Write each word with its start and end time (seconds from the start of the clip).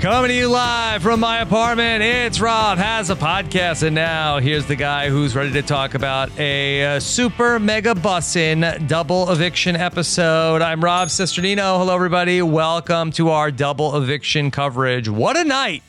Coming 0.00 0.30
to 0.30 0.34
you 0.34 0.48
live 0.48 1.02
from 1.02 1.20
my 1.20 1.40
apartment, 1.40 2.02
it's 2.02 2.40
Rob 2.40 2.78
has 2.78 3.10
a 3.10 3.14
podcast, 3.14 3.82
and 3.82 3.94
now 3.94 4.38
here's 4.38 4.64
the 4.64 4.74
guy 4.74 5.10
who's 5.10 5.36
ready 5.36 5.52
to 5.52 5.60
talk 5.60 5.92
about 5.92 6.30
a 6.38 6.96
uh, 6.96 7.00
super 7.00 7.58
mega 7.58 7.92
bussin 7.92 8.88
double 8.88 9.30
eviction 9.30 9.76
episode. 9.76 10.62
I'm 10.62 10.82
Rob 10.82 11.08
Cesternino. 11.08 11.76
Hello, 11.76 11.94
everybody. 11.94 12.40
Welcome 12.40 13.10
to 13.12 13.28
our 13.28 13.50
double 13.50 13.94
eviction 13.94 14.50
coverage. 14.50 15.06
What 15.06 15.36
a 15.36 15.44
night 15.44 15.82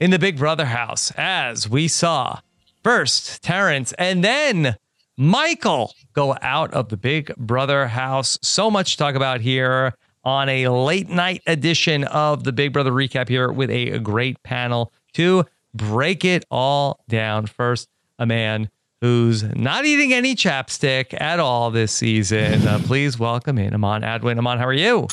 in 0.00 0.10
the 0.10 0.18
Big 0.18 0.38
Brother 0.38 0.64
house 0.64 1.12
as 1.16 1.68
we 1.68 1.86
saw 1.86 2.40
first 2.82 3.44
Terrance 3.44 3.92
and 3.92 4.24
then 4.24 4.74
Michael 5.16 5.94
go 6.14 6.36
out 6.42 6.74
of 6.74 6.88
the 6.88 6.96
Big 6.96 7.32
Brother 7.36 7.86
house. 7.86 8.40
So 8.42 8.72
much 8.72 8.92
to 8.92 8.98
talk 8.98 9.14
about 9.14 9.40
here 9.40 9.94
on 10.24 10.48
a 10.48 10.68
late 10.68 11.08
night 11.08 11.42
edition 11.46 12.04
of 12.04 12.44
the 12.44 12.52
Big 12.52 12.72
Brother 12.72 12.92
recap 12.92 13.28
here 13.28 13.50
with 13.50 13.70
a 13.70 13.98
great 13.98 14.42
panel 14.42 14.92
to 15.14 15.44
break 15.74 16.24
it 16.24 16.44
all 16.50 17.00
down. 17.08 17.46
First, 17.46 17.88
a 18.18 18.26
man 18.26 18.70
who's 19.00 19.42
not 19.42 19.84
eating 19.84 20.12
any 20.12 20.34
chapstick 20.34 21.20
at 21.20 21.40
all 21.40 21.70
this 21.70 21.92
season. 21.92 22.66
Uh, 22.66 22.80
please 22.84 23.18
welcome 23.18 23.58
in 23.58 23.74
Amon 23.74 24.02
Adwin. 24.02 24.38
Amon, 24.38 24.58
how 24.58 24.66
are 24.66 24.72
you? 24.72 25.08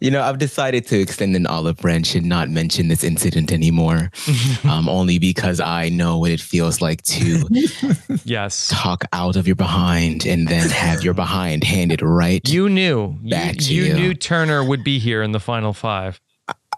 You 0.00 0.10
know, 0.10 0.22
I've 0.22 0.38
decided 0.38 0.86
to 0.88 0.98
extend 1.00 1.36
an 1.36 1.46
olive 1.46 1.76
branch 1.76 2.14
and 2.14 2.26
not 2.26 2.50
mention 2.50 2.88
this 2.88 3.04
incident 3.04 3.52
anymore, 3.52 4.10
um, 4.64 4.88
only 4.88 5.18
because 5.18 5.60
I 5.60 5.88
know 5.88 6.18
what 6.18 6.30
it 6.30 6.40
feels 6.40 6.80
like 6.80 7.02
to 7.02 7.44
yes 8.24 8.68
talk 8.72 9.04
out 9.12 9.36
of 9.36 9.46
your 9.46 9.56
behind 9.56 10.26
and 10.26 10.48
then 10.48 10.68
have 10.70 11.02
your 11.04 11.14
behind 11.14 11.64
handed 11.64 12.02
right. 12.02 12.46
You 12.48 12.68
knew 12.68 13.16
back 13.22 13.54
you, 13.54 13.60
to 13.60 13.74
you 13.74 13.82
you. 13.84 13.94
knew 13.94 14.14
Turner 14.14 14.64
would 14.64 14.82
be 14.84 14.98
here 14.98 15.22
in 15.22 15.32
the 15.32 15.40
final 15.40 15.72
five. 15.72 16.20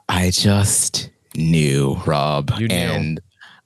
I 0.09 0.31
just 0.31 1.11
knew, 1.35 1.95
Rob, 2.07 2.53
You 2.59 2.69
knew. 2.69 2.75
and 2.75 3.21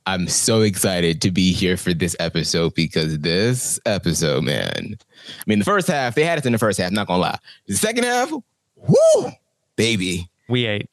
I'm 0.06 0.26
so 0.28 0.62
excited 0.62 1.20
to 1.22 1.30
be 1.30 1.52
here 1.52 1.76
for 1.76 1.92
this 1.92 2.16
episode 2.18 2.74
because 2.74 3.18
this 3.18 3.78
episode, 3.84 4.44
man. 4.44 4.96
I 4.96 5.42
mean, 5.46 5.58
the 5.58 5.64
first 5.66 5.86
half 5.88 6.14
they 6.14 6.24
had 6.24 6.38
us 6.38 6.46
in 6.46 6.52
the 6.52 6.58
first 6.58 6.78
half. 6.78 6.92
Not 6.92 7.08
gonna 7.08 7.20
lie. 7.20 7.38
The 7.66 7.76
second 7.76 8.04
half, 8.04 8.30
whoo, 8.86 9.30
baby. 9.76 10.28
We 10.48 10.66
ate. 10.66 10.88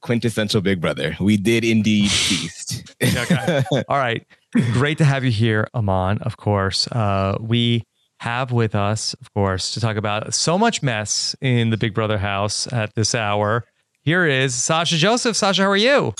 Quintessential 0.00 0.60
Big 0.60 0.80
Brother. 0.80 1.16
We 1.20 1.36
did 1.36 1.64
indeed 1.64 2.08
feast. 2.10 2.94
Okay. 3.02 3.62
All 3.88 3.98
right. 3.98 4.24
Great 4.72 4.98
to 4.98 5.04
have 5.04 5.24
you 5.24 5.30
here, 5.30 5.66
Amon, 5.74 6.18
of 6.18 6.36
course. 6.36 6.86
Uh, 6.88 7.36
we 7.40 7.84
have 8.20 8.50
with 8.52 8.74
us, 8.74 9.14
of 9.14 9.32
course, 9.34 9.72
to 9.74 9.80
talk 9.80 9.96
about 9.96 10.32
so 10.34 10.56
much 10.58 10.82
mess 10.82 11.36
in 11.40 11.70
the 11.70 11.76
Big 11.76 11.94
Brother 11.94 12.18
house 12.18 12.72
at 12.72 12.94
this 12.94 13.14
hour. 13.14 13.64
Here 14.02 14.24
is 14.24 14.54
Sasha 14.54 14.96
Joseph. 14.96 15.36
Sasha, 15.36 15.62
how 15.62 15.68
are 15.70 15.76
you? 15.76 16.14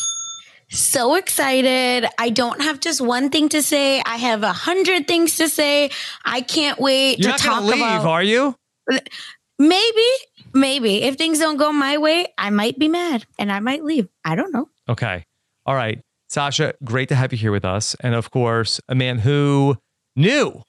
So 0.71 1.15
excited. 1.15 2.07
I 2.19 2.29
don't 2.31 2.61
have 2.61 2.81
just 2.81 3.01
one 3.01 3.31
thing 3.31 3.49
to 3.51 3.63
say. 3.63 4.03
I 4.05 4.17
have 4.17 4.43
a 4.43 4.53
hundred 4.53 5.09
things 5.09 5.37
to 5.37 5.49
say. 5.49 5.91
I 6.25 6.43
can't 6.43 6.79
wait 6.79 7.19
You're 7.19 7.29
to 7.29 7.29
not 7.31 7.39
talk 7.39 7.63
leave, 7.63 7.75
about 7.79 8.05
are 8.07 8.23
you? 8.23 8.55
maybe, 9.59 10.07
maybe 10.55 11.03
if 11.03 11.17
things 11.17 11.39
don't 11.39 11.57
go 11.57 11.73
my 11.73 11.99
way, 11.99 12.27
I 12.37 12.51
might 12.51 12.79
be 12.79 12.89
mad 12.89 13.27
and 13.39 13.51
I 13.51 13.61
might 13.61 13.85
leave. 13.85 14.09
I 14.25 14.35
don't 14.35 14.53
know. 14.53 14.69
Okay. 14.89 15.25
All 15.67 15.75
right. 15.75 16.01
Sasha, 16.29 16.75
great 16.85 17.09
to 17.09 17.15
have 17.15 17.33
you 17.33 17.39
here 17.39 17.53
with 17.53 17.65
us. 17.65 17.97
And 18.01 18.15
of 18.15 18.31
course, 18.31 18.81
a 18.89 18.95
man 18.95 19.19
who 19.19 19.77
knew 20.15 20.63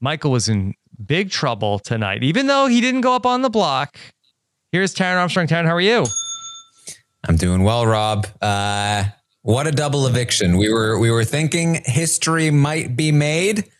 Michael 0.00 0.30
was 0.30 0.48
in 0.48 0.74
big 1.04 1.30
trouble 1.30 1.78
tonight, 1.78 2.22
even 2.22 2.46
though 2.46 2.66
he 2.66 2.80
didn't 2.80 3.00
go 3.00 3.14
up 3.14 3.26
on 3.26 3.42
the 3.42 3.50
block. 3.50 3.96
Here's 4.70 4.94
Taran 4.94 5.16
Armstrong. 5.16 5.46
Taran, 5.46 5.64
how 5.64 5.74
are 5.74 5.80
you? 5.80 6.04
I'm 7.26 7.36
doing 7.36 7.62
well, 7.62 7.86
Rob. 7.86 8.26
Uh, 8.40 9.04
what 9.42 9.66
a 9.66 9.72
double 9.72 10.06
eviction. 10.06 10.56
We 10.56 10.72
were 10.72 10.98
we 10.98 11.10
were 11.10 11.24
thinking 11.24 11.80
history 11.84 12.50
might 12.50 12.96
be 12.96 13.12
made, 13.12 13.70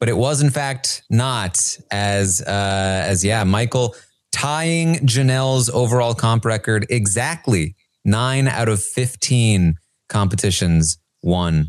but 0.00 0.08
it 0.08 0.16
was 0.16 0.42
in 0.42 0.50
fact 0.50 1.02
not. 1.10 1.78
As 1.90 2.40
uh, 2.42 3.04
as 3.06 3.24
yeah, 3.24 3.44
Michael 3.44 3.94
tying 4.32 4.96
Janelle's 5.06 5.70
overall 5.70 6.14
comp 6.14 6.44
record 6.44 6.86
exactly 6.90 7.76
nine 8.04 8.48
out 8.48 8.68
of 8.68 8.82
fifteen 8.82 9.76
competitions 10.08 10.98
won. 11.22 11.68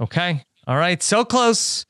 Okay. 0.00 0.44
All 0.66 0.76
right. 0.76 1.02
So 1.02 1.24
close, 1.24 1.86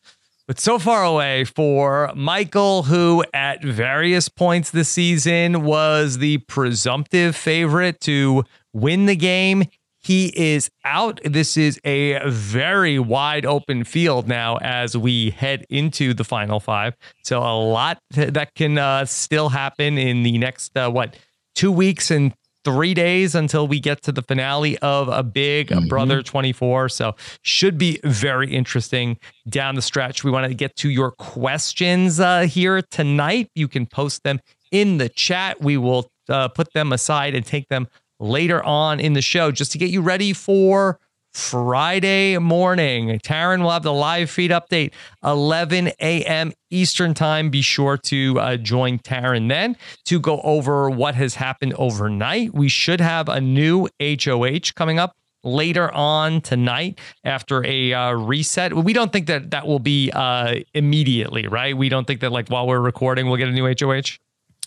but 0.47 0.61
so 0.61 0.79
far 0.79 1.05
away 1.05 1.45
for 1.45 2.13
Michael, 2.15 2.83
who 2.83 3.25
at 3.33 3.63
various 3.65 4.29
points 4.29 4.71
this 4.71 4.89
season 4.89 5.63
was 5.63 6.19
the 6.19 6.39
presumptive 6.39 7.37
favorite 7.37 8.01
to 8.03 8.45
win 8.73 9.07
the 9.07 9.17
game. 9.17 9.65
He 10.03 10.33
is 10.37 10.69
out. 10.85 11.21
This 11.25 11.57
is 11.57 11.79
a 11.85 12.19
very 12.29 12.99
wide 12.99 13.47
open 13.47 13.85
field 13.85 14.27
now 14.27 14.57
as 14.61 14.97
we 14.97 15.31
head 15.31 15.65
into 15.71 16.13
the 16.13 16.25
final 16.25 16.59
five. 16.61 16.95
So 17.23 17.39
a 17.39 17.55
lot 17.57 17.99
that 18.11 18.55
can 18.55 18.79
uh, 18.79 19.05
still 19.05 19.49
happen 19.51 19.99
in 19.99 20.23
the 20.25 20.39
next, 20.39 20.77
uh, 20.77 20.91
what, 20.91 21.17
two 21.55 21.71
weeks 21.71 22.11
and 22.11 22.35
three 22.65 22.95
days 22.95 23.35
until 23.35 23.67
we 23.67 23.81
get 23.81 24.03
to 24.03 24.13
the 24.13 24.23
finale 24.23 24.79
of 24.79 25.09
a 25.09 25.23
Big 25.25 25.69
Mhm. 25.69 25.89
Brother 25.89 26.23
24. 26.23 26.89
So 26.89 27.17
should 27.43 27.77
be 27.77 27.99
very 28.05 28.53
interesting 28.55 29.19
down 29.49 29.75
the 29.75 29.83
stretch. 29.83 30.23
We 30.23 30.31
want 30.31 30.47
to 30.49 30.55
get 30.55 30.77
to 30.77 30.89
your 30.89 31.11
questions 31.11 32.21
uh, 32.21 32.43
here 32.43 32.83
tonight. 32.91 33.49
You 33.57 33.67
can 33.67 33.87
post 33.87 34.23
them 34.23 34.41
in 34.71 34.99
the 34.99 35.09
chat. 35.09 35.61
We 35.61 35.77
will 35.77 36.09
uh, 36.29 36.49
put 36.49 36.73
them 36.73 36.93
aside 36.93 37.35
and 37.35 37.45
take 37.45 37.67
them 37.69 37.89
later 38.23 38.63
on 38.63 39.01
in 39.01 39.13
the 39.13 39.23
show 39.23 39.51
just 39.51 39.73
to 39.73 39.79
get 39.79 39.91
you 39.91 40.01
ready 40.01 40.33
for 40.33 40.99
Friday 41.35 42.37
morning. 42.39 43.19
Taran 43.21 43.63
will 43.63 43.71
have 43.71 43.83
the 43.83 43.93
live 43.93 44.31
feed 44.31 44.51
update 44.51 44.93
11 45.25 45.89
a.m. 46.01 46.53
Eastern 46.71 47.15
time. 47.15 47.51
Be 47.51 47.63
sure 47.63 47.97
to 47.97 48.39
uh, 48.39 48.57
join 48.59 48.99
Taran 48.99 49.49
then 49.49 49.77
to 50.05 50.21
go 50.21 50.41
over 50.43 50.91
what 50.91 51.15
has 51.15 51.35
happened 51.35 51.75
overnight. 51.75 52.53
We 52.53 52.69
should 52.69 53.01
have 53.01 53.29
a 53.29 53.41
new 53.41 53.89
HOH 54.01 54.73
coming 54.75 54.99
up 54.99 55.17
later 55.43 55.93
on 55.93 56.41
tonight 56.43 57.01
after 57.25 57.65
a 57.65 57.93
uh, 57.93 58.13
reset. 58.13 58.75
We 58.75 58.93
don't 58.93 59.13
think 59.13 59.27
that 59.27 59.51
that 59.51 59.67
will 59.67 59.81
be 59.81 60.11
uh, 60.13 60.57
immediately, 60.75 61.49
right? 61.49 61.77
We 61.77 61.89
don't 61.89 62.07
think 62.07 62.21
that 62.21 62.31
like 62.31 62.49
while 62.49 62.67
we're 62.67 62.81
recording, 62.81 63.27
we'll 63.27 63.39
get 63.39 63.49
a 63.49 63.53
new 63.53 63.67
HOH. 63.67 64.19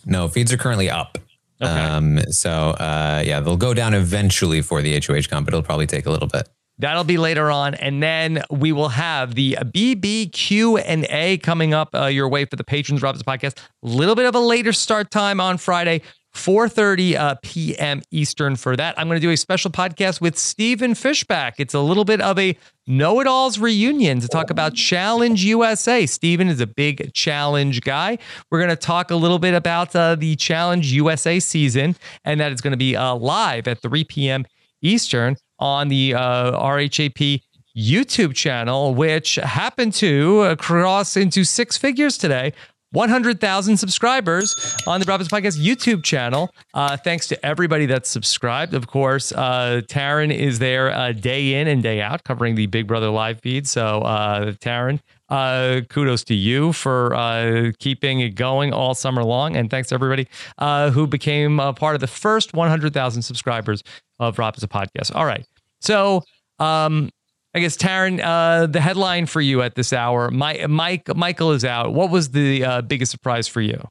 No, 0.06 0.28
feeds 0.28 0.52
are 0.52 0.57
currently 0.57 0.90
up. 0.90 1.18
Um, 1.62 2.19
so 2.30 2.52
uh, 2.72 3.24
yeah, 3.25 3.40
they'll 3.40 3.57
go 3.57 3.74
down 3.74 3.94
eventually 3.94 4.62
for 4.62 4.81
the 4.81 5.00
HOH 5.00 5.30
comp, 5.30 5.46
but 5.46 5.54
it'll 5.54 5.63
probably 5.63 5.88
take 5.88 6.06
a 6.06 6.12
little 6.12 6.28
bit. 6.28 6.50
That'll 6.78 7.06
be 7.06 7.18
later 7.18 7.50
on, 7.50 7.74
and 7.75 8.04
then 8.04 8.44
we 8.50 8.74
will 8.74 8.90
have 8.90 9.36
the 9.36 9.57
BBQ 9.62 10.84
and 10.86 11.06
A 11.10 11.38
coming 11.38 11.74
up 11.74 11.96
uh, 11.96 12.07
your 12.07 12.28
way 12.28 12.44
for 12.44 12.57
the 12.57 12.66
patrons 12.66 13.02
Rob's 13.02 13.24
podcast. 13.24 13.57
A 13.81 13.88
little 13.88 14.16
bit 14.16 14.25
of 14.25 14.36
a 14.36 14.42
later 14.42 14.74
start 14.74 15.10
time 15.10 15.40
on 15.40 15.57
Friday, 15.57 16.02
4:30 16.36 17.16
uh, 17.16 17.36
p.m. 17.42 18.02
Eastern 18.12 18.56
for 18.56 18.76
that. 18.76 18.98
I'm 19.00 19.08
going 19.08 19.20
to 19.20 19.26
do 19.26 19.32
a 19.32 19.38
special 19.38 19.72
podcast 19.72 20.22
with 20.22 20.38
Stephen 20.38 20.94
Fishback. 20.94 21.56
It's 21.60 21.74
a 21.74 21.80
little 21.80 22.06
bit 22.06 22.22
of 22.22 22.38
a 22.38 22.58
know-it-alls 22.88 23.58
reunion 23.58 24.20
to 24.20 24.28
talk 24.28 24.50
about 24.50 24.76
Challenge 24.76 25.44
USA. 25.44 26.06
Stephen 26.06 26.50
is 26.50 26.60
a 26.60 26.68
big 26.68 27.14
challenge 27.14 27.82
guy. 27.82 28.18
We're 28.52 28.60
going 28.60 28.70
to 28.70 28.76
talk 28.76 29.10
a 29.10 29.16
little 29.16 29.40
bit 29.40 29.56
about 29.56 29.96
uh, 29.96 30.16
the 30.16 30.36
Challenge 30.36 30.92
USA 30.92 31.40
season, 31.40 31.96
and 32.24 32.40
that 32.40 32.52
is 32.52 32.62
going 32.62 32.74
to 32.74 32.78
be 32.78 32.96
uh, 32.96 33.16
live 33.16 33.68
at 33.68 33.81
3 33.81 34.04
p.m. 34.04 34.46
Eastern 34.81 35.38
on 35.58 35.88
the 35.88 36.14
uh, 36.14 36.52
RHAP 36.52 37.42
YouTube 37.76 38.34
channel, 38.34 38.94
which 38.94 39.36
happened 39.36 39.94
to 39.96 40.42
uh, 40.42 40.56
cross 40.56 41.18
into 41.18 41.44
six 41.44 41.78
figures 41.78 42.18
today. 42.18 42.54
100,000 42.95 43.75
subscribers 43.75 44.56
on 44.88 45.01
the 45.01 45.06
Robbins 45.06 45.27
Podcast 45.27 45.59
YouTube 45.59 46.01
channel. 46.03 46.50
Uh, 46.74 46.95
thanks 46.95 47.27
to 47.27 47.45
everybody 47.45 47.86
that's 47.86 48.09
subscribed. 48.09 48.74
Of 48.74 48.88
course, 48.88 49.33
uh, 49.33 49.81
Taran 49.88 50.33
is 50.33 50.59
there 50.59 50.92
uh, 50.92 51.12
day 51.12 51.56
in 51.56 51.68
and 51.68 51.83
day 51.83 52.01
out 52.01 52.24
covering 52.24 52.56
the 52.56 52.68
Big 52.68 52.88
Brother 52.88 53.09
live 53.09 53.42
feed. 53.42 53.68
So, 53.68 54.00
uh, 54.01 54.53
Taran, 54.53 55.01
uh, 55.27 55.81
kudos 55.89 56.24
to 56.25 56.33
you 56.33 56.71
for 56.71 57.13
uh, 57.13 57.71
keeping 57.80 58.21
it 58.21 58.36
going 58.36 58.71
all 58.71 58.95
summer 58.95 59.25
long. 59.25 59.57
And 59.57 59.69
thanks 59.69 59.89
to 59.89 59.95
everybody 59.95 60.27
uh, 60.57 60.92
who 60.92 61.06
became 61.06 61.59
a 61.59 61.74
part 61.74 61.95
of 61.95 62.01
the 62.01 62.07
first 62.07 62.53
100,000 62.53 63.21
subscribers 63.21 63.83
of 64.19 64.39
Rob 64.39 64.56
a 64.56 64.68
podcast. 64.68 65.13
All 65.13 65.25
right. 65.25 65.45
So, 65.81 66.24
um, 66.59 67.09
I 67.56 67.60
guess 67.60 67.78
Taran, 67.78 68.19
uh, 68.22 68.68
the 68.68 68.81
headline 68.81 69.28
for 69.28 69.40
you 69.40 69.62
at 69.62 69.75
this 69.75 69.94
hour, 69.94 70.30
My, 70.30 70.68
Mike, 70.68 71.16
Michael 71.16 71.54
is 71.54 71.63
out. 71.63 71.94
What 71.94 72.10
was 72.10 72.31
the 72.31 72.66
uh, 72.66 72.81
biggest 72.81 73.12
surprise 73.12 73.48
for 73.48 73.62
you? 73.62 73.81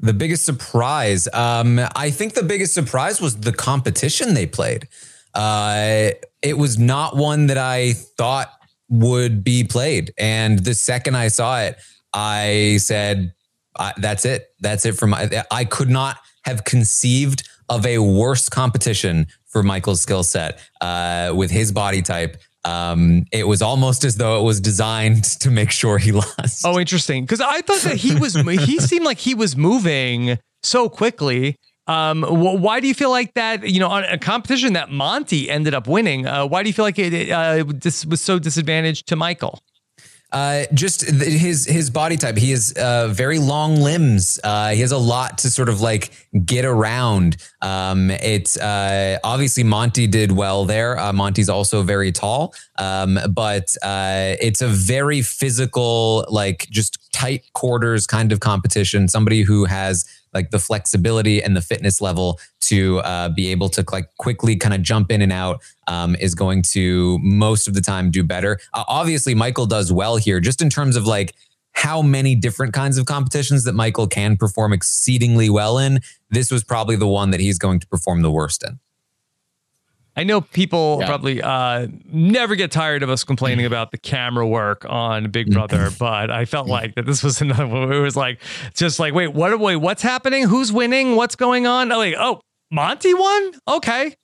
The 0.00 0.12
biggest 0.12 0.44
surprise, 0.44 1.26
um, 1.32 1.80
I 1.96 2.10
think 2.10 2.34
the 2.34 2.42
biggest 2.42 2.74
surprise 2.74 3.18
was 3.18 3.38
the 3.38 3.52
competition 3.52 4.34
they 4.34 4.44
played. 4.44 4.88
Uh, 5.32 6.10
it 6.42 6.58
was 6.58 6.78
not 6.78 7.16
one 7.16 7.46
that 7.46 7.56
I 7.56 7.94
thought 7.94 8.52
would 8.90 9.42
be 9.42 9.64
played, 9.64 10.12
and 10.18 10.58
the 10.58 10.74
second 10.74 11.16
I 11.16 11.28
saw 11.28 11.60
it, 11.62 11.78
I 12.12 12.76
said, 12.80 13.32
"That's 13.96 14.26
it. 14.26 14.52
That's 14.60 14.84
it 14.84 14.92
for 14.92 15.06
my." 15.06 15.44
I 15.50 15.64
could 15.64 15.88
not 15.88 16.18
have 16.42 16.64
conceived 16.64 17.48
of 17.68 17.86
a 17.86 17.98
worse 17.98 18.48
competition 18.48 19.26
for 19.46 19.62
Michael's 19.62 20.00
skill 20.00 20.22
set 20.22 20.60
uh, 20.80 21.32
with 21.34 21.50
his 21.50 21.72
body 21.72 22.02
type. 22.02 22.36
Um, 22.64 23.26
it 23.30 23.46
was 23.46 23.60
almost 23.62 24.04
as 24.04 24.16
though 24.16 24.40
it 24.40 24.42
was 24.42 24.60
designed 24.60 25.24
to 25.40 25.50
make 25.50 25.70
sure 25.70 25.98
he 25.98 26.12
lost. 26.12 26.64
Oh, 26.64 26.78
interesting. 26.78 27.24
Because 27.24 27.40
I 27.40 27.60
thought 27.60 27.80
that 27.82 27.96
he 27.96 28.14
was, 28.14 28.34
he 28.34 28.78
seemed 28.78 29.04
like 29.04 29.18
he 29.18 29.34
was 29.34 29.56
moving 29.56 30.38
so 30.62 30.88
quickly. 30.88 31.56
Um, 31.86 32.22
wh- 32.22 32.60
why 32.60 32.80
do 32.80 32.88
you 32.88 32.94
feel 32.94 33.10
like 33.10 33.34
that? 33.34 33.68
You 33.68 33.80
know, 33.80 33.88
on 33.88 34.04
a 34.04 34.18
competition 34.18 34.72
that 34.72 34.90
Monte 34.90 35.50
ended 35.50 35.74
up 35.74 35.86
winning, 35.86 36.26
uh, 36.26 36.46
why 36.46 36.62
do 36.62 36.68
you 36.70 36.72
feel 36.72 36.84
like 36.84 36.98
it 36.98 37.30
uh, 37.30 37.64
this 37.66 38.06
was 38.06 38.22
so 38.22 38.38
disadvantaged 38.38 39.06
to 39.08 39.16
Michael? 39.16 39.60
Uh, 40.34 40.64
just 40.74 41.08
his 41.08 41.64
his 41.64 41.90
body 41.90 42.16
type. 42.16 42.36
He 42.36 42.50
has 42.50 42.72
uh, 42.72 43.06
very 43.06 43.38
long 43.38 43.76
limbs. 43.76 44.40
Uh, 44.42 44.70
he 44.70 44.80
has 44.80 44.90
a 44.90 44.98
lot 44.98 45.38
to 45.38 45.48
sort 45.48 45.68
of 45.68 45.80
like 45.80 46.10
get 46.44 46.64
around. 46.64 47.36
Um, 47.62 48.10
it's 48.10 48.58
uh, 48.58 49.20
obviously 49.22 49.62
Monte 49.62 50.08
did 50.08 50.32
well 50.32 50.64
there. 50.64 50.98
Uh, 50.98 51.12
Monte's 51.12 51.48
also 51.48 51.82
very 51.82 52.10
tall, 52.10 52.52
um, 52.80 53.16
but 53.30 53.76
uh, 53.84 54.34
it's 54.40 54.60
a 54.60 54.66
very 54.66 55.22
physical, 55.22 56.26
like 56.28 56.66
just 56.68 56.98
tight 57.12 57.44
quarters 57.52 58.04
kind 58.04 58.32
of 58.32 58.40
competition. 58.40 59.06
Somebody 59.06 59.42
who 59.42 59.66
has 59.66 60.04
like 60.34 60.50
the 60.50 60.58
flexibility 60.58 61.40
and 61.40 61.56
the 61.56 61.62
fitness 61.62 62.00
level 62.00 62.40
to 62.68 62.98
uh, 63.00 63.28
be 63.28 63.50
able 63.50 63.68
to 63.70 63.84
like 63.92 64.08
quickly 64.18 64.56
kind 64.56 64.74
of 64.74 64.82
jump 64.82 65.10
in 65.10 65.22
and 65.22 65.32
out 65.32 65.62
um, 65.86 66.16
is 66.16 66.34
going 66.34 66.62
to 66.62 67.18
most 67.20 67.68
of 67.68 67.74
the 67.74 67.80
time 67.80 68.10
do 68.10 68.22
better. 68.22 68.58
Uh, 68.72 68.84
obviously, 68.88 69.34
Michael 69.34 69.66
does 69.66 69.92
well 69.92 70.16
here, 70.16 70.40
just 70.40 70.62
in 70.62 70.70
terms 70.70 70.96
of 70.96 71.06
like 71.06 71.34
how 71.72 72.02
many 72.02 72.34
different 72.34 72.72
kinds 72.72 72.98
of 72.98 73.06
competitions 73.06 73.64
that 73.64 73.74
Michael 73.74 74.06
can 74.06 74.36
perform 74.36 74.72
exceedingly 74.72 75.50
well 75.50 75.78
in. 75.78 76.00
This 76.30 76.50
was 76.50 76.64
probably 76.64 76.96
the 76.96 77.08
one 77.08 77.30
that 77.32 77.40
he's 77.40 77.58
going 77.58 77.80
to 77.80 77.86
perform 77.86 78.22
the 78.22 78.30
worst 78.30 78.64
in. 78.64 78.78
I 80.16 80.22
know 80.22 80.40
people 80.40 81.02
probably 81.04 81.42
uh, 81.42 81.88
never 82.06 82.54
get 82.54 82.70
tired 82.70 83.02
of 83.02 83.10
us 83.10 83.24
complaining 83.24 83.66
about 83.66 83.90
the 83.90 83.98
camera 83.98 84.46
work 84.46 84.86
on 84.88 85.30
Big 85.30 85.52
Brother, 85.52 85.90
but 85.98 86.30
I 86.30 86.44
felt 86.44 86.68
like 86.68 86.94
that 86.94 87.04
this 87.04 87.24
was 87.24 87.40
another 87.40 87.66
one. 87.66 87.88
where 87.88 87.98
It 87.98 88.02
was 88.02 88.16
like 88.16 88.40
just 88.74 89.00
like, 89.00 89.12
wait, 89.12 89.28
what? 89.34 89.58
Wait, 89.58 89.76
what's 89.76 90.02
happening? 90.02 90.46
Who's 90.46 90.72
winning? 90.72 91.16
What's 91.16 91.34
going 91.34 91.66
on? 91.66 91.90
Oh, 91.90 91.98
like, 91.98 92.14
oh, 92.16 92.40
Monte 92.74 93.14
won. 93.14 93.52
Okay, 93.68 94.16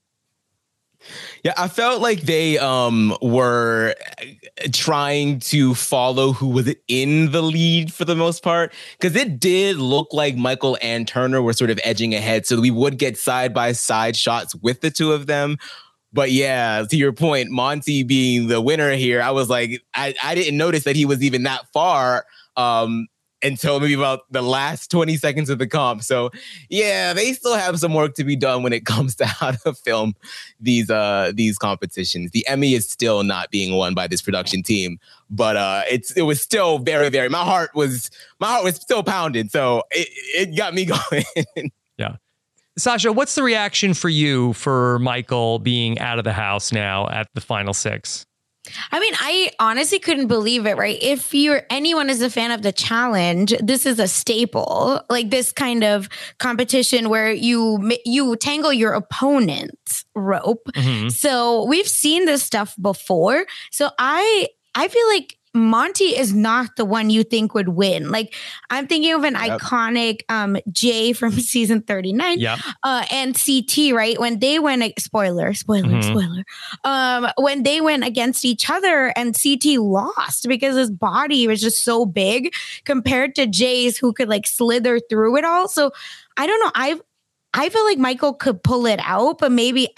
Yeah, 1.44 1.54
I 1.56 1.68
felt 1.68 2.02
like 2.02 2.22
they 2.22 2.58
um 2.58 3.16
were 3.22 3.94
trying 4.72 5.38
to 5.40 5.74
follow 5.74 6.32
who 6.32 6.48
was 6.48 6.74
in 6.88 7.30
the 7.30 7.42
lead 7.42 7.92
for 7.92 8.04
the 8.04 8.16
most 8.16 8.42
part 8.42 8.74
because 8.98 9.16
it 9.16 9.38
did 9.40 9.76
look 9.76 10.08
like 10.12 10.36
Michael 10.36 10.76
and 10.82 11.06
Turner 11.06 11.40
were 11.40 11.52
sort 11.52 11.70
of 11.70 11.78
edging 11.84 12.12
ahead, 12.14 12.44
so 12.44 12.60
we 12.60 12.70
would 12.70 12.98
get 12.98 13.16
side 13.16 13.54
by 13.54 13.72
side 13.72 14.16
shots 14.16 14.54
with 14.56 14.80
the 14.80 14.90
two 14.90 15.12
of 15.12 15.26
them. 15.26 15.56
But 16.12 16.32
yeah, 16.32 16.84
to 16.90 16.96
your 16.96 17.12
point, 17.12 17.50
Monte 17.50 18.02
being 18.02 18.48
the 18.48 18.60
winner 18.60 18.92
here, 18.94 19.22
I 19.22 19.30
was 19.30 19.48
like, 19.48 19.80
I, 19.94 20.12
I 20.24 20.34
didn't 20.34 20.56
notice 20.56 20.82
that 20.84 20.96
he 20.96 21.06
was 21.06 21.22
even 21.22 21.44
that 21.44 21.66
far 21.72 22.26
um 22.56 23.06
until 23.42 23.80
maybe 23.80 23.94
about 23.94 24.30
the 24.30 24.42
last 24.42 24.90
20 24.90 25.16
seconds 25.16 25.50
of 25.50 25.58
the 25.58 25.66
comp. 25.66 26.02
So 26.02 26.30
yeah, 26.68 27.12
they 27.12 27.32
still 27.32 27.54
have 27.54 27.78
some 27.78 27.94
work 27.94 28.14
to 28.14 28.24
be 28.24 28.36
done 28.36 28.62
when 28.62 28.72
it 28.72 28.84
comes 28.86 29.14
to 29.16 29.26
how 29.26 29.52
to 29.52 29.74
film 29.74 30.14
these 30.60 30.90
uh 30.90 31.32
these 31.34 31.58
competitions. 31.58 32.30
The 32.32 32.46
Emmy 32.46 32.74
is 32.74 32.88
still 32.88 33.22
not 33.22 33.50
being 33.50 33.76
won 33.76 33.94
by 33.94 34.06
this 34.06 34.22
production 34.22 34.62
team, 34.62 34.98
but 35.30 35.56
uh 35.56 35.82
it's 35.90 36.10
it 36.12 36.22
was 36.22 36.40
still 36.40 36.78
very 36.78 37.08
very 37.08 37.28
my 37.28 37.44
heart 37.44 37.70
was 37.74 38.10
my 38.38 38.48
heart 38.48 38.64
was 38.64 38.76
still 38.76 39.02
pounding. 39.02 39.48
So 39.48 39.82
it, 39.90 40.08
it 40.50 40.56
got 40.56 40.74
me 40.74 40.84
going. 41.56 41.72
yeah. 41.98 42.16
Sasha, 42.78 43.12
what's 43.12 43.34
the 43.34 43.42
reaction 43.42 43.94
for 43.94 44.08
you 44.08 44.52
for 44.54 44.98
Michael 45.00 45.58
being 45.58 45.98
out 45.98 46.18
of 46.18 46.24
the 46.24 46.32
house 46.32 46.72
now 46.72 47.08
at 47.08 47.28
the 47.34 47.40
final 47.40 47.74
six? 47.74 48.24
I 48.92 49.00
mean, 49.00 49.14
I 49.18 49.50
honestly 49.58 49.98
couldn't 49.98 50.26
believe 50.28 50.66
it, 50.66 50.76
right? 50.76 50.98
If 51.00 51.34
you're 51.34 51.62
anyone 51.70 52.10
is 52.10 52.22
a 52.22 52.30
fan 52.30 52.50
of 52.50 52.62
the 52.62 52.72
challenge, 52.72 53.54
this 53.60 53.86
is 53.86 53.98
a 53.98 54.08
staple. 54.08 55.00
Like 55.10 55.30
this 55.30 55.52
kind 55.52 55.84
of 55.84 56.08
competition 56.38 57.08
where 57.08 57.32
you 57.32 57.92
you 58.04 58.36
tangle 58.36 58.72
your 58.72 58.92
opponent's 58.92 60.04
rope. 60.14 60.68
Mhm. 60.74 61.10
So 61.12 61.64
we've 61.64 61.88
seen 61.88 62.26
this 62.26 62.42
stuff 62.42 62.74
before. 62.80 63.44
So 63.70 63.90
I 63.98 64.48
I 64.74 64.88
feel 64.88 65.06
like 65.08 65.36
Monte 65.52 66.04
is 66.16 66.32
not 66.32 66.76
the 66.76 66.84
one 66.84 67.10
you 67.10 67.24
think 67.24 67.54
would 67.54 67.70
win. 67.70 68.10
Like 68.10 68.34
I'm 68.70 68.86
thinking 68.86 69.12
of 69.12 69.24
an 69.24 69.34
Yep. 69.34 69.60
iconic 69.60 70.20
um 70.28 70.56
Jay 70.70 71.12
from 71.12 71.32
season 71.40 71.82
39 71.82 72.38
Yep. 72.38 72.58
uh 72.84 73.04
and 73.10 73.34
CT, 73.34 73.92
right? 73.92 74.18
When 74.20 74.38
they 74.38 74.58
went 74.60 74.82
spoiler, 75.00 75.52
spoiler, 75.54 75.88
Mhm. 75.88 76.04
spoiler. 76.04 76.44
Um 76.84 77.30
when 77.36 77.64
they 77.64 77.80
went 77.80 78.04
against 78.04 78.44
each 78.44 78.70
other 78.70 79.12
and 79.16 79.34
CT 79.40 79.78
lost 79.78 80.46
because 80.46 80.76
his 80.76 80.90
body 80.90 81.48
was 81.48 81.60
just 81.60 81.82
so 81.82 82.06
big 82.06 82.52
compared 82.84 83.34
to 83.34 83.46
Jay's 83.46 83.98
who 83.98 84.12
could 84.12 84.28
like 84.28 84.46
slither 84.46 85.00
through 85.00 85.36
it 85.36 85.44
all. 85.44 85.66
So 85.66 85.90
I 86.36 86.46
don't 86.46 86.60
know. 86.60 86.70
I've 86.74 87.00
I 87.52 87.68
feel 87.68 87.84
like 87.84 87.98
Michael 87.98 88.32
could 88.32 88.62
pull 88.62 88.86
it 88.86 89.00
out, 89.02 89.38
but 89.38 89.50
maybe 89.50 89.88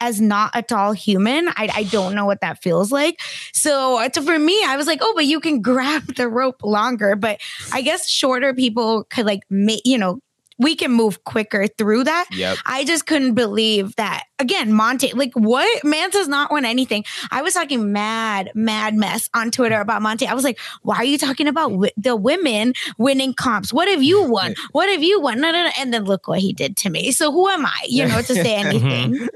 as 0.00 0.20
not 0.20 0.50
a 0.54 0.62
tall 0.62 0.92
human, 0.92 1.48
I, 1.48 1.68
I 1.74 1.82
don't 1.84 2.14
know 2.14 2.24
what 2.24 2.40
that 2.40 2.62
feels 2.62 2.90
like. 2.90 3.20
So, 3.52 3.98
uh, 3.98 4.08
to, 4.10 4.22
for 4.22 4.38
me, 4.38 4.62
I 4.64 4.76
was 4.76 4.86
like, 4.86 5.00
oh, 5.02 5.12
but 5.14 5.26
you 5.26 5.38
can 5.38 5.60
grab 5.62 6.14
the 6.16 6.28
rope 6.28 6.62
longer. 6.62 7.14
But 7.16 7.40
I 7.72 7.82
guess 7.82 8.08
shorter 8.08 8.54
people 8.54 9.04
could 9.04 9.26
like 9.26 9.42
you 9.50 9.98
know, 9.98 10.20
we 10.58 10.76
can 10.76 10.92
move 10.92 11.24
quicker 11.24 11.66
through 11.66 12.04
that. 12.04 12.26
Yep. 12.32 12.58
I 12.66 12.84
just 12.84 13.06
couldn't 13.06 13.34
believe 13.34 13.96
that. 13.96 14.24
Again, 14.38 14.72
Monte, 14.72 15.12
like 15.12 15.32
what? 15.34 15.84
Monte's 15.84 16.28
not 16.28 16.50
won 16.50 16.64
anything. 16.64 17.04
I 17.30 17.42
was 17.42 17.54
talking 17.54 17.92
mad, 17.92 18.50
mad 18.54 18.94
mess 18.94 19.28
on 19.34 19.50
Twitter 19.50 19.80
about 19.80 20.02
Monte. 20.02 20.26
I 20.26 20.34
was 20.34 20.44
like, 20.44 20.58
why 20.82 20.96
are 20.96 21.04
you 21.04 21.18
talking 21.18 21.48
about 21.48 21.70
wi- 21.70 21.92
the 21.96 22.16
women 22.16 22.74
winning 22.98 23.34
comps? 23.34 23.72
What 23.72 23.88
have 23.88 24.02
you 24.02 24.22
won? 24.24 24.54
What 24.72 24.88
have 24.88 25.02
you 25.02 25.20
won? 25.20 25.40
No, 25.40 25.50
no, 25.50 25.64
no. 25.64 25.70
And 25.78 25.92
then 25.92 26.04
look 26.04 26.28
what 26.28 26.38
he 26.38 26.52
did 26.52 26.76
to 26.78 26.90
me. 26.90 27.12
So 27.12 27.30
who 27.30 27.48
am 27.48 27.66
I, 27.66 27.78
you 27.86 28.06
know, 28.06 28.22
to 28.22 28.34
say 28.34 28.42
mm-hmm. 28.62 28.86
anything? 28.86 29.28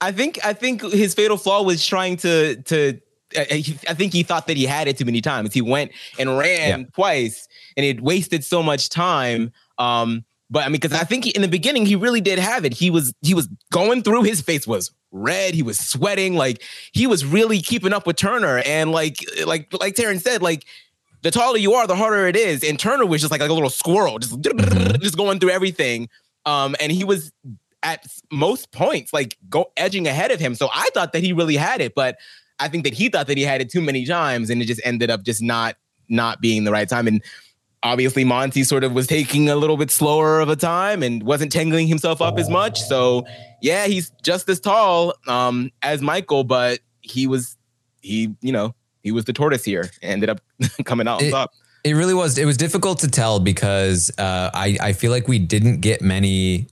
I 0.00 0.12
think 0.12 0.44
I 0.44 0.52
think 0.52 0.82
his 0.82 1.14
fatal 1.14 1.36
flaw 1.36 1.62
was 1.62 1.84
trying 1.84 2.16
to 2.18 2.56
to. 2.62 3.00
I 3.36 3.64
I 3.88 3.94
think 3.94 4.12
he 4.12 4.22
thought 4.22 4.46
that 4.46 4.56
he 4.56 4.64
had 4.64 4.88
it 4.88 4.98
too 4.98 5.04
many 5.04 5.20
times. 5.20 5.52
He 5.52 5.62
went 5.62 5.92
and 6.18 6.38
ran 6.38 6.86
twice, 6.94 7.48
and 7.76 7.84
it 7.84 8.00
wasted 8.00 8.44
so 8.44 8.62
much 8.62 8.88
time. 8.88 9.52
Um, 9.78 10.24
but 10.48 10.64
I 10.64 10.66
mean, 10.68 10.80
because 10.80 10.92
I 10.92 11.04
think 11.04 11.24
he, 11.24 11.30
in 11.30 11.42
the 11.42 11.48
beginning 11.48 11.86
he 11.86 11.96
really 11.96 12.20
did 12.20 12.38
have 12.38 12.64
it. 12.64 12.72
He 12.72 12.90
was 12.90 13.12
he 13.22 13.34
was 13.34 13.48
going 13.72 14.02
through. 14.02 14.22
His 14.22 14.40
face 14.40 14.66
was 14.66 14.92
red. 15.10 15.54
He 15.54 15.62
was 15.62 15.78
sweating. 15.78 16.34
Like 16.34 16.62
he 16.92 17.06
was 17.06 17.24
really 17.24 17.60
keeping 17.60 17.92
up 17.92 18.06
with 18.06 18.16
Turner. 18.16 18.58
And 18.64 18.92
like 18.92 19.16
like 19.44 19.72
like 19.80 19.94
Taran 19.94 20.20
said, 20.20 20.42
like 20.42 20.64
the 21.22 21.30
taller 21.30 21.58
you 21.58 21.74
are, 21.74 21.86
the 21.86 21.96
harder 21.96 22.28
it 22.28 22.36
is. 22.36 22.62
And 22.62 22.78
Turner 22.78 23.06
was 23.06 23.20
just 23.20 23.32
like, 23.32 23.40
like 23.40 23.50
a 23.50 23.54
little 23.54 23.70
squirrel, 23.70 24.18
just 24.18 24.40
just 25.00 25.16
going 25.16 25.40
through 25.40 25.50
everything. 25.50 26.08
Um, 26.44 26.76
and 26.78 26.92
he 26.92 27.02
was 27.02 27.32
at 27.82 28.06
most 28.32 28.72
points 28.72 29.12
like 29.12 29.36
go 29.48 29.72
edging 29.76 30.06
ahead 30.06 30.30
of 30.30 30.38
him. 30.38 30.54
So 30.54 30.68
I 30.72 30.88
thought 30.94 31.12
that 31.12 31.22
he 31.22 31.32
really 31.32 31.56
had 31.56 31.80
it, 31.80 31.94
but 31.94 32.18
I 32.58 32.68
think 32.68 32.84
that 32.84 32.94
he 32.94 33.08
thought 33.08 33.26
that 33.26 33.36
he 33.36 33.42
had 33.42 33.60
it 33.60 33.70
too 33.70 33.80
many 33.82 34.06
times, 34.06 34.48
and 34.48 34.62
it 34.62 34.66
just 34.66 34.80
ended 34.84 35.10
up 35.10 35.24
just 35.24 35.42
not 35.42 35.76
not 36.08 36.40
being 36.40 36.64
the 36.64 36.72
right 36.72 36.88
time. 36.88 37.06
And 37.06 37.22
obviously 37.86 38.24
Monte 38.24 38.64
sort 38.64 38.84
of 38.84 38.92
was 38.92 39.06
taking 39.06 39.48
a 39.48 39.56
little 39.56 39.76
bit 39.76 39.90
slower 39.90 40.40
of 40.40 40.48
a 40.48 40.56
time 40.56 41.02
and 41.02 41.22
wasn't 41.22 41.52
tangling 41.52 41.86
himself 41.86 42.20
up 42.20 42.38
as 42.38 42.48
much. 42.50 42.80
So 42.82 43.24
yeah, 43.62 43.86
he's 43.86 44.10
just 44.22 44.48
as 44.48 44.60
tall 44.60 45.14
um, 45.26 45.70
as 45.82 46.02
Michael, 46.02 46.44
but 46.44 46.80
he 47.00 47.26
was 47.26 47.56
he 48.02 48.34
you 48.42 48.52
know 48.52 48.74
he 49.02 49.12
was 49.12 49.24
the 49.24 49.32
tortoise 49.32 49.64
here. 49.64 49.90
Ended 50.02 50.28
up 50.30 50.40
coming 50.84 51.08
out 51.08 51.20
on 51.20 51.24
It- 51.28 51.30
top. 51.30 51.50
It 51.84 51.92
really 51.94 52.14
was. 52.14 52.36
It 52.36 52.46
was 52.46 52.56
difficult 52.56 52.98
to 53.00 53.08
tell 53.08 53.38
because 53.38 54.10
uh, 54.18 54.50
I 54.52 54.76
I 54.80 54.92
feel 54.92 55.12
like 55.12 55.28
we 55.28 55.38
didn't 55.38 55.80
get 55.82 56.02
many 56.02 56.66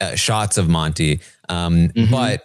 uh, 0.00 0.16
shots 0.16 0.58
of 0.58 0.68
Monte, 0.68 1.20
um, 1.48 1.90
but. 2.10 2.42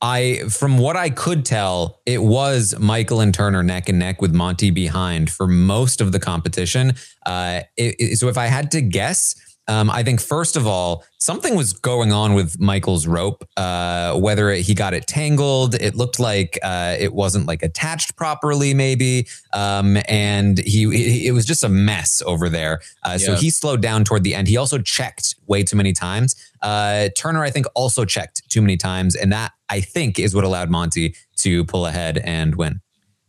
I, 0.00 0.42
from 0.48 0.78
what 0.78 0.96
I 0.96 1.10
could 1.10 1.44
tell, 1.44 2.00
it 2.06 2.22
was 2.22 2.74
Michael 2.78 3.20
and 3.20 3.34
Turner 3.34 3.62
neck 3.64 3.88
and 3.88 3.98
neck 3.98 4.22
with 4.22 4.32
Monte 4.32 4.70
behind 4.70 5.28
for 5.30 5.46
most 5.48 6.00
of 6.00 6.12
the 6.12 6.20
competition. 6.20 6.94
Uh, 7.26 7.62
it- 7.76 7.96
it- 7.98 8.16
so 8.18 8.28
if 8.28 8.38
I 8.38 8.46
had 8.46 8.70
to 8.72 8.80
guess, 8.80 9.34
um, 9.68 9.90
I 9.90 10.02
think 10.02 10.20
first 10.20 10.56
of 10.56 10.66
all, 10.66 11.04
something 11.18 11.54
was 11.54 11.72
going 11.72 12.12
on 12.12 12.34
with 12.34 12.58
Michael's 12.58 13.06
rope. 13.06 13.46
Uh, 13.56 14.18
whether 14.18 14.50
it, 14.50 14.62
he 14.62 14.74
got 14.74 14.94
it 14.94 15.06
tangled, 15.06 15.74
it 15.74 15.94
looked 15.94 16.18
like 16.18 16.58
uh, 16.62 16.96
it 16.98 17.12
wasn't 17.12 17.46
like 17.46 17.62
attached 17.62 18.16
properly, 18.16 18.74
maybe, 18.74 19.26
um, 19.52 19.98
and 20.08 20.58
he, 20.58 20.90
he 20.90 21.26
it 21.26 21.32
was 21.32 21.44
just 21.44 21.62
a 21.62 21.68
mess 21.68 22.22
over 22.24 22.48
there. 22.48 22.80
Uh, 23.04 23.18
So 23.18 23.34
he 23.36 23.50
slowed 23.50 23.82
down 23.82 24.04
toward 24.04 24.24
the 24.24 24.34
end. 24.34 24.48
He 24.48 24.56
also 24.56 24.78
checked 24.78 25.34
way 25.46 25.62
too 25.62 25.76
many 25.76 25.92
times. 25.92 26.34
Uh, 26.62 27.08
Turner, 27.16 27.44
I 27.44 27.50
think, 27.50 27.66
also 27.74 28.04
checked 28.04 28.48
too 28.48 28.62
many 28.62 28.76
times, 28.76 29.14
and 29.14 29.30
that 29.32 29.52
I 29.68 29.80
think 29.80 30.18
is 30.18 30.34
what 30.34 30.44
allowed 30.44 30.70
Monte 30.70 31.14
to 31.36 31.64
pull 31.66 31.86
ahead 31.86 32.18
and 32.18 32.54
win. 32.56 32.80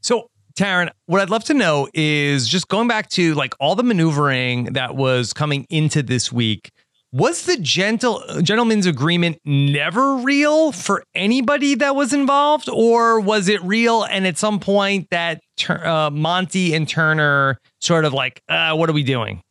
So, 0.01 0.29
Taran, 0.59 0.89
what 1.05 1.21
I'd 1.21 1.29
love 1.29 1.45
to 1.45 1.53
know 1.53 1.87
is 1.93 2.45
just 2.45 2.67
going 2.67 2.89
back 2.89 3.07
to 3.11 3.33
like 3.35 3.55
all 3.61 3.75
the 3.75 3.83
maneuvering 3.83 4.73
that 4.73 4.93
was 4.93 5.31
coming 5.31 5.65
into 5.69 6.03
this 6.03 6.33
week. 6.33 6.69
Was 7.13 7.45
the 7.45 7.55
gentle 7.55 8.21
gentleman's 8.41 8.85
agreement 8.85 9.37
never 9.45 10.17
real 10.17 10.73
for 10.73 11.01
anybody 11.15 11.75
that 11.75 11.95
was 11.95 12.11
involved, 12.11 12.67
or 12.67 13.21
was 13.21 13.47
it 13.47 13.63
real? 13.63 14.03
And 14.03 14.27
at 14.27 14.37
some 14.37 14.59
point, 14.59 15.07
that 15.11 15.39
uh, 15.69 16.09
Monte 16.11 16.75
and 16.75 16.89
Turner 16.89 17.57
sort 17.79 18.03
of 18.03 18.11
like, 18.11 18.41
uh, 18.49 18.75
what 18.75 18.89
are 18.89 18.93
we 18.93 19.03
doing? 19.03 19.41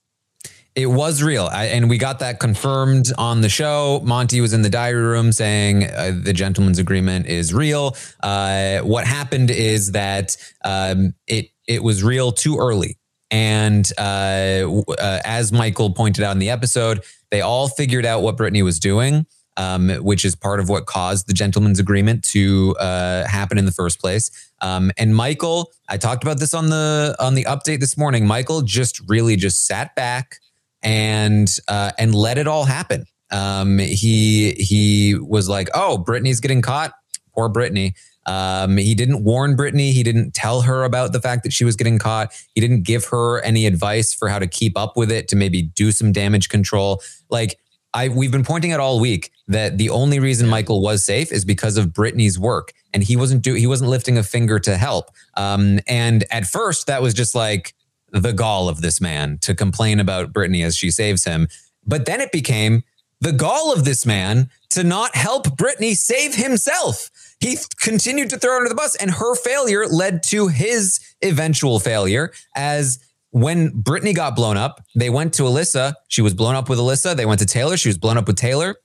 It 0.79 0.87
was 0.87 1.25
real, 1.25 1.49
I, 1.51 1.65
and 1.65 1.91
we 1.91 1.99
got 1.99 2.21
that 2.21 2.39
confirmed 2.39 3.07
on 3.19 3.41
the 3.41 3.49
show. 3.49 4.01
Monte 4.05 4.41
was 4.41 4.53
in 4.53 4.63
the 4.63 4.71
diary 4.71 5.03
room 5.03 5.33
saying 5.33 5.83
uh, 5.83 6.13
the 6.23 6.33
gentleman's 6.33 6.79
agreement 6.79 7.27
is 7.27 7.53
real. 7.53 7.97
Uh, 8.23 8.79
what 8.83 9.05
happened 9.05 9.51
is 9.51 9.91
that 9.91 10.37
um, 10.65 11.15
it 11.27 11.47
it 11.67 11.83
was 11.83 12.05
real 12.05 12.31
too 12.31 12.59
early, 12.59 12.97
and 13.29 13.91
uh, 13.99 14.83
uh, 15.01 15.21
as 15.25 15.51
Michael 15.51 15.93
pointed 15.95 16.23
out 16.23 16.31
in 16.31 16.39
the 16.39 16.51
episode, 16.51 17.03
they 17.33 17.41
all 17.41 17.67
figured 17.67 18.07
out 18.07 18.23
what 18.23 18.37
Brittany 18.37 18.63
was 18.63 18.79
doing. 18.79 19.27
Um, 19.57 19.91
which 20.05 20.25
is 20.25 20.37
part 20.37 20.61
of 20.61 20.69
what 20.69 20.87
caused 20.87 21.27
the 21.27 21.33
gentleman's 21.33 21.81
agreement 21.81 22.23
to 22.27 22.77
uh, 22.79 23.27
happen 23.27 23.59
in 23.59 23.65
the 23.65 23.73
first 23.73 23.99
place. 23.99 24.31
Um, 24.61 24.93
and 24.97 25.17
Michael, 25.17 25.73
I 25.89 25.97
talked 25.97 26.23
about 26.23 26.39
this 26.39 26.55
on 26.55 26.69
the 26.69 27.17
on 27.19 27.35
the 27.35 27.43
update 27.47 27.81
this 27.81 27.99
morning. 27.99 28.25
Michael 28.25 28.63
just 28.63 29.01
really 29.09 29.35
just 29.35 29.67
sat 29.67 29.97
back 29.97 30.39
and 30.83 31.49
uh, 31.69 31.93
and 31.99 32.15
let 32.15 32.39
it 32.39 32.47
all 32.47 32.65
happen. 32.65 33.05
Um, 33.31 33.79
he 33.79 34.53
he 34.53 35.15
was 35.15 35.49
like, 35.49 35.69
"Oh, 35.75 35.99
Brittany's 35.99 36.41
getting 36.41 36.63
caught. 36.63 36.93
Poor 37.35 37.49
Brittany." 37.49 37.95
Um, 38.27 38.77
he 38.77 38.95
didn't 38.95 39.25
warn 39.25 39.57
Brittany. 39.57 39.91
He 39.91 40.03
didn't 40.03 40.35
tell 40.35 40.61
her 40.61 40.85
about 40.85 41.13
the 41.13 41.21
fact 41.21 41.45
that 41.45 41.53
she 41.53 41.65
was 41.65 41.77
getting 41.77 41.99
caught. 41.99 42.35
He 42.55 42.61
didn't 42.61 42.83
give 42.83 43.07
her 43.07 43.41
any 43.41 43.65
advice 43.65 44.13
for 44.13 44.29
how 44.29 44.39
to 44.39 44.47
keep 44.47 44.77
up 44.77 44.99
with 44.99 45.11
it 45.11 45.29
to 45.29 45.37
maybe 45.37 45.63
do 45.63 45.93
some 45.93 46.13
damage 46.13 46.51
control. 46.51 47.01
Like 47.31 47.59
I, 47.95 48.09
we've 48.09 48.31
been 48.31 48.45
pointing 48.45 48.73
out 48.73 48.81
all 48.81 49.01
week 49.01 49.33
that 49.49 49.79
the 49.79 49.89
only 49.89 50.19
reason 50.19 50.47
Michael 50.47 50.83
was 50.83 51.05
safe 51.07 51.33
is 51.33 51.47
because 51.47 51.79
of 51.79 51.95
Brittany's 51.95 52.39
work, 52.39 52.73
and 52.93 53.03
he 53.03 53.17
wasn't 53.17 53.43
do 53.43 53.55
he 53.55 53.67
wasn't 53.67 53.91
lifting 53.91 54.19
a 54.19 54.23
finger 54.23 54.59
to 54.59 54.77
help. 54.77 55.11
Um, 55.37 55.81
and 55.89 56.25
at 56.31 56.47
first, 56.47 56.87
that 56.87 57.01
was 57.01 57.15
just 57.15 57.35
like 57.35 57.75
the 58.13 58.33
gall 58.33 58.69
of 58.69 58.81
this 58.81 59.01
man 59.01 59.39
to 59.43 59.55
complain 59.55 60.01
about 60.01 60.33
Brittany 60.33 60.63
as 60.63 60.77
she 60.77 60.91
saves 60.91 61.25
him. 61.25 61.49
But 61.87 62.07
then 62.07 62.21
it 62.21 62.33
became 62.33 62.83
the 63.21 63.33
gall 63.33 63.73
of 63.73 63.85
this 63.85 64.07
man 64.07 64.51
to 64.71 64.85
not 64.85 65.17
help 65.17 65.57
Brittany 65.57 65.95
save 65.95 66.35
himself. 66.35 67.11
He 67.41 67.57
th- 67.57 67.69
continued 67.81 68.31
to 68.31 68.39
throw 68.39 68.53
her 68.53 68.57
under 68.59 68.69
the 68.69 68.75
bus, 68.75 68.95
and 68.97 69.11
her 69.11 69.35
failure 69.35 69.87
led 69.87 70.23
to 70.25 70.49
his 70.49 71.01
eventual 71.23 71.81
failure. 71.81 72.33
As 72.55 72.99
when 73.31 73.71
Brittany 73.71 74.13
got 74.13 74.37
blown 74.37 74.57
up, 74.57 74.85
they 74.95 75.11
went 75.11 75.35
to 75.35 75.45
Alyssa. 75.45 75.95
She 76.09 76.23
was 76.23 76.35
blown 76.35 76.55
up 76.55 76.69
with 76.69 76.79
Alyssa. 76.79 77.17
They 77.17 77.27
went 77.27 77.41
to 77.41 77.47
Taylor. 77.47 77.77
She 77.77 77.89
was 77.89 77.99
blown 77.99 78.17
up 78.17 78.27
with 78.27 78.37
Taylor. 78.37 78.77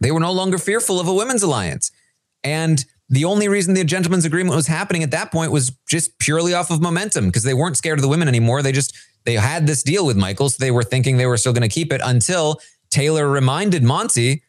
They 0.00 0.10
were 0.10 0.20
no 0.20 0.32
longer 0.32 0.58
fearful 0.58 1.00
of 1.00 1.08
a 1.08 1.14
women's 1.14 1.42
alliance. 1.42 1.90
And 2.42 2.84
the 3.14 3.24
only 3.24 3.48
reason 3.48 3.74
the 3.74 3.84
gentleman's 3.84 4.24
agreement 4.24 4.56
was 4.56 4.66
happening 4.66 5.02
at 5.02 5.12
that 5.12 5.30
point 5.30 5.52
was 5.52 5.70
just 5.86 6.18
purely 6.18 6.52
off 6.52 6.70
of 6.70 6.80
momentum 6.80 7.26
because 7.26 7.44
they 7.44 7.54
weren't 7.54 7.76
scared 7.76 7.98
of 7.98 8.02
the 8.02 8.08
women 8.08 8.26
anymore. 8.26 8.62
They 8.62 8.72
just 8.72 8.96
they 9.24 9.34
had 9.34 9.66
this 9.66 9.82
deal 9.82 10.04
with 10.04 10.16
Michael, 10.16 10.50
so 10.50 10.56
they 10.58 10.70
were 10.70 10.82
thinking 10.82 11.16
they 11.16 11.26
were 11.26 11.36
still 11.36 11.52
going 11.52 11.62
to 11.62 11.68
keep 11.68 11.92
it 11.92 12.00
until 12.04 12.60
Taylor 12.90 13.28
reminded 13.28 13.82
Monte, 13.82 14.42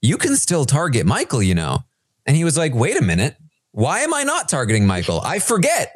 "You 0.00 0.16
can 0.18 0.36
still 0.36 0.64
target 0.64 1.06
Michael, 1.06 1.42
you 1.42 1.54
know." 1.54 1.84
And 2.26 2.36
he 2.36 2.44
was 2.44 2.56
like, 2.56 2.74
"Wait 2.74 2.98
a 2.98 3.02
minute, 3.02 3.36
why 3.72 4.00
am 4.00 4.12
I 4.12 4.24
not 4.24 4.48
targeting 4.48 4.86
Michael? 4.86 5.20
I 5.22 5.38
forget. 5.38 5.92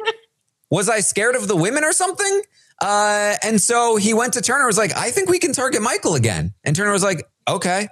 was 0.71 0.89
I 0.89 1.01
scared 1.01 1.37
of 1.37 1.49
the 1.49 1.57
women 1.57 1.85
or 1.85 1.93
something?" 1.93 2.43
Uh, 2.81 3.35
and 3.43 3.61
so 3.61 3.97
he 3.97 4.13
went 4.15 4.35
to 4.35 4.41
Turner. 4.41 4.67
Was 4.67 4.79
like, 4.79 4.97
"I 4.97 5.11
think 5.11 5.29
we 5.29 5.39
can 5.39 5.53
target 5.53 5.83
Michael 5.83 6.15
again." 6.15 6.55
And 6.65 6.75
Turner 6.75 6.93
was 6.93 7.05
like, 7.05 7.27
"Okay," 7.47 7.89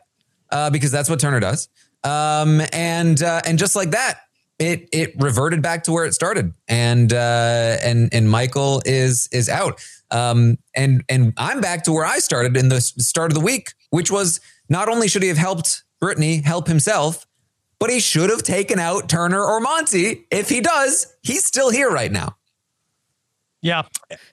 uh, 0.50 0.71
because 0.71 0.90
that's 0.90 1.11
what 1.11 1.21
Turner 1.21 1.40
does. 1.40 1.69
Um, 2.04 2.61
and 2.73 3.23
uh, 3.23 3.40
and 3.46 3.58
just 3.58 3.75
like 3.75 3.90
that, 3.92 4.20
it 4.58 4.88
it 4.92 5.14
reverted 5.18 5.62
back 5.62 5.84
to 5.84 5.92
where 5.92 6.04
it 6.04 6.14
started, 6.14 6.52
and 6.68 7.12
uh, 7.12 7.76
and 7.82 8.12
and 8.12 8.30
Michael 8.30 8.82
is 8.84 9.28
is 9.32 9.49
out. 9.49 9.84
Um, 10.11 10.58
and 10.76 11.02
and 11.08 11.32
I'm 11.37 11.61
back 11.61 11.84
to 11.84 11.92
where 11.92 12.04
I 12.04 12.18
started 12.18 12.56
in 12.56 12.68
the 12.68 12.80
start 12.80 13.30
of 13.30 13.34
the 13.34 13.44
week, 13.44 13.73
which 13.90 14.11
was 14.11 14.40
not 14.68 14.88
only 14.88 15.08
should 15.08 15.23
he 15.23 15.28
have 15.28 15.38
helped 15.38 15.82
Brittany 16.00 16.42
help 16.42 16.68
himself, 16.68 17.26
but 17.78 17.90
he 17.90 18.00
should 18.00 18.30
have 18.30 18.42
taken 18.42 18.78
out 18.78 19.08
Turner 19.08 19.42
or 19.42 19.61
Monte. 19.61 20.26
If 20.30 20.49
he 20.50 20.61
does, 20.61 21.12
he's 21.23 21.44
still 21.44 21.70
here 21.70 21.90
right 21.90 22.12
now. 22.12 22.37
Yeah, 23.62 23.84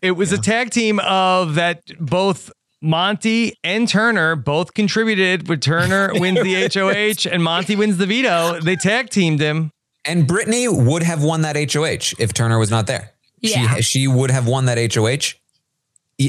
it 0.01 0.11
was 0.11 0.33
a 0.33 0.37
tag 0.37 0.71
team 0.71 0.99
of 0.99 1.55
that 1.55 1.83
both 1.99 2.51
Monte 2.81 3.53
and 3.63 3.87
Turner 3.87 4.35
both 4.35 4.73
contributed. 4.73 5.47
But 5.47 5.61
Turner 5.61 6.11
wins 6.15 6.41
the 6.41 6.69
HOH 6.73 7.29
and 7.31 7.43
Monte 7.43 7.75
wins 7.75 7.97
the 7.97 8.05
veto. 8.05 8.59
They 8.59 8.75
tag 8.75 9.09
teamed 9.09 9.39
him. 9.39 9.71
And 10.05 10.27
Brittany 10.27 10.67
would 10.67 11.03
have 11.03 11.23
won 11.23 11.43
that 11.43 11.55
HOH 11.55 12.15
if 12.19 12.33
Turner 12.33 12.57
was 12.57 12.71
not 12.71 12.87
there. 12.87 13.11
Yeah. 13.39 13.75
She 13.75 13.81
she 13.81 14.07
would 14.07 14.31
have 14.31 14.47
won 14.47 14.65
that 14.65 14.93
HOH. 14.93 15.37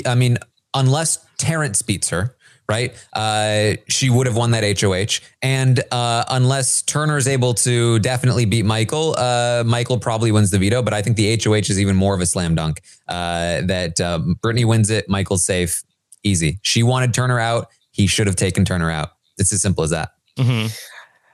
I 0.06 0.14
mean, 0.14 0.38
unless 0.74 1.24
Terrance 1.38 1.82
beats 1.82 2.10
her, 2.10 2.36
right? 2.68 2.94
Uh, 3.12 3.74
she 3.88 4.08
would 4.08 4.26
have 4.26 4.36
won 4.36 4.52
that 4.52 4.80
HOH. 4.80 5.24
And 5.42 5.82
uh, 5.90 6.24
unless 6.30 6.82
Turner 6.82 7.16
is 7.16 7.28
able 7.28 7.54
to 7.54 7.98
definitely 7.98 8.44
beat 8.46 8.64
Michael, 8.64 9.14
uh, 9.18 9.62
Michael 9.66 9.98
probably 9.98 10.32
wins 10.32 10.50
the 10.50 10.58
veto. 10.58 10.82
But 10.82 10.94
I 10.94 11.02
think 11.02 11.16
the 11.16 11.38
HOH 11.42 11.68
is 11.70 11.80
even 11.80 11.96
more 11.96 12.14
of 12.14 12.20
a 12.20 12.26
slam 12.26 12.54
dunk. 12.54 12.80
Uh, 13.08 13.62
that 13.62 14.00
um, 14.00 14.36
Brittany 14.40 14.64
wins 14.64 14.88
it, 14.88 15.08
Michael's 15.08 15.44
safe, 15.44 15.82
easy. 16.22 16.58
She 16.62 16.82
wanted 16.82 17.14
Turner 17.14 17.38
out. 17.38 17.68
He 17.90 18.06
should 18.06 18.26
have 18.26 18.36
taken 18.36 18.64
Turner 18.64 18.90
out. 18.90 19.10
It's 19.38 19.52
as 19.52 19.62
simple 19.62 19.84
as 19.84 19.90
that. 19.90 20.10
Mm-hmm. 20.38 20.68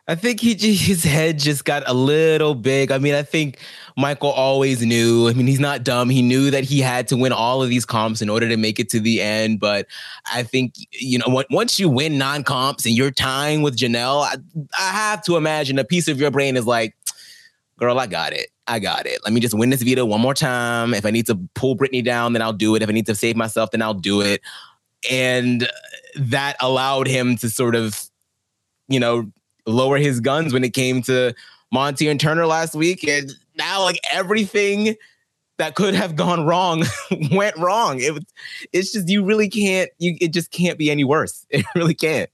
I 0.09 0.15
think 0.15 0.41
he 0.41 0.55
his 0.75 1.05
head 1.05 1.39
just 1.39 1.65
got 1.65 1.85
a 1.87 1.93
little 1.93 2.55
big. 2.55 2.91
I 2.91 2.99
mean, 2.99 3.15
I 3.15 3.23
think 3.23 3.59
Michael 3.97 4.31
always 4.31 4.83
knew. 4.83 5.29
I 5.29 5.35
mean, 5.35 5.47
he's 5.47 5.61
not 5.61 5.85
dumb. 5.85 6.09
He 6.09 6.23
knew 6.23 6.51
that 6.51 6.65
he 6.65 6.81
had 6.81 7.07
to 7.09 7.17
win 7.17 7.33
all 7.33 7.63
of 7.63 7.69
these 7.69 7.85
comps 7.85 8.23
in 8.23 8.31
order 8.31 8.49
to 8.49 8.57
make 8.57 8.81
it 8.81 8.89
to 8.91 9.01
the 9.01 9.21
end. 9.21 9.61
But 9.61 9.87
I 10.33 10.43
think 10.43 10.75
you 10.91 11.19
know, 11.19 11.45
once 11.51 11.79
you 11.79 11.89
win 11.91 12.17
non 12.17 12.43
comps 12.43 12.87
and 12.87 12.97
you're 12.97 13.11
tying 13.11 13.61
with 13.63 13.77
Janelle, 13.77 14.23
I, 14.23 14.37
I 14.79 14.91
have 14.93 15.23
to 15.25 15.37
imagine 15.37 15.79
a 15.79 15.85
piece 15.85 16.09
of 16.09 16.19
your 16.19 16.31
brain 16.31 16.57
is 16.57 16.67
like, 16.67 16.97
"Girl, 17.77 18.01
I 18.01 18.07
got 18.07 18.33
it. 18.33 18.49
I 18.67 18.79
got 18.79 19.07
it. 19.07 19.21
Let 19.25 19.33
me 19.33 19.41
just 19.41 19.57
win 19.57 19.71
this 19.71 19.83
veto 19.83 20.05
one 20.05 20.21
more 20.21 20.35
time. 20.35 20.95
If 20.95 21.05
I 21.05 21.11
need 21.11 21.27
to 21.27 21.39
pull 21.55 21.75
Brittany 21.75 22.03
down, 22.03 22.33
then 22.33 22.43
I'll 22.43 22.53
do 22.53 22.75
it. 22.75 22.83
If 22.83 22.89
I 22.89 22.93
need 22.93 23.07
to 23.07 23.15
save 23.15 23.37
myself, 23.37 23.71
then 23.73 23.83
I'll 23.83 23.95
do 23.95 24.23
it." 24.23 24.41
And 25.11 25.69
that 26.17 26.57
allowed 26.61 27.07
him 27.07 27.37
to 27.37 27.51
sort 27.51 27.75
of, 27.75 28.01
you 28.89 29.01
know, 29.01 29.31
lower 29.67 29.99
his 29.99 30.21
guns 30.21 30.53
when 30.53 30.65
it 30.65 30.75
came 30.75 31.03
to 31.03 31.35
Monte 31.73 32.09
and 32.09 32.19
Turner 32.19 32.47
last 32.47 32.75
week. 32.75 33.07
And 33.07 33.33
now, 33.57 33.83
like 33.83 34.01
everything 34.13 34.97
that 35.59 35.75
could 35.75 35.95
have 35.95 36.17
gone 36.17 36.47
wrong 36.47 36.85
went 37.33 37.57
wrong. 37.59 38.01
It 38.01 38.25
it's 38.73 38.93
just 38.93 39.09
you 39.09 39.25
really 39.25 39.49
can't. 39.49 39.91
You 39.99 40.17
it 40.21 40.33
just 40.33 40.51
can't 40.51 40.79
be 40.79 40.91
any 40.91 41.05
worse. 41.05 41.47
It 41.51 41.67
really 41.75 41.95
can't. 41.95 42.31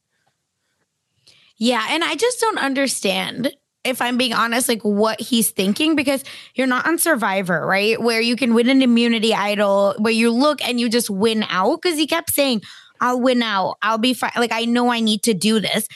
Yeah, 1.56 1.86
and 1.90 2.04
I 2.04 2.14
just 2.14 2.40
don't 2.40 2.58
understand 2.58 3.54
if 3.84 4.00
I'm 4.00 4.16
being 4.16 4.32
honest, 4.32 4.68
like 4.68 4.82
what 4.82 5.20
he's 5.20 5.50
thinking, 5.50 5.94
because 5.94 6.24
you're 6.54 6.66
not 6.66 6.86
on 6.86 6.98
Survivor, 6.98 7.66
right? 7.66 8.00
Where 8.00 8.20
you 8.20 8.36
can 8.36 8.54
win 8.54 8.68
an 8.68 8.82
immunity 8.82 9.34
idol, 9.34 9.94
where 9.98 10.12
you 10.12 10.30
look 10.30 10.62
and 10.66 10.80
you 10.80 10.88
just 10.88 11.10
win 11.10 11.44
out. 11.48 11.80
Because 11.82 11.98
he 11.98 12.06
kept 12.06 12.30
saying, 12.30 12.62
I'll 13.00 13.20
win 13.20 13.42
out. 13.42 13.76
I'll 13.82 13.98
be 13.98 14.14
fine. 14.14 14.32
Like, 14.36 14.52
I 14.52 14.64
know 14.64 14.90
I 14.90 15.00
need 15.00 15.22
to 15.24 15.34
do 15.34 15.60
this 15.60 15.86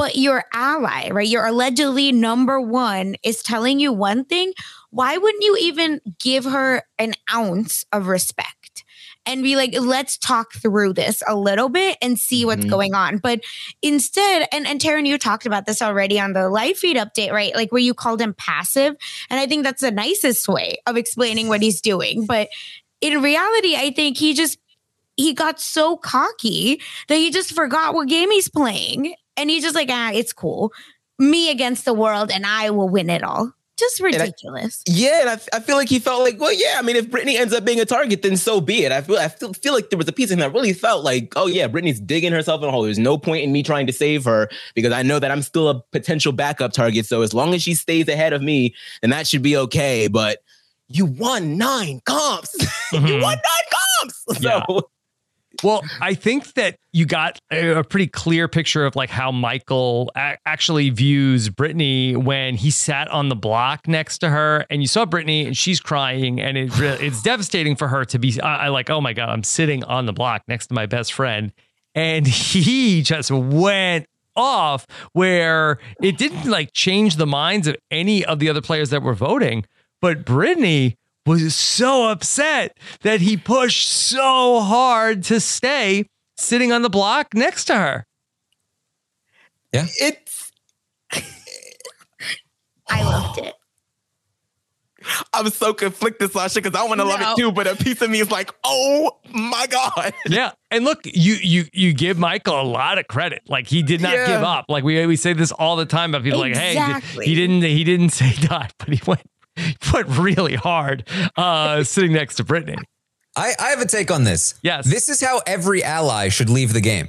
but 0.00 0.16
your 0.16 0.44
ally, 0.54 1.10
right? 1.10 1.28
Your 1.28 1.44
allegedly 1.44 2.10
number 2.10 2.58
one 2.58 3.16
is 3.22 3.42
telling 3.42 3.78
you 3.78 3.92
one 3.92 4.24
thing. 4.24 4.54
Why 4.88 5.18
wouldn't 5.18 5.44
you 5.44 5.58
even 5.60 6.00
give 6.18 6.44
her 6.44 6.84
an 6.98 7.12
ounce 7.30 7.84
of 7.92 8.06
respect? 8.06 8.59
And 9.30 9.44
be 9.44 9.54
like, 9.54 9.72
let's 9.78 10.18
talk 10.18 10.54
through 10.54 10.94
this 10.94 11.22
a 11.28 11.36
little 11.36 11.68
bit 11.68 11.96
and 12.02 12.18
see 12.18 12.44
what's 12.44 12.62
mm-hmm. 12.62 12.70
going 12.70 12.94
on. 12.94 13.18
But 13.18 13.42
instead, 13.80 14.48
and, 14.50 14.66
and 14.66 14.80
Taran, 14.80 15.06
you 15.06 15.16
talked 15.18 15.46
about 15.46 15.66
this 15.66 15.80
already 15.80 16.18
on 16.18 16.32
the 16.32 16.48
live 16.48 16.76
feed 16.76 16.96
update, 16.96 17.30
right? 17.30 17.54
Like 17.54 17.70
where 17.70 17.80
you 17.80 17.94
called 17.94 18.20
him 18.20 18.34
passive. 18.34 18.96
And 19.30 19.38
I 19.38 19.46
think 19.46 19.62
that's 19.62 19.82
the 19.82 19.92
nicest 19.92 20.48
way 20.48 20.78
of 20.86 20.96
explaining 20.96 21.46
what 21.46 21.62
he's 21.62 21.80
doing. 21.80 22.26
But 22.26 22.48
in 23.00 23.22
reality, 23.22 23.76
I 23.76 23.92
think 23.94 24.16
he 24.16 24.34
just 24.34 24.58
he 25.16 25.32
got 25.32 25.60
so 25.60 25.96
cocky 25.96 26.80
that 27.08 27.16
he 27.16 27.30
just 27.30 27.52
forgot 27.52 27.94
what 27.94 28.08
game 28.08 28.30
he's 28.30 28.48
playing. 28.48 29.14
And 29.36 29.48
he's 29.48 29.62
just 29.62 29.76
like, 29.76 29.88
ah, 29.90 30.10
it's 30.12 30.32
cool. 30.32 30.72
Me 31.18 31.50
against 31.50 31.84
the 31.84 31.94
world, 31.94 32.30
and 32.30 32.44
I 32.44 32.70
will 32.70 32.88
win 32.88 33.10
it 33.10 33.22
all. 33.22 33.52
Just 33.80 33.98
ridiculous. 34.00 34.82
And 34.86 34.94
I, 34.94 34.98
yeah, 34.98 35.20
and 35.22 35.30
I, 35.30 35.56
I 35.56 35.60
feel 35.60 35.76
like 35.76 35.88
he 35.88 35.98
felt 35.98 36.22
like, 36.22 36.38
well, 36.38 36.52
yeah. 36.52 36.74
I 36.76 36.82
mean, 36.82 36.96
if 36.96 37.10
Brittany 37.10 37.38
ends 37.38 37.54
up 37.54 37.64
being 37.64 37.80
a 37.80 37.86
target, 37.86 38.20
then 38.20 38.36
so 38.36 38.60
be 38.60 38.84
it. 38.84 38.92
I 38.92 39.00
feel 39.00 39.16
I 39.16 39.28
feel, 39.28 39.54
feel 39.54 39.72
like 39.72 39.88
there 39.88 39.96
was 39.96 40.06
a 40.06 40.12
piece 40.12 40.30
of 40.30 40.34
him 40.34 40.40
that 40.40 40.52
really 40.52 40.74
felt 40.74 41.02
like, 41.02 41.32
oh 41.34 41.46
yeah, 41.46 41.66
Brittany's 41.66 41.98
digging 41.98 42.30
herself 42.32 42.62
in 42.62 42.68
a 42.68 42.70
hole. 42.70 42.82
There's 42.82 42.98
no 42.98 43.16
point 43.16 43.42
in 43.42 43.52
me 43.52 43.62
trying 43.62 43.86
to 43.86 43.92
save 43.92 44.24
her 44.24 44.50
because 44.74 44.92
I 44.92 45.02
know 45.02 45.18
that 45.18 45.30
I'm 45.30 45.40
still 45.40 45.68
a 45.70 45.80
potential 45.92 46.32
backup 46.32 46.74
target. 46.74 47.06
So 47.06 47.22
as 47.22 47.32
long 47.32 47.54
as 47.54 47.62
she 47.62 47.74
stays 47.74 48.06
ahead 48.06 48.34
of 48.34 48.42
me, 48.42 48.74
then 49.00 49.10
that 49.10 49.26
should 49.26 49.42
be 49.42 49.56
okay. 49.56 50.08
But 50.08 50.42
you 50.88 51.06
won 51.06 51.56
nine 51.56 52.00
comps. 52.04 52.54
Mm-hmm. 52.90 53.06
you 53.06 53.14
won 53.22 53.36
nine 53.36 53.70
comps. 54.02 54.24
Yeah. 54.40 54.64
Well, 55.62 55.82
I 56.00 56.14
think 56.14 56.54
that 56.54 56.76
you 56.92 57.06
got 57.06 57.38
a, 57.50 57.84
pretty 57.84 58.06
clear 58.06 58.48
picture 58.48 58.86
of 58.86 58.96
like 58.96 59.10
how 59.10 59.30
Michael 59.30 60.10
a- 60.16 60.36
actually 60.46 60.90
views 60.90 61.48
Brittany 61.48 62.16
when 62.16 62.56
he 62.56 62.70
sat 62.70 63.08
on 63.08 63.28
the 63.28 63.36
block 63.36 63.86
next 63.86 64.18
to 64.18 64.30
her, 64.30 64.64
and 64.70 64.82
you 64.82 64.88
saw 64.88 65.04
Brittany 65.04 65.46
and 65.46 65.56
she's 65.56 65.80
crying, 65.80 66.40
and 66.40 66.56
it 66.56 66.70
it's 66.78 67.22
devastating 67.24 67.76
for 67.76 67.88
her 67.88 68.04
to 68.06 68.18
be. 68.18 68.40
I, 68.40 68.66
I 68.66 68.68
like, 68.68 68.90
oh 68.90 69.00
my 69.00 69.12
god, 69.12 69.28
I'm 69.28 69.44
sitting 69.44 69.84
on 69.84 70.06
the 70.06 70.12
block 70.12 70.42
next 70.48 70.68
to 70.68 70.74
my 70.74 70.86
best 70.86 71.12
friend, 71.12 71.52
and 71.94 72.26
he 72.26 73.02
just 73.02 73.30
went 73.30 74.06
off 74.36 74.86
where 75.12 75.78
it 76.02 76.16
didn't 76.16 76.48
like 76.48 76.72
change 76.72 77.16
the 77.16 77.26
minds 77.26 77.66
of 77.66 77.76
any 77.90 78.24
of 78.24 78.38
the 78.38 78.48
other 78.48 78.62
players 78.62 78.90
that 78.90 79.02
were 79.02 79.14
voting, 79.14 79.64
but 80.00 80.24
Brittany 80.24 80.96
was 81.30 81.54
so 81.54 82.08
upset 82.10 82.76
that 83.02 83.20
he 83.20 83.36
pushed 83.36 83.88
so 83.88 84.60
hard 84.60 85.22
to 85.24 85.40
stay 85.40 86.06
sitting 86.36 86.72
on 86.72 86.82
the 86.82 86.90
block 86.90 87.34
next 87.34 87.66
to 87.66 87.74
her. 87.74 88.06
Yeah. 89.72 89.86
It's 90.00 90.52
I 92.88 93.04
loved 93.04 93.38
it. 93.38 93.54
I'm 95.32 95.48
so 95.48 95.72
conflicted, 95.72 96.32
Sasha, 96.32 96.60
because 96.60 96.78
I 96.78 96.84
want 96.86 97.00
to 97.00 97.04
no. 97.04 97.10
love 97.10 97.20
it 97.20 97.40
too, 97.40 97.52
but 97.52 97.66
a 97.66 97.74
piece 97.74 98.02
of 98.02 98.10
me 98.10 98.20
is 98.20 98.30
like, 98.30 98.50
oh 98.64 99.18
my 99.32 99.66
God. 99.68 100.12
Yeah. 100.28 100.52
And 100.70 100.84
look, 100.84 101.00
you 101.04 101.34
you 101.34 101.64
you 101.72 101.92
give 101.92 102.18
Michael 102.18 102.60
a 102.60 102.62
lot 102.62 102.98
of 102.98 103.08
credit. 103.08 103.42
Like 103.48 103.66
he 103.66 103.82
did 103.82 104.00
not 104.00 104.12
yeah. 104.12 104.26
give 104.26 104.42
up. 104.42 104.66
Like 104.68 104.84
we 104.84 105.04
we 105.06 105.16
say 105.16 105.32
this 105.32 105.50
all 105.52 105.76
the 105.76 105.86
time 105.86 106.10
about 106.10 106.24
people 106.24 106.42
exactly. 106.42 106.84
like, 106.84 107.02
hey, 107.02 107.24
he 107.24 107.34
didn't 107.34 107.62
he 107.62 107.84
didn't 107.84 108.08
say 108.10 108.32
die, 108.32 108.68
but 108.78 108.88
he 108.88 109.00
went 109.06 109.22
put 109.80 110.06
really 110.06 110.56
hard 110.56 111.08
uh, 111.36 111.82
sitting 111.84 112.12
next 112.12 112.36
to 112.36 112.44
Brittany. 112.44 112.78
I, 113.36 113.54
I 113.58 113.68
have 113.70 113.80
a 113.80 113.86
take 113.86 114.10
on 114.10 114.24
this. 114.24 114.54
Yes. 114.62 114.88
This 114.88 115.08
is 115.08 115.20
how 115.20 115.40
every 115.46 115.84
ally 115.84 116.28
should 116.28 116.50
leave 116.50 116.72
the 116.72 116.80
game. 116.80 117.08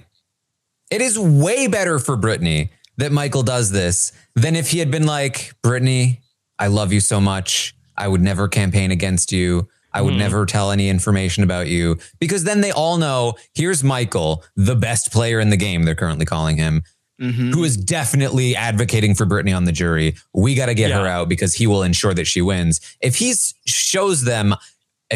It 0.90 1.02
is 1.02 1.18
way 1.18 1.68
better 1.68 2.00
for 2.00 2.16
Brittany 2.16 2.72
that 2.98 3.12
Michael 3.12 3.44
does 3.44 3.72
this 3.72 4.12
than 4.36 4.56
if 4.56 4.72
he 4.72 4.80
had 4.80 4.92
been 4.92 5.06
like, 5.06 5.54
Brittany, 5.64 6.22
I 6.60 6.68
love 6.68 6.94
you 6.94 7.00
so 7.00 7.20
much. 7.20 7.76
I 7.98 8.08
would 8.08 8.22
never 8.22 8.48
campaign 8.48 8.92
against 8.92 9.32
you. 9.32 9.68
I 9.94 10.02
would 10.02 10.14
mm. 10.14 10.20
never 10.20 10.46
tell 10.46 10.72
any 10.72 10.90
information 10.90 11.44
about 11.44 11.68
you 11.68 11.98
because 12.20 12.44
then 12.44 12.62
they 12.62 12.72
all 12.72 12.98
know 12.98 13.34
here's 13.54 13.84
Michael, 13.84 14.44
the 14.56 14.76
best 14.76 15.12
player 15.12 15.40
in 15.40 15.50
the 15.50 15.58
game, 15.58 15.84
they're 15.84 15.96
currently 15.96 16.26
calling 16.26 16.58
him, 16.58 16.84
mm-hmm. 17.22 17.52
who 17.52 17.64
is 17.64 17.78
definitely 17.78 18.56
advocating 18.56 19.16
for 19.16 19.26
Brittany 19.26 19.54
on 19.54 19.66
the 19.66 19.72
jury. 19.72 20.16
We 20.34 20.56
got 20.56 20.66
to 20.66 20.74
get 20.74 20.90
yeah. 20.90 21.00
her 21.00 21.08
out 21.08 21.30
because 21.30 21.54
he 21.54 21.68
will 21.68 21.84
ensure 21.84 22.14
that 22.14 22.26
she 22.26 22.42
wins. 22.42 22.82
If 23.02 23.16
he 23.16 23.34
shows 23.66 24.24
them, 24.24 24.56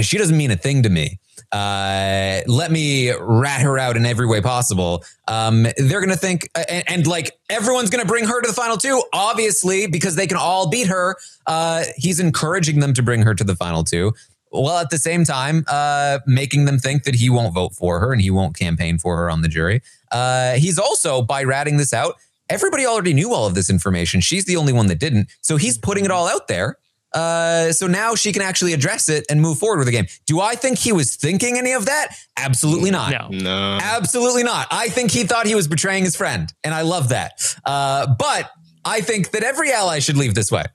she 0.02 0.18
doesn't 0.18 0.38
mean 0.38 0.52
a 0.52 0.56
thing 0.56 0.84
to 0.84 0.89
me. 0.89 1.20
Uh, 1.52 2.41
let 2.48 2.72
me 2.72 3.13
rat 3.20 3.62
her 3.62 3.78
out 3.78 3.96
in 3.96 4.06
every 4.06 4.26
way 4.26 4.41
possible. 4.41 5.04
Um, 5.28 5.63
they're 5.78 6.02
going 6.02 6.10
to 6.10 6.18
think, 6.18 6.50
and, 6.70 6.84
and, 6.88 7.08
like 7.08 7.38
everyone's 7.50 7.89
going 7.89 8.02
to 8.02 8.08
bring 8.08 8.26
her 8.26 8.41
to 8.41 8.48
the 8.48 8.54
final 8.54 8.78
two, 8.78 9.02
obviously, 9.13 9.88
because 9.88 10.15
they 10.15 10.28
can 10.28 10.38
all 10.38 10.70
beat 10.70 10.88
her. 10.88 11.15
Uh, 11.46 11.84
he's 11.96 12.20
encouraging 12.20 12.80
them 12.80 12.94
to 12.94 13.04
bring 13.04 13.22
her 13.22 13.34
to 13.34 13.44
the 13.44 13.56
final 13.56 13.84
two 13.84 14.13
while 14.62 14.78
at 14.78 14.89
the 14.89 14.98
same 14.98 15.24
time 15.24 15.63
uh, 15.68 16.20
making 16.26 16.65
them 16.65 16.80
think 16.80 17.04
that 17.04 17.15
he 17.15 17.30
won't 17.30 17.54
vote 17.54 17.74
for 17.74 18.00
her 18.00 18.12
and 18.12 18.22
he 18.22 18.30
won't 18.30 18.58
campaign 18.58 18.98
for 18.98 19.18
her 19.18 19.30
on 19.30 19.41
the 19.41 19.48
jury. 19.48 19.82
Uh, 20.12 20.54
he's 20.54 20.78
also, 20.80 21.22
by 21.22 21.44
ratting 21.44 21.78
this 21.78 21.94
out, 21.94 22.15
everybody 22.50 22.86
already 22.86 23.13
knew 23.13 23.34
all 23.34 23.48
of 23.48 23.56
this 23.56 23.70
information. 23.70 24.22
She's 24.22 24.46
the 24.46 24.56
only 24.58 24.74
one 24.74 24.88
that 24.88 25.00
didn't. 25.00 25.30
So 25.41 25.58
he's 25.58 25.78
putting 25.78 26.06
it 26.06 26.12
all 26.12 26.28
out 26.28 26.48
there. 26.48 26.78
Uh, 27.13 27.72
so 27.72 27.88
now 27.88 28.13
she 28.13 28.34
can 28.34 28.41
actually 28.41 28.74
address 28.74 29.08
it 29.08 29.26
and 29.30 29.41
move 29.41 29.58
forward 29.58 29.78
with 29.78 29.86
the 29.88 29.91
game. 29.91 30.06
Do 30.26 30.41
I 30.41 30.56
think 30.56 30.78
he 30.78 30.91
was 30.91 31.15
thinking 31.15 31.58
any 31.58 31.72
of 31.72 31.86
that? 31.86 32.10
Absolutely 32.38 32.91
not. 32.91 33.12
No. 33.12 33.30
no. 33.30 33.80
Absolutely 33.82 34.44
not. 34.44 34.68
I 34.70 34.89
think 34.89 35.12
he 35.12 35.24
thought 35.24 35.46
he 35.46 35.56
was 35.56 35.68
betraying 35.68 36.04
his 36.04 36.15
friend. 36.15 36.52
And 36.63 36.74
I 36.74 36.82
love 36.82 37.10
that. 37.10 37.56
Uh, 37.63 38.13
but 38.20 38.52
I 38.84 39.00
think 39.00 39.32
that 39.32 39.44
every 39.44 39.72
ally 39.72 40.00
should 40.00 40.18
leave 40.18 40.36
this 40.36 40.52
way. 40.52 40.65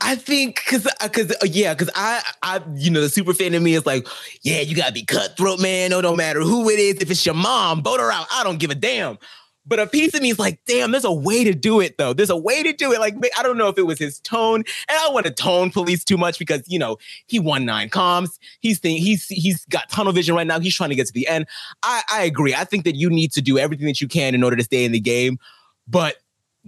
I 0.00 0.16
think 0.16 0.56
because 0.64 0.86
because 1.02 1.30
uh, 1.30 1.36
uh, 1.42 1.46
yeah 1.50 1.74
because 1.74 1.90
I 1.94 2.22
I 2.42 2.60
you 2.74 2.90
know 2.90 3.00
the 3.00 3.08
super 3.08 3.32
fan 3.34 3.54
of 3.54 3.62
me 3.62 3.74
is 3.74 3.86
like 3.86 4.06
yeah 4.42 4.60
you 4.60 4.74
gotta 4.74 4.92
be 4.92 5.04
cutthroat 5.04 5.60
man. 5.60 5.90
No 5.90 6.00
no 6.00 6.16
matter 6.16 6.40
who 6.40 6.68
it 6.68 6.78
is 6.78 6.96
if 6.96 7.10
it's 7.10 7.24
your 7.24 7.34
mom 7.34 7.82
vote 7.82 8.00
her 8.00 8.10
out. 8.10 8.26
I 8.32 8.44
don't 8.44 8.58
give 8.58 8.70
a 8.70 8.74
damn. 8.74 9.18
But 9.64 9.78
a 9.78 9.86
piece 9.86 10.12
of 10.12 10.22
me 10.22 10.30
is 10.30 10.40
like 10.40 10.60
damn 10.66 10.90
there's 10.90 11.04
a 11.04 11.12
way 11.12 11.44
to 11.44 11.54
do 11.54 11.80
it 11.80 11.98
though. 11.98 12.12
There's 12.12 12.30
a 12.30 12.36
way 12.36 12.62
to 12.64 12.72
do 12.72 12.92
it. 12.92 12.98
Like 12.98 13.14
I 13.38 13.42
don't 13.42 13.56
know 13.56 13.68
if 13.68 13.78
it 13.78 13.86
was 13.86 13.98
his 13.98 14.18
tone. 14.20 14.64
And 14.88 14.98
I 14.98 15.00
don't 15.02 15.14
want 15.14 15.26
to 15.26 15.32
tone 15.32 15.70
police 15.70 16.02
too 16.02 16.16
much 16.16 16.38
because 16.38 16.62
you 16.66 16.78
know 16.78 16.98
he 17.26 17.38
won 17.38 17.64
nine 17.64 17.88
comms. 17.88 18.38
he's 18.60 18.80
think 18.80 19.00
he's 19.00 19.26
he's 19.26 19.64
got 19.66 19.88
tunnel 19.88 20.12
vision 20.12 20.34
right 20.34 20.46
now. 20.46 20.58
He's 20.58 20.74
trying 20.74 20.90
to 20.90 20.96
get 20.96 21.06
to 21.06 21.12
the 21.12 21.28
end. 21.28 21.46
I 21.82 22.02
I 22.10 22.22
agree. 22.24 22.54
I 22.54 22.64
think 22.64 22.84
that 22.84 22.96
you 22.96 23.08
need 23.08 23.32
to 23.32 23.42
do 23.42 23.56
everything 23.58 23.86
that 23.86 24.00
you 24.00 24.08
can 24.08 24.34
in 24.34 24.42
order 24.42 24.56
to 24.56 24.64
stay 24.64 24.84
in 24.84 24.92
the 24.92 25.00
game. 25.00 25.38
But 25.86 26.16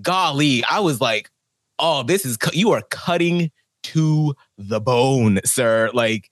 golly 0.03 0.65
I 0.65 0.81
was 0.81 1.01
like 1.01 1.31
oh, 1.79 2.03
this 2.03 2.25
is 2.25 2.39
you 2.53 2.73
are 2.73 2.83
cutting 2.91 3.51
to 3.85 4.35
the 4.59 4.81
bone, 4.81 5.41
sir. 5.45 5.91
Like 5.93 6.31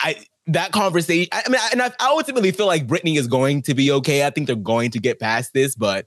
I 0.00 0.16
that 0.48 0.72
conversation. 0.72 1.28
I 1.32 1.48
mean, 1.48 1.60
I, 1.60 1.68
and 1.72 1.82
I, 1.82 1.92
ultimately 2.00 2.50
feel 2.50 2.66
like 2.66 2.86
Brittany 2.86 3.16
is 3.16 3.26
going 3.26 3.62
to 3.62 3.74
be 3.74 3.90
okay. 3.92 4.26
I 4.26 4.30
think 4.30 4.46
they're 4.46 4.56
going 4.56 4.90
to 4.92 4.98
get 4.98 5.20
past 5.20 5.52
this, 5.52 5.74
but 5.74 6.06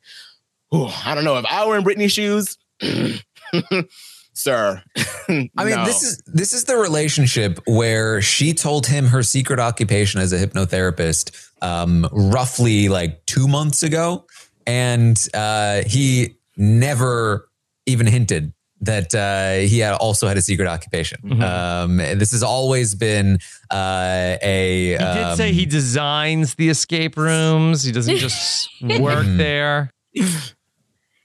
whew, 0.70 0.90
I 1.06 1.16
don't 1.16 1.24
know 1.24 1.38
if 1.38 1.46
I 1.46 1.66
were 1.66 1.78
in 1.78 1.84
Brittany's 1.84 2.12
shoes, 2.12 2.58
sir. 4.34 4.84
I 5.30 5.50
mean, 5.64 5.84
this 5.86 6.04
is 6.04 6.22
this 6.26 6.54
is 6.54 6.66
the 6.66 6.76
relationship 6.76 7.60
where 7.66 8.22
she 8.22 8.54
told 8.54 8.86
him 8.88 9.08
her 9.08 9.24
secret 9.24 9.60
occupation 9.60 10.20
as 10.20 10.34
a 10.34 10.46
hypnotherapist 10.46 11.50
um, 11.62 12.08
roughly 12.12 12.90
like 12.90 13.26
two 13.26 13.48
months 13.48 13.84
ago, 13.84 14.26
and 14.68 15.28
uh, 15.34 15.84
he 15.86 16.36
never 16.58 17.50
even 17.86 18.08
hinted 18.08 18.54
that 18.86 19.14
uh, 19.16 19.68
he 19.68 19.80
had 19.80 19.94
also 19.94 20.28
had 20.28 20.38
a 20.38 20.42
secret 20.42 20.68
occupation. 20.68 21.20
Mm-hmm. 21.24 21.42
Um, 21.42 21.98
this 22.18 22.32
has 22.32 22.44
always 22.44 22.96
been 22.96 23.40
uh, 23.72 24.38
a. 24.42 24.92
He 24.92 24.98
did 24.98 25.38
say 25.38 25.52
he 25.54 25.66
designs 25.66 26.56
the 26.56 26.70
escape 26.70 27.18
rooms. 27.18 27.84
He 27.84 27.92
doesn't 27.92 28.18
just 28.18 28.70
work 29.00 29.26
there. 29.26 29.92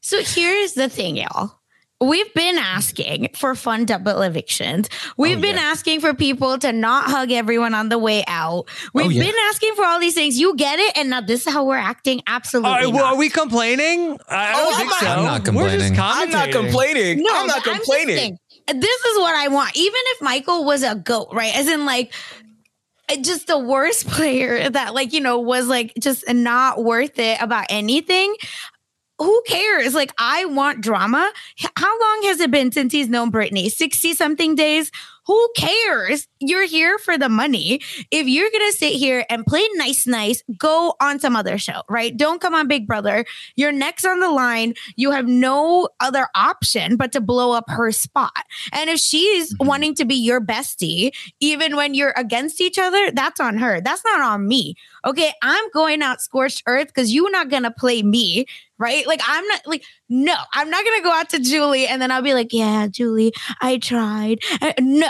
So 0.00 0.22
here's 0.22 0.72
the 0.72 0.88
thing, 0.88 1.16
y'all. 1.16 1.57
We've 2.00 2.32
been 2.32 2.58
asking 2.58 3.30
for 3.34 3.56
fun 3.56 3.84
double 3.84 4.22
evictions. 4.22 4.88
We've 5.16 5.38
oh, 5.38 5.40
been 5.40 5.58
asking 5.58 6.00
for 6.00 6.14
people 6.14 6.56
to 6.58 6.72
not 6.72 7.06
hug 7.11 7.32
everyone 7.32 7.74
on 7.74 7.88
the 7.88 7.98
way 7.98 8.22
out. 8.28 8.66
We've 8.94 9.06
oh, 9.06 9.08
yeah. 9.08 9.24
been 9.24 9.34
asking 9.48 9.74
for 9.74 9.84
all 9.84 9.98
these 9.98 10.14
things. 10.14 10.38
You 10.38 10.54
get 10.54 10.78
it, 10.78 10.96
and 10.96 11.11
now 11.11 11.20
this 11.22 11.44
is 11.46 11.52
how 11.52 11.64
we're 11.64 11.76
acting. 11.76 12.22
Absolutely. 12.28 12.70
All 12.70 12.76
right, 12.76 12.87
well, 12.87 13.04
not. 13.04 13.14
are 13.14 13.16
we 13.16 13.28
complaining? 13.28 14.16
I 14.28 14.48
I 14.48 14.52
don't 14.52 14.72
Oh, 14.74 14.76
think 14.76 14.92
I'm 14.92 14.98
so. 15.00 15.06
not- 15.06 15.18
I'm 15.18 15.24
not 15.24 15.54
We're 15.54 15.70
just 15.78 15.94
complaining. 15.94 15.98
I'm 15.98 16.30
not 16.30 16.50
complaining. 16.52 17.22
No, 17.22 17.30
I'm 17.34 17.46
not 17.48 17.56
but 17.56 17.64
just 17.64 17.76
complaining. 17.84 18.16
saying, 18.16 18.38
this 18.80 19.04
is 19.04 19.18
what 19.18 19.34
I 19.34 19.48
want. 19.48 19.76
Even 19.76 20.00
if 20.04 20.22
Michael 20.22 20.64
was 20.64 20.84
a 20.84 20.94
goat, 20.94 21.28
right? 21.32 21.56
As 21.56 21.66
in, 21.66 21.84
like, 21.84 22.14
just 23.22 23.48
the 23.48 23.58
worst 23.58 24.06
player 24.11 24.70
that, 24.70 24.94
like, 24.94 25.12
you 25.12 25.20
know, 25.20 25.40
was 25.40 25.66
like 25.66 25.94
just 25.98 26.22
not 26.32 26.84
worth 26.84 27.18
it 27.18 27.42
about 27.42 27.66
anything. 27.70 28.34
Who 29.18 29.42
cares? 29.46 29.94
Like, 29.94 30.12
I 30.18 30.44
want 30.44 30.81
drama. 30.81 31.33
How 31.76 32.00
long 32.00 32.22
has 32.24 32.40
it 32.40 32.50
been 32.50 32.70
since 32.72 32.92
he's 32.92 33.09
known 33.09 33.31
Brittany? 33.31 33.68
60 33.68 34.14
something 34.14 34.54
days? 34.54 34.90
Who 35.28 35.52
cares? 35.54 36.26
You're 36.40 36.64
here 36.64 36.98
for 36.98 37.18
the 37.18 37.28
money. 37.28 37.83
If 38.11 38.26
you're 38.26 38.50
going 38.50 38.72
to 38.72 38.76
sit 38.78 38.94
here 38.94 39.26
and 39.28 39.44
play 39.44 39.62
nice, 39.74 40.07
nice, 40.07 40.42
go 40.57 40.94
on 41.02 41.20
some 41.20 41.37
other 41.37 41.59
show, 41.59 41.83
right? 41.87 42.16
Don't 42.16 42.40
come 42.40 42.54
on 42.54 42.66
Big 42.66 42.87
Brother. 42.87 43.26
Your 43.54 43.70
neck's 43.70 44.07
on 44.07 44.20
the 44.20 44.31
line. 44.31 44.72
You 44.96 45.11
have 45.11 45.26
no 45.26 45.90
other 46.00 46.28
option 46.35 46.96
but 46.96 47.12
to 47.12 47.20
blow 47.20 47.52
up 47.52 47.68
her 47.68 47.92
spot. 47.92 48.33
And 48.72 48.88
if 48.88 49.00
she's 49.00 49.52
mm-hmm. 49.52 49.66
wanting 49.66 49.94
to 49.96 50.07
be 50.07 50.14
your 50.14 50.40
bestie, 50.40 51.11
even 51.40 51.76
when 51.76 51.92
you're 51.92 52.14
against 52.16 52.59
each 52.59 52.78
other, 52.78 53.11
that's 53.11 53.38
on 53.38 53.59
her. 53.59 53.83
That's 53.83 54.04
not 54.07 54.22
on 54.22 54.48
me. 54.48 54.76
Okay. 55.04 55.35
I'm 55.42 55.70
going 55.74 56.00
out 56.00 56.22
scorched 56.22 56.62
earth 56.66 56.87
because 56.87 57.12
you're 57.12 57.31
not 57.31 57.50
going 57.50 57.64
to 57.64 57.70
play 57.70 58.02
me, 58.02 58.46
right? 58.78 59.06
Like, 59.06 59.20
I'm 59.26 59.46
not, 59.46 59.60
like, 59.66 59.84
no, 60.08 60.34
I'm 60.54 60.70
not 60.70 60.84
going 60.84 60.98
to 60.98 61.04
go 61.04 61.12
out 61.12 61.30
to 61.30 61.40
Julie 61.40 61.86
and 61.86 62.00
then 62.00 62.10
I'll 62.10 62.22
be 62.22 62.34
like, 62.34 62.52
yeah, 62.52 62.86
Julie, 62.86 63.32
I 63.60 63.78
tried. 63.78 64.38
Uh, 64.60 64.72
no. 64.78 65.08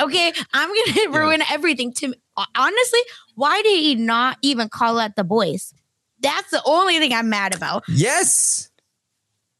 Okay. 0.00 0.32
I'm 0.52 0.68
going 0.68 0.84
to 0.94 1.08
ruin 1.12 1.42
everything. 1.50 1.92
To 1.94 2.14
honestly, 2.56 3.00
why 3.34 3.62
did 3.62 3.78
he 3.78 3.94
not 3.94 4.38
even 4.42 4.68
call 4.68 4.98
out 4.98 5.16
the 5.16 5.24
boys? 5.24 5.74
That's 6.20 6.50
the 6.50 6.62
only 6.64 6.98
thing 6.98 7.12
I'm 7.12 7.28
mad 7.28 7.54
about. 7.54 7.84
Yes. 7.88 8.70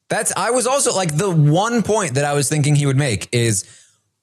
That's 0.09 0.33
I 0.37 0.51
was 0.51 0.67
also 0.67 0.95
like 0.95 1.17
the 1.17 1.31
one 1.31 1.83
point 1.83 2.15
that 2.15 2.25
I 2.25 2.35
was 2.35 2.49
thinking 2.49 2.75
he 2.75 2.87
would 2.87 2.97
make 2.97 3.29
is 3.33 3.65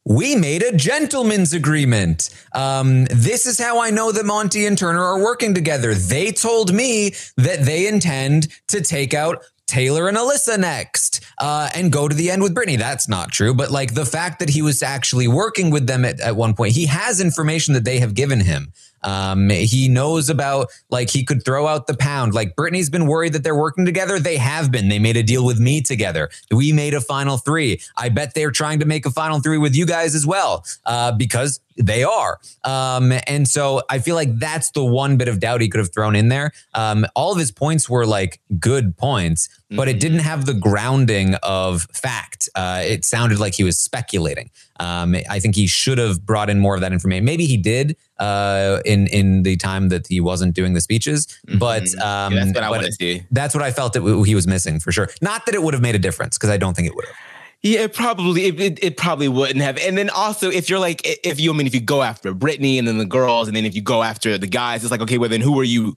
we 0.05 0.35
made 0.35 0.63
a 0.63 0.75
gentleman's 0.75 1.53
agreement. 1.53 2.29
Um, 2.53 3.05
this 3.05 3.45
is 3.45 3.59
how 3.59 3.79
I 3.79 3.91
know 3.91 4.11
that 4.11 4.25
Monte 4.25 4.65
and 4.65 4.77
Turner 4.77 5.03
are 5.03 5.21
working 5.21 5.53
together. 5.53 5.93
They 5.93 6.31
told 6.31 6.73
me 6.73 7.13
that 7.37 7.65
they 7.65 7.87
intend 7.87 8.47
to 8.69 8.81
take 8.81 9.13
out 9.13 9.43
Taylor 9.67 10.09
and 10.09 10.17
Alyssa 10.17 10.59
next 10.59 11.23
uh, 11.39 11.69
and 11.73 11.91
go 11.91 12.07
to 12.07 12.15
the 12.15 12.29
end 12.29 12.41
with 12.41 12.53
Brittany. 12.53 12.75
That's 12.75 13.07
not 13.07 13.31
true. 13.31 13.53
But 13.53 13.71
like 13.71 13.93
the 13.93 14.05
fact 14.05 14.39
that 14.39 14.49
he 14.49 14.61
was 14.61 14.83
actually 14.83 15.27
working 15.27 15.69
with 15.69 15.87
them 15.87 16.03
at, 16.03 16.19
at 16.19 16.35
one 16.35 16.55
point, 16.55 16.73
he 16.73 16.87
has 16.87 17.21
information 17.21 17.73
that 17.75 17.85
they 17.85 17.99
have 17.99 18.13
given 18.13 18.41
him. 18.41 18.73
Um, 19.03 19.49
he 19.49 19.87
knows 19.87 20.29
about 20.29 20.69
like 20.89 21.09
he 21.09 21.23
could 21.23 21.43
throw 21.43 21.67
out 21.67 21.87
the 21.87 21.95
pound. 21.95 22.33
Like 22.33 22.55
Brittany's 22.55 22.89
been 22.89 23.07
worried 23.07 23.33
that 23.33 23.43
they're 23.43 23.55
working 23.55 23.85
together. 23.85 24.19
They 24.19 24.37
have 24.37 24.71
been. 24.71 24.89
They 24.89 24.99
made 24.99 25.17
a 25.17 25.23
deal 25.23 25.45
with 25.45 25.59
me 25.59 25.81
together. 25.81 26.29
We 26.51 26.71
made 26.71 26.93
a 26.93 27.01
final 27.01 27.37
three. 27.37 27.81
I 27.97 28.09
bet 28.09 28.33
they're 28.33 28.51
trying 28.51 28.79
to 28.79 28.85
make 28.85 29.05
a 29.05 29.11
final 29.11 29.39
three 29.39 29.57
with 29.57 29.75
you 29.75 29.85
guys 29.85 30.15
as 30.15 30.25
well, 30.25 30.65
uh, 30.85 31.11
because 31.13 31.59
they 31.85 32.03
are. 32.03 32.39
Um, 32.63 33.13
and 33.27 33.47
so 33.47 33.81
I 33.89 33.99
feel 33.99 34.15
like 34.15 34.37
that's 34.37 34.71
the 34.71 34.83
one 34.83 35.17
bit 35.17 35.27
of 35.27 35.39
doubt 35.39 35.61
he 35.61 35.69
could 35.69 35.79
have 35.79 35.93
thrown 35.93 36.15
in 36.15 36.29
there. 36.29 36.51
Um, 36.73 37.05
all 37.15 37.31
of 37.31 37.39
his 37.39 37.51
points 37.51 37.89
were 37.89 38.05
like 38.05 38.39
good 38.59 38.97
points, 38.97 39.49
but 39.69 39.87
it 39.87 39.99
didn't 40.01 40.19
have 40.19 40.45
the 40.45 40.53
grounding 40.53 41.35
of 41.43 41.83
fact. 41.93 42.49
Uh, 42.55 42.81
it 42.83 43.05
sounded 43.05 43.39
like 43.39 43.53
he 43.55 43.63
was 43.63 43.79
speculating. 43.79 44.49
Um, 44.79 45.15
I 45.29 45.39
think 45.39 45.55
he 45.55 45.67
should 45.67 45.97
have 45.97 46.25
brought 46.25 46.49
in 46.49 46.59
more 46.59 46.75
of 46.75 46.81
that 46.81 46.91
information. 46.91 47.23
Maybe 47.23 47.45
he 47.45 47.55
did 47.55 47.95
uh, 48.19 48.79
in 48.83 49.07
in 49.07 49.43
the 49.43 49.55
time 49.55 49.89
that 49.89 50.07
he 50.07 50.19
wasn't 50.19 50.55
doing 50.55 50.73
the 50.73 50.81
speeches, 50.81 51.27
but 51.57 51.83
um, 51.99 52.33
Yeah, 52.33 52.45
that's 52.45 52.53
what 52.55 52.63
I 52.63 52.69
wanna 52.69 52.91
see. 52.91 53.23
That's 53.31 53.53
what 53.55 53.63
I 53.63 53.71
felt 53.71 53.93
that 53.93 54.23
he 54.25 54.35
was 54.35 54.47
missing 54.47 54.79
for 54.79 54.91
sure. 54.91 55.09
Not 55.21 55.45
that 55.45 55.55
it 55.55 55.61
would 55.63 55.73
have 55.73 55.83
made 55.83 55.95
a 55.95 55.99
difference 55.99 56.37
because 56.37 56.49
I 56.49 56.57
don't 56.57 56.75
think 56.75 56.87
it 56.87 56.95
would 56.95 57.05
have. 57.05 57.15
Yeah, 57.63 57.81
it 57.81 57.93
probably 57.93 58.45
it, 58.47 58.59
it, 58.59 58.83
it 58.83 58.97
probably 58.97 59.27
wouldn't 59.27 59.61
have. 59.61 59.77
And 59.77 59.95
then 59.97 60.09
also, 60.09 60.49
if 60.49 60.67
you're 60.69 60.79
like, 60.79 61.01
if 61.05 61.39
you 61.39 61.53
I 61.53 61.55
mean, 61.55 61.67
if 61.67 61.75
you 61.75 61.81
go 61.81 62.01
after 62.01 62.33
Brittany 62.33 62.79
and 62.79 62.87
then 62.87 62.97
the 62.97 63.05
girls, 63.05 63.47
and 63.47 63.55
then 63.55 63.65
if 63.65 63.75
you 63.75 63.81
go 63.83 64.01
after 64.01 64.37
the 64.37 64.47
guys, 64.47 64.83
it's 64.83 64.91
like, 64.91 65.01
okay, 65.01 65.19
well 65.19 65.29
then 65.29 65.41
who 65.41 65.59
are 65.59 65.63
you? 65.63 65.95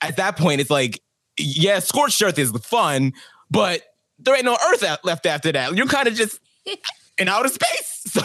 At 0.00 0.16
that 0.16 0.36
point, 0.36 0.60
it's 0.60 0.70
like, 0.70 1.02
yeah, 1.38 1.78
scorched 1.80 2.20
earth 2.22 2.38
is 2.38 2.52
the 2.52 2.58
fun, 2.58 3.12
but 3.50 3.82
there 4.18 4.34
ain't 4.34 4.44
no 4.44 4.56
earth 4.70 4.84
left 5.04 5.26
after 5.26 5.52
that. 5.52 5.74
You're 5.76 5.86
kind 5.86 6.08
of 6.08 6.14
just 6.14 6.40
in 7.18 7.28
outer 7.28 7.48
space. 7.48 7.88
So, 8.12 8.20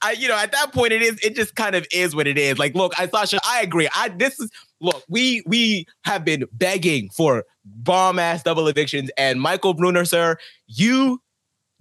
I, 0.00 0.12
you 0.12 0.28
know, 0.28 0.36
at 0.36 0.52
that 0.52 0.72
point, 0.72 0.92
it 0.92 1.02
is. 1.02 1.18
It 1.22 1.34
just 1.34 1.56
kind 1.56 1.74
of 1.74 1.86
is 1.92 2.14
what 2.14 2.26
it 2.26 2.38
is. 2.38 2.58
Like, 2.58 2.74
look, 2.74 2.98
I 2.98 3.06
Sasha, 3.06 3.38
I 3.44 3.60
agree. 3.60 3.88
I 3.94 4.08
this 4.08 4.38
is 4.40 4.50
look. 4.80 5.02
We 5.08 5.42
we 5.46 5.84
have 6.04 6.24
been 6.24 6.44
begging 6.52 7.10
for 7.10 7.44
bomb 7.66 8.18
ass 8.18 8.44
double 8.44 8.68
evictions, 8.68 9.10
and 9.18 9.40
Michael 9.40 9.74
Bruner, 9.74 10.06
sir, 10.06 10.38
you 10.68 11.20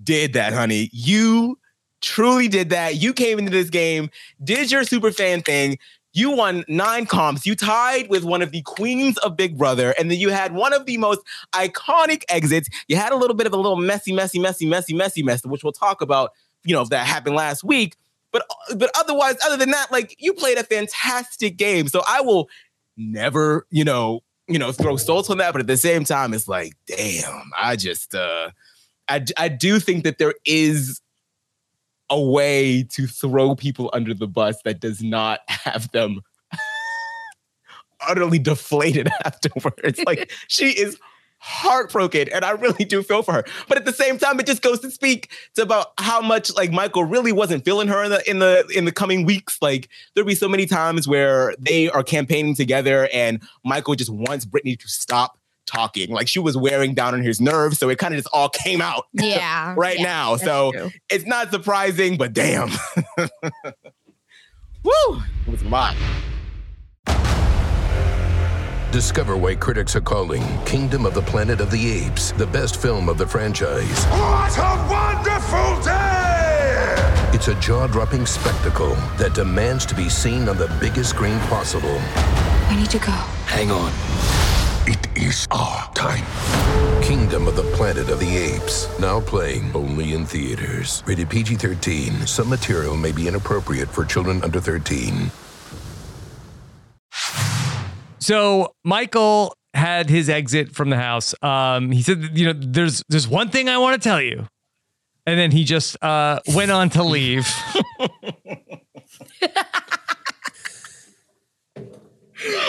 did 0.03 0.33
that, 0.33 0.53
honey. 0.53 0.89
You 0.91 1.57
truly 2.01 2.47
did 2.47 2.69
that. 2.69 2.95
You 2.95 3.13
came 3.13 3.39
into 3.39 3.51
this 3.51 3.69
game, 3.69 4.10
did 4.43 4.71
your 4.71 4.83
super 4.83 5.12
fan 5.12 5.41
thing. 5.41 5.77
You 6.13 6.31
won 6.31 6.65
nine 6.67 7.05
comps. 7.05 7.45
You 7.45 7.55
tied 7.55 8.10
with 8.10 8.23
one 8.23 8.41
of 8.41 8.51
the 8.51 8.63
queens 8.63 9.19
of 9.19 9.38
Big 9.38 9.55
Brother, 9.55 9.93
and 9.99 10.10
then 10.10 10.17
you 10.17 10.29
had 10.29 10.53
one 10.53 10.73
of 10.73 10.88
the 10.88 10.97
most 10.97 11.21
iconic 11.53 12.23
exits. 12.27 12.69
You 12.88 12.95
had 12.95 13.12
a 13.12 13.15
little 13.15 13.36
bit 13.36 13.45
of 13.45 13.53
a 13.53 13.57
little 13.57 13.75
messy, 13.75 14.13
messy, 14.13 14.39
messy, 14.39 14.65
messy, 14.65 14.95
messy 14.95 15.21
mess, 15.21 15.45
which 15.45 15.63
we'll 15.63 15.73
talk 15.73 16.01
about. 16.01 16.31
You 16.63 16.73
know, 16.73 16.81
if 16.81 16.89
that 16.89 17.05
happened 17.05 17.36
last 17.36 17.63
week. 17.63 17.95
But 18.31 18.47
but 18.75 18.89
otherwise, 18.97 19.36
other 19.45 19.57
than 19.57 19.71
that, 19.71 19.91
like 19.91 20.15
you 20.17 20.33
played 20.33 20.57
a 20.57 20.63
fantastic 20.63 21.55
game. 21.55 21.88
So 21.88 22.01
I 22.07 22.21
will 22.21 22.49
never, 22.97 23.67
you 23.69 23.83
know, 23.83 24.23
you 24.47 24.57
know, 24.57 24.71
throw 24.71 24.97
salt 24.97 25.29
on 25.29 25.38
that. 25.38 25.51
But 25.51 25.62
at 25.62 25.67
the 25.67 25.77
same 25.77 26.03
time, 26.03 26.33
it's 26.33 26.47
like, 26.47 26.73
damn, 26.88 27.51
I 27.57 27.75
just 27.75 28.15
uh 28.15 28.49
I, 29.10 29.26
I 29.38 29.48
do 29.48 29.80
think 29.80 30.04
that 30.04 30.17
there 30.17 30.34
is 30.46 31.02
a 32.10 32.20
way 32.20 32.84
to 32.84 33.08
throw 33.08 33.56
people 33.56 33.89
under 33.93 34.13
the 34.13 34.28
bus 34.28 34.62
that 34.63 34.80
does 34.80 35.02
not 35.02 35.41
have 35.48 35.91
them 35.91 36.22
utterly 38.08 38.39
deflated 38.39 39.10
afterwards. 39.26 40.00
Like 40.06 40.32
she 40.48 40.70
is 40.70 40.98
heartbroken 41.39 42.28
and 42.34 42.43
I 42.43 42.52
really 42.52 42.86
do 42.86 43.04
feel 43.04 43.22
for 43.22 43.34
her. 43.34 43.43
But 43.67 43.78
at 43.78 43.86
the 43.86 43.93
same 43.93 44.17
time, 44.17 44.39
it 44.39 44.46
just 44.46 44.62
goes 44.62 44.80
to 44.80 44.91
speak 44.91 45.32
to 45.56 45.62
about 45.62 45.88
how 46.00 46.22
much 46.22 46.54
like 46.56 46.72
Michael 46.72 47.04
really 47.04 47.32
wasn't 47.32 47.63
feeling 47.63 47.88
her 47.88 48.04
in 48.04 48.12
the 48.12 48.30
in 48.30 48.39
the 48.39 48.67
in 48.76 48.86
the 48.86 48.91
coming 48.91 49.26
weeks. 49.26 49.62
Like 49.62 49.89
there'll 50.13 50.28
be 50.28 50.36
so 50.36 50.48
many 50.48 50.65
times 50.65 51.08
where 51.08 51.54
they 51.60 51.89
are 51.89 52.04
campaigning 52.04 52.56
together 52.56 53.10
and 53.13 53.41
Michael 53.63 53.96
just 53.96 54.12
wants 54.12 54.46
Brittany 54.46 54.76
to 54.78 54.88
stop 54.88 55.38
talking. 55.67 56.10
Like 56.10 56.27
she 56.27 56.39
was 56.39 56.58
wearing 56.58 56.93
down 56.95 57.13
on 57.13 57.21
his 57.21 57.39
nerves. 57.39 57.77
So 57.77 57.89
it 57.89 57.97
kind 57.99 58.13
of 58.13 58.19
just 58.19 58.30
all 58.34 58.49
came 58.49 58.82
out 58.82 59.06
Yeah. 59.13 59.75
right 59.77 59.97
yeah, 59.99 60.03
now. 60.06 60.38
So 60.38 60.71
true. 60.71 60.91
it's 61.10 61.25
not 61.25 61.51
surprising, 61.51 62.17
but 62.17 62.34
damn. 62.34 62.69
Woo! 64.84 65.21
It 65.45 65.51
was 65.51 65.62
a 65.62 65.67
lot. 65.67 65.95
Discover 68.91 69.36
why 69.38 69.53
critics 69.53 69.95
are 69.95 70.01
calling 70.01 70.41
Kingdom 70.65 71.06
of 71.06 71.13
the 71.13 71.21
Planet 71.21 71.60
of 71.60 71.69
the 71.69 71.91
Apes 72.06 72.32
the 72.32 72.47
best 72.47 72.82
film 72.82 73.10
of 73.10 73.17
the 73.17 73.27
franchise. 73.27 74.06
What 74.06 74.58
a 74.58 74.88
wonderful 74.89 75.84
day! 75.84 77.27
It's 77.34 77.49
a 77.49 77.56
jaw 77.60 77.88
dropping 77.88 78.25
spectacle 78.25 78.95
that 79.17 79.34
demands 79.36 79.86
to 79.88 79.95
be 79.95 80.08
seen 80.10 80.47
on 80.47 80.58
the 80.58 80.73
biggest 80.80 81.10
screen 81.12 81.38
possible. 81.41 81.97
I 82.69 82.77
need 82.80 82.89
to 82.91 82.99
go. 82.99 83.12
Hang 83.45 83.69
on. 83.71 83.91
It 84.89 85.17
is 85.17 85.45
our 85.52 85.91
time. 85.93 86.23
Kingdom 87.04 87.45
of 87.45 87.58
the 87.58 87.63
Planet 87.76 88.08
of 88.10 88.21
the 88.21 88.38
Apes. 88.38 88.88
Now 89.02 89.19
playing 89.19 89.76
only 89.76 90.13
in 90.13 90.26
theaters. 90.26 91.04
Rated 91.06 91.30
PG 91.30 91.56
13. 91.56 92.26
Some 92.26 92.47
material 92.47 92.95
may 92.95 93.12
be 93.12 93.28
inappropriate 93.28 93.89
for 93.89 94.06
children 94.06 94.41
under 94.45 94.62
13. 94.62 95.30
So 98.19 98.71
Michael 98.86 99.54
had 99.73 100.10
his 100.10 100.30
exit 100.30 100.73
from 100.73 100.89
the 100.89 100.95
house. 100.95 101.36
Um, 101.41 101.91
he 101.91 102.02
said, 102.02 102.30
you 102.38 102.45
know, 102.45 102.54
there's 102.58 103.04
there's 103.10 103.28
one 103.28 103.50
thing 103.50 103.67
I 103.67 103.78
want 103.80 104.02
to 104.02 104.10
tell 104.10 104.21
you, 104.21 104.47
and 105.26 105.38
then 105.38 105.52
he 105.52 105.65
just 105.65 106.02
uh, 106.02 106.39
went 106.56 106.71
on 106.71 106.89
to 106.91 107.04
leave. 107.04 107.45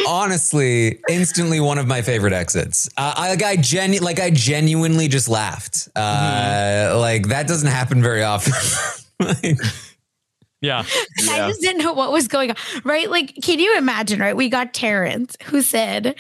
Honestly, 0.07 0.98
instantly 1.11 1.61
one 1.61 1.78
of 1.78 1.87
my 1.87 2.02
favorite 2.02 2.33
exits. 2.33 2.88
Uh, 2.96 3.14
I 3.16 3.28
like 3.31 3.42
I 3.42 3.57
genu- 3.57 4.00
like 4.00 4.20
I 4.20 4.31
genuinely 4.31 5.09
just 5.09 5.28
laughed. 5.28 5.88
Uh, 5.94 6.96
Like 6.98 7.28
that 7.28 7.46
doesn't 7.46 7.68
happen 7.68 8.02
very 8.02 8.22
often. 8.22 8.52
yeah. 10.61 10.85
I 11.31 11.48
just 11.48 11.61
didn't 11.61 11.83
know 11.83 11.92
what 11.92 12.12
was 12.12 12.28
going 12.28 12.50
on. 12.50 12.57
Right? 12.85 13.11
Like, 13.11 13.35
can 13.42 13.59
you 13.59 13.76
imagine, 13.76 14.20
right? 14.20 14.37
We 14.37 14.48
got 14.48 14.74
Terrance 14.74 15.37
who 15.44 15.62
said, 15.62 16.16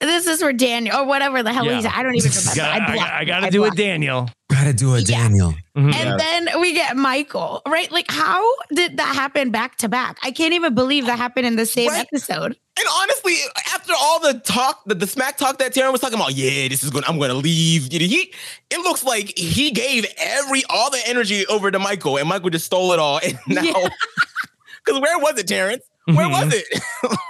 This 0.00 0.26
is 0.26 0.40
for 0.42 0.52
Daniel 0.52 0.96
or 1.00 1.06
whatever 1.06 1.42
the 1.42 1.52
hell 1.52 1.64
Yeah. 1.64 1.76
he's 1.76 1.86
I 1.86 2.02
don't 2.02 2.14
even 2.14 2.30
remember. 2.30 2.54
Gotta- 2.56 2.82
I, 2.82 2.94
blocked 2.94 3.12
I 3.12 3.24
gotta 3.24 3.46
I 3.46 3.50
do 3.50 3.62
a 3.64 3.66
blocked 3.66 3.76
him. 4.68 4.76
Daniel. 4.76 4.92
Gotta 4.92 4.94
do 4.94 4.94
a 4.94 5.02
Daniel. 5.02 5.54
Mm-hmm. 5.76 5.90
And 5.94 6.20
then 6.20 6.60
we 6.60 6.74
get 6.74 6.96
Michael, 6.96 7.62
right? 7.66 7.90
Like, 7.90 8.10
how 8.10 8.44
did 8.74 8.96
that 8.98 9.14
happen 9.14 9.50
back 9.50 9.76
to 9.78 9.88
back? 9.88 10.18
I 10.22 10.30
can't 10.30 10.54
even 10.54 10.74
believe 10.74 11.06
that 11.06 11.18
happened 11.18 11.46
in 11.46 11.56
the 11.56 11.66
same 11.66 11.90
episode. 11.90 12.56
And 12.78 12.88
honestly, 13.00 13.34
after 13.74 13.92
all 13.98 14.20
the 14.20 14.40
talk, 14.40 14.82
the, 14.86 14.94
the 14.94 15.06
smack 15.06 15.36
talk 15.36 15.58
that 15.58 15.74
Taran 15.74 15.92
was 15.92 16.00
talking 16.00 16.18
about, 16.18 16.34
yeah, 16.34 16.68
this 16.68 16.82
is 16.82 16.90
going. 16.90 17.04
I'm 17.06 17.18
going 17.18 17.30
to 17.30 17.36
leave. 17.36 17.92
You 17.92 17.98
know, 18.00 18.06
He, 18.06 18.32
it 18.70 18.78
looks 18.78 19.04
like 19.04 19.36
he 19.36 19.70
gave 19.70 20.06
every 20.18 20.62
all 20.70 20.90
the 20.90 21.00
energy 21.06 21.46
over 21.46 21.70
to 21.70 21.78
Michael, 21.78 22.16
and 22.16 22.28
Michael 22.28 22.50
just 22.50 22.66
stole 22.66 22.92
it 22.92 22.98
all. 22.98 23.20
And 23.24 23.38
now, 23.46 23.62
because 24.84 25.00
where 25.00 25.18
was 25.18 25.38
it, 25.38 25.48
Terrance? 25.48 25.84
Where 26.06 26.28
was 26.28 26.52
it? 26.54 26.66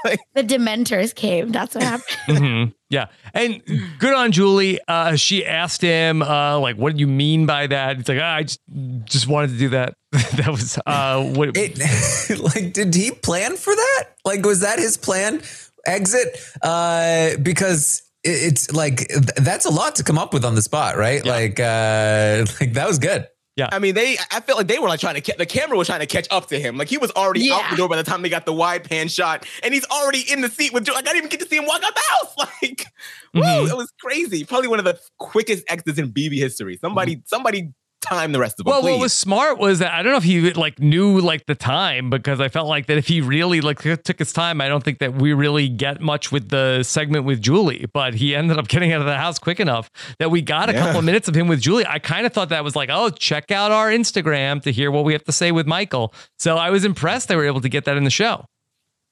The 0.35 0.42
Dementors 0.42 1.14
came. 1.14 1.50
That's 1.50 1.74
what 1.74 1.85
happened. 1.85 2.18
Mhm. 2.28 2.74
Yeah. 2.90 3.06
And 3.32 3.62
good 3.98 4.12
on 4.14 4.32
Julie. 4.32 4.78
Uh, 4.87 5.16
she 5.16 5.46
asked 5.46 5.80
him, 5.80 6.22
uh, 6.22 6.58
like, 6.58 6.76
what 6.76 6.94
do 6.94 7.00
you 7.00 7.06
mean 7.06 7.46
by 7.46 7.66
that? 7.66 7.98
It's 8.00 8.08
like, 8.08 8.18
ah, 8.20 8.35
I 8.37 8.42
just, 8.42 8.61
just 9.04 9.26
wanted 9.26 9.48
to 9.52 9.58
do 9.58 9.68
that. 9.70 9.94
that 10.12 10.48
was 10.48 10.78
uh, 10.87 11.22
what 11.24 11.56
like, 11.56 12.72
did 12.74 12.94
he 12.94 13.11
plan 13.12 13.56
for 13.56 13.74
that? 13.74 14.04
Like, 14.24 14.44
was 14.44 14.61
that 14.61 14.78
his 14.78 14.96
plan? 14.96 15.40
Exit? 15.87 16.38
Uh, 16.62 17.37
because 17.42 18.02
it's 18.24 18.70
like 18.72 19.08
that's 19.37 19.64
a 19.64 19.70
lot 19.70 19.96
to 19.96 20.04
come 20.04 20.18
up 20.18 20.32
with 20.32 20.44
on 20.44 20.54
the 20.54 20.62
spot, 20.62 20.96
right? 20.96 21.24
Like, 21.24 21.58
uh, 21.58 22.44
like 22.61 22.74
that 22.74 22.87
was 22.87 22.98
good. 22.98 23.26
Yeah. 23.56 23.68
I 23.70 23.78
mean, 23.80 23.94
they. 23.94 24.16
I 24.30 24.40
felt 24.40 24.58
like 24.58 24.66
they 24.66 24.78
were 24.78 24.88
like 24.88 25.00
trying 25.00 25.16
to. 25.16 25.20
Ca- 25.20 25.36
the 25.36 25.44
camera 25.44 25.76
was 25.76 25.86
trying 25.86 26.00
to 26.00 26.06
catch 26.06 26.26
up 26.30 26.46
to 26.48 26.58
him. 26.58 26.78
Like 26.78 26.88
he 26.88 26.96
was 26.96 27.10
already 27.10 27.50
out 27.52 27.68
the 27.70 27.76
door 27.76 27.88
by 27.88 27.96
the 27.96 28.02
time 28.02 28.22
they 28.22 28.30
got 28.30 28.46
the 28.46 28.52
wide 28.52 28.84
pan 28.88 29.08
shot, 29.08 29.46
and 29.62 29.74
he's 29.74 29.84
already 29.86 30.24
in 30.30 30.40
the 30.40 30.48
seat 30.48 30.72
with. 30.72 30.84
Joe. 30.84 30.94
Like 30.94 31.06
I 31.06 31.12
didn't 31.12 31.26
even 31.26 31.30
get 31.30 31.40
to 31.40 31.46
see 31.46 31.56
him 31.56 31.66
walk 31.66 31.82
out 31.82 31.94
the 31.94 32.02
house. 32.10 32.48
Like, 32.62 32.86
woo! 33.34 33.42
Mm-hmm. 33.42 33.70
It 33.70 33.76
was 33.76 33.92
crazy. 34.00 34.44
Probably 34.44 34.68
one 34.68 34.78
of 34.78 34.84
the 34.84 34.98
quickest 35.18 35.64
exits 35.68 35.98
in 35.98 36.12
BB 36.12 36.38
history. 36.38 36.78
Somebody, 36.78 37.22
somebody, 37.26 37.72
time 38.02 38.32
the 38.32 38.38
rest 38.40 38.60
of 38.60 38.64
them. 38.64 38.72
Well, 38.72 38.82
please. 38.82 38.90
what 38.92 39.00
was 39.00 39.12
smart 39.12 39.58
was 39.58 39.78
that 39.78 39.92
I 39.92 40.02
don't 40.02 40.12
know 40.12 40.18
if 40.18 40.24
he 40.24 40.52
like 40.52 40.78
knew 40.78 41.20
like 41.20 41.46
the 41.46 41.54
time 41.54 42.10
because 42.10 42.40
I 42.40 42.48
felt 42.48 42.68
like 42.68 42.86
that 42.86 42.98
if 42.98 43.08
he 43.08 43.20
really 43.20 43.60
like 43.60 43.80
took 43.80 44.18
his 44.18 44.32
time, 44.32 44.60
I 44.60 44.68
don't 44.68 44.82
think 44.84 44.98
that 44.98 45.14
we 45.14 45.32
really 45.32 45.68
get 45.68 46.00
much 46.00 46.30
with 46.30 46.50
the 46.50 46.82
segment 46.82 47.24
with 47.24 47.40
Julie. 47.40 47.86
But 47.92 48.14
he 48.14 48.34
ended 48.34 48.58
up 48.58 48.68
getting 48.74 48.92
out 48.92 49.00
of 49.00 49.06
the 49.06 49.16
house 49.16 49.38
quick 49.38 49.60
enough 49.60 49.90
that 50.18 50.30
we 50.30 50.42
got 50.42 50.68
a 50.68 50.72
Yeah. 50.72 50.80
couple 50.80 50.98
of 50.98 51.04
minutes 51.04 51.28
of 51.28 51.34
him 51.34 51.48
with 51.48 51.60
Julie. 51.60 51.86
I 51.86 51.98
kind 51.98 52.26
of 52.26 52.32
thought 52.32 52.50
that 52.50 52.64
was 52.64 52.76
like, 52.76 52.90
oh, 52.92 53.10
check 53.10 53.50
out 53.50 53.70
our 53.72 53.88
Instagram 53.90 54.62
to 54.62 54.72
hear 54.72 54.90
what 54.90 55.04
we 55.04 55.12
have 55.14 55.24
to 55.24 55.32
say 55.32 55.52
with 55.52 55.66
Michael. 55.66 56.12
So 56.38 56.56
I 56.58 56.70
was 56.70 56.84
impressed 56.84 57.28
they 57.28 57.36
were 57.36 57.46
able 57.46 57.60
to 57.62 57.68
get 57.68 57.84
that 57.86 57.96
in 57.96 58.04
the 58.04 58.10
show. 58.10 58.44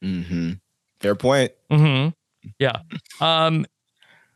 Mm-hmm. 0.05 0.53
Fair 1.01 1.15
point. 1.15 1.53
Mm-hmm. 1.71 2.11
Yeah. 2.59 2.79
Um, 3.21 3.67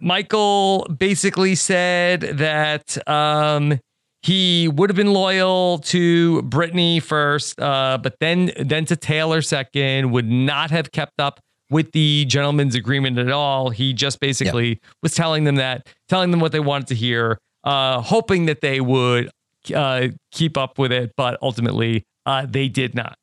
Michael 0.00 0.86
basically 0.98 1.54
said 1.54 2.20
that 2.38 2.98
um, 3.08 3.80
he 4.24 4.68
would 4.68 4.88
have 4.88 4.96
been 4.96 5.12
loyal 5.12 5.80
to 5.80 6.40
Brittany 6.42 6.98
first, 6.98 7.60
uh, 7.60 7.98
but 8.02 8.16
then 8.20 8.52
then 8.58 8.86
to 8.86 8.96
Taylor 8.96 9.42
second. 9.42 10.12
Would 10.12 10.30
not 10.30 10.70
have 10.70 10.90
kept 10.92 11.20
up 11.20 11.40
with 11.68 11.92
the 11.92 12.24
gentleman's 12.24 12.74
agreement 12.74 13.18
at 13.18 13.30
all. 13.30 13.68
He 13.68 13.92
just 13.92 14.20
basically 14.20 14.80
was 15.02 15.14
telling 15.14 15.44
them 15.44 15.56
that, 15.56 15.88
telling 16.08 16.30
them 16.30 16.40
what 16.40 16.52
they 16.52 16.60
wanted 16.60 16.86
to 16.86 16.94
hear, 16.94 17.38
uh, 17.64 18.00
hoping 18.00 18.46
that 18.46 18.62
they 18.62 18.80
would 18.80 19.30
uh, 19.74 20.08
keep 20.32 20.56
up 20.56 20.78
with 20.78 20.90
it, 20.90 21.12
but 21.18 21.38
ultimately 21.42 22.04
uh, 22.24 22.46
they 22.48 22.68
did 22.68 22.94
not. 22.94 23.18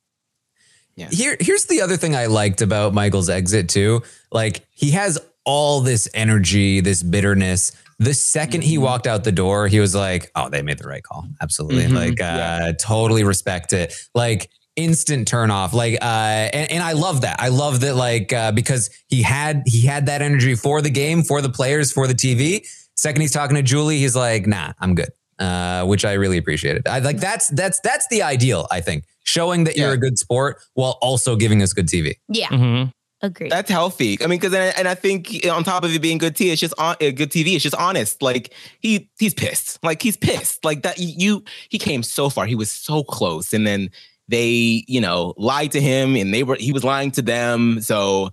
Yeah. 0.96 1.08
Here, 1.10 1.36
here's 1.40 1.66
the 1.66 1.82
other 1.82 1.98
thing 1.98 2.16
I 2.16 2.28
liked 2.28 2.62
about 2.62 2.94
Michael's 2.94 3.30
exit 3.30 3.70
too. 3.70 4.04
Like 4.32 4.68
he 4.70 4.92
has 4.92 5.18
all 5.46 5.82
this 5.82 6.08
energy, 6.14 6.80
this 6.80 7.02
bitterness. 7.02 7.72
The 8.02 8.12
2nd 8.12 8.64
he 8.64 8.80
walked 8.80 9.06
out 9.06 9.24
the 9.24 9.32
door, 9.32 9.68
he 9.68 9.80
was 9.80 9.94
like, 9.94 10.32
"Oh, 10.36 10.50
they 10.50 10.64
made 10.64 10.80
the 10.80 10.88
right 10.88 11.04
call. 11.04 11.28
Absolutely. 11.40 11.84
Mhm. 11.86 11.94
Like, 11.96 12.20
uh, 12.20 12.74
totally 12.80 13.24
respect 13.24 13.74
it. 13.74 13.94
Like." 14.16 14.50
instant 14.78 15.28
turn 15.28 15.52
off 15.52 15.74
like 15.74 15.96
uh 15.96 16.48
and, 16.54 16.72
and 16.72 16.82
i 16.82 16.94
love 16.94 17.20
that 17.22 17.36
i 17.42 17.50
love 17.50 17.82
that 17.82 17.94
like 17.98 18.32
uh 18.32 18.54
because 18.54 18.90
he 19.10 19.22
had 19.22 19.64
he 19.66 19.86
had 19.86 20.06
that 20.06 20.22
energy 20.22 20.56
for 20.56 20.82
the 20.82 20.90
game 20.90 21.24
for 21.24 21.42
the 21.42 21.50
players 21.50 21.92
for 21.92 22.08
the 22.08 22.14
tv 22.14 22.66
second 22.96 23.20
he's 23.20 23.34
talking 23.34 23.58
to 23.58 23.62
julie 23.62 23.98
he's 23.98 24.16
like 24.16 24.48
nah 24.48 24.72
i'm 24.80 24.96
good 24.96 25.10
uh 25.40 25.84
which 25.86 26.06
i 26.06 26.14
really 26.14 26.38
appreciated 26.38 26.88
i 26.88 27.00
like 27.00 27.20
that's 27.20 27.50
that's 27.50 27.82
that's 27.82 28.08
the 28.10 28.24
ideal 28.24 28.66
i 28.72 28.80
think 28.80 29.04
showing 29.26 29.66
that 29.66 29.76
you're 29.76 29.92
a 29.92 29.98
good 29.98 30.18
sport 30.18 30.58
while 30.74 30.98
also 31.02 31.36
giving 31.36 31.62
us 31.62 31.74
good 31.74 31.88
tv 31.88 32.14
Yeah. 32.30 32.48
Mm-hmm. 32.48 32.90
Agreed. 33.24 33.52
That's 33.52 33.70
healthy. 33.70 34.18
I 34.24 34.28
mean, 34.28 34.40
because 34.40 34.54
and 34.54 34.88
I 34.88 34.96
think 34.96 35.46
on 35.50 35.64
top 35.64 35.84
of 35.84 35.94
it 35.94 36.02
being 36.02 36.18
good 36.18 36.36
tea, 36.36 36.50
it's 36.50 36.60
just 36.60 36.74
on 36.80 36.96
uh, 36.96 37.12
good 37.12 37.30
TV. 37.30 37.54
It's 37.54 37.64
just 37.64 37.76
honest. 37.76 38.22
Like 38.22 38.54
he 38.80 39.10
he's 39.20 39.36
pissed. 39.36 39.84
Like 39.84 40.02
he's 40.02 40.18
pissed. 40.18 40.66
Like 40.66 40.82
that. 40.82 40.98
You 40.98 41.44
he 41.70 41.78
came 41.78 42.02
so 42.02 42.30
far. 42.30 42.48
He 42.48 42.56
was 42.56 42.72
so 42.72 43.04
close, 43.04 43.54
and 43.54 43.66
then 43.68 43.92
they 44.28 44.84
you 44.88 45.00
know 45.00 45.36
lied 45.38 45.72
to 45.74 45.82
him, 45.82 46.16
and 46.16 46.34
they 46.34 46.42
were 46.42 46.56
he 46.56 46.72
was 46.72 46.84
lying 46.84 47.12
to 47.12 47.22
them. 47.22 47.80
So 47.82 48.32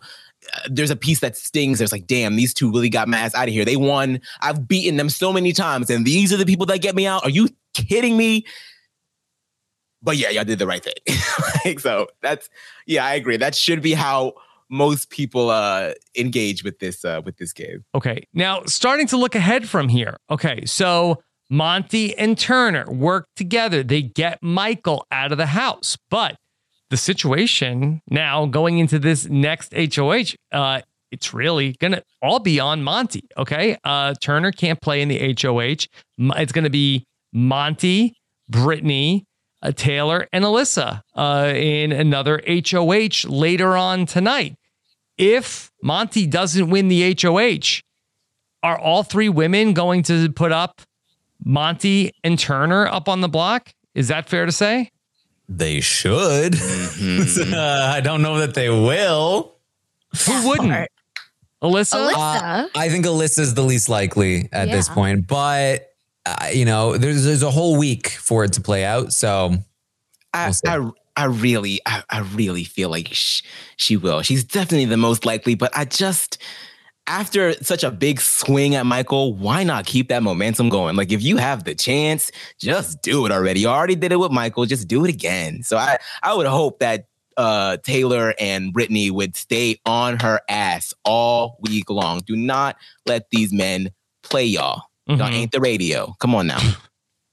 uh, 0.54 0.60
there's 0.70 0.90
a 0.90 0.96
piece 0.96 1.20
that 1.20 1.36
stings. 1.36 1.78
There's 1.78 1.92
like, 1.92 2.06
damn, 2.06 2.36
these 2.36 2.54
two 2.54 2.72
really 2.72 2.88
got 2.88 3.08
my 3.08 3.18
ass 3.18 3.34
out 3.34 3.48
of 3.48 3.52
here. 3.52 3.66
They 3.66 3.76
won. 3.76 4.22
I've 4.40 4.66
beaten 4.66 4.96
them 4.96 5.10
so 5.10 5.34
many 5.34 5.52
times, 5.52 5.90
and 5.90 6.06
these 6.06 6.32
are 6.32 6.38
the 6.38 6.46
people 6.46 6.64
that 6.66 6.80
get 6.80 6.94
me 6.94 7.06
out. 7.06 7.24
Are 7.24 7.30
you 7.30 7.50
kidding 7.74 8.16
me? 8.16 8.46
But 10.00 10.16
yeah, 10.16 10.30
y'all 10.30 10.44
did 10.44 10.58
the 10.58 10.66
right 10.66 10.82
thing. 10.82 10.94
like, 11.64 11.80
so 11.80 12.06
that's 12.22 12.48
yeah, 12.86 13.04
I 13.04 13.16
agree. 13.16 13.36
That 13.36 13.54
should 13.54 13.82
be 13.82 13.92
how 13.92 14.32
most 14.70 15.10
people 15.10 15.50
uh 15.50 15.92
engage 16.16 16.64
with 16.64 16.78
this 16.78 17.04
uh 17.04 17.20
with 17.24 17.36
this 17.38 17.52
game. 17.52 17.84
Okay. 17.94 18.24
Now, 18.34 18.62
starting 18.64 19.06
to 19.08 19.16
look 19.16 19.34
ahead 19.34 19.68
from 19.68 19.88
here. 19.88 20.16
Okay. 20.30 20.64
So 20.66 21.22
Monte 21.50 22.16
and 22.18 22.38
Turner 22.38 22.84
work 22.90 23.26
together. 23.36 23.82
They 23.82 24.02
get 24.02 24.42
Michael 24.42 25.06
out 25.10 25.32
of 25.32 25.38
the 25.38 25.46
house. 25.46 25.96
But 26.10 26.36
the 26.90 26.96
situation 26.96 28.02
now 28.10 28.46
going 28.46 28.78
into 28.78 28.98
this 28.98 29.26
next 29.26 29.72
HOH, 29.74 30.34
uh, 30.52 30.82
it's 31.10 31.32
really 31.32 31.72
to 31.92 32.02
all 32.22 32.38
be 32.38 32.60
on 32.60 32.82
Monte. 32.82 33.22
Okay. 33.36 33.78
Uh, 33.84 34.14
Turner 34.20 34.52
can't 34.52 34.80
play 34.80 35.00
in 35.00 35.08
the 35.08 35.34
HOH. 35.40 35.86
It's 36.18 36.52
to 36.64 36.70
be 36.70 37.06
Monte, 37.32 38.14
Brittany, 38.48 39.24
uh, 39.62 39.72
Taylor, 39.72 40.28
and 40.32 40.44
Alyssa 40.44 41.02
uh, 41.14 41.52
in 41.54 41.92
another 41.92 42.40
HOH 42.46 43.28
later 43.28 43.76
on 43.76 44.06
tonight. 44.06 44.56
If 45.16 45.72
Monte 45.82 46.26
doesn't 46.26 46.70
win 46.70 46.88
the 46.88 47.16
HOH, 47.20 47.80
are 48.62 48.78
all 48.78 49.02
three 49.02 49.28
women 49.28 49.72
going 49.72 50.02
to 50.04 50.30
put 50.32 50.52
up 50.52 50.82
Monte 51.44 52.12
and 52.22 52.38
Turner 52.38 52.86
up 52.86 53.08
on 53.08 53.20
the 53.20 53.28
block? 53.28 53.72
Is 53.94 54.08
that 54.08 54.28
fair 54.28 54.46
to 54.46 54.52
say? 54.52 54.90
They 55.48 55.80
should. 55.80 56.56
Uh, 57.00 57.92
I 57.94 58.00
don't 58.00 58.22
know 58.22 58.38
that 58.38 58.54
they 58.54 58.68
will. 58.68 59.54
Who 60.26 60.48
wouldn't? 60.48 60.88
Alyssa? 61.62 62.12
Uh, 62.14 62.68
I 62.74 62.88
think 62.88 63.04
Alyssa's 63.06 63.54
the 63.54 63.62
least 63.62 63.88
likely 63.88 64.48
at 64.52 64.68
this 64.70 64.88
point, 64.88 65.26
but 65.26 65.87
uh, 66.28 66.48
you 66.52 66.64
know, 66.64 66.96
there's 66.96 67.24
there's 67.24 67.42
a 67.42 67.50
whole 67.50 67.76
week 67.76 68.08
for 68.08 68.44
it 68.44 68.52
to 68.54 68.60
play 68.60 68.84
out. 68.84 69.12
So 69.12 69.56
I 70.34 70.52
I, 70.66 70.90
I 71.16 71.24
really 71.24 71.80
I, 71.86 72.02
I 72.10 72.20
really 72.20 72.64
feel 72.64 72.90
like 72.90 73.08
sh- 73.12 73.42
she 73.76 73.96
will. 73.96 74.22
She's 74.22 74.44
definitely 74.44 74.86
the 74.86 74.96
most 74.96 75.24
likely, 75.24 75.54
but 75.54 75.76
I 75.76 75.84
just 75.84 76.38
after 77.06 77.54
such 77.64 77.82
a 77.82 77.90
big 77.90 78.20
swing 78.20 78.74
at 78.74 78.84
Michael, 78.84 79.32
why 79.32 79.64
not 79.64 79.86
keep 79.86 80.08
that 80.08 80.22
momentum 80.22 80.68
going? 80.68 80.94
Like 80.94 81.10
if 81.10 81.22
you 81.22 81.38
have 81.38 81.64
the 81.64 81.74
chance, 81.74 82.30
just 82.58 83.00
do 83.02 83.24
it 83.24 83.32
already. 83.32 83.60
You 83.60 83.68
already 83.68 83.96
did 83.96 84.12
it 84.12 84.16
with 84.16 84.30
Michael, 84.30 84.66
just 84.66 84.88
do 84.88 85.04
it 85.04 85.08
again. 85.08 85.62
So 85.62 85.76
I 85.76 85.98
I 86.22 86.34
would 86.34 86.46
hope 86.46 86.80
that 86.80 87.06
uh, 87.38 87.76
Taylor 87.78 88.34
and 88.38 88.72
Brittany 88.72 89.10
would 89.10 89.36
stay 89.36 89.80
on 89.86 90.18
her 90.20 90.40
ass 90.48 90.92
all 91.04 91.56
week 91.60 91.88
long. 91.88 92.20
Do 92.26 92.36
not 92.36 92.76
let 93.06 93.30
these 93.30 93.52
men 93.52 93.90
play 94.22 94.44
y'all. 94.44 94.87
Y'all 95.08 95.16
Mhm. 95.18 95.32
ain't 95.32 95.52
the 95.52 95.60
radio. 95.60 96.14
Come 96.20 96.34
on 96.34 96.46
now. 96.46 96.60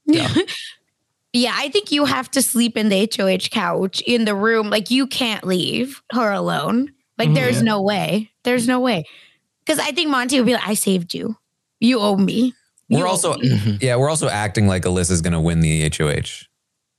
Yeah, 1.34 1.54
I 1.54 1.68
think 1.68 1.92
you 1.92 2.06
have 2.06 2.32
to 2.32 2.42
sleep 2.42 2.78
in 2.78 2.88
the 2.88 3.10
HOH 3.14 3.50
couch 3.52 4.02
in 4.08 4.24
the 4.24 4.34
room. 4.34 4.70
Like 4.70 4.90
you 4.90 5.06
can't 5.06 5.44
leave 5.44 6.02
her 6.14 6.32
alone. 6.32 6.94
Like, 7.18 7.28
Mm-hmm. 7.28 7.34
there's 7.36 7.62
no 7.62 7.82
way. 7.82 8.32
There's 8.46 8.68
no 8.70 8.80
way. 8.80 9.04
Because 9.66 9.80
I 9.80 9.92
think 9.92 10.10
Monte 10.10 10.38
would 10.40 10.46
be 10.46 10.54
like, 10.54 10.66
I 10.68 10.76
saved 10.76 11.14
you. 11.14 11.36
You 11.82 12.00
owe 12.00 12.16
me. 12.16 12.54
You 12.88 13.00
We're 13.00 13.08
owe 13.08 13.12
also 13.12 13.36
me." 13.38 13.78
yeah, 13.82 13.98
we're 13.98 14.10
also 14.10 14.30
acting 14.30 14.68
like 14.68 14.84
Alyssa's 14.84 15.22
gonna 15.22 15.42
win 15.42 15.60
the 15.60 15.82
HOH. 15.90 16.46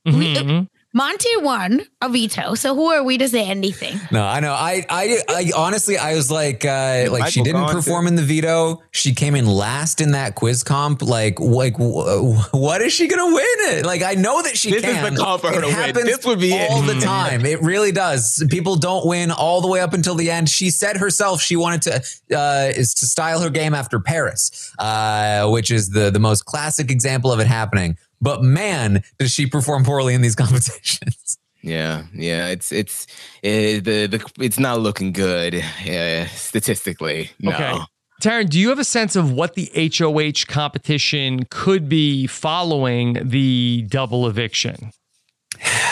Mm-hmm. 0.07 0.63
Monte 0.97 1.29
won 1.41 1.81
a 2.01 2.09
veto. 2.09 2.55
So 2.55 2.73
who 2.73 2.87
are 2.91 3.03
we 3.03 3.19
to 3.19 3.29
say 3.29 3.45
anything? 3.45 3.99
No, 4.11 4.23
I 4.23 4.39
know. 4.39 4.51
I, 4.53 4.83
I, 4.89 5.19
I 5.29 5.51
honestly, 5.55 5.95
I 5.95 6.15
was 6.15 6.31
like, 6.31 6.65
uh, 6.65 7.05
like 7.11 7.31
she 7.31 7.43
didn't 7.43 7.61
gone 7.61 7.71
perform 7.75 8.07
in 8.07 8.15
the 8.15 8.23
veto. 8.23 8.81
She 8.91 9.13
came 9.13 9.35
in 9.35 9.45
last 9.45 10.01
in 10.01 10.13
that 10.13 10.33
quiz 10.33 10.63
comp. 10.63 11.03
Like, 11.03 11.39
like, 11.39 11.75
wh- 11.77 12.51
what 12.51 12.81
is 12.81 12.93
she 12.93 13.07
gonna 13.07 13.27
win 13.27 13.45
it? 13.77 13.85
Like, 13.85 14.01
I 14.01 14.15
know 14.15 14.41
that 14.41 14.57
she 14.57 14.71
This 14.71 14.83
is 14.83 14.89
can. 14.95 15.13
the 15.13 15.19
comp 15.21 15.41
for 15.43 15.49
her 15.49 15.59
It 15.59 15.93
to 15.93 15.99
win. 15.99 16.05
This 16.07 16.25
would 16.25 16.39
be 16.39 16.53
it. 16.53 16.71
all 16.71 16.81
the 16.81 16.99
time. 16.99 17.45
It 17.45 17.61
really 17.61 17.91
does. 17.91 18.43
People 18.49 18.75
don't 18.75 19.05
win 19.05 19.29
all 19.29 19.61
the 19.61 19.67
way 19.67 19.81
up 19.81 19.93
until 19.93 20.15
the 20.15 20.31
end. 20.31 20.49
She 20.49 20.71
said 20.71 20.97
herself 20.97 21.41
she 21.41 21.55
wanted 21.55 21.81
to 21.83 22.37
uh, 22.37 22.71
is 22.75 22.95
to 22.95 23.05
style 23.05 23.39
her 23.41 23.51
game 23.51 23.75
after 23.75 23.99
Paris, 23.99 24.73
uh, 24.79 25.47
which 25.49 25.69
is 25.69 25.89
the 25.89 26.09
the 26.09 26.19
most 26.19 26.45
classic 26.45 26.89
example 26.89 27.31
of 27.31 27.39
it 27.39 27.45
happening. 27.45 27.97
But 28.21 28.43
man, 28.43 29.03
does 29.19 29.33
she 29.33 29.45
perform 29.45 29.83
poorly 29.83 30.13
in 30.13 30.21
these 30.21 30.35
competitions? 30.43 31.37
Yeah, 31.61 32.03
yeah, 32.13 32.47
it's 32.47 32.71
it's 32.71 33.07
it, 33.43 33.83
the 33.83 34.07
the 34.07 34.31
it's 34.39 34.59
not 34.59 34.79
looking 34.79 35.11
good 35.11 35.55
uh, 35.55 36.25
statistically. 36.27 37.31
No. 37.39 37.51
Okay. 37.51 37.77
Taran, 38.21 38.49
do 38.49 38.59
you 38.59 38.69
have 38.69 38.79
a 38.79 38.83
sense 38.83 39.15
of 39.15 39.31
what 39.31 39.53
the 39.53 39.69
HOH 39.75 40.51
competition 40.51 41.45
could 41.51 41.87
be 41.87 42.25
following 42.25 43.19
the 43.21 43.85
double 43.89 44.27
eviction? 44.27 44.91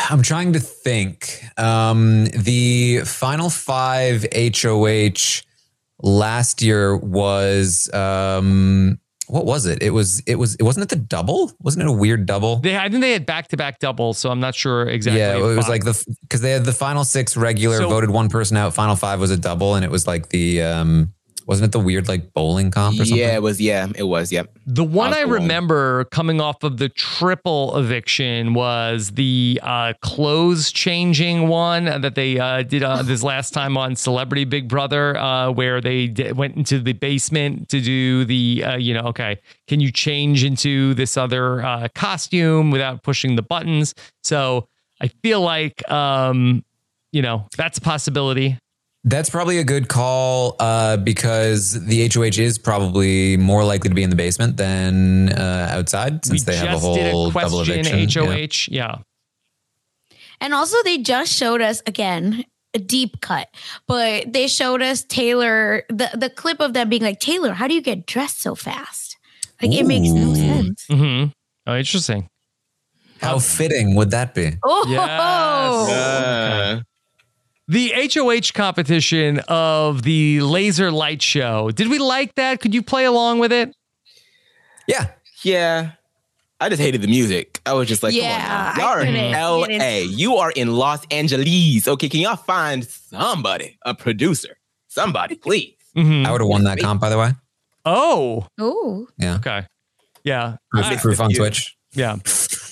I'm 0.10 0.24
trying 0.24 0.54
to 0.54 0.60
think. 0.60 1.40
Um, 1.58 2.26
the 2.26 3.02
final 3.06 3.50
five 3.52 4.26
HOH 4.34 5.44
last 6.02 6.62
year 6.62 6.98
was 6.98 7.94
um, 7.94 9.00
what 9.28 9.46
was 9.46 9.66
it? 9.66 9.82
It 9.82 9.90
was 9.92 10.20
it 10.28 10.36
was 10.36 10.56
it 10.56 10.64
wasn't 10.64 10.84
it 10.84 10.90
the 10.90 11.02
double? 11.04 11.52
Wasn't 11.62 11.82
it 11.82 11.88
a 11.88 11.92
weird 11.92 12.26
double? 12.26 12.58
They, 12.58 12.78
I 12.78 12.90
think 12.90 13.02
they 13.02 13.12
had 13.12 13.26
back 13.26 13.48
to 13.50 13.58
back 13.58 13.80
doubles, 13.80 14.18
so 14.18 14.30
I'm 14.30 14.40
not 14.40 14.56
sure 14.56 14.88
exactly. 14.88 15.20
yeah, 15.20 15.38
it 15.38 15.42
was 15.42 15.66
Five. 15.66 15.70
like 15.70 15.84
the 15.84 16.16
because 16.22 16.42
they 16.42 16.52
had 16.52 16.66
the 16.66 16.74
final 16.74 17.04
six 17.04 17.36
regular 17.36 17.78
So- 17.78 17.90
voted 17.90 18.10
one 18.10 18.30
person 18.30 18.58
out. 18.58 18.74
Final 18.74 18.96
five 18.96 19.20
was 19.20 19.32
a 19.32 19.38
double, 19.38 19.76
and 19.76 19.84
it 19.86 19.92
was 19.92 20.06
like 20.08 20.30
the 20.30 20.62
um, 20.64 21.14
wasn't 21.46 21.68
it 21.68 21.72
the 21.72 21.80
weird 21.80 22.08
like 22.08 22.34
bowling 22.34 22.72
comp 22.72 22.96
or 22.96 23.06
something? 23.06 23.18
Yeah, 23.18 23.36
it 23.36 23.42
was. 23.44 23.62
Yeah, 23.62 23.88
it 23.96 24.04
was. 24.04 24.32
Yep. 24.32 24.58
The 24.66 24.84
one 24.84 25.14
I 25.14 25.18
Oscar 25.18 25.28
won. 25.28 25.42
remember 25.42 26.04
coming 26.06 26.42
off 26.42 26.64
of 26.64 26.78
the 26.78 26.90
triple 26.90 27.78
eviction 27.78 28.54
was 28.54 29.12
the 29.12 29.60
uh, 29.62 29.94
clothes 30.02 30.72
changing 30.72 31.48
one 31.48 31.86
that 31.86 32.16
they 32.16 32.40
uh, 32.40 32.64
did 32.64 32.82
uh, 32.84 33.04
this 33.04 33.22
last 33.22 33.54
time 33.54 33.78
on 33.78 33.96
Celebrity 33.96 34.46
Big 34.46 34.68
Brother, 34.68 35.16
uh, 35.18 35.52
where 35.52 35.82
they 35.82 36.08
di- 36.08 36.32
went 36.32 36.56
into 36.58 36.80
the 36.80 36.94
basement 36.94 37.70
to 37.70 37.80
do 37.80 38.26
the, 38.26 38.64
uh, 38.64 38.78
you 38.78 38.94
know, 38.94 39.02
okay, 39.02 39.40
can 39.68 39.80
you 39.80 39.92
change 39.92 40.44
into 40.44 40.94
this 40.96 41.16
other 41.16 41.64
uh, 41.64 41.88
costume 41.94 42.72
without 42.72 43.04
pushing 43.04 43.36
the 43.36 43.44
buttons? 43.44 43.94
So 44.24 44.68
I 45.00 45.10
feel 45.22 45.42
like, 45.42 45.88
um, 45.92 46.66
you 47.12 47.22
know, 47.22 47.48
that's 47.56 47.78
a 47.78 47.82
possibility. 47.82 48.58
That's 49.08 49.30
probably 49.30 49.60
a 49.60 49.64
good 49.64 49.88
call 49.88 50.56
uh, 50.60 50.98
because 50.98 51.86
the 51.86 52.10
HOH 52.10 52.42
is 52.42 52.58
probably 52.58 53.38
more 53.38 53.64
likely 53.64 53.90
to 53.90 53.96
be 53.96 54.02
in 54.02 54.10
the 54.10 54.16
basement 54.16 54.58
than 54.58 55.30
uh, 55.32 55.70
outside 55.72 56.26
since 56.26 56.44
we 56.46 56.52
they 56.52 56.58
have 56.58 56.76
a 56.76 56.80
whole 56.80 56.96
did 56.96 57.06
a 57.06 57.12
double 57.12 57.32
question 57.32 57.86
eviction. 57.86 58.26
HOH. 58.26 58.68
yeah. 58.72 58.96
And 60.42 60.56
also, 60.56 60.76
they 60.84 60.98
just 60.98 61.32
showed 61.32 61.62
us 61.62 61.84
again 61.86 62.46
a 62.74 62.80
deep 62.80 63.22
cut, 63.22 63.48
but 63.88 64.34
they 64.34 64.48
showed 64.48 64.82
us 64.82 65.04
Taylor 65.04 65.84
the 65.90 66.10
the 66.16 66.32
clip 66.32 66.60
of 66.60 66.74
them 66.74 66.90
being 66.90 67.04
like, 67.04 67.20
Taylor, 67.20 67.54
how 67.54 67.68
do 67.68 67.76
you 67.76 67.82
get 67.82 68.08
dressed 68.08 68.42
so 68.42 68.56
fast? 68.56 69.18
Like 69.62 69.72
it 69.72 69.86
makes 69.86 70.10
no 70.10 70.34
sense. 70.34 70.86
Mm-hmm. 70.88 71.30
Oh, 71.68 71.78
interesting. 71.78 72.28
How 73.22 73.40
fitting 73.40 73.96
would 73.96 74.12
that 74.12 74.34
be? 74.36 74.58
Oh, 74.64 74.86
Yes. 74.90 76.84
The 77.68 77.92
HOH 78.14 78.52
competition 78.54 79.40
of 79.48 80.04
the 80.04 80.42
laser 80.42 80.92
light 80.92 81.22
show. 81.22 81.72
Did 81.72 81.88
we 81.88 81.98
like 81.98 82.36
that? 82.36 82.60
Could 82.62 82.74
you 82.76 82.84
play 82.84 83.06
along 83.06 83.40
with 83.40 83.52
it? 83.52 83.76
Yeah. 84.88 85.08
Yeah. 85.44 85.92
I 86.60 86.70
just 86.70 86.82
hated 86.82 87.02
the 87.02 87.08
music. 87.08 87.60
I 87.66 87.74
was 87.74 87.88
just 87.88 88.02
like, 88.04 88.14
Yeah, 88.14 88.74
come 88.76 88.84
on, 88.86 89.06
y'all 89.34 89.64
are 89.66 89.70
in 89.70 89.80
LA. 89.80 89.98
You 90.10 90.36
are 90.38 90.52
in 90.52 90.72
Los 90.74 91.04
Angeles. 91.12 91.88
Okay, 91.88 92.08
can 92.08 92.22
y'all 92.22 92.38
find 92.38 92.86
somebody, 92.86 93.78
a 93.84 93.94
producer, 93.94 94.56
somebody, 94.88 95.36
please? 95.36 95.74
I 95.98 96.32
would 96.32 96.42
have 96.42 96.48
won 96.48 96.64
that 96.66 96.80
comp, 96.80 97.02
by 97.02 97.10
the 97.10 97.18
way. 97.18 97.32
Oh. 97.84 98.48
Oh. 98.60 99.08
Yeah. 99.18 99.36
Okay. 99.36 99.66
Yeah. 100.24 100.58
Proof, 100.72 100.86
I- 100.86 100.96
proof 100.98 101.20
on 101.20 101.32
Twitch. 101.34 101.76
Yeah. 101.94 102.18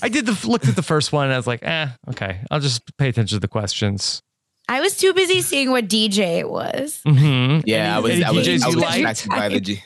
I 0.01 0.10
did 0.10 0.25
the 0.25 0.38
looked 0.47 0.67
at 0.67 0.75
the 0.75 0.84
first 0.84 1.12
one 1.12 1.25
and 1.25 1.34
I 1.34 1.38
was 1.38 1.47
like, 1.47 1.63
eh, 1.63 1.88
okay. 2.10 2.41
I'll 2.51 2.60
just 2.60 2.82
pay 2.97 3.10
attention 3.10 3.36
to 3.38 3.39
the 3.39 3.47
questions. 3.47 4.21
I 4.69 4.80
was 4.82 4.95
too 4.97 5.13
busy 5.13 5.41
seeing 5.41 5.71
what 5.71 5.88
DJ 5.88 6.39
it 6.39 6.49
was. 6.49 7.02
Mm-hmm. 7.06 7.62
Yeah, 7.65 7.95
I 7.95 7.99
was, 7.99 8.12
Any 8.12 8.23
I 8.23 8.32
was, 8.32 8.47
DJs 8.47 8.63
I 8.63 8.67
was 8.67 8.76
distracted 8.76 9.30
by 9.30 9.49
the 9.49 9.60
G. 9.60 9.84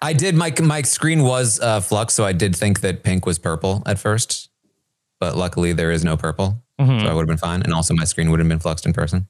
I 0.00 0.12
did. 0.12 0.34
My 0.36 0.54
my 0.62 0.82
screen 0.82 1.24
was 1.24 1.58
uh, 1.60 1.80
flux, 1.80 2.14
so 2.14 2.24
I 2.24 2.32
did 2.32 2.54
think 2.54 2.80
that 2.80 3.02
pink 3.02 3.26
was 3.26 3.38
purple 3.38 3.82
at 3.86 3.98
first, 3.98 4.48
but 5.18 5.36
luckily 5.36 5.72
there 5.72 5.90
is 5.90 6.04
no 6.04 6.16
purple, 6.16 6.62
Mhm. 6.80 7.00
so 7.02 7.08
I 7.08 7.12
would 7.12 7.22
have 7.22 7.28
been 7.28 7.36
fine. 7.38 7.62
And 7.62 7.74
also, 7.74 7.94
my 7.94 8.04
screen 8.04 8.30
would 8.30 8.38
have 8.38 8.48
been 8.48 8.60
fluxed 8.60 8.86
in 8.86 8.92
person. 8.92 9.26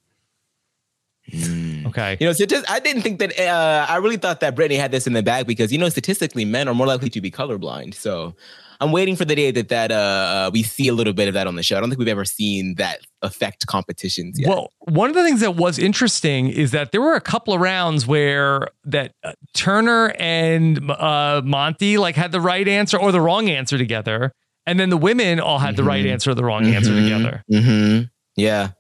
Okay. 1.87 2.17
You 2.21 2.27
know, 2.27 2.33
so 2.33 2.47
just, 2.47 2.71
I 2.71 2.81
didn't 2.81 3.03
think 3.03 3.19
that. 3.19 3.39
Uh, 3.39 3.87
I 3.89 3.97
really 3.97 4.17
thought 4.17 4.41
that 4.41 4.55
Brittany 4.55 4.79
had 4.79 4.91
this 4.91 5.07
in 5.07 5.13
the 5.13 5.23
bag 5.23 5.47
because 5.47 5.71
you 5.73 5.79
know, 5.79 5.89
statistically, 5.89 6.45
men 6.45 6.69
are 6.69 6.75
more 6.75 6.87
likely 6.87 7.11
to 7.11 7.21
be 7.21 7.31
colorblind. 7.31 7.95
So 7.95 8.35
I'm 8.81 8.93
waiting 8.93 9.17
for 9.17 9.25
the 9.25 9.35
day 9.35 9.51
that 9.51 9.69
that 9.71 9.91
uh, 9.91 10.51
we 10.53 10.63
see 10.63 10.87
a 10.89 10.93
little 10.93 11.13
bit 11.13 11.27
of 11.29 11.35
that 11.35 11.47
on 11.47 11.57
the 11.57 11.63
show. 11.63 11.77
I 11.77 11.81
don't 11.81 11.89
think 11.89 11.99
we've 11.99 12.09
ever 12.09 12.25
seen 12.25 12.77
that 12.77 13.01
affect 13.23 13.67
competitions 13.67 14.39
yet. 14.39 14.49
Well, 14.49 14.73
one 14.81 15.11
of 15.11 15.17
the 15.17 15.25
things 15.25 15.41
that 15.41 15.57
was 15.57 15.79
interesting 15.79 16.49
is 16.49 16.71
that 16.71 16.93
there 16.93 17.01
were 17.01 17.15
a 17.15 17.21
couple 17.21 17.53
of 17.53 17.61
rounds 17.61 18.07
where 18.07 18.69
that 18.85 19.13
uh, 19.25 19.33
Turner 19.55 20.15
and 20.19 20.91
uh, 20.91 21.43
Monte 21.45 21.99
like 21.99 22.15
had 22.15 22.31
the 22.31 22.41
right 22.41 22.67
answer 22.69 22.97
or 22.97 23.11
the 23.11 23.21
wrong 23.21 23.49
answer 23.51 23.79
together, 23.79 24.33
and 24.65 24.79
then 24.79 24.91
the 24.91 24.97
women 24.97 25.41
all 25.41 25.59
had 25.59 25.77
the 25.77 25.85
right 25.85 26.07
answer 26.07 26.31
or 26.31 26.35
the 26.35 26.45
wrong 26.45 26.67
answer 26.67 26.95
together. 26.95 27.43
hmm 27.51 28.03
Yeah, 28.37 28.71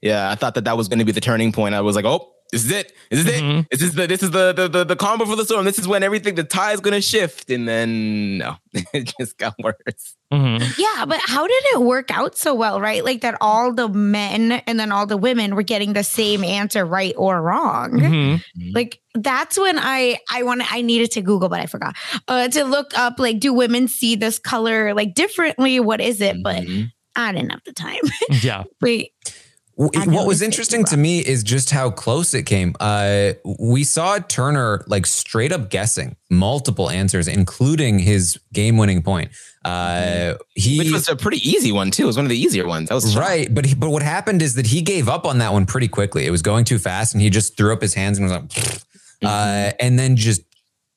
yeah. 0.00 0.30
I 0.30 0.36
thought 0.36 0.54
that 0.54 0.64
that 0.64 0.76
was 0.76 0.86
going 0.88 1.00
to 1.00 1.04
be 1.04 1.12
the 1.12 1.20
turning 1.20 1.50
point. 1.50 1.74
I 1.74 1.80
was 1.80 1.96
like, 1.96 2.04
oh, 2.04 2.30
this 2.52 2.64
is 2.64 2.70
it. 2.70 2.92
This 3.10 3.20
is 3.20 3.26
it. 3.26 3.66
This 3.70 3.82
is 3.82 3.94
the 3.94 4.06
this 4.06 4.22
is 4.22 4.30
the 4.30 4.52
the 4.52 4.68
the, 4.68 4.84
the 4.84 4.96
combo 4.96 5.24
for 5.24 5.36
the 5.36 5.44
storm. 5.44 5.64
This 5.64 5.78
is 5.78 5.86
when 5.86 6.02
everything 6.02 6.34
the 6.34 6.44
tie 6.44 6.72
is 6.72 6.80
going 6.80 6.94
to 6.94 7.00
shift, 7.00 7.50
and 7.50 7.68
then 7.68 8.38
no, 8.38 8.56
it 8.92 9.12
just 9.18 9.38
got 9.38 9.54
worse. 9.62 10.16
Yeah, 10.32 11.06
but 11.06 11.20
how 11.24 11.46
did 11.46 11.62
it 11.74 11.80
work 11.80 12.10
out 12.10 12.36
so 12.36 12.54
well, 12.54 12.80
right? 12.80 13.04
Like 13.04 13.22
that 13.22 13.36
all 13.40 13.72
the 13.72 13.88
men 13.88 14.52
and 14.52 14.78
then 14.78 14.92
all 14.92 15.06
the 15.06 15.16
women 15.16 15.56
were 15.56 15.62
getting 15.64 15.92
the 15.92 16.04
same 16.04 16.44
answer, 16.44 16.84
right 16.84 17.14
or 17.16 17.42
wrong. 17.42 17.92
Mm-hmm. 17.92 18.70
Like 18.74 19.00
that's 19.14 19.58
when 19.58 19.78
I 19.78 20.18
I 20.30 20.44
wanted 20.44 20.66
I 20.70 20.82
needed 20.82 21.10
to 21.12 21.22
Google, 21.22 21.48
but 21.48 21.60
I 21.60 21.66
forgot 21.66 21.96
uh, 22.28 22.48
to 22.48 22.64
look 22.64 22.96
up. 22.96 23.18
Like, 23.18 23.40
do 23.40 23.52
women 23.52 23.88
see 23.88 24.14
this 24.16 24.38
color 24.38 24.94
like 24.94 25.14
differently? 25.14 25.80
What 25.80 26.00
is 26.00 26.20
it? 26.20 26.36
But 26.42 26.64
I 27.16 27.32
didn't 27.32 27.50
have 27.50 27.62
the 27.64 27.72
time. 27.72 28.00
Yeah. 28.42 28.62
Wait, 28.80 29.12
W- 29.24 29.34
I 29.34 29.49
What 29.80 30.26
was 30.26 30.42
interesting 30.42 30.84
to 30.86 30.96
me 30.98 31.20
is 31.20 31.42
just 31.42 31.70
how 31.70 31.90
close 31.90 32.34
it 32.34 32.42
came. 32.42 32.74
Uh, 32.78 33.32
we 33.58 33.82
saw 33.82 34.18
Turner 34.18 34.84
like 34.86 35.06
straight 35.06 35.52
up 35.52 35.70
guessing 35.70 36.16
multiple 36.28 36.90
answers, 36.90 37.26
including 37.26 37.98
his 37.98 38.38
game 38.52 38.76
winning 38.76 39.02
point. 39.02 39.30
Uh, 39.64 40.34
he 40.54 40.78
Which 40.78 40.92
was 40.92 41.08
a 41.08 41.16
pretty 41.16 41.38
easy 41.48 41.72
one 41.72 41.90
too. 41.90 42.02
It 42.02 42.06
was 42.06 42.16
one 42.16 42.26
of 42.26 42.30
the 42.30 42.38
easier 42.38 42.66
ones. 42.66 42.90
That 42.90 42.94
was 42.94 43.16
right, 43.16 43.52
but 43.54 43.64
he, 43.64 43.74
but 43.74 43.88
what 43.88 44.02
happened 44.02 44.42
is 44.42 44.54
that 44.56 44.66
he 44.66 44.82
gave 44.82 45.08
up 45.08 45.24
on 45.24 45.38
that 45.38 45.54
one 45.54 45.64
pretty 45.64 45.88
quickly. 45.88 46.26
It 46.26 46.30
was 46.30 46.42
going 46.42 46.66
too 46.66 46.78
fast, 46.78 47.14
and 47.14 47.22
he 47.22 47.30
just 47.30 47.56
threw 47.56 47.72
up 47.72 47.80
his 47.80 47.94
hands 47.94 48.18
and 48.18 48.30
was 48.30 48.38
like, 48.38 48.82
uh, 49.24 49.72
and 49.80 49.98
then 49.98 50.16
just 50.16 50.42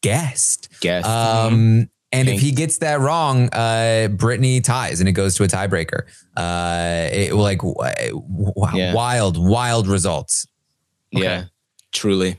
guessed. 0.02 0.68
Guessed. 0.82 1.08
Um, 1.08 1.90
and 2.14 2.30
if 2.30 2.40
he 2.40 2.52
gets 2.52 2.78
that 2.78 3.00
wrong, 3.00 3.50
uh, 3.54 4.08
Brittany 4.10 4.62
ties, 4.62 5.00
and 5.00 5.10
it 5.10 5.14
goes 5.14 5.36
to 5.36 5.44
a 5.44 5.48
tiebreaker. 5.48 6.04
Uh, 6.38 7.10
it 7.12 7.34
like 7.34 7.60
w- 7.60 7.76
w- 7.76 8.54
Yeah. 8.78 8.94
wild, 8.94 9.38
wild 9.38 9.88
results. 9.88 10.48
Yeah, 11.12 11.46
truly. 11.92 12.38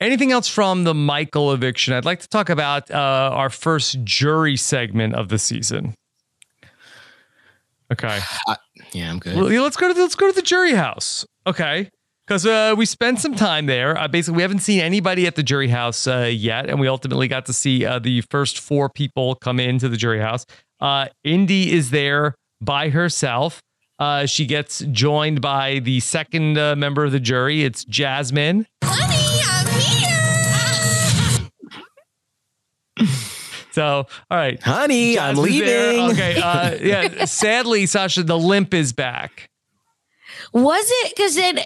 Anything 0.00 0.32
else 0.32 0.48
from 0.48 0.84
the 0.84 0.94
Michael 0.94 1.52
eviction? 1.52 1.94
I'd 1.94 2.04
like 2.04 2.20
to 2.20 2.28
talk 2.28 2.48
about 2.48 2.90
uh, 2.90 2.94
our 3.32 3.50
first 3.50 4.02
jury 4.04 4.56
segment 4.56 5.14
of 5.14 5.28
the 5.28 5.38
season. 5.38 5.94
Okay. 7.92 8.18
yeah, 8.92 9.10
I'm 9.10 9.18
good. 9.18 9.36
Well, 9.36 9.46
let's 9.62 9.76
go 9.76 9.88
to 9.88 9.94
the, 9.94 10.00
let's 10.00 10.14
go 10.14 10.26
to 10.28 10.32
the 10.34 10.42
jury 10.42 10.72
house. 10.72 11.26
Okay. 11.46 11.88
Because 12.32 12.46
uh, 12.46 12.74
we 12.78 12.86
spent 12.86 13.20
some 13.20 13.34
time 13.34 13.66
there. 13.66 13.94
Uh, 13.98 14.08
basically, 14.08 14.36
we 14.36 14.42
haven't 14.42 14.60
seen 14.60 14.80
anybody 14.80 15.26
at 15.26 15.34
the 15.36 15.42
jury 15.42 15.68
house 15.68 16.06
uh, 16.06 16.30
yet, 16.32 16.70
and 16.70 16.80
we 16.80 16.88
ultimately 16.88 17.28
got 17.28 17.44
to 17.44 17.52
see 17.52 17.84
uh, 17.84 17.98
the 17.98 18.22
first 18.22 18.58
four 18.58 18.88
people 18.88 19.34
come 19.34 19.60
into 19.60 19.86
the 19.86 19.98
jury 19.98 20.20
house. 20.20 20.46
Uh, 20.80 21.08
Indy 21.24 21.74
is 21.74 21.90
there 21.90 22.34
by 22.58 22.88
herself. 22.88 23.60
Uh, 23.98 24.24
she 24.24 24.46
gets 24.46 24.78
joined 24.92 25.42
by 25.42 25.80
the 25.80 26.00
second 26.00 26.56
uh, 26.56 26.74
member 26.74 27.04
of 27.04 27.12
the 27.12 27.20
jury. 27.20 27.64
It's 27.64 27.84
Jasmine. 27.84 28.66
Honey 28.82 29.42
amia 32.96 33.04
so, 33.72 34.06
all 34.30 34.38
right, 34.38 34.58
Honey, 34.62 35.18
I'm 35.18 35.36
Jasmine's 35.36 35.58
there. 35.58 35.92
leaving. 35.92 36.10
Okay, 36.12 36.40
uh, 36.40 36.78
yeah. 36.80 37.26
Sadly, 37.26 37.84
Sasha, 37.84 38.22
the 38.22 38.38
limp 38.38 38.72
is 38.72 38.94
back. 38.94 39.50
Was 40.52 40.84
it 40.86 41.16
because 41.16 41.34
then 41.34 41.60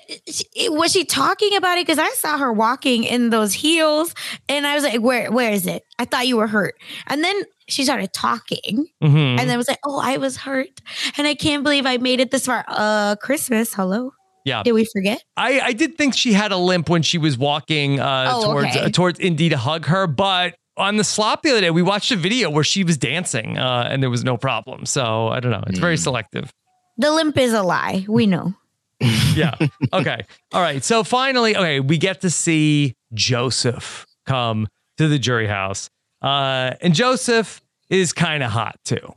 was 0.70 0.93
she 0.93 1.05
talking 1.05 1.57
about 1.57 1.78
it? 1.78 1.87
Because 1.87 1.99
I 1.99 2.09
saw 2.11 2.39
her 2.39 2.53
walking 2.53 3.05
in 3.05 3.30
those 3.30 3.53
heels, 3.53 4.14
and 4.49 4.66
I 4.66 4.74
was 4.74 4.84
like, 4.84 5.01
"Where, 5.01 5.30
where 5.32 5.51
is 5.53 5.66
it? 5.66 5.82
I 5.99 6.05
thought 6.05 6.26
you 6.28 6.37
were 6.37 6.47
hurt." 6.47 6.74
And 7.09 7.24
then 7.24 7.34
she 7.68 7.82
started 7.84 8.12
talking, 8.12 8.87
Mhm. 9.03 9.41
and 9.41 9.51
then 9.51 9.57
was 9.59 9.68
like, 9.68 9.80
"Oh, 9.84 9.99
I 10.01 10.18
was 10.18 10.37
hurt, 10.37 10.80
and 11.18 11.26
I 11.26 11.34
can't 11.34 11.64
believe 11.64 11.84
I 11.84 11.97
made 11.97 12.20
it 12.20 12.30
this 12.30 12.47
far." 12.47 12.64
Uh, 12.68 13.16
Christmas, 13.16 13.74
hello. 13.74 14.12
Yeah. 14.45 14.62
Did 14.62 14.72
we 14.72 14.84
forget? 14.93 15.20
I, 15.37 15.61
I 15.61 15.72
did 15.72 15.99
think 15.99 16.16
she 16.16 16.32
had 16.32 16.53
a 16.53 16.57
limp 16.57 16.89
when 16.89 17.03
she 17.03 17.18
was 17.18 17.37
walking 17.37 17.99
uh, 17.99 18.30
Oh, 18.32 18.45
towards 18.45 18.68
okay. 18.68 18.84
uh, 18.84 18.89
towards 18.91 19.18
Indy 19.18 19.49
to 19.49 19.57
hug 19.57 19.87
her, 19.87 20.07
but 20.07 20.55
on 20.76 20.97
the 20.97 21.03
slop 21.03 21.43
the 21.43 21.51
other 21.51 21.61
day, 21.62 21.70
we 21.70 21.82
watched 21.82 22.12
a 22.12 22.16
video 22.16 22.49
where 22.51 22.62
she 22.62 22.84
was 22.84 22.97
dancing 22.97 23.59
uh, 23.59 23.89
and 23.91 24.01
there 24.01 24.11
was 24.11 24.22
no 24.22 24.37
problem. 24.37 24.87
So 24.87 25.26
I 25.28 25.41
don't 25.41 25.51
know. 25.51 25.64
It's 25.66 25.78
Hmm. 25.78 25.82
very 25.82 25.97
selective. 25.97 26.53
The 26.99 27.11
limp 27.11 27.37
is 27.37 27.53
a 27.53 27.64
lie. 27.64 28.05
We 28.09 28.26
know. 28.26 28.55
Yeah. 29.01 29.55
Okay. 29.92 30.22
All 30.53 30.62
right. 30.62 30.82
So 30.82 31.05
finally, 31.05 31.55
okay, 31.57 31.80
we 31.80 31.99
get 31.99 32.22
to 32.22 32.30
see 32.30 32.94
Joseph 33.12 34.07
come 34.26 34.68
to 34.97 35.09
the 35.09 35.18
jury 35.18 35.47
house, 35.47 35.90
uh, 36.22 36.72
and 36.80 36.94
Joseph 36.94 37.61
is 37.90 38.12
kind 38.12 38.42
of 38.42 38.51
hot 38.51 38.78
too. 38.84 39.14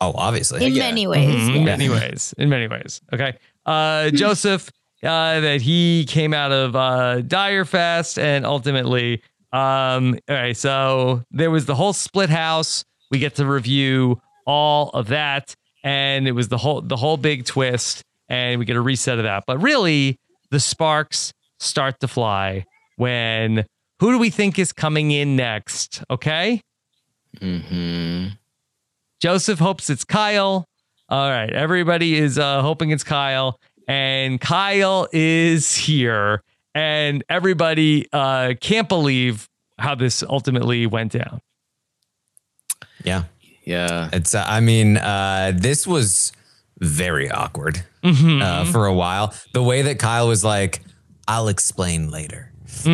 Oh, 0.00 0.12
obviously. 0.16 0.64
In 0.66 0.74
many 0.74 1.06
ways. 1.06 1.48
Mhm, 1.48 1.56
In 1.56 1.64
many 1.64 1.88
ways. 1.88 2.34
In 2.36 2.48
many 2.48 2.66
ways. 2.66 3.00
Okay. 3.12 3.34
Uh, 3.64 4.10
Joseph, 4.14 4.68
uh, 5.04 5.38
that 5.40 5.60
he 5.62 6.04
came 6.08 6.34
out 6.34 6.50
of 6.50 6.74
uh, 6.74 7.20
Dyre 7.20 7.64
Fest 7.64 8.18
and 8.18 8.44
ultimately, 8.44 9.22
um, 9.52 10.18
all 10.28 10.34
right. 10.36 10.56
So 10.56 11.22
there 11.30 11.50
was 11.52 11.66
the 11.66 11.76
whole 11.76 11.92
split 11.92 12.30
house. 12.30 12.84
We 13.12 13.18
get 13.20 13.36
to 13.36 13.46
review 13.46 14.20
all 14.46 14.88
of 14.90 15.06
that, 15.08 15.54
and 15.84 16.26
it 16.26 16.32
was 16.32 16.48
the 16.48 16.58
whole 16.58 16.80
the 16.80 16.96
whole 16.96 17.16
big 17.16 17.44
twist, 17.44 18.02
and 18.32 18.58
we 18.58 18.64
get 18.64 18.76
a 18.76 18.80
reset 18.80 19.18
of 19.18 19.24
that. 19.24 19.44
But 19.46 19.62
really, 19.62 20.18
the 20.50 20.58
sparks 20.58 21.34
start 21.60 22.00
to 22.00 22.08
fly 22.08 22.64
when 22.96 23.66
who 24.00 24.10
do 24.10 24.18
we 24.18 24.30
think 24.30 24.58
is 24.58 24.72
coming 24.72 25.10
in 25.10 25.36
next? 25.36 26.02
Okay. 26.10 26.62
Mm-hmm. 27.38 28.28
Joseph 29.20 29.58
hopes 29.58 29.90
it's 29.90 30.04
Kyle. 30.04 30.66
All 31.10 31.30
right. 31.30 31.52
Everybody 31.52 32.16
is 32.16 32.38
uh, 32.38 32.62
hoping 32.62 32.90
it's 32.90 33.04
Kyle. 33.04 33.60
And 33.86 34.40
Kyle 34.40 35.08
is 35.12 35.76
here. 35.76 36.42
And 36.74 37.22
everybody 37.28 38.08
uh, 38.12 38.54
can't 38.60 38.88
believe 38.88 39.46
how 39.78 39.94
this 39.94 40.22
ultimately 40.22 40.86
went 40.86 41.12
down. 41.12 41.42
Yeah. 43.04 43.24
Yeah. 43.64 44.08
It's, 44.12 44.34
uh, 44.34 44.44
I 44.46 44.60
mean, 44.60 44.96
uh, 44.96 45.52
this 45.54 45.86
was 45.86 46.32
very 46.82 47.30
awkward 47.30 47.84
Mhm. 48.04 48.42
uh, 48.42 48.64
for 48.72 48.86
a 48.86 48.92
while. 48.94 49.32
The 49.54 49.62
way 49.62 49.82
that 49.82 49.98
Kyle 49.98 50.28
was 50.28 50.42
like, 50.44 50.82
I'll 51.28 51.48
explain 51.48 52.10
later. 52.10 52.52
Uh, 52.84 52.88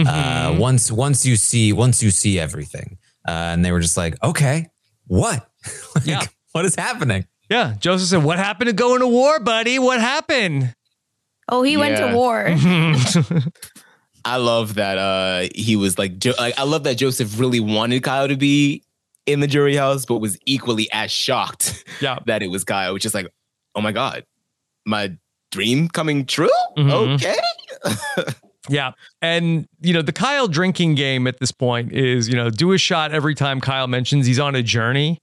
Mhm. 0.53 0.59
once, 0.59 0.93
once 0.93 1.25
you 1.25 1.37
see, 1.37 1.73
once 1.73 2.03
you 2.03 2.11
see 2.11 2.39
everything. 2.39 2.99
Uh, 3.27 3.31
and 3.53 3.65
they 3.65 3.73
were 3.73 3.81
just 3.81 3.97
like, 3.97 4.15
okay, 4.23 4.67
what? 5.07 5.49
Like, 5.95 6.07
Yeah. 6.07 6.23
What 6.53 6.65
is 6.65 6.75
happening? 6.75 7.27
Yeah. 7.51 7.75
Joseph 7.79 8.09
said, 8.09 8.23
What 8.25 8.39
happened 8.39 8.69
to 8.69 8.73
going 8.75 9.01
to 9.01 9.07
war, 9.07 9.39
buddy? 9.41 9.79
What 9.79 10.01
happened? 10.01 10.75
Oh, 11.49 11.63
he 11.63 11.77
went 11.79 11.97
to 11.97 12.15
war. 12.15 12.45
I 14.25 14.37
love 14.37 14.75
that 14.75 14.99
uh 14.99 15.49
he 15.55 15.77
was 15.77 15.99
like, 15.99 16.19
jo- 16.19 16.35
like 16.39 16.59
I 16.59 16.65
love 16.65 16.85
that 16.85 16.97
Joseph 16.97 17.39
really 17.39 17.61
wanted 17.61 18.03
Kyle 18.03 18.29
to 18.29 18.37
be 18.37 18.83
in 19.27 19.41
the 19.41 19.47
jury 19.47 19.77
house, 19.77 20.05
but 20.05 20.19
was 20.19 20.37
equally 20.47 20.89
as 20.93 21.11
shocked 21.11 21.85
Yeah. 22.01 22.19
that 22.27 22.43
it 22.43 22.49
was 22.51 22.65
Kyle, 22.65 22.93
which 22.93 23.07
is 23.07 23.15
like, 23.15 23.29
oh 23.79 23.81
my 23.81 23.93
god, 23.93 24.25
my 24.85 25.17
dream 25.53 25.89
coming 25.89 26.27
true. 26.27 26.51
Mhm. 26.77 27.15
Okay, 27.15 27.37
Yeah. 28.69 28.93
And, 29.23 29.67
you 29.81 29.95
know, 29.95 30.03
the 30.03 30.13
Kyle 30.13 30.47
drinking 30.47 30.95
game 30.95 31.27
at 31.27 31.39
this 31.41 31.53
point 31.53 31.93
is, 31.93 32.29
you 32.29 32.35
know, 32.35 32.51
do 32.51 32.73
a 32.73 32.79
shot 32.79 33.13
every 33.13 33.35
time 33.35 33.63
Kyle 33.63 33.87
mentions 33.87 34.27
he's 34.27 34.39
on 34.39 34.55
a 34.55 34.63
journey. 34.63 35.19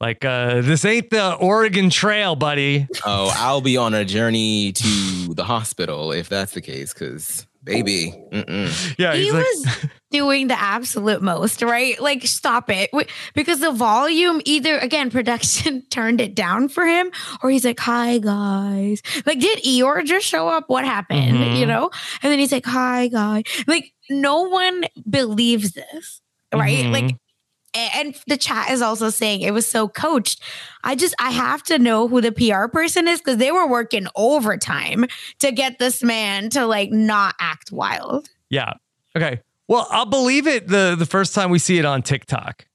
Like, 0.00 0.24
uh, 0.24 0.62
this 0.62 0.84
ain't 0.84 1.10
the 1.10 1.34
Oregon 1.34 1.90
Trail, 1.90 2.36
buddy. 2.36 2.86
oh, 3.04 3.34
I'll 3.36 3.60
be 3.60 3.76
on 3.76 3.92
a 3.92 4.04
journey 4.04 4.72
to 4.72 5.34
the 5.34 5.44
hospital 5.44 6.12
if 6.12 6.28
that's 6.30 6.52
the 6.52 6.62
case, 6.62 6.94
because 6.94 7.46
baby, 7.66 8.14
mm-mm. 8.32 8.94
Yeah. 8.98 9.12
he 9.14 9.30
like, 9.30 9.42
was 9.44 9.76
doing 10.10 10.46
the 10.48 10.58
absolute 10.58 11.20
most, 11.20 11.60
right? 11.60 12.00
Like, 12.00 12.26
stop 12.26 12.70
it. 12.70 12.90
Because 13.34 13.60
the 13.60 13.72
volume, 13.72 14.40
either 14.46 14.78
again, 14.78 15.10
production 15.10 15.82
turned 15.90 16.20
it 16.22 16.34
down 16.34 16.68
for 16.68 16.86
him, 16.86 17.10
or 17.42 17.50
he's 17.50 17.64
like, 17.66 17.80
Hi, 17.80 18.16
guys. 18.18 19.02
Like, 19.26 19.40
did 19.40 19.58
Eeyore 19.64 20.04
just 20.04 20.26
show 20.26 20.48
up? 20.48 20.64
What 20.68 20.84
happened? 20.86 21.36
Mhm. 21.36 21.58
You 21.58 21.66
know? 21.66 21.90
And 22.22 22.32
then 22.32 22.38
he's 22.38 22.52
like, 22.52 22.64
Hi, 22.66 23.08
guy. 23.08 23.42
Like, 23.66 23.92
no 24.08 24.42
one 24.42 24.84
believes 25.10 25.72
this, 25.72 26.22
right? 26.54 26.84
Mhm. 26.86 26.92
Like, 26.92 27.10
a- 27.10 27.18
and 27.76 28.14
the 28.26 28.36
chat 28.36 28.70
is 28.70 28.82
also 28.82 29.10
saying 29.10 29.42
it 29.42 29.52
was 29.52 29.66
so 29.66 29.88
coached. 29.88 30.40
I 30.84 30.94
just 30.94 31.14
I 31.18 31.30
have 31.30 31.62
to 31.64 31.78
know 31.78 32.08
who 32.08 32.20
the 32.20 32.32
PR 32.32 32.68
person 32.68 33.08
is 33.08 33.20
because 33.20 33.36
they 33.36 33.52
were 33.52 33.66
working 33.66 34.06
overtime 34.16 35.06
to 35.40 35.52
get 35.52 35.78
this 35.78 36.02
man 36.02 36.50
to 36.50 36.66
like 36.66 36.90
not 36.90 37.34
act 37.40 37.72
wild. 37.72 38.28
yeah. 38.50 38.74
Okay. 39.16 39.40
Well, 39.68 39.86
I'll 39.90 40.06
believe 40.06 40.46
it 40.46 40.68
the, 40.68 40.94
the 40.96 41.06
first 41.06 41.34
time 41.34 41.50
we 41.50 41.58
see 41.58 41.78
it 41.78 41.84
on 41.84 42.02
TikTok. 42.02 42.66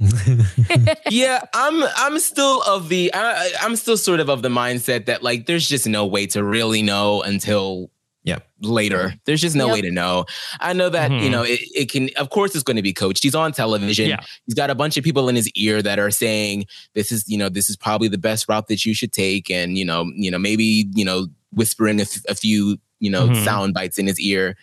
yeah, 1.10 1.42
I'm 1.52 1.84
I'm 1.94 2.18
still 2.18 2.62
of 2.62 2.88
the 2.88 3.12
I, 3.12 3.52
I'm 3.60 3.76
still 3.76 3.98
sort 3.98 4.20
of 4.20 4.30
of 4.30 4.40
the 4.40 4.48
mindset 4.48 5.04
that 5.06 5.22
like 5.22 5.44
there's 5.44 5.68
just 5.68 5.86
no 5.86 6.06
way 6.06 6.26
to 6.28 6.42
really 6.42 6.80
know 6.80 7.20
until 7.22 7.90
Yep. 8.30 8.48
later. 8.62 9.14
There's 9.26 9.40
just 9.40 9.54
no 9.56 9.66
Yep. 9.66 9.74
way 9.74 9.80
to 9.82 9.90
know. 9.90 10.24
I 10.60 10.72
know 10.72 10.88
that 10.88 11.10
you 11.10 11.28
Mhm. 11.28 11.30
know 11.30 11.42
it, 11.42 11.60
it 11.74 11.90
can. 11.90 12.10
Of 12.16 12.30
course, 12.30 12.54
it's 12.54 12.64
going 12.64 12.76
to 12.76 12.82
be 12.82 12.92
coached. 12.92 13.22
He's 13.22 13.34
on 13.34 13.52
television. 13.52 14.08
Yeah. 14.08 14.20
He's 14.46 14.54
got 14.54 14.68
a 14.70 14.74
bunch 14.74 14.96
of 14.96 15.04
people 15.04 15.28
in 15.28 15.36
his 15.36 15.48
ear 15.54 15.80
that 15.82 15.98
are 15.98 16.10
saying 16.10 16.66
this 16.94 17.12
is 17.12 17.24
you 17.28 17.38
know 17.38 17.48
this 17.48 17.70
is 17.70 17.76
probably 17.76 18.08
the 18.08 18.18
best 18.18 18.48
route 18.48 18.66
that 18.68 18.84
you 18.84 18.94
should 18.94 19.12
take, 19.12 19.50
and 19.50 19.78
you 19.78 19.84
know 19.84 20.10
you 20.16 20.30
know 20.30 20.38
maybe 20.38 20.86
you 20.94 21.04
know 21.04 21.26
whispering 21.52 21.98
a, 22.00 22.02
f- 22.02 22.24
a 22.28 22.34
few 22.34 22.78
you 23.00 23.10
know 23.10 23.28
Mhm. 23.28 23.44
sound 23.44 23.74
bites 23.74 23.98
in 23.98 24.06
his 24.06 24.18
ear. 24.20 24.56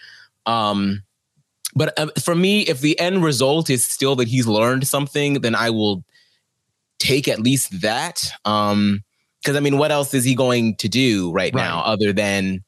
Um, 0.45 1.03
but 1.75 1.97
uh, 1.99 2.07
for 2.21 2.33
me, 2.35 2.61
if 2.61 2.81
the 2.81 2.97
end 2.99 3.23
result 3.23 3.69
is 3.69 3.85
still 3.85 4.15
that 4.17 4.27
he's 4.27 4.47
learned 4.47 4.87
something, 4.87 5.41
then 5.41 5.53
I 5.55 5.69
will 5.69 6.03
take 6.99 7.27
at 7.27 7.39
least 7.39 7.81
that. 7.81 8.29
Um, 8.45 9.03
because 9.43 9.55
I 9.55 9.59
mean, 9.59 9.77
what 9.77 9.91
else 9.91 10.13
is 10.13 10.23
he 10.23 10.33
going 10.35 10.75
to 10.77 10.89
do 10.89 11.31
right, 11.31 11.53
Right. 11.53 11.61
now 11.63 11.81
other 11.81 12.11
than 12.11 12.63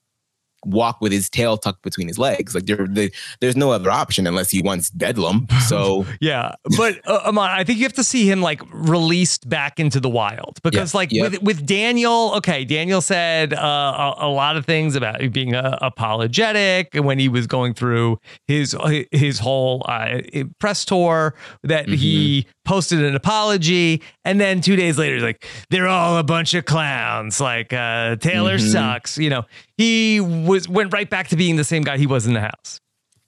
walk 0.66 1.00
with 1.02 1.12
his 1.12 1.30
tail 1.30 1.58
tucked 1.58 1.82
between 1.84 2.08
his 2.08 2.18
legs? 2.18 2.56
Like 2.56 2.66
there, 2.66 2.86
there- 2.90 3.10
there's 3.42 3.56
no 3.58 3.72
other 3.72 3.90
option 3.92 4.28
unless 4.28 4.50
he 4.52 4.62
wants 4.62 4.90
bedlam. 4.90 5.48
So 5.68 6.06
Yeah, 6.22 6.56
but 6.78 7.00
uh, 7.08 7.22
Amon, 7.26 7.50
I 7.50 7.64
think 7.64 7.80
you 7.80 7.86
have 7.86 7.94
to 7.94 8.04
see 8.04 8.30
him 8.30 8.42
like 8.42 8.62
released 8.72 9.48
back 9.50 9.80
into 9.80 10.00
the 10.00 10.10
wild 10.10 10.60
because, 10.64 10.94
like, 10.94 11.12
Yeah. 11.12 11.24
with 11.24 11.42
with 11.42 11.66
Daniel, 11.66 12.34
okay, 12.38 12.66
Daniel 12.66 13.02
said 13.02 13.54
uh, 13.54 14.14
a, 14.20 14.28
a 14.28 14.30
lot 14.30 14.58
of 14.58 14.66
things 14.66 14.96
about 14.96 15.20
being 15.32 15.56
uh, 15.56 15.78
apologetic 15.82 16.90
when 16.96 17.20
he 17.20 17.30
was 17.30 17.48
going 17.48 17.74
through 17.74 18.20
his 18.48 18.76
his 19.12 19.40
whole 19.40 19.86
uh, 19.88 20.20
press 20.60 20.86
tour. 20.86 21.34
That 21.64 21.88
he 21.90 22.46
posted 22.70 23.04
an 23.04 23.16
apology, 23.16 24.02
and 24.24 24.40
then 24.40 24.62
two 24.62 24.76
days 24.76 24.98
later, 25.00 25.16
he's 25.16 25.24
like, 25.24 25.44
"They're 25.72 25.88
all 25.88 26.18
a 26.18 26.24
bunch 26.24 26.54
of 26.54 26.66
clowns." 26.66 27.42
Like 27.42 27.74
uh, 27.74 28.16
Taylor 28.18 28.58
Mhm. 28.60 28.72
sucks. 28.72 29.18
You 29.18 29.32
know, 29.32 29.44
he 29.78 30.20
was 30.20 30.70
went 30.70 30.94
right 30.94 31.10
back 31.10 31.30
to 31.30 31.36
being 31.36 31.56
the 31.56 31.64
same 31.64 31.82
guy 31.84 31.98
he 31.98 32.06
was 32.06 32.28
in 32.28 32.34
the 32.34 32.42
house. 32.42 32.80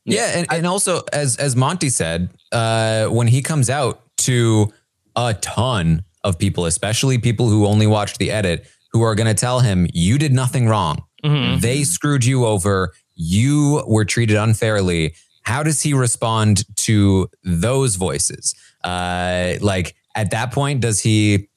Yeah, 0.06 0.38
and, 0.38 0.46
and 0.52 0.68
also 0.68 1.02
as 1.12 1.38
as 1.38 1.56
Monte 1.56 1.90
said, 1.90 2.30
uh, 2.52 3.08
when 3.08 3.28
he 3.28 3.42
comes 3.42 3.70
out 3.70 4.02
to 4.28 4.72
a 5.16 5.34
ton 5.42 6.04
of 6.24 6.38
people, 6.38 6.66
especially 6.68 7.18
people 7.18 7.50
who 7.50 7.66
only 7.66 7.88
watched 7.88 8.20
the 8.20 8.30
edit, 8.32 8.68
who 8.92 9.02
are 9.02 9.16
going 9.16 9.28
to 9.36 9.40
tell 9.48 9.60
him 9.62 9.88
you 9.94 10.18
did 10.20 10.32
nothing 10.34 10.68
wrong, 10.68 11.02
Mhm. 11.24 11.62
they 11.62 11.84
screwed 11.84 12.24
you 12.26 12.46
over, 12.46 12.94
you 13.16 13.84
were 13.88 14.06
treated 14.06 14.38
unfairly. 14.38 15.14
How 15.44 15.64
does 15.64 15.82
he 15.82 15.94
respond 15.94 16.64
to 16.88 17.28
those 17.44 17.96
voices? 17.96 18.54
Uh, 18.84 19.54
like 19.62 19.96
at 20.16 20.32
that 20.32 20.52
point, 20.52 20.82
does 20.82 21.00
he 21.00 21.48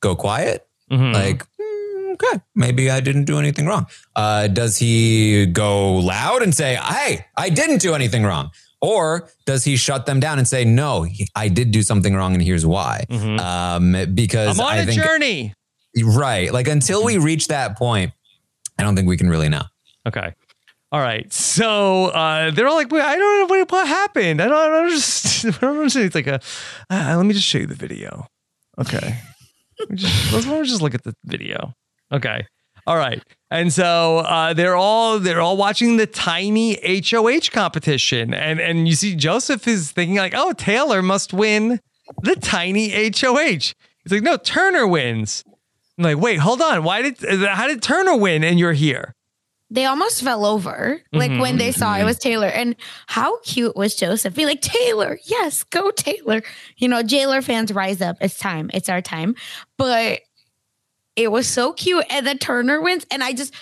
go 0.00 0.14
quiet? 0.16 0.66
Mhm. 0.90 1.12
Like, 1.14 1.46
"Hmm, 1.60 2.12
okay, 2.14 2.40
maybe 2.54 2.90
I 2.90 3.00
didn't 3.00 3.24
do 3.24 3.38
anything 3.38 3.66
wrong. 3.66 3.86
Uh, 4.16 4.46
does 4.48 4.76
he 4.78 5.46
go 5.46 5.96
loud 5.96 6.42
and 6.42 6.54
say, 6.54 6.74
hey, 6.76 7.26
I 7.36 7.48
didn't 7.50 7.78
do 7.80 7.94
anything 7.94 8.24
wrong? 8.24 8.50
Or 8.80 9.28
does 9.44 9.62
he 9.64 9.76
shut 9.76 10.06
them 10.06 10.20
down 10.20 10.38
and 10.38 10.48
say, 10.48 10.64
no, 10.64 11.06
I 11.36 11.48
did 11.48 11.70
do 11.70 11.82
something 11.82 12.14
wrong 12.14 12.32
and 12.34 12.42
here's 12.42 12.64
why? 12.64 13.04
Mhm. 13.10 13.38
Um, 13.38 14.14
because 14.14 14.58
I'm 14.58 14.64
on 14.66 14.72
I 14.72 14.76
a 14.78 14.86
think, 14.86 15.02
journey. 15.02 15.54
Right. 16.02 16.50
Like 16.52 16.66
until 16.66 17.04
we 17.04 17.18
reach 17.18 17.48
that 17.48 17.76
point, 17.76 18.12
I 18.78 18.82
don't 18.82 18.96
think 18.96 19.06
we 19.06 19.16
can 19.18 19.28
really 19.28 19.48
know. 19.50 19.64
Okay. 20.08 20.32
All 20.92 21.00
right. 21.00 21.32
So 21.32 22.06
uh, 22.06 22.50
they're 22.50 22.66
all 22.66 22.74
like, 22.74 22.90
"Wait, 22.90 23.02
I 23.02 23.16
don't 23.16 23.48
know 23.48 23.56
what, 23.56 23.70
what 23.70 23.86
happened. 23.86 24.42
I 24.42 24.48
don't, 24.48 24.56
I 24.56 24.66
don't 24.66 24.84
understand. 24.84 25.54
I 25.60 25.60
don't 25.60 25.76
understand. 25.76 26.06
It's 26.06 26.14
like 26.14 26.26
a, 26.26 26.40
uh, 26.90 27.16
let 27.16 27.26
me 27.26 27.34
just 27.34 27.46
show 27.46 27.58
you 27.58 27.66
the 27.66 27.74
video. 27.74 28.26
Okay. 28.78 29.18
Let's 29.88 30.68
just 30.68 30.82
look 30.82 30.94
at 30.94 31.04
the 31.04 31.14
video. 31.24 31.74
Okay. 32.12 32.44
All 32.86 32.96
right. 32.96 33.22
And 33.50 33.72
so 33.72 34.18
uh, 34.18 34.52
they're 34.52 34.76
all 34.76 35.18
they're 35.18 35.40
all 35.40 35.56
watching 35.56 35.96
the 35.96 36.06
tiny 36.06 36.78
HOH 37.02 37.50
competition, 37.52 38.34
and 38.34 38.60
and 38.60 38.88
you 38.88 38.94
see 38.94 39.14
Joseph 39.14 39.66
is 39.68 39.92
thinking 39.92 40.16
like, 40.16 40.34
oh, 40.36 40.52
Taylor 40.52 41.02
must 41.02 41.32
win 41.32 41.80
the 42.22 42.36
tiny 42.36 42.90
HOH. 42.90 43.74
He's 44.02 44.12
like, 44.12 44.22
no, 44.22 44.36
Turner 44.36 44.86
wins. 44.86 45.44
I'm 45.98 46.04
like, 46.04 46.18
wait, 46.18 46.40
hold 46.40 46.62
on. 46.62 46.82
Why 46.82 47.02
did 47.02 47.46
how 47.46 47.66
did 47.66 47.82
Turner 47.82 48.16
win? 48.16 48.42
And 48.42 48.58
you're 48.58 48.72
here. 48.72 49.14
They 49.72 49.84
almost 49.84 50.22
fell 50.22 50.44
over, 50.44 51.00
like 51.12 51.30
when 51.40 51.56
they 51.56 51.70
saw 51.70 51.96
it 51.96 52.02
was 52.02 52.18
Taylor. 52.18 52.48
And 52.48 52.74
how 53.06 53.38
cute 53.42 53.76
was 53.76 53.94
Joseph? 53.94 54.34
Be 54.34 54.44
like, 54.44 54.60
Taylor, 54.60 55.18
yes, 55.24 55.62
go 55.62 55.92
Taylor. 55.92 56.42
You 56.76 56.88
know, 56.88 57.04
Jailer 57.04 57.40
fans 57.40 57.72
rise 57.72 58.00
up. 58.00 58.16
It's 58.20 58.36
time. 58.36 58.70
It's 58.74 58.88
our 58.88 59.00
time. 59.00 59.36
But 59.78 60.22
it 61.14 61.30
was 61.30 61.46
so 61.46 61.72
cute. 61.72 62.04
And 62.10 62.26
then 62.26 62.38
Turner 62.38 62.80
wins. 62.80 63.06
And 63.12 63.22
I 63.22 63.32
just, 63.32 63.54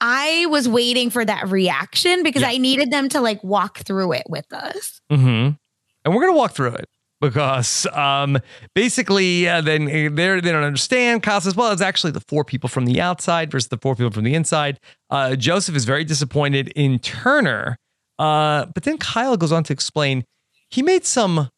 I 0.00 0.46
was 0.50 0.68
waiting 0.68 1.10
for 1.10 1.24
that 1.24 1.48
reaction 1.48 2.22
because 2.22 2.44
I 2.44 2.56
needed 2.56 2.92
them 2.92 3.08
to 3.08 3.20
like 3.20 3.42
walk 3.42 3.78
through 3.78 4.12
it 4.12 4.26
with 4.28 4.52
us. 4.52 5.00
Mm-hmm. 5.10 5.56
And 6.04 6.14
we're 6.14 6.20
gonna 6.20 6.36
walk 6.36 6.52
through 6.52 6.74
it 6.74 6.88
because 7.20 7.86
um, 7.92 8.38
basically, 8.74 9.48
uh, 9.48 9.60
then 9.60 9.82
uh, 9.84 10.10
they 10.10 10.40
they 10.40 10.52
don't 10.52 10.64
understand. 10.64 11.22
Kyle 11.22 11.40
says, 11.40 11.54
"Well, 11.54 11.72
it's 11.72 11.82
actually 11.82 12.12
the 12.12 12.20
four 12.20 12.44
people 12.44 12.68
from 12.68 12.86
the 12.86 13.00
outside 13.00 13.50
versus 13.50 13.68
the 13.68 13.78
four 13.78 13.94
people 13.94 14.10
from 14.10 14.24
the 14.24 14.34
inside." 14.34 14.80
Uh, 15.10 15.36
Joseph 15.36 15.76
is 15.76 15.84
very 15.84 16.04
disappointed 16.04 16.68
in 16.68 16.98
Turner, 16.98 17.76
uh, 18.18 18.66
but 18.66 18.84
then 18.84 18.98
Kyle 18.98 19.36
goes 19.36 19.52
on 19.52 19.64
to 19.64 19.72
explain 19.72 20.24
he 20.70 20.82
made 20.82 21.04
some 21.04 21.50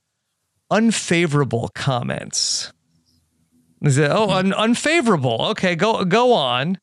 unfavorable 0.70 1.70
comments. 1.74 2.72
He 3.80 3.90
said, 3.90 4.10
"Oh, 4.10 4.30
un- 4.30 4.54
unfavorable. 4.54 5.46
Okay, 5.50 5.76
go 5.76 6.04
go 6.04 6.32
on." 6.32 6.78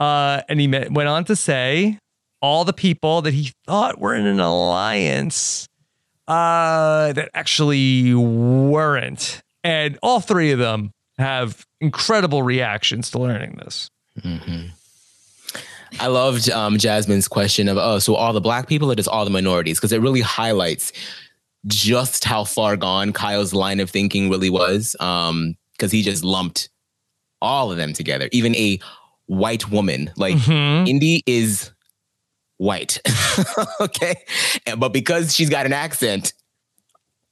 Uh, 0.00 0.42
and 0.48 0.58
he 0.58 0.66
met, 0.66 0.90
went 0.92 1.08
on 1.08 1.24
to 1.24 1.36
say 1.36 1.98
all 2.42 2.64
the 2.64 2.72
people 2.72 3.22
that 3.22 3.32
he 3.32 3.52
thought 3.64 4.00
were 4.00 4.14
in 4.14 4.26
an 4.26 4.40
alliance 4.40 5.68
uh, 6.28 7.12
that 7.12 7.30
actually 7.34 8.14
weren't. 8.14 9.42
And 9.62 9.98
all 10.02 10.20
three 10.20 10.50
of 10.52 10.58
them 10.58 10.92
have 11.18 11.64
incredible 11.80 12.42
reactions 12.42 13.10
to 13.12 13.18
learning 13.18 13.60
this. 13.64 13.88
Mm-hmm. 14.20 14.68
I 16.00 16.06
loved 16.08 16.50
um, 16.50 16.76
Jasmine's 16.78 17.28
question 17.28 17.68
of, 17.68 17.76
oh, 17.78 17.98
so 17.98 18.14
all 18.14 18.32
the 18.32 18.40
black 18.40 18.68
people 18.68 18.90
or 18.90 18.94
just 18.94 19.08
all 19.08 19.24
the 19.24 19.30
minorities? 19.30 19.78
Because 19.78 19.92
it 19.92 20.00
really 20.00 20.22
highlights 20.22 20.92
just 21.66 22.24
how 22.24 22.44
far 22.44 22.76
gone 22.76 23.12
Kyle's 23.12 23.54
line 23.54 23.80
of 23.80 23.90
thinking 23.90 24.28
really 24.28 24.50
was. 24.50 24.96
Um, 25.00 25.56
because 25.72 25.90
he 25.90 26.02
just 26.02 26.22
lumped 26.24 26.68
all 27.42 27.70
of 27.70 27.76
them 27.76 27.92
together, 27.92 28.28
even 28.32 28.54
a 28.56 28.78
white 29.26 29.70
woman. 29.70 30.10
Like 30.16 30.36
Mm-hmm. 30.36 30.86
Indy 30.86 31.22
is 31.26 31.72
white. 32.58 33.00
okay. 33.80 34.14
And, 34.66 34.80
but 34.80 34.92
because 34.92 35.34
she's 35.34 35.50
got 35.50 35.66
an 35.66 35.72
accent, 35.72 36.32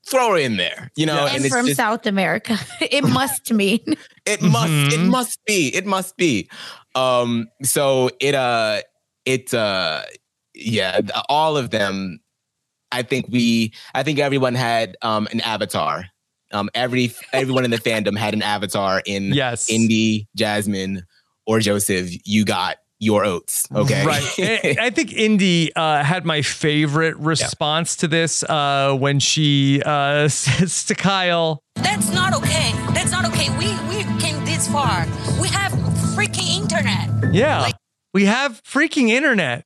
throw 0.09 0.31
her 0.33 0.37
in 0.39 0.57
there, 0.57 0.91
you 0.97 1.07
know, 1.07 1.27
and, 1.27 1.45
it's 1.45 1.55
from 1.55 1.67
just- 1.67 1.77
South 1.77 2.07
America, 2.07 2.59
it 2.81 3.05
must 3.05 3.53
mean. 3.53 3.95
it 4.27 4.43
must 4.43 4.95
it 4.95 5.01
must 5.01 5.45
be 5.47 5.75
it 5.75 5.85
must 5.87 6.17
be 6.17 6.49
um 6.95 7.49
so 7.65 8.09
it 8.21 8.35
uh 8.37 8.81
it 9.25 9.53
uh 9.53 10.03
yeah 10.55 11.01
all 11.29 11.57
of 11.57 11.71
them 11.71 12.21
i 12.93 13.03
think 13.03 13.27
we 13.31 13.73
i 13.95 14.03
think 14.05 14.21
everyone 14.21 14.55
had 14.55 14.97
um 15.03 15.27
an 15.33 15.41
avatar 15.41 16.05
um 16.53 16.71
every 16.75 17.13
everyone 17.33 17.65
in 17.65 17.73
the 17.73 17.79
fandom 17.79 18.17
had 18.17 18.33
an 18.35 18.43
avatar 18.43 19.03
in 19.07 19.33
Yes. 19.33 19.69
indy 19.71 20.29
jasmine 20.37 21.05
or 21.47 21.59
joseph 21.59 22.11
you 22.25 22.45
got 22.45 22.77
your 23.03 23.25
oats 23.25 23.67
okay 23.75 24.07
Right. 24.07 24.23
I, 24.39 24.77
I 24.87 24.91
think 24.91 25.13
Indy 25.13 25.75
uh, 25.75 26.03
had 26.05 26.25
my 26.25 26.41
favorite 26.43 27.17
response 27.17 27.97
to 27.97 28.09
this 28.09 28.43
uh, 28.45 28.95
when 28.99 29.19
she 29.19 29.83
uh, 29.85 30.29
says 30.43 30.85
to 30.85 30.95
Kyle, 30.95 31.61
That's 31.77 32.11
not 32.13 32.33
okay. 32.35 32.73
That's 32.95 33.11
not 33.11 33.25
okay. 33.27 33.49
We 33.59 33.69
we 33.89 34.05
came 34.21 34.45
this 34.45 34.69
far. 34.69 35.07
We 35.41 35.49
have 35.49 35.73
freaking 36.17 36.49
internet. 36.63 37.35
Yeah, 37.35 37.71
we 38.15 38.25
have 38.27 38.63
freaking 38.63 39.09
internet, 39.09 39.65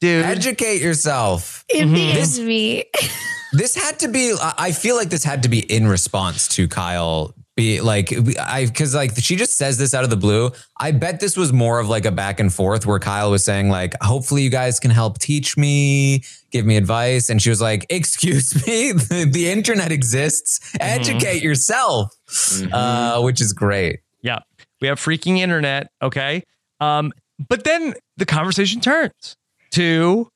dude. 0.00 0.24
Educate 0.24 0.80
yourself. 0.82 1.64
Indy 1.72 2.12
This- 2.12 2.38
is 2.38 2.44
me. 2.44 2.84
this 3.52 3.74
had 3.74 3.98
to 4.00 4.08
be 4.08 4.34
I 4.40 4.54
I 4.68 4.72
feel 4.72 4.96
like 4.96 5.10
this 5.10 5.24
had 5.24 5.42
to 5.44 5.48
be 5.48 5.60
in 5.60 5.86
response 5.88 6.48
to 6.56 6.68
Kyle 6.68 7.34
be 7.56 7.80
like 7.80 8.12
I 8.38 8.66
cuz 8.66 8.94
like 8.94 9.12
she 9.18 9.36
just 9.36 9.56
says 9.56 9.78
this 9.78 9.94
out 9.94 10.04
of 10.04 10.10
the 10.10 10.16
blue. 10.16 10.50
I 10.78 10.90
bet 10.90 11.20
this 11.20 11.36
was 11.36 11.52
more 11.52 11.78
of 11.78 11.88
like 11.88 12.04
a 12.04 12.10
back 12.10 12.40
and 12.40 12.52
forth 12.52 12.86
where 12.86 12.98
Kyle 12.98 13.30
was 13.30 13.44
saying 13.44 13.70
like 13.70 13.94
hopefully 14.02 14.42
you 14.42 14.50
guys 14.50 14.80
can 14.80 14.90
help 14.90 15.18
teach 15.18 15.56
me, 15.56 16.24
give 16.50 16.66
me 16.66 16.76
advice 16.76 17.30
and 17.30 17.40
she 17.40 17.50
was 17.50 17.60
like 17.60 17.86
excuse 17.90 18.54
me, 18.66 18.92
the, 18.92 19.28
the 19.30 19.50
internet 19.50 19.92
exists. 19.92 20.74
Educate 20.80 21.42
yourself. 21.42 22.12
Uh 22.72 23.20
which 23.22 23.40
is 23.40 23.52
great. 23.52 24.00
Yeah. 24.22 24.40
We 24.80 24.88
have 24.88 24.98
freaking 24.98 25.38
internet. 25.38 25.88
Okay. 26.02 26.42
Um, 26.80 27.12
but 27.48 27.64
then 27.64 27.94
the 28.16 28.26
conversation 28.26 28.80
turns 28.80 29.36
to 29.72 30.28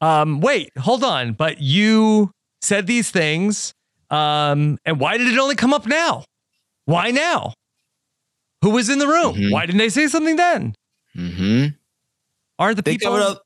um, 0.00 0.40
wait, 0.40 0.70
hold 0.78 1.04
on. 1.04 1.32
But 1.32 1.60
you 1.60 2.30
said 2.60 2.86
these 2.86 3.10
things. 3.10 3.72
Um, 4.10 4.78
and 4.84 5.00
why 5.00 5.16
did 5.18 5.32
it 5.32 5.38
only 5.38 5.56
come 5.56 5.74
up 5.74 5.86
now? 5.86 6.24
Why 6.86 7.10
now? 7.10 7.52
Who 8.62 8.70
was 8.70 8.88
in 8.88 8.98
the 8.98 9.06
room? 9.06 9.50
Why 9.52 9.66
didn't 9.66 9.78
they 9.78 9.90
say 9.90 10.08
something 10.08 10.36
then? 10.36 10.74
mm-hmm. 11.16 11.66
Aren't 12.58 12.76
the 12.76 12.82
they 12.82 12.96
people? 12.96 13.12
all, 13.14 13.40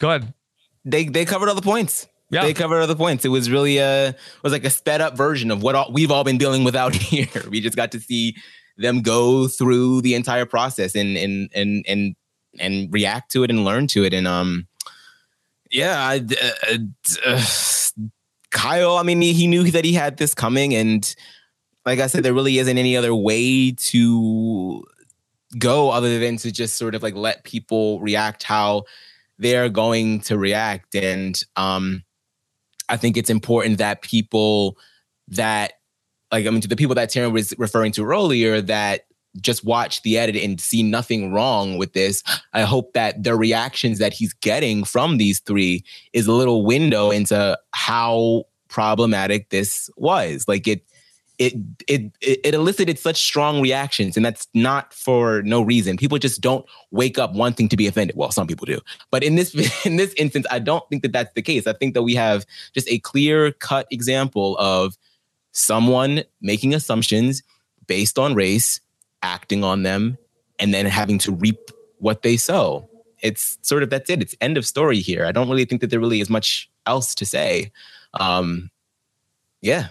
Go 0.00 0.10
ahead. 0.10 0.34
they 0.84 1.04
they 1.04 1.24
covered 1.24 1.48
all 1.48 1.54
the 1.54 1.62
points 1.62 2.06
Yeah. 2.30 2.42
they 2.42 2.52
covered 2.54 2.80
all 2.80 2.86
the 2.86 2.96
points 2.96 3.24
it 3.24 3.28
was 3.28 3.50
really 3.50 3.78
a 3.78 4.08
it 4.10 4.16
was 4.42 4.52
like 4.52 4.64
a 4.64 4.70
sped 4.70 5.00
up 5.00 5.16
version 5.16 5.50
of 5.50 5.62
what 5.62 5.74
all, 5.74 5.92
we've 5.92 6.10
all 6.10 6.24
been 6.24 6.38
dealing 6.38 6.64
with 6.64 6.74
out 6.76 6.94
here 7.10 7.28
we 7.50 7.60
just 7.60 7.76
got 7.76 7.92
to 7.92 8.00
see 8.00 8.34
them 8.76 9.00
go 9.02 9.48
through 9.48 10.00
the 10.02 10.14
entire 10.14 10.46
process 10.46 10.94
and 10.94 11.16
and 11.16 11.50
and 11.54 11.84
and 11.88 12.14
and 12.60 12.92
react 12.92 13.30
to 13.32 13.42
it 13.44 13.50
and 13.50 13.64
learn 13.64 13.86
to 13.88 14.04
it 14.04 14.12
and 14.14 14.26
um 14.28 14.66
yeah 15.70 15.98
I, 15.98 16.16
uh, 16.72 16.78
uh, 17.26 17.44
kyle 18.50 18.96
i 18.96 19.02
mean 19.02 19.20
he, 19.20 19.32
he 19.32 19.46
knew 19.46 19.70
that 19.70 19.84
he 19.84 19.92
had 19.92 20.16
this 20.16 20.34
coming 20.34 20.74
and 20.74 21.14
like 21.88 22.00
i 22.00 22.06
said 22.06 22.22
there 22.22 22.34
really 22.34 22.58
isn't 22.58 22.78
any 22.78 22.96
other 22.96 23.14
way 23.14 23.72
to 23.72 24.84
go 25.58 25.90
other 25.90 26.18
than 26.18 26.36
to 26.36 26.52
just 26.52 26.76
sort 26.76 26.94
of 26.94 27.02
like 27.02 27.14
let 27.14 27.44
people 27.44 28.00
react 28.00 28.42
how 28.42 28.84
they're 29.38 29.68
going 29.70 30.20
to 30.20 30.36
react. 30.36 30.94
And 30.94 31.40
um 31.56 32.04
i 32.88 32.96
think 32.96 33.16
it's 33.16 33.30
important 33.30 33.78
that 33.78 34.02
people 34.02 34.76
that 35.28 35.72
like 36.30 36.46
i 36.46 36.50
mean 36.50 36.60
to 36.60 36.68
the 36.68 36.76
people 36.76 36.94
that 36.94 37.10
Taran 37.10 37.32
was 37.32 37.54
referring 37.58 37.92
to 37.92 38.04
earlier 38.04 38.60
that 38.60 39.02
just 39.40 39.64
watch 39.64 40.02
the 40.02 40.18
edit 40.18 40.36
and 40.36 40.60
see 40.60 40.82
nothing 40.82 41.32
wrong 41.32 41.76
with 41.76 41.92
this 41.92 42.22
i 42.54 42.62
hope 42.62 42.94
that 42.94 43.22
the 43.22 43.36
reactions 43.36 43.98
that 43.98 44.12
he's 44.12 44.32
getting 44.32 44.84
from 44.84 45.18
these 45.18 45.38
three 45.40 45.84
is 46.12 46.26
a 46.26 46.32
little 46.32 46.64
window 46.64 47.10
into 47.10 47.56
how 47.72 48.44
problematic 48.68 49.48
this 49.50 49.90
was. 49.96 50.46
Like 50.46 50.68
it 50.68 50.82
it 51.38 51.54
it 51.86 52.12
it 52.20 52.54
elicited 52.54 52.98
such 52.98 53.22
strong 53.22 53.60
reactions 53.60 54.16
and 54.16 54.26
that's 54.26 54.48
not 54.54 54.92
for 54.92 55.42
no 55.42 55.62
reason. 55.62 55.96
People 55.96 56.18
just 56.18 56.40
don't 56.40 56.66
wake 56.90 57.18
up 57.18 57.32
wanting 57.32 57.68
to 57.68 57.76
be 57.76 57.86
offended. 57.86 58.16
Well 58.16 58.32
some 58.32 58.46
people 58.46 58.66
do. 58.66 58.80
But 59.10 59.22
in 59.22 59.36
this 59.36 59.54
in 59.86 59.96
this 59.96 60.12
instance 60.14 60.46
i 60.50 60.58
don't 60.58 60.86
think 60.88 61.02
that 61.02 61.12
that's 61.12 61.32
the 61.34 61.42
case. 61.42 61.66
I 61.66 61.72
think 61.72 61.94
that 61.94 62.02
we 62.02 62.14
have 62.14 62.44
just 62.74 62.88
a 62.88 62.98
clear 62.98 63.52
cut 63.52 63.86
example 63.90 64.56
of 64.58 64.98
someone 65.52 66.24
making 66.40 66.74
assumptions 66.74 67.42
based 67.86 68.18
on 68.18 68.34
race 68.34 68.80
acting 69.22 69.64
on 69.64 69.82
them 69.82 70.18
and 70.58 70.74
then 70.74 70.86
having 70.86 71.18
to 71.18 71.32
reap 71.32 71.70
what 71.98 72.22
they 72.22 72.36
sow. 72.36 72.88
It's 73.20 73.58
sort 73.62 73.82
of 73.82 73.90
that's 73.90 74.10
it. 74.10 74.22
It's 74.22 74.36
end 74.40 74.56
of 74.56 74.66
story 74.66 75.00
here. 75.00 75.24
I 75.24 75.32
don't 75.32 75.48
really 75.48 75.64
think 75.64 75.80
that 75.80 75.90
there 75.90 76.00
really 76.00 76.20
is 76.20 76.30
much 76.30 76.68
else 76.86 77.14
to 77.14 77.24
say. 77.24 77.70
Um 78.18 78.70
yeah 79.60 79.88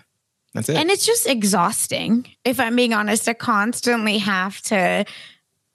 that's 0.53 0.69
it 0.69 0.75
And 0.77 0.89
it's 0.89 1.05
just 1.05 1.27
exhausting, 1.27 2.27
if 2.45 2.59
I'm 2.59 2.75
being 2.75 2.93
honest, 2.93 3.25
to 3.25 3.33
constantly 3.33 4.17
have 4.19 4.61
to 4.63 5.05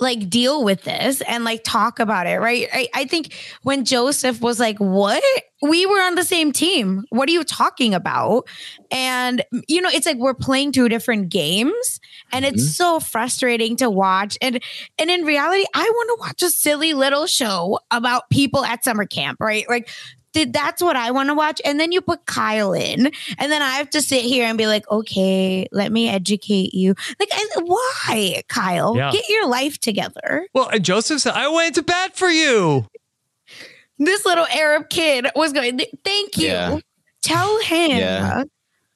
like 0.01 0.29
deal 0.29 0.65
with 0.65 0.83
this 0.83 1.21
and 1.23 1.45
like 1.45 1.63
talk 1.63 2.01
about 2.01 2.27
it, 2.27 2.41
right? 2.41 2.69
I, 2.73 2.89
I 2.93 3.05
think 3.05 3.35
when 3.63 3.85
Joseph 3.85 4.41
was 4.41 4.59
like, 4.59 4.79
What? 4.79 5.23
We 5.65 5.87
were 5.87 6.01
on 6.01 6.17
the 6.17 6.25
same 6.25 6.51
team. 6.51 7.05
What 7.11 7.29
are 7.29 7.33
you 7.33 7.45
talking 7.45 7.95
about? 7.95 8.49
And 8.91 9.45
you 9.69 9.81
know, 9.81 9.91
it's 9.93 10.07
like 10.07 10.17
we're 10.17 10.35
playing 10.35 10.73
two 10.73 10.89
different 10.89 11.29
games 11.29 12.01
and 12.33 12.45
it's 12.45 12.65
Mm-hmm. 12.65 12.71
so 12.71 12.99
frustrating 13.01 13.77
to 13.77 13.89
watch. 13.89 14.37
And 14.43 14.61
and 14.99 15.09
in 15.09 15.25
reality, 15.25 15.65
I 15.73 15.85
want 15.89 16.09
to 16.09 16.17
watch 16.27 16.43
a 16.43 16.51
silly 16.51 16.95
little 16.95 17.27
show 17.27 17.79
about 17.93 18.29
people 18.31 18.65
at 18.65 18.83
summer 18.83 19.07
camp, 19.07 19.39
right? 19.41 19.69
Like 19.69 19.89
did 20.33 20.53
that's 20.53 20.83
what 20.83 20.97
I 20.97 21.11
want 21.11 21.29
to 21.29 21.35
watch. 21.35 21.61
And 21.65 21.79
then 21.79 21.93
you 21.93 22.01
put 22.01 22.27
Kyle 22.27 22.73
in, 22.73 23.11
and 23.39 23.53
then 23.53 23.63
I 23.63 23.71
have 23.77 23.91
to 23.91 24.03
sit 24.03 24.23
here 24.23 24.47
and 24.47 24.57
be 24.59 24.67
like, 24.67 24.91
okay, 24.91 25.67
let 25.73 25.93
me 25.93 26.09
educate 26.09 26.75
you. 26.75 26.95
Like, 27.19 27.29
I, 27.33 27.47
why, 27.63 28.43
Kyle? 28.49 28.97
Yeah. 28.97 29.13
Get 29.13 29.29
your 29.29 29.47
life 29.47 29.79
together. 29.79 30.47
Well, 30.55 30.69
and 30.69 30.85
Joseph 30.85 31.21
said, 31.21 31.35
I 31.35 31.49
went 31.49 31.75
to 31.77 31.83
bat 31.83 32.17
for 32.17 32.29
you. 32.29 32.87
This 33.99 34.25
little 34.25 34.47
Arab 34.47 34.89
kid 34.91 35.27
was 35.37 35.53
going, 35.53 35.79
thank 36.05 36.37
you. 36.37 36.47
Yeah. 36.47 36.79
Tell 37.23 37.61
him. 37.61 37.99
Yeah. 37.99 38.45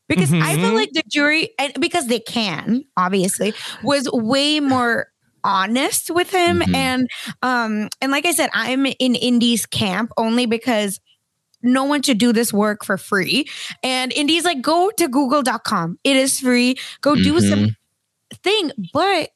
Because 0.09 0.33
I 0.33 0.55
feel 0.55 0.71
Mhm. 0.71 0.75
like 0.75 0.93
the 0.93 1.03
jury, 1.09 1.51
and 1.59 1.73
because 1.81 2.07
they 2.07 2.21
can, 2.21 2.85
obviously, 2.97 3.53
was 3.83 4.09
way 4.13 4.61
more 4.61 5.09
honest 5.43 6.11
with 6.11 6.31
him. 6.31 6.61
Mhm. 6.61 6.75
And 6.75 7.11
um, 7.43 7.89
and 8.01 8.11
like 8.13 8.25
I 8.25 8.33
said, 8.33 8.51
I'm 8.53 8.87
in 8.87 9.15
Indy's 9.17 9.67
camp 9.67 10.11
only 10.17 10.47
because 10.47 11.01
no 11.67 11.85
one 11.85 12.03
should 12.03 12.19
do 12.19 12.33
this 12.33 12.53
work 12.53 12.85
for 12.85 12.97
free. 12.97 13.47
And 13.83 14.13
Indy's 14.13 14.45
like, 14.45 14.63
go 14.63 14.91
to 14.97 15.09
google.com. 15.09 15.99
It 16.05 16.17
is 16.17 16.41
free. 16.41 16.77
Go 17.03 17.15
do 17.17 17.41
some 17.41 17.77
thing. 18.43 18.73
But 18.93 19.31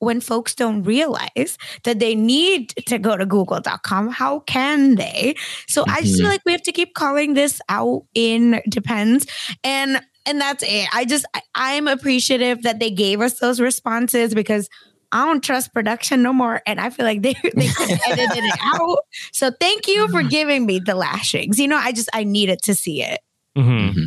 when 0.00 0.20
folks 0.20 0.54
don't 0.54 0.82
realize 0.82 1.56
that 1.84 1.98
they 1.98 2.14
need 2.14 2.70
to 2.86 2.98
go 2.98 3.16
to 3.16 3.24
google.com, 3.24 4.10
how 4.10 4.40
can 4.40 4.96
they? 4.96 5.34
So 5.68 5.84
I 5.88 6.02
just 6.02 6.20
feel 6.20 6.28
Mhm. 6.28 6.32
like 6.32 6.42
we 6.44 6.52
have 6.52 6.62
to 6.62 6.72
keep 6.72 6.94
calling 6.94 7.34
this 7.34 7.60
out 7.68 8.04
in 8.14 8.60
depends. 8.68 9.26
And 9.62 10.00
and 10.26 10.40
that's 10.40 10.62
it. 10.66 10.88
I 10.92 11.04
just 11.04 11.26
I, 11.34 11.40
I'm 11.54 11.86
appreciative 11.88 12.62
that 12.62 12.80
they 12.80 12.90
gave 12.90 13.20
us 13.20 13.38
those 13.40 13.60
responses 13.60 14.34
because 14.34 14.68
I 15.14 15.24
don't 15.26 15.42
trust 15.42 15.72
production 15.72 16.22
no 16.22 16.32
more. 16.32 16.60
And 16.66 16.80
I 16.80 16.90
feel 16.90 17.06
like 17.06 17.22
they 17.22 17.34
they 17.54 17.68
could 17.68 17.88
have 17.88 18.00
edited 18.08 18.44
it 18.44 18.58
out. 18.74 18.98
So 19.32 19.50
thank 19.60 19.86
you 19.86 20.08
for 20.08 20.22
giving 20.22 20.66
me 20.66 20.80
the 20.80 20.96
lashings. 20.96 21.58
You 21.58 21.68
know, 21.68 21.76
I 21.76 21.92
just 21.92 22.10
I 22.12 22.24
needed 22.24 22.60
to 22.62 22.74
see 22.74 23.02
it. 23.02 23.20
Mm-hmm. 23.56 24.06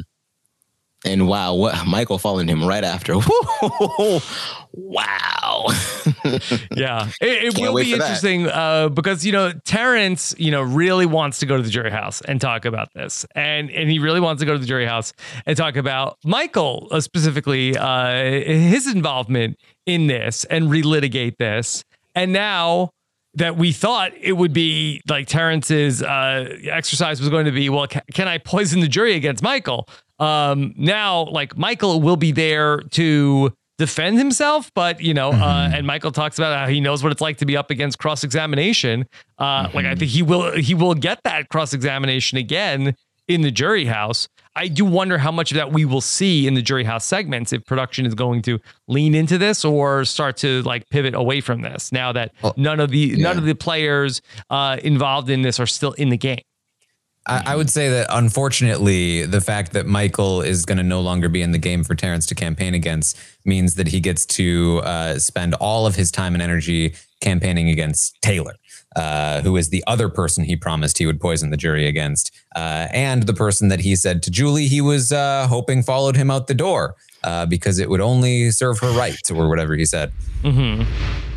And 1.06 1.28
wow, 1.28 1.54
what 1.54 1.88
Michael 1.88 2.18
following 2.18 2.50
him 2.50 2.66
right 2.66 2.84
after. 2.84 3.14
wow. 4.74 5.66
yeah, 6.76 7.10
it, 7.22 7.56
it 7.56 7.58
will 7.58 7.76
be 7.76 7.94
interesting 7.94 8.48
uh, 8.48 8.90
because 8.90 9.26
you 9.26 9.32
know 9.32 9.54
Terrance, 9.64 10.36
you 10.38 10.52
know, 10.52 10.62
really 10.62 11.06
wants 11.06 11.40
to 11.40 11.46
go 11.46 11.56
to 11.56 11.64
the 11.64 11.70
jury 11.70 11.92
house 11.92 12.20
and 12.22 12.42
talk 12.42 12.66
about 12.66 12.94
this, 12.94 13.26
and 13.36 13.70
and 13.70 13.90
he 13.90 14.00
really 14.00 14.20
wants 14.20 14.42
to 14.42 14.46
go 14.46 14.54
to 14.54 14.60
the 14.60 14.66
jury 14.66 14.86
house 14.86 15.14
and 15.46 15.56
talk 15.56 15.78
about 15.78 16.18
Michael 16.26 16.88
uh, 16.92 17.00
specifically, 17.00 17.78
uh, 17.78 18.42
his 18.42 18.88
involvement 18.88 19.58
in 19.88 20.06
this 20.06 20.44
and 20.46 20.66
relitigate 20.66 21.38
this, 21.38 21.84
and 22.14 22.32
now. 22.32 22.92
That 23.34 23.56
we 23.56 23.72
thought 23.72 24.14
it 24.20 24.32
would 24.34 24.52
be 24.52 25.00
like 25.08 25.28
Terrance's 25.28 26.02
uh, 26.02 26.58
exercise 26.64 27.20
was 27.20 27.30
going 27.30 27.46
to 27.46 27.52
be, 27.52 27.70
well, 27.70 27.86
ca- 27.86 28.02
can 28.12 28.28
I 28.28 28.40
poison 28.40 28.80
the 28.80 28.88
jury 28.88 29.14
against 29.14 29.44
Michael? 29.44 29.88
Um, 30.18 30.74
now, 30.76 31.26
like 31.26 31.56
Michael 31.56 32.02
will 32.02 32.16
be 32.16 32.32
there 32.32 32.80
to 32.80 33.54
defend 33.78 34.18
himself, 34.18 34.72
but 34.74 35.02
you 35.02 35.14
know, 35.14 35.30
uh, 35.34 35.70
and 35.72 35.86
Michael 35.86 36.12
talks 36.12 36.40
about 36.40 36.58
how 36.58 36.66
he 36.66 36.80
knows 36.80 37.04
what 37.04 37.12
it's 37.12 37.22
like 37.22 37.38
to 37.38 37.46
be 37.46 37.56
up 37.56 37.70
against 37.70 38.00
cross 38.00 38.24
examination. 38.24 39.06
Uh, 39.38 39.70
Like 39.72 39.86
I 39.86 39.94
think 39.94 40.10
he 40.10 40.24
will 40.24 40.54
he 40.54 40.74
will 40.74 40.96
get 40.96 41.20
that 41.24 41.50
cross 41.50 41.74
examination 41.74 42.40
again 42.40 42.96
in 43.28 43.42
the 43.42 43.52
jury 43.52 43.86
house. 43.86 44.28
I 44.58 44.68
do 44.68 44.86
wonder 44.86 45.20
how 45.20 45.32
much 45.32 45.52
of 45.52 45.56
that 45.56 45.72
we 45.72 45.86
will 45.86 46.02
see 46.02 46.48
in 46.48 46.56
the 46.56 46.64
jury 46.64 46.84
house 46.84 47.06
segments 47.06 47.54
if 47.54 47.64
production 47.64 48.08
is 48.08 48.16
going 48.16 48.42
to 48.44 48.60
lean 48.88 49.14
into 49.14 49.38
this 49.38 49.64
or 49.64 50.04
start 50.04 50.36
to 50.38 50.64
like 50.64 50.90
pivot 50.90 51.14
away 51.14 51.42
from 51.42 51.62
this 51.62 51.92
now 51.92 52.12
that 52.14 52.34
none 52.58 52.80
of 52.80 52.90
the 52.90 53.16
none 53.18 53.38
of 53.38 53.46
the 53.46 53.54
players 53.54 54.22
uh, 54.50 54.78
involved 54.84 55.30
in 55.30 55.44
this 55.44 55.60
are 55.60 55.68
still 55.68 55.92
in 55.94 56.10
the 56.10 56.18
game. 56.18 56.42
I, 57.28 57.54
I 57.54 57.56
would 57.56 57.70
say 57.70 57.90
that 57.90 58.08
unfortunately, 58.10 59.26
the 59.26 59.42
fact 59.42 59.74
that 59.74 59.86
Michael 59.86 60.42
is 60.42 60.66
going 60.66 60.78
to 60.78 60.84
no 60.84 61.02
longer 61.02 61.30
be 61.30 61.42
in 61.42 61.52
the 61.52 61.58
game 61.60 61.84
for 61.84 61.94
Terrance 61.94 62.26
to 62.28 62.36
campaign 62.36 62.74
against 62.74 63.18
means 63.46 63.76
that 63.76 63.88
he 63.88 64.00
gets 64.00 64.26
to 64.26 64.82
uh, 64.84 65.20
spend 65.20 65.54
all 65.56 65.86
of 65.86 65.96
his 65.96 66.10
time 66.10 66.34
and 66.34 66.42
energy 66.42 66.96
campaigning 67.22 67.70
against 67.70 68.20
Taylor, 68.22 68.56
uh, 68.98 69.42
who 69.42 69.56
is 69.56 69.70
the 69.70 69.84
other 69.88 70.10
person 70.10 70.44
he 70.44 70.56
promised 70.56 70.98
he 70.98 71.06
would 71.06 71.22
poison 71.22 71.52
the 71.52 71.58
jury 71.58 71.88
against, 71.88 72.36
uh, 72.56 72.88
and 72.92 73.24
the 73.24 73.34
person 73.34 73.70
that 73.70 73.80
he 73.80 73.96
said 73.96 74.24
to 74.24 74.32
Julie 74.32 74.68
he 74.68 74.82
was 74.82 75.12
uh, 75.12 75.48
hoping 75.48 75.84
followed 75.84 76.16
him 76.16 76.30
out 76.30 76.48
the 76.48 76.54
door 76.54 76.96
uh, 77.24 77.46
because 77.46 77.80
it 77.80 77.90
would 77.90 78.02
only 78.02 78.52
serve 78.52 78.80
her 78.80 78.92
right, 78.98 79.32
or 79.32 79.48
whatever 79.48 79.76
he 79.76 79.86
said. 79.86 80.12
Mm-hmm. 80.42 81.37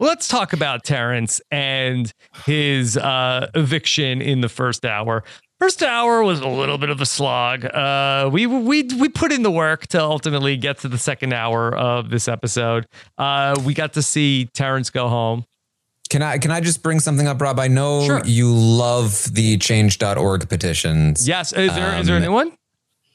Let's 0.00 0.28
talk 0.28 0.52
about 0.52 0.84
Terrance 0.84 1.40
and 1.50 2.12
his 2.46 2.96
uh, 2.96 3.48
eviction 3.54 4.20
in 4.22 4.40
the 4.40 4.48
first 4.48 4.84
hour. 4.84 5.24
First 5.58 5.82
hour 5.82 6.22
was 6.22 6.38
a 6.38 6.46
little 6.48 6.78
bit 6.78 6.88
of 6.88 7.00
a 7.00 7.06
slog. 7.06 7.64
Uh, 7.64 8.30
we 8.32 8.46
we 8.46 8.84
we 9.00 9.08
put 9.08 9.32
in 9.32 9.42
the 9.42 9.50
work 9.50 9.88
to 9.88 10.00
ultimately 10.00 10.56
get 10.56 10.78
to 10.78 10.88
the 10.88 10.98
second 10.98 11.32
hour 11.32 11.74
of 11.74 12.10
this 12.10 12.28
episode. 12.28 12.86
Uh, 13.18 13.60
we 13.64 13.74
got 13.74 13.94
to 13.94 14.02
see 14.02 14.48
Terrance 14.54 14.88
go 14.90 15.08
home. 15.08 15.44
Can 16.10 16.22
I 16.22 16.38
can 16.38 16.52
I 16.52 16.60
just 16.60 16.82
bring 16.82 17.00
something 17.00 17.26
up, 17.26 17.40
Rob? 17.40 17.58
I 17.58 17.66
know 17.68 18.04
Sure. 18.04 18.22
you 18.24 18.54
love 18.54 19.34
the 19.34 19.58
change.org 19.58 20.48
petitions. 20.48 21.26
Yes, 21.26 21.52
is 21.52 21.74
there 21.74 21.98
is 21.98 22.06
there 22.06 22.16
a 22.16 22.18
Um, 22.18 22.22
new 22.24 22.32
one? 22.32 22.52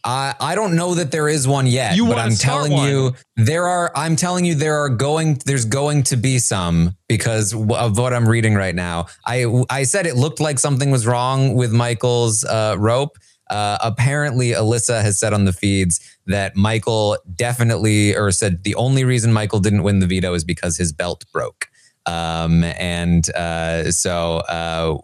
I 0.04 0.34
I 0.40 0.56
don't 0.56 0.76
know 0.76 0.96
that 0.96 1.12
there 1.12 1.30
is 1.30 1.48
one 1.48 1.68
yet, 1.68 1.96
You 1.96 2.08
but 2.08 2.18
I'm 2.18 2.36
telling 2.36 2.72
one. 2.74 2.90
you 2.90 3.14
there 3.38 3.68
are. 3.68 3.92
I'm 3.96 4.16
telling 4.16 4.46
you 4.46 4.56
there 4.56 4.76
are 4.78 4.90
going. 4.90 5.40
There's 5.46 5.66
going 5.66 6.04
to 6.04 6.18
be 6.18 6.40
some 6.40 6.96
because 7.08 7.54
of 7.54 7.98
what 7.98 8.14
I'm 8.14 8.28
reading 8.28 8.56
right 8.56 8.76
now. 8.76 9.08
I 9.26 9.46
I 9.70 9.84
said 9.84 10.06
it 10.06 10.16
looked 10.16 10.40
like 10.40 10.60
something 10.60 10.92
was 10.92 11.06
wrong 11.08 11.54
with 11.56 11.72
Michael's 11.72 12.44
uh, 12.44 12.76
rope. 12.78 13.18
Uh, 13.50 13.78
apparently, 13.82 14.50
Alyssa 14.50 15.02
has 15.02 15.20
said 15.20 15.32
on 15.34 15.46
the 15.46 15.54
feeds 15.54 16.00
that 16.26 16.56
Michael 16.56 17.18
definitely, 17.36 18.16
or 18.16 18.32
said 18.32 18.64
the 18.64 18.74
only 18.76 19.04
reason 19.04 19.32
Michael 19.32 19.60
didn't 19.60 19.84
win 19.84 20.00
the 20.00 20.08
veto 20.08 20.34
is 20.34 20.44
because 20.44 20.78
his 20.78 20.92
belt 20.92 21.24
broke. 21.32 21.68
Um, 22.06 22.64
and 22.64 23.30
uh, 23.36 23.92
so 23.92 24.38
uh, 24.50 24.98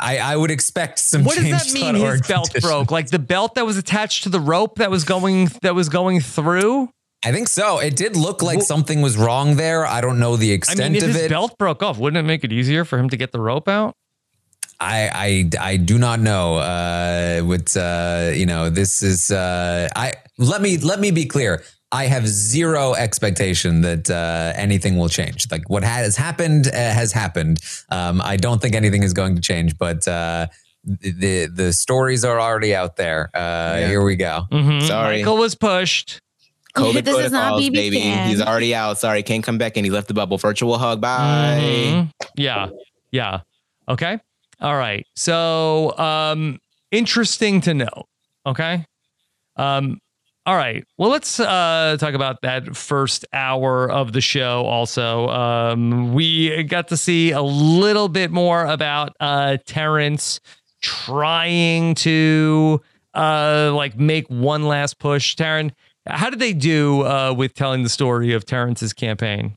I, 0.00 0.18
I 0.18 0.36
would 0.36 0.50
expect 0.50 0.98
some. 0.98 1.24
What 1.24 1.36
does 1.36 1.50
that 1.50 1.72
mean? 1.72 1.94
His 1.94 2.22
belt 2.22 2.54
broke, 2.60 2.90
like 2.90 3.08
the 3.08 3.18
belt 3.18 3.54
that 3.54 3.64
was 3.64 3.76
attached 3.76 4.24
to 4.24 4.28
the 4.28 4.40
rope 4.40 4.76
that 4.76 4.90
was 4.90 5.04
going 5.04 5.46
that 5.62 5.74
was 5.74 5.88
going 5.88 6.20
through. 6.20 6.90
I 7.24 7.32
think 7.32 7.48
so. 7.48 7.78
It 7.78 7.96
did 7.96 8.16
look 8.16 8.42
like 8.42 8.60
something 8.60 9.00
was 9.00 9.16
wrong 9.16 9.56
there. 9.56 9.86
I 9.86 10.00
don't 10.02 10.18
know 10.18 10.36
the 10.36 10.50
I 10.50 10.54
extent 10.54 10.92
mean, 10.92 11.02
if 11.02 11.08
of 11.08 11.14
his 11.14 11.22
it. 11.22 11.30
belt 11.30 11.56
broke 11.56 11.82
off, 11.82 11.98
wouldn't 11.98 12.22
it 12.22 12.26
make 12.26 12.44
it 12.44 12.52
easier 12.52 12.84
for 12.84 12.98
him 12.98 13.08
to 13.08 13.16
get 13.16 13.32
the 13.32 13.40
rope 13.40 13.68
out? 13.68 13.94
I, 14.80 15.48
I 15.60 15.70
I 15.72 15.76
do 15.76 15.98
not 15.98 16.20
know. 16.20 16.56
Uh, 16.56 17.40
what 17.42 17.74
uh, 17.76 18.32
you 18.34 18.46
know, 18.46 18.68
this 18.70 19.02
is. 19.02 19.30
Uh, 19.30 19.88
I 19.94 20.14
let 20.38 20.60
me 20.60 20.76
let 20.78 21.00
me 21.00 21.10
be 21.12 21.24
clear. 21.24 21.62
I 22.00 22.06
have 22.14 22.26
zero 22.26 22.94
expectation 22.94 23.82
that 23.82 24.10
uh, 24.10 24.52
anything 24.66 24.94
will 24.98 25.08
change. 25.08 25.50
Like 25.50 25.68
what 25.70 25.84
has 25.84 26.16
happened 26.16 26.66
uh, 26.66 26.72
has 26.72 27.12
happened. 27.12 27.58
Um, 27.90 28.20
I 28.20 28.36
don't 28.36 28.60
think 28.62 28.74
anything 28.74 29.02
is 29.04 29.12
going 29.12 29.34
to 29.36 29.40
change. 29.42 29.78
But 29.78 30.06
uh, 30.08 30.46
the 30.84 31.46
the 31.60 31.72
stories 31.72 32.24
are 32.24 32.38
already 32.40 32.74
out 32.74 32.96
there. 32.96 33.30
Uh, 33.34 33.76
Here 33.90 34.02
we 34.04 34.16
go. 34.16 34.34
Mhm. 34.50 34.82
Sorry. 34.86 35.18
Michael 35.18 35.38
was 35.38 35.54
pushed. 35.54 36.20
COVID 36.76 37.04
This 37.04 37.16
is 37.26 37.30
not 37.32 37.60
BB 37.60 37.72
baby. 37.72 38.00
Can. 38.00 38.28
He's 38.28 38.42
already 38.42 38.74
out. 38.74 38.98
Sorry, 38.98 39.22
can't 39.22 39.44
come 39.44 39.58
back 39.58 39.76
and 39.76 39.86
He 39.86 39.90
left 39.90 40.08
the 40.08 40.14
bubble. 40.14 40.38
Virtual 40.38 40.76
hug. 40.76 41.00
Bye. 41.00 41.60
Mhm. 41.62 42.10
Yeah. 42.36 42.68
Yeah. 43.12 43.40
Okay. 43.88 44.18
All 44.60 44.76
right. 44.76 45.06
So, 45.14 45.96
um, 45.98 46.58
interesting 46.90 47.60
to 47.62 47.74
know. 47.74 47.96
Okay. 48.44 48.84
Um, 49.56 50.00
all 50.46 50.56
right. 50.56 50.84
Well, 50.98 51.08
let's 51.08 51.40
uh, 51.40 51.96
talk 51.98 52.12
about 52.12 52.42
that 52.42 52.76
first 52.76 53.24
hour 53.32 53.90
of 53.90 54.12
the 54.12 54.20
show. 54.20 54.64
Also, 54.66 55.28
um, 55.28 56.12
we 56.12 56.62
got 56.64 56.88
to 56.88 56.98
see 56.98 57.30
a 57.30 57.40
little 57.40 58.08
bit 58.08 58.30
more 58.30 58.66
about 58.66 59.16
uh, 59.20 59.56
Terrance 59.64 60.40
trying 60.82 61.94
to 61.94 62.82
uh, 63.14 63.72
like 63.74 63.98
make 63.98 64.28
one 64.28 64.64
last 64.64 64.98
push. 64.98 65.34
Taran, 65.34 65.70
how 66.06 66.28
did 66.28 66.40
they 66.40 66.52
do 66.52 67.02
uh, 67.06 67.32
with 67.32 67.54
telling 67.54 67.82
the 67.82 67.88
story 67.88 68.34
of 68.34 68.44
Terrance's 68.44 68.92
campaign? 68.92 69.56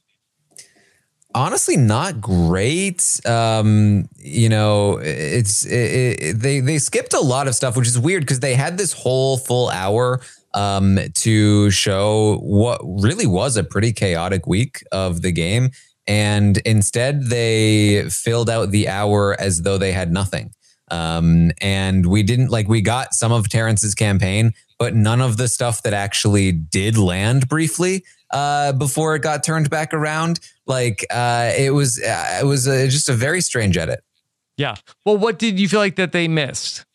honestly 1.36 1.76
not 1.78 2.20
great 2.20 3.20
um 3.28 4.10
you 4.18 4.48
know 4.48 4.98
it's 5.04 5.66
it, 5.66 6.20
it, 6.20 6.40
they 6.40 6.62
they 6.62 6.80
skipped 6.80 7.14
a 7.14 7.20
lot 7.20 7.48
of 7.48 7.54
stuff 7.54 7.76
which 7.78 7.88
is 7.88 8.00
weird 8.00 8.24
because 8.24 8.40
they 8.40 8.56
had 8.56 8.78
this 8.78 8.94
whole 8.94 9.38
full 9.38 9.70
hour 9.70 10.22
um 10.58 11.00
to 11.14 11.70
show 11.72 12.38
what 12.42 12.82
really 12.84 13.28
was 13.28 13.58
a 13.58 13.64
pretty 13.64 13.94
chaotic 13.94 14.48
week 14.48 14.84
of 14.92 15.22
the 15.22 15.32
game 15.32 15.70
and 16.08 16.58
instead 16.60 17.26
they 17.26 18.10
filled 18.10 18.50
out 18.50 18.72
the 18.72 18.88
hour 18.88 19.40
as 19.40 19.62
though 19.62 19.78
they 19.78 19.92
had 19.92 20.12
nothing 20.12 20.52
um 20.90 21.52
and 21.62 22.06
we 22.06 22.24
didn't 22.24 22.50
like 22.50 22.68
we 22.68 22.82
got 22.82 23.14
some 23.14 23.32
of 23.32 23.50
Terrance's 23.50 23.96
campaign 23.96 24.54
but 24.80 24.96
none 24.96 25.22
of 25.22 25.38
the 25.38 25.48
stuff 25.48 25.82
that 25.84 25.94
actually 25.94 26.52
did 26.52 26.98
land 26.98 27.48
briefly 27.48 28.04
uh, 28.32 28.74
before 28.74 29.16
it 29.16 29.22
got 29.22 29.44
turned 29.44 29.70
back 29.70 29.94
around. 29.94 30.40
Like 30.66 31.06
uh, 31.10 31.52
it 31.58 31.72
was, 31.72 32.02
uh, 32.02 32.40
it 32.42 32.46
was 32.46 32.68
uh, 32.68 32.88
just 32.90 33.10
a 33.10 33.14
very 33.14 33.42
strange 33.42 33.78
edit. 33.78 34.04
Yeah. 34.58 34.76
Well, 35.06 35.18
what 35.18 35.40
did 35.40 35.60
you 35.60 35.68
feel 35.70 35.80
like 35.80 35.96
that 35.96 36.12
they 36.12 36.28
missed? 36.28 36.86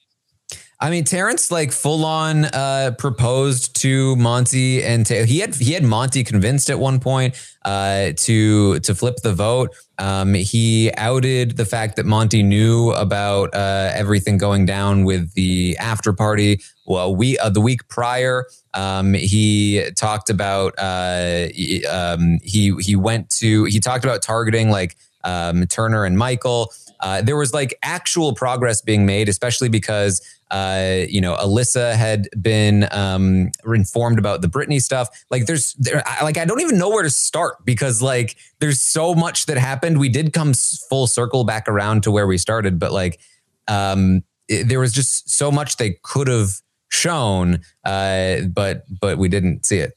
I 0.82 0.90
mean, 0.90 1.04
Terrance 1.04 1.52
like 1.52 1.70
full 1.70 2.04
on 2.04 2.44
uh, 2.46 2.96
proposed 2.98 3.80
to 3.82 4.16
Monte, 4.16 4.82
and 4.82 5.06
he 5.06 5.38
had 5.38 5.54
he 5.54 5.74
had 5.74 5.84
Monte 5.84 6.24
convinced 6.24 6.70
at 6.70 6.78
one 6.80 6.98
point 6.98 7.40
uh, 7.64 8.10
to 8.16 8.80
to 8.80 8.92
flip 8.92 9.18
the 9.22 9.32
vote. 9.32 9.76
Um, 9.98 10.34
he 10.34 10.90
outed 10.96 11.56
the 11.56 11.64
fact 11.64 11.94
that 11.96 12.04
Monte 12.04 12.42
knew 12.42 12.90
about 12.90 13.54
uh, 13.54 13.92
everything 13.94 14.38
going 14.38 14.66
down 14.66 15.04
with 15.04 15.32
the 15.34 15.76
after 15.78 16.12
party. 16.12 16.60
Well, 16.84 17.14
we 17.14 17.38
uh, 17.38 17.50
the 17.50 17.60
week 17.60 17.86
prior, 17.86 18.46
um, 18.74 19.14
he 19.14 19.88
talked 19.96 20.30
about 20.30 20.74
uh, 20.78 21.46
um, 21.88 22.40
he 22.42 22.74
he 22.80 22.96
went 22.96 23.30
to 23.38 23.66
he 23.66 23.78
talked 23.78 24.04
about 24.04 24.20
targeting 24.20 24.68
like 24.68 24.96
um, 25.22 25.64
Turner 25.68 26.04
and 26.04 26.18
Michael. 26.18 26.72
Uh, 26.98 27.20
there 27.20 27.36
was 27.36 27.52
like 27.52 27.76
actual 27.82 28.34
progress 28.34 28.80
being 28.80 29.04
made, 29.04 29.28
especially 29.28 29.68
because 29.68 30.20
uh, 30.52 31.06
you 31.08 31.20
know 31.20 31.34
Alyssa 31.34 31.94
had 31.96 32.28
been 32.40 32.86
um, 32.92 33.50
informed 33.66 34.18
about 34.18 34.42
the 34.42 34.48
Brittany 34.48 34.78
stuff. 34.78 35.08
Like 35.30 35.46
there's 35.46 35.72
there, 35.74 36.02
I- 36.06 36.22
like 36.24 36.36
I 36.38 36.44
don't 36.44 36.60
even 36.60 36.78
know 36.78 36.90
where 36.90 37.02
to 37.02 37.10
start 37.10 37.64
because 37.64 38.00
like 38.02 38.36
there's 38.60 38.80
so 38.82 39.14
much 39.14 39.46
that 39.46 39.56
happened. 39.58 39.98
We 39.98 40.08
did 40.08 40.32
come 40.32 40.52
full 40.88 41.06
circle 41.06 41.44
back 41.44 41.68
around 41.68 42.02
to 42.04 42.10
where 42.10 42.26
we 42.26 42.38
started, 42.38 42.78
but 42.78 42.92
like 42.92 43.18
um, 43.66 44.22
it- 44.48 44.68
there 44.68 44.78
was 44.78 44.92
just 44.92 45.28
so 45.30 45.50
much 45.50 45.76
they 45.78 45.98
could 46.02 46.28
have 46.28 46.50
shown, 46.90 47.60
uh, 47.84 48.42
but 48.54 48.84
but 49.00 49.16
we 49.18 49.28
didn't 49.28 49.64
see 49.64 49.78
it. 49.78 49.92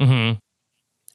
Mm-hmm. 0.00 0.38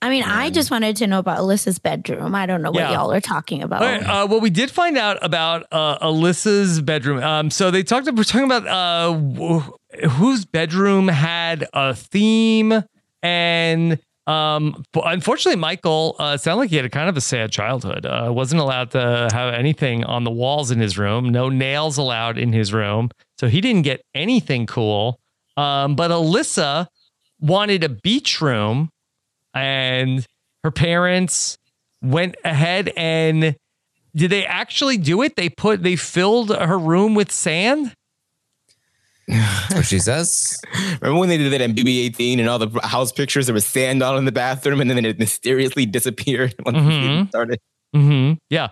I 0.04 0.10
mean, 0.10 0.24
I 0.24 0.50
just 0.50 0.70
wanted 0.70 0.98
to 0.98 1.08
know 1.08 1.20
about 1.20 1.38
Alyssa's 1.40 1.80
bedroom. 1.80 2.36
I 2.36 2.46
don't 2.46 2.62
know 2.62 2.72
what 2.72 2.80
Yeah. 2.82 2.92
y'all 2.94 3.14
are 3.14 3.22
talking 3.22 3.64
about. 3.64 3.82
All 3.82 3.88
right, 3.88 4.04
uh, 4.04 4.28
well, 4.30 4.42
we 4.42 4.50
did 4.50 4.70
find 4.70 4.98
out 4.98 5.18
about 5.22 5.66
uh, 5.72 5.98
Alyssa's 6.00 6.82
bedroom. 6.82 7.24
Um, 7.24 7.50
so 7.50 7.72
they 7.72 7.84
talked. 7.84 8.12
We're 8.12 8.24
talking 8.26 8.52
about 8.52 8.68
uh, 8.68 9.14
wh- 9.18 10.10
whose 10.18 10.44
bedroom 10.46 11.08
had 11.08 11.66
a 11.74 11.94
theme, 11.96 12.84
and 13.22 13.98
um, 14.28 14.84
unfortunately, 14.94 15.60
Michael 15.60 16.16
uh, 16.20 16.38
sounded 16.38 16.60
like 16.62 16.70
he 16.70 16.76
had 16.76 16.86
a 16.86 16.90
kind 16.90 17.10
of 17.10 17.16
a 17.18 17.22
sad 17.22 17.52
childhood. 17.52 18.06
Uh, 18.06 18.30
wasn't 18.34 18.62
allowed 18.62 18.92
to 18.92 19.30
have 19.32 19.54
anything 19.54 20.04
on 20.04 20.24
the 20.26 20.32
walls 20.32 20.70
in 20.72 20.80
his 20.80 20.98
room. 20.98 21.30
No 21.30 21.50
nails 21.50 21.98
allowed 21.98 22.38
in 22.38 22.52
his 22.54 22.74
room, 22.74 23.10
so 23.38 23.48
he 23.48 23.62
didn't 23.62 23.84
get 23.84 24.02
anything 24.14 24.66
cool. 24.66 25.20
Um, 25.56 25.96
but 25.96 26.10
Alyssa 26.12 26.88
wanted 27.40 27.84
a 27.84 27.90
beach 27.90 28.42
room, 28.42 28.90
and 29.54 30.26
her 30.64 30.72
parents 30.72 31.58
went 32.02 32.36
ahead 32.44 32.92
and 32.96 33.56
did 34.16 34.30
they 34.30 34.46
actually 34.46 34.98
do 34.98 35.22
it? 35.22 35.36
They 35.36 35.50
put 35.50 35.84
they 35.84 35.96
filled 35.96 36.50
her 36.56 36.78
room 36.78 37.16
with 37.16 37.32
sand. 37.32 37.94
What 39.74 39.86
she 39.86 40.00
says. 40.00 40.62
Remember 41.02 41.20
when 41.20 41.30
they 41.30 41.38
did 41.38 41.52
that 41.54 41.62
in 41.62 41.74
BB-18 41.74 42.40
and 42.40 42.50
all 42.50 42.60
the 42.60 42.80
house 42.84 43.12
pictures? 43.12 43.48
There 43.48 43.54
was 43.54 43.66
sand 43.66 44.04
all 44.04 44.18
in 44.18 44.26
the 44.26 44.32
bathroom, 44.32 44.82
and 44.82 44.90
then 44.90 45.04
it 45.06 45.18
mysteriously 45.18 45.86
disappeared 45.86 46.54
when 46.64 46.76
the 46.76 46.82
season 46.82 47.28
started. 47.30 47.60
Mm-hmm. 47.96 48.34
Yeah, 48.50 48.70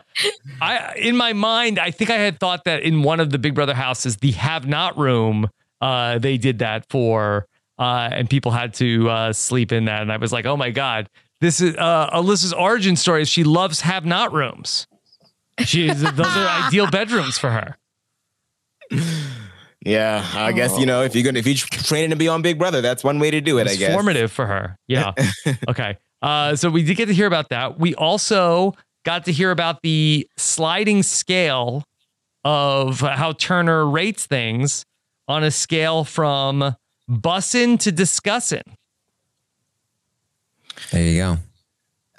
I 0.61 0.93
in 0.97 1.15
my 1.15 1.33
mind, 1.33 1.79
I 1.79 1.91
think 1.91 2.09
I 2.09 2.17
had 2.17 2.39
thought 2.39 2.65
that 2.65 2.83
in 2.83 3.01
one 3.03 3.19
of 3.19 3.29
the 3.29 3.39
Big 3.39 3.55
Brother 3.55 3.73
houses, 3.73 4.17
the 4.17 4.31
have 4.31 4.67
not 4.67 4.97
room, 4.97 5.49
uh, 5.79 6.19
they 6.19 6.37
did 6.37 6.59
that 6.59 6.85
for, 6.89 7.47
uh, 7.81 8.09
and 8.11 8.29
people 8.29 8.51
had 8.51 8.73
to 8.75 9.09
uh, 9.09 9.33
sleep 9.33 9.71
in 9.71 9.85
that, 9.85 10.03
and 10.03 10.11
I 10.11 10.17
was 10.17 10.31
like, 10.31 10.45
oh 10.45 10.55
my 10.55 10.69
god, 10.69 11.09
this 11.41 11.59
is 11.59 11.75
uh, 11.77 12.11
Alyssa's 12.13 12.53
origin 12.53 12.95
story. 12.95 13.23
Is 13.23 13.29
she 13.29 13.43
loves 13.43 13.81
have 13.81 14.05
not 14.05 14.31
rooms. 14.31 14.85
She's 15.65 15.99
those 16.01 16.19
are 16.37 16.47
ideal 16.67 16.89
bedrooms 16.89 17.37
for 17.39 17.49
her. 17.49 17.77
Yeah, 19.83 20.23
I 20.35 20.51
guess 20.51 20.77
you 20.77 20.85
know 20.85 21.01
if 21.01 21.15
you're 21.15 21.23
gonna 21.23 21.39
if 21.39 21.47
you're 21.47 21.55
training 21.55 22.11
to 22.11 22.15
be 22.15 22.27
on 22.27 22.43
Big 22.43 22.59
Brother, 22.59 22.81
that's 22.81 23.03
one 23.03 23.17
way 23.17 23.31
to 23.31 23.41
do 23.41 23.57
it. 23.57 23.67
I 23.67 23.71
It's 23.71 23.79
guess. 23.79 23.93
formative 23.93 24.31
for 24.31 24.45
her. 24.45 24.77
Yeah. 24.87 25.13
okay. 25.69 25.97
Uh, 26.21 26.55
so 26.55 26.69
we 26.69 26.83
did 26.83 26.97
get 26.97 27.07
to 27.07 27.13
hear 27.15 27.25
about 27.25 27.49
that. 27.49 27.79
We 27.79 27.95
also 27.95 28.73
got 29.05 29.25
to 29.25 29.31
hear 29.31 29.49
about 29.49 29.81
the 29.81 30.29
sliding 30.37 31.01
scale 31.01 31.83
of 32.43 32.99
how 32.99 33.31
Turner 33.33 33.87
rates 33.87 34.27
things 34.27 34.85
on 35.27 35.43
a 35.43 35.49
scale 35.49 36.03
from 36.03 36.75
bussin' 37.11 37.77
to 37.79 37.91
discussin'. 37.91 38.63
There 40.91 41.03
you 41.03 41.17
go. 41.17 41.37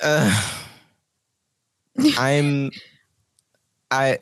Uh, 0.03 0.53
I'm 2.19 2.71
I 3.91 4.19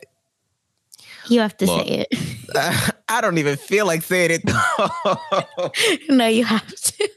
You 1.27 1.39
have 1.41 1.55
to 1.57 1.65
Look. 1.65 1.85
say 1.85 2.05
it. 2.09 2.93
I 3.09 3.21
don't 3.21 3.37
even 3.37 3.57
feel 3.57 3.85
like 3.85 4.01
saying 4.03 4.31
it. 4.43 6.09
no, 6.09 6.27
you 6.27 6.43
have 6.45 6.67
to. 6.67 7.09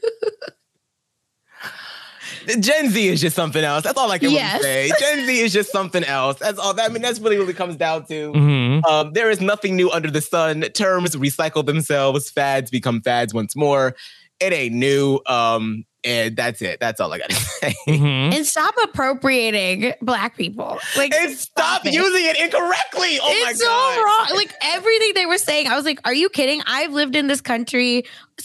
Gen 2.59 2.89
Z 2.89 3.07
is 3.07 3.21
just 3.21 3.35
something 3.35 3.63
else. 3.63 3.83
That's 3.83 3.97
all 3.97 4.11
I 4.11 4.17
can 4.17 4.31
Yes. 4.31 4.61
really 4.63 4.89
say. 4.89 4.91
Gen 4.99 5.25
Z 5.25 5.39
is 5.39 5.53
just 5.53 5.71
something 5.71 6.03
else. 6.03 6.37
That's 6.39 6.59
all. 6.59 6.79
I 6.79 6.87
mean, 6.89 7.01
that's 7.01 7.19
really 7.19 7.39
what 7.39 7.49
it 7.49 7.55
comes 7.55 7.75
down 7.75 8.05
to. 8.07 8.31
Mhm. 8.33 8.85
Um, 8.85 9.13
there 9.13 9.29
is 9.29 9.41
nothing 9.41 9.75
new 9.75 9.89
under 9.91 10.09
the 10.11 10.21
sun. 10.21 10.61
Terms 10.73 11.15
recycle 11.15 11.65
themselves. 11.65 12.29
Fads 12.29 12.69
become 12.71 13.01
fads 13.01 13.33
once 13.33 13.55
more. 13.55 13.95
It 14.39 14.51
ain't 14.53 14.75
new. 14.75 15.19
Um, 15.27 15.85
and 16.03 16.35
that's 16.35 16.61
it. 16.61 16.79
That's 16.79 16.99
all 17.01 17.11
I 17.11 17.17
gotta 17.17 17.33
say. 17.35 17.73
Mm-hmm. 17.87 18.35
And 18.35 18.45
stop 18.45 18.75
appropriating 18.83 19.93
black 20.01 20.37
people. 20.37 20.77
Like 20.95 21.13
And 21.15 21.35
stop 21.35 21.83
using 21.85 22.25
it 22.25 22.37
incorrectly. 22.39 23.17
Oh 23.21 23.43
my 23.43 23.49
it's 23.51 23.59
so 23.59 23.65
wrong. 23.67 24.27
Like 24.35 24.53
everything 24.61 25.13
they 25.15 25.25
were 25.25 25.37
saying, 25.39 25.67
I 25.67 25.75
was 25.75 25.85
like, 25.85 25.99
"Are 26.05 26.13
you 26.13 26.29
kidding?" 26.29 26.61
I've 26.67 26.91
lived 26.91 27.15
in 27.15 27.25
this 27.27 27.41
country 27.41 28.03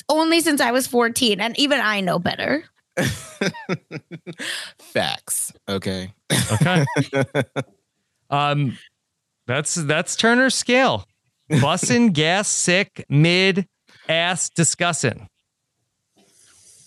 only 0.08 0.40
since 0.40 0.60
I 0.60 0.70
was 0.70 0.86
14, 0.86 1.40
and 1.40 1.58
even 1.58 1.80
I 1.80 2.00
know 2.00 2.18
better. 2.18 2.64
Facts. 4.78 5.52
Okay. 5.68 6.12
Okay. 6.52 6.84
um, 8.30 8.76
that's 9.46 9.74
that's 9.74 10.16
Turner's 10.16 10.54
scale. 10.54 11.06
Bussin', 11.50 12.12
gas, 12.12 12.48
sick, 12.48 13.04
mid, 13.08 13.66
ass, 14.08 14.50
discussing. 14.50 15.28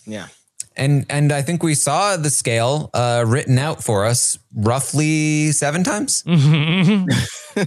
Yeah. 0.05 0.27
And 0.75 1.05
and 1.09 1.31
I 1.31 1.41
think 1.41 1.61
we 1.61 1.75
saw 1.75 2.17
the 2.17 2.29
scale 2.29 2.89
uh, 2.93 3.23
written 3.27 3.59
out 3.59 3.83
for 3.83 4.05
us 4.05 4.39
roughly 4.55 5.51
seven 5.51 5.83
times. 5.83 6.23
Mm-hmm. 6.23 7.59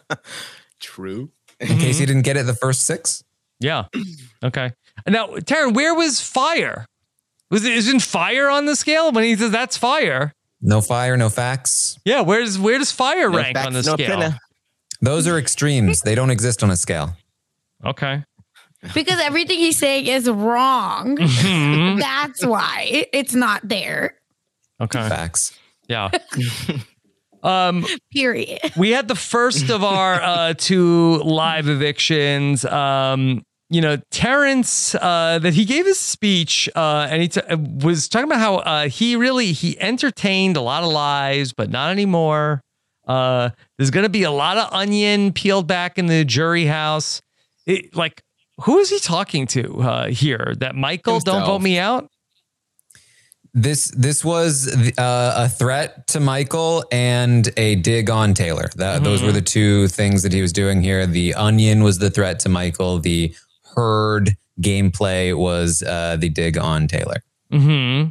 True. 0.80 1.30
In 1.60 1.78
case 1.78 1.98
you 1.98 2.06
didn't 2.06 2.22
get 2.22 2.36
it 2.36 2.46
the 2.46 2.54
first 2.54 2.82
six. 2.82 3.24
Yeah. 3.58 3.86
Okay. 4.44 4.70
Now, 5.08 5.26
Taran, 5.26 5.74
where 5.74 5.94
was 5.94 6.20
fire? 6.20 6.86
Was 7.50 7.64
it 7.64 7.72
isn't 7.72 8.00
fire 8.00 8.48
on 8.50 8.66
the 8.66 8.76
scale 8.76 9.10
when 9.12 9.24
he 9.24 9.34
says 9.36 9.50
that's 9.50 9.76
fire? 9.76 10.32
No 10.60 10.80
fire, 10.80 11.16
no 11.16 11.28
facts. 11.30 11.98
Yeah. 12.04 12.20
Where's 12.22 12.58
where 12.58 12.78
does 12.78 12.92
fire 12.92 13.30
No 13.30 13.36
rank 13.38 13.56
facts, 13.56 13.66
on 13.66 13.72
the 13.72 13.82
no 13.82 13.94
scale? 13.94 14.06
printer. 14.18 14.38
Those 15.00 15.26
are 15.28 15.38
extremes. 15.38 16.00
They 16.00 16.14
don't 16.14 16.30
exist 16.30 16.62
on 16.62 16.70
a 16.70 16.76
scale. 16.76 17.16
Okay. 17.84 18.24
Because 18.94 19.20
everything 19.20 19.58
he's 19.58 19.76
saying 19.78 20.06
is 20.06 20.28
wrong. 20.28 21.16
Mhm. 21.18 21.98
That's 22.00 22.44
why 22.44 23.06
it's 23.12 23.34
not 23.34 23.60
there. 23.68 24.14
Okay. 24.80 25.08
Facts. 25.08 25.56
Yeah. 25.88 26.10
um. 27.42 27.86
Period. 28.12 28.60
we 28.76 28.90
had 28.90 29.08
the 29.08 29.14
first 29.14 29.70
of 29.70 29.82
our 29.84 30.20
uh, 30.20 30.54
two 30.56 31.18
live 31.18 31.68
evictions. 31.68 32.64
Um, 32.64 33.42
you 33.70 33.80
know, 33.80 33.98
Terrance, 34.10 34.94
uh, 34.94 35.38
that 35.42 35.52
he 35.52 35.64
gave 35.64 35.84
his 35.84 35.98
speech, 35.98 36.68
uh, 36.74 37.06
and 37.10 37.20
he 37.20 37.28
t- 37.28 37.40
was 37.84 38.08
talking 38.08 38.28
about 38.28 38.40
how 38.40 38.56
uh, 38.56 38.88
he 38.88 39.14
really 39.16 39.52
he 39.52 39.78
entertained 39.78 40.56
a 40.56 40.60
lot 40.62 40.82
of 40.82 40.90
lies, 40.90 41.52
but 41.52 41.68
not 41.70 41.90
anymore. 41.90 42.62
Uh, 43.06 43.50
there's 43.76 43.90
going 43.90 44.04
to 44.04 44.10
be 44.10 44.22
a 44.22 44.30
lot 44.30 44.56
of 44.56 44.72
onion 44.72 45.32
peeled 45.32 45.66
back 45.66 45.98
in 45.98 46.06
the 46.06 46.24
jury 46.24 46.66
house. 46.66 47.20
It, 47.66 47.94
like, 47.94 48.22
who 48.62 48.78
is 48.78 48.90
he 48.90 48.98
talking 48.98 49.46
to 49.48 49.80
uh, 49.82 50.08
here? 50.08 50.54
That 50.58 50.74
Michael, 50.74 51.20
don't 51.20 51.44
vote 51.44 51.62
me 51.62 51.78
out. 51.78 52.10
This 53.54 53.90
this 53.90 54.24
was 54.24 54.68
uh, 54.98 55.34
a 55.36 55.48
threat 55.48 56.06
to 56.08 56.20
Michael 56.20 56.84
and 56.92 57.50
a 57.56 57.76
dig 57.76 58.08
on 58.10 58.34
Taylor. 58.34 58.68
That 58.76 59.02
those 59.04 59.22
were 59.22 59.32
the 59.32 59.42
two 59.42 59.88
things 59.88 60.22
that 60.22 60.32
he 60.32 60.42
was 60.42 60.52
doing 60.52 60.82
here. 60.82 61.06
The 61.06 61.34
onion 61.34 61.82
was 61.82 61.98
the 61.98 62.10
threat 62.10 62.38
to 62.40 62.48
Michael. 62.48 62.98
The 62.98 63.34
herd 63.78 64.36
gameplay 64.60 65.36
was 65.36 65.82
uh, 65.84 66.16
the 66.18 66.28
dig 66.28 66.58
on 66.58 66.88
Taylor. 66.88 67.22
Mm-hmm. 67.52 68.10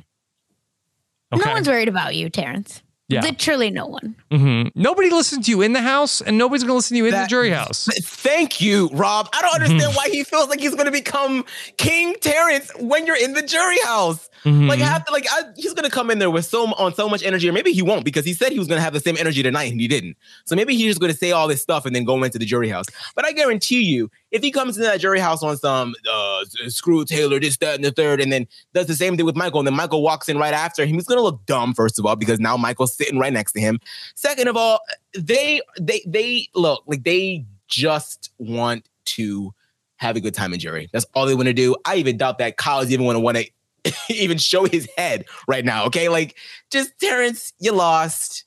No 1.38 1.52
one's 1.52 1.68
worried 1.68 1.90
about 1.90 2.16
you, 2.16 2.30
Terrance. 2.30 2.82
Yeah. 3.10 3.22
Literally 3.22 3.70
no 3.70 3.86
one. 3.86 4.16
hmm 4.32 4.64
Nobody 4.76 5.10
listens 5.10 5.46
to 5.46 5.52
you 5.52 5.62
in 5.62 5.72
the 5.72 5.82
house, 5.82 6.20
and 6.20 6.38
nobody's 6.38 6.64
going 6.64 6.72
to 6.72 6.76
listen 6.76 6.96
to 6.96 6.98
you 6.98 7.06
in 7.06 7.14
the 7.14 7.26
jury 7.28 7.50
house. 7.50 7.88
Thank 8.04 8.60
you, 8.60 8.90
Rob. 8.92 9.30
I 9.34 9.42
don't 9.42 9.62
understand 9.62 9.96
why 9.96 10.10
he 10.10 10.26
feels 10.26 10.50
like 10.50 10.60
he's 10.60 10.74
going 10.76 10.88
to 10.88 10.92
become 10.92 11.46
King 11.78 12.16
Terrance 12.20 12.70
when 12.80 13.06
you're 13.08 13.16
in 13.16 13.32
the 13.34 13.44
jury 13.44 13.80
house. 13.86 14.30
Mhm. 14.44 14.68
Like, 14.68 14.82
I 14.82 14.86
have 14.86 15.06
to, 15.06 15.12
like, 15.14 15.26
I, 15.32 15.44
he's 15.56 15.74
going 15.74 15.86
to 15.86 15.90
come 15.90 16.12
in 16.12 16.20
there 16.20 16.30
with 16.30 16.46
so 16.46 16.66
on 16.74 16.94
so 16.96 17.08
much 17.08 17.24
energy, 17.24 17.48
or 17.48 17.54
maybe 17.54 17.72
he 17.72 17.82
won't 17.82 18.04
because 18.04 18.26
he 18.26 18.34
said 18.34 18.52
he 18.52 18.60
was 18.60 18.68
going 18.68 18.78
to 18.78 18.84
have 18.84 18.94
the 18.94 19.00
same 19.00 19.16
energy 19.18 19.42
tonight 19.42 19.72
and 19.72 19.80
he 19.80 19.88
didn't. 19.88 20.18
So 20.46 20.58
maybe 20.58 20.76
he's 20.76 20.88
just 20.88 21.00
going 21.00 21.12
to 21.12 21.18
say 21.18 21.32
all 21.32 21.48
this 21.48 21.62
stuff 21.62 21.86
and 21.86 21.96
then 21.96 22.04
go 22.04 22.22
into 22.24 22.38
the 22.38 22.46
jury 22.46 22.68
house. 22.68 22.88
But 23.16 23.24
I 23.26 23.32
guarantee 23.32 23.84
you, 23.84 24.12
if 24.32 24.42
he 24.42 24.52
comes 24.52 24.78
into 24.78 24.88
that 24.90 25.00
jury 25.00 25.20
house 25.20 25.42
on 25.42 25.58
some 25.58 25.96
uh, 26.12 26.44
screw 26.68 27.06
Taylor, 27.06 27.40
this, 27.40 27.58
that, 27.58 27.76
and 27.76 27.84
the 27.84 27.92
third, 27.92 28.20
and 28.20 28.32
then 28.32 28.48
does 28.74 28.88
the 28.88 28.96
same 28.96 29.16
thing 29.16 29.26
with 29.26 29.36
Michael, 29.36 29.60
and 29.60 29.68
then 29.68 29.76
Michael 29.76 30.02
walks 30.02 30.28
in 30.28 30.38
right 30.38 30.54
after 30.54 30.86
him, 30.86 30.96
he's 30.96 31.08
to 31.08 31.22
look 31.22 31.46
dumb 31.46 31.74
first 31.74 31.98
of 31.98 32.06
all 32.06 32.16
because 32.16 32.40
now 32.40 32.58
Michael's 32.58 32.96
sitting 32.96 33.20
right 33.20 33.34
next 33.34 33.54
to 33.54 33.62
him. 33.62 33.80
Second 34.16 34.48
of 34.48 34.58
all, 34.58 34.80
they 35.18 35.62
they 35.80 36.02
they 36.06 36.48
look 36.54 36.84
like 36.88 37.04
they 37.04 37.46
just 37.68 38.32
want 38.38 38.88
to 39.06 39.54
have 39.98 40.16
a 40.16 40.20
good 40.20 40.34
time 40.34 40.54
in 40.54 40.60
jury. 40.60 40.90
That's 40.92 41.06
all 41.14 41.26
they 41.26 41.36
want 41.36 41.48
to 41.48 41.54
do. 41.54 41.76
I 41.86 41.96
even 41.96 42.18
doubt 42.18 42.38
that 42.38 42.58
Kyle 42.58 42.82
is 42.82 42.92
even 42.92 43.08
to 43.08 43.20
want 43.20 43.38
to 43.38 43.94
even 44.10 44.38
show 44.38 44.66
his 44.66 44.88
head 44.98 45.26
right 45.48 45.66
now. 45.66 45.86
Okay, 45.86 46.10
like 46.10 46.36
just 46.70 47.00
Terrance, 47.00 47.54
you 47.60 47.72
lost. 47.72 48.46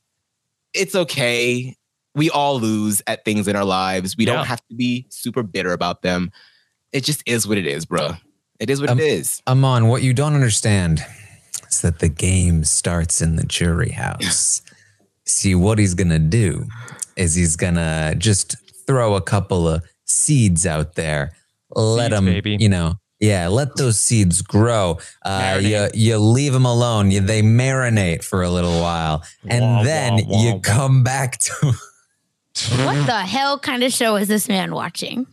It's 0.73 0.95
okay. 0.95 1.77
We 2.15 2.31
all 2.31 2.59
lose 2.61 3.01
at 3.07 3.25
things 3.25 3.47
in 3.49 3.57
our 3.57 3.65
lives. 3.65 4.17
We 4.17 4.27
Yeah. 4.27 4.35
don't 4.35 4.47
have 4.47 4.67
to 4.69 4.75
be 4.75 5.07
super 5.11 5.43
bitter 5.43 5.73
about 5.73 6.03
them. 6.03 6.31
It 6.93 7.05
just 7.05 7.23
is 7.27 7.47
what 7.47 7.57
it 7.59 7.67
is, 7.67 7.87
bro. 7.87 8.17
It 8.59 8.69
is 8.69 8.81
what 8.81 8.91
Um, 8.91 8.99
it 8.99 9.05
is. 9.05 9.41
Amon, 9.47 9.87
what 9.87 10.03
you 10.03 10.13
don't 10.13 10.35
understand 10.35 11.05
is 11.71 11.81
that 11.83 12.01
the 12.01 12.09
game 12.09 12.65
starts 12.65 13.23
in 13.23 13.37
the 13.37 13.45
jury 13.45 13.91
house. 13.93 14.63
See, 15.25 15.55
what 15.55 15.79
he's 15.79 15.95
gonna 15.95 16.19
do 16.19 16.67
is 17.17 17.35
he's 17.37 17.55
gonna 17.57 18.15
just 18.19 18.57
throw 18.87 19.15
a 19.15 19.23
couple 19.23 19.69
of 19.69 19.83
seeds 20.05 20.67
out 20.67 20.97
there, 20.97 21.33
let 21.77 22.11
them, 22.11 22.27
you 22.45 22.69
know, 22.69 22.95
yeah, 23.21 23.47
let 23.49 23.77
those 23.77 24.01
seeds 24.01 24.43
grow. 24.43 24.99
Uh, 25.25 25.61
you, 25.63 25.89
you 25.95 26.19
leave 26.19 26.53
them 26.53 26.65
alone. 26.67 27.11
You, 27.13 27.21
they 27.21 27.43
marinate 27.43 28.25
for 28.25 28.43
a 28.43 28.51
little 28.51 28.81
while, 28.81 29.23
and 29.47 29.63
Wah, 29.63 29.83
then 29.85 30.13
wah, 30.15 30.23
wah, 30.27 30.43
you 30.43 30.53
wah. 30.55 30.61
come 30.61 31.05
back 31.05 31.39
to. 31.39 31.73
What 32.85 33.07
the 33.07 33.21
hell 33.21 33.59
kind 33.59 33.83
of 33.83 33.93
show 33.93 34.17
is 34.17 34.29
this 34.29 34.49
man 34.49 34.75
watching? 34.75 35.27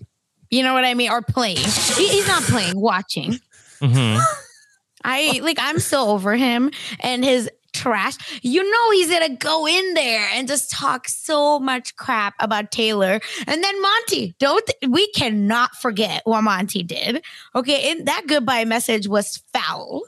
You 0.49 0.63
know 0.63 0.74
what 0.74 0.86
I 0.86 0.93
mean? 0.93 1.09
Or 1.11 1.22
playing. 1.22 1.57
He- 1.57 2.07
he's 2.07 2.28
not 2.28 2.43
playing, 2.43 2.80
watching. 2.80 3.39
Mm-hmm. 3.82 4.20
I 5.03 5.39
like 5.41 5.57
I'm 5.59 5.80
so 5.80 6.09
over 6.09 6.36
him 6.36 6.72
and 6.99 7.24
his 7.24 7.49
trash. 7.74 8.15
You 8.41 8.70
know 8.70 8.91
he's 8.91 9.09
gonna 9.09 9.36
go 9.36 9.68
in 9.68 9.93
there 9.93 10.28
and 10.34 10.47
just 10.47 10.72
talk 10.72 11.07
so 11.07 11.59
much 11.59 11.95
crap 11.95 12.34
about 12.39 12.72
Taylor. 12.72 13.20
And 13.45 13.63
then 13.63 13.82
Monte, 13.82 14.36
don't 14.39 14.70
we 14.89 15.07
cannot 15.11 15.76
forget 15.76 16.22
what 16.26 16.41
Monte 16.41 16.84
did. 16.84 17.24
Okay, 17.55 17.91
and 17.91 18.07
that 18.07 18.24
goodbye 18.28 18.65
message 18.65 19.07
was 19.07 19.41
foul 19.53 20.01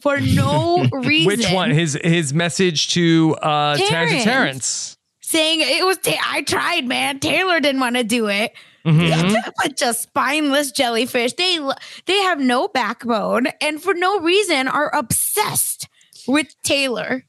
for 0.00 0.18
no 0.20 0.86
reason. 0.92 1.26
Which 1.26 1.50
one? 1.52 1.70
His 1.70 1.98
his 2.02 2.32
message 2.34 2.88
to 2.94 3.36
uh 3.42 3.76
Terrance, 3.76 4.24
Terrance. 4.24 4.98
And 5.34 5.40
Terrance. 5.44 5.68
saying 5.68 5.78
it 5.80 5.84
was 5.84 5.98
Ta- 5.98 6.20
I 6.30 6.42
tried, 6.42 6.86
man. 6.86 7.18
Taylor 7.20 7.60
didn't 7.60 7.80
want 7.80 7.96
to 7.96 8.04
do 8.04 8.28
it. 8.28 8.52
Mhm. 8.84 9.08
Yeah, 9.08 9.42
a 9.46 9.52
bunch 9.62 9.82
of 9.82 9.96
spineless 9.96 10.72
jellyfish. 10.72 11.34
They 11.34 11.58
they 12.06 12.16
have 12.22 12.40
no 12.40 12.68
backbone 12.68 13.46
and 13.60 13.82
for 13.82 13.94
no 13.94 14.20
reason 14.20 14.68
are 14.68 14.94
obsessed 14.94 15.88
with 16.26 16.54
Taylor. 16.62 17.24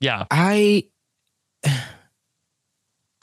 Yeah. 0.00 0.24
I 0.30 0.84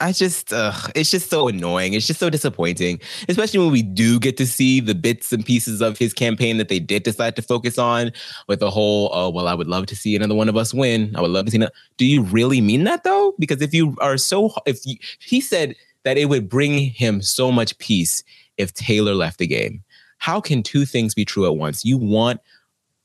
I 0.04 0.12
just 0.12 0.52
uh, 0.52 0.74
it's 0.94 1.10
just 1.10 1.30
so 1.30 1.48
annoying. 1.48 1.94
It's 1.94 2.06
just 2.06 2.20
so 2.20 2.28
disappointing, 2.28 3.00
especially 3.26 3.60
when 3.60 3.72
we 3.72 3.80
do 3.80 4.20
get 4.20 4.36
to 4.36 4.46
see 4.46 4.78
the 4.78 4.94
bits 4.94 5.32
and 5.32 5.46
pieces 5.46 5.80
of 5.80 5.96
his 5.96 6.12
campaign 6.12 6.58
that 6.58 6.68
they 6.68 6.78
did 6.78 7.04
decide 7.04 7.36
to 7.36 7.42
focus 7.42 7.78
on 7.78 8.12
with 8.46 8.60
the 8.60 8.70
whole 8.70 9.08
oh 9.14 9.30
well 9.30 9.48
I 9.48 9.54
would 9.54 9.66
love 9.66 9.86
to 9.86 9.96
see 9.96 10.14
another 10.14 10.34
one 10.34 10.50
of 10.50 10.58
us 10.58 10.74
win. 10.74 11.16
I 11.16 11.22
would 11.22 11.30
love 11.30 11.46
to 11.46 11.50
see. 11.50 11.66
Do 11.96 12.04
you 12.04 12.22
really 12.22 12.60
mean 12.60 12.84
that 12.84 13.02
though? 13.02 13.34
Because 13.38 13.62
if 13.62 13.72
you 13.72 13.96
are 13.98 14.18
so 14.18 14.52
if 14.66 14.84
you, 14.84 14.96
he 15.20 15.40
said 15.40 15.74
that 16.02 16.18
it 16.18 16.26
would 16.26 16.50
bring 16.50 16.76
him 16.76 17.22
so 17.22 17.50
much 17.50 17.78
peace 17.78 18.22
if 18.58 18.74
Taylor 18.74 19.14
left 19.14 19.38
the 19.38 19.46
game. 19.46 19.82
How 20.18 20.38
can 20.38 20.62
two 20.62 20.84
things 20.84 21.14
be 21.14 21.24
true 21.24 21.46
at 21.46 21.56
once? 21.56 21.82
You 21.82 21.96
want 21.96 22.42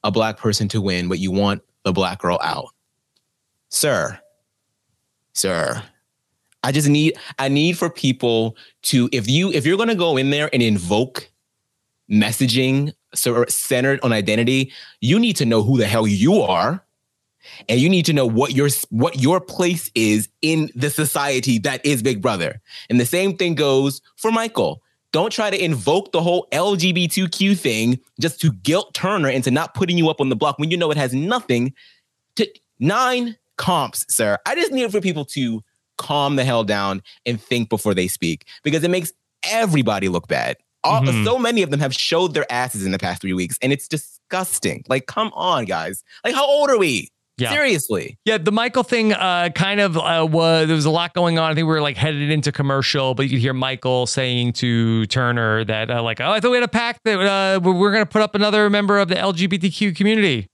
a 0.03 0.11
black 0.11 0.35
person 0.35 0.67
to 0.67 0.81
win, 0.81 1.07
but 1.07 1.19
you 1.19 1.31
want 1.31 1.61
the 1.85 1.93
black 1.93 2.19
girl 2.19 2.39
out. 2.43 2.71
Sir, 3.69 4.19
sir, 5.31 5.81
I 6.63 6.71
just 6.71 6.89
need 6.89 7.17
I 7.37 7.47
need 7.49 7.77
for 7.77 7.89
people 7.89 8.57
to 8.83 9.09
if 9.11 9.29
you 9.29 9.51
if 9.51 9.65
you're 9.65 9.77
going 9.77 9.89
to 9.89 9.95
go 9.95 10.17
in 10.17 10.29
there 10.29 10.49
and 10.53 10.61
invoke 10.61 11.29
messaging 12.09 12.93
centered 13.13 13.99
on 14.03 14.11
identity, 14.13 14.71
you 14.99 15.19
need 15.19 15.35
to 15.37 15.45
know 15.45 15.63
who 15.63 15.77
the 15.77 15.87
hell 15.87 16.07
you 16.07 16.41
are. 16.41 16.83
and 17.67 17.79
you 17.79 17.89
need 17.89 18.05
to 18.05 18.13
know 18.13 18.25
what 18.25 18.53
your 18.53 18.69
what 18.89 19.19
your 19.19 19.39
place 19.41 19.91
is 19.95 20.29
in 20.41 20.69
the 20.75 20.89
society 20.89 21.57
that 21.59 21.85
is 21.85 22.03
Big 22.03 22.21
Brother. 22.21 22.61
And 22.89 22.99
the 22.99 23.05
same 23.05 23.35
thing 23.37 23.55
goes 23.55 24.01
for 24.17 24.31
Michael. 24.31 24.81
Don't 25.11 25.31
try 25.31 25.49
to 25.49 25.63
invoke 25.63 26.11
the 26.11 26.21
whole 26.21 26.47
LGBTQ 26.51 27.57
thing 27.57 27.99
just 28.19 28.39
to 28.41 28.51
guilt 28.51 28.93
Turner 28.93 29.29
into 29.29 29.49
not 29.49 29.73
putting 29.73 29.97
you 29.97 30.09
up 30.09 30.21
on 30.21 30.29
the 30.29 30.35
block 30.35 30.59
when 30.59 30.69
you 30.69 30.77
know 30.77 30.91
it 30.91 30.97
has 30.97 31.13
nothing 31.13 31.73
to 32.35 32.47
nine 32.79 33.35
comps, 33.57 34.05
sir. 34.13 34.37
I 34.45 34.55
just 34.55 34.71
need 34.71 34.91
for 34.91 35.01
people 35.01 35.25
to 35.25 35.63
calm 35.99 36.35
the 36.35 36.43
hell 36.43 36.63
down 36.63 37.03
and 37.27 37.39
think 37.39 37.69
before 37.69 37.93
they 37.93 38.07
speak 38.07 38.45
because 38.63 38.83
it 38.83 38.89
makes 38.89 39.11
everybody 39.43 40.09
look 40.09 40.27
bad. 40.27 40.57
All, 40.83 41.01
Mhm. 41.01 41.23
So 41.25 41.37
many 41.37 41.61
of 41.61 41.69
them 41.71 41.79
have 41.81 41.93
showed 41.93 42.33
their 42.33 42.49
asses 42.51 42.85
in 42.85 42.91
the 42.91 42.97
past 42.99 43.21
three 43.21 43.33
weeks, 43.33 43.57
and 43.61 43.71
it's 43.71 43.87
disgusting. 43.87 44.83
Like, 44.87 45.05
come 45.05 45.31
on, 45.33 45.65
guys. 45.65 46.03
Like, 46.23 46.33
how 46.33 46.45
old 46.45 46.69
are 46.69 46.77
we? 46.77 47.09
Yeah. 47.37 47.51
Seriously. 47.53 48.17
Yeah, 48.25 48.37
the 48.37 48.51
Michael 48.51 48.83
thing 48.83 49.13
uh, 49.13 49.47
kind 49.55 49.79
of 49.79 49.95
uh, 49.97 50.27
was 50.29 50.67
there 50.67 50.75
was 50.75 50.83
a 50.83 50.89
lot 50.89 51.13
going 51.13 51.39
on. 51.39 51.49
I 51.49 51.55
think 51.55 51.67
we 51.67 51.73
were 51.73 51.79
like 51.81 51.95
headed 51.95 52.29
into 52.31 52.51
commercial, 52.51 53.13
but 53.13 53.23
you 53.23 53.29
could 53.29 53.39
hear 53.39 53.53
Michael 53.53 54.07
saying 54.07 54.53
to 54.53 55.05
Turner 55.05 55.63
that 55.63 55.89
uh, 55.89 56.03
like, 56.03 56.19
"Oh, 56.19 56.29
I 56.31 56.41
thought 56.41 56.51
we 56.51 56.57
had 56.57 56.65
a 56.65 56.67
pact 56.67 56.99
that 57.05 57.17
uh, 57.17 57.61
we're, 57.63 57.71
we're 57.73 57.93
going 57.93 58.03
to 58.03 58.09
put 58.09 58.21
up 58.21 58.35
another 58.35 58.69
member 58.69 58.99
of 58.99 59.07
the 59.07 59.15
LGBTQ 59.15 59.95
community." 59.95 60.48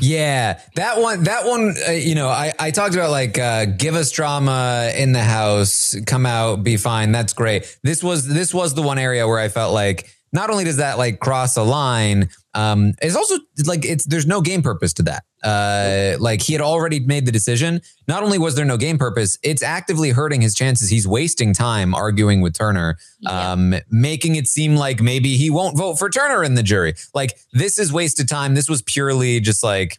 Yeah, 0.00 0.60
that 0.76 1.00
one. 1.00 1.24
That 1.24 1.46
one. 1.46 1.74
Uh, 1.86 1.92
you 1.92 2.14
know, 2.14 2.28
I 2.28 2.52
I 2.58 2.70
talked 2.70 2.94
about 2.94 3.10
like 3.10 3.38
uh, 3.38 3.64
give 3.66 3.94
us 3.94 4.10
drama 4.10 4.92
in 4.96 5.12
the 5.12 5.22
house, 5.22 5.96
come 6.06 6.26
out, 6.26 6.62
be 6.62 6.76
fine. 6.76 7.12
That's 7.12 7.32
great. 7.32 7.78
This 7.82 8.02
was 8.02 8.26
this 8.26 8.54
was 8.54 8.74
the 8.74 8.82
one 8.82 8.98
area 8.98 9.26
where 9.26 9.38
I 9.38 9.48
felt 9.48 9.72
like 9.74 10.08
not 10.32 10.50
only 10.50 10.64
does 10.64 10.76
that 10.76 10.98
like 10.98 11.20
cross 11.20 11.56
a 11.56 11.62
line, 11.62 12.28
um, 12.54 12.92
it's 13.00 13.16
also 13.16 13.36
like 13.66 13.84
it's 13.84 14.04
there's 14.04 14.26
no 14.26 14.40
game 14.40 14.62
purpose 14.62 14.92
to 14.94 15.02
that. 15.04 15.24
Uh, 15.42 16.16
like 16.20 16.42
he 16.42 16.52
had 16.52 16.62
already 16.62 17.00
made 17.00 17.24
the 17.26 17.32
decision. 17.32 17.80
Not 18.06 18.22
only 18.22 18.38
was 18.38 18.54
there 18.54 18.64
no 18.64 18.76
game 18.76 18.98
purpose, 18.98 19.38
it's 19.42 19.62
actively 19.62 20.10
hurting 20.10 20.40
his 20.40 20.54
chances. 20.54 20.90
He's 20.90 21.06
wasting 21.06 21.54
time 21.54 21.94
arguing 21.94 22.40
with 22.40 22.54
Turner, 22.54 22.96
um, 23.26 23.74
making 23.90 24.36
it 24.36 24.46
seem 24.46 24.76
like 24.76 25.00
maybe 25.00 25.36
he 25.36 25.50
won't 25.50 25.76
vote 25.76 25.98
for 25.98 26.10
Turner 26.10 26.42
in 26.42 26.54
the 26.54 26.62
jury. 26.62 26.94
Like 27.14 27.38
this 27.52 27.78
is 27.78 27.92
wasted 27.92 28.28
time. 28.28 28.54
This 28.54 28.68
was 28.68 28.82
purely 28.82 29.40
just 29.40 29.62
like 29.62 29.98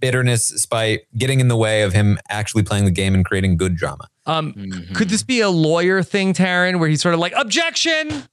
bitterness, 0.00 0.46
spite, 0.46 1.02
getting 1.16 1.40
in 1.40 1.48
the 1.48 1.56
way 1.56 1.82
of 1.82 1.92
him 1.92 2.18
actually 2.28 2.62
playing 2.62 2.84
the 2.84 2.90
game 2.90 3.14
and 3.14 3.24
creating 3.24 3.56
good 3.56 3.76
drama. 3.76 4.08
Um, 4.26 4.52
Could 4.94 5.08
this 5.08 5.22
be 5.22 5.40
a 5.40 5.50
lawyer 5.50 6.02
thing, 6.02 6.34
Taran, 6.34 6.80
where 6.80 6.88
he's 6.88 7.00
sort 7.00 7.14
of 7.14 7.20
like 7.20 7.32
objection? 7.36 8.24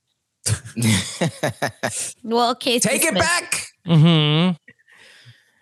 Well, 2.23 2.55
case 2.55 2.83
Take 2.83 3.05
it 3.05 3.13
back. 3.13 3.67
Mm-hmm. 3.87 4.55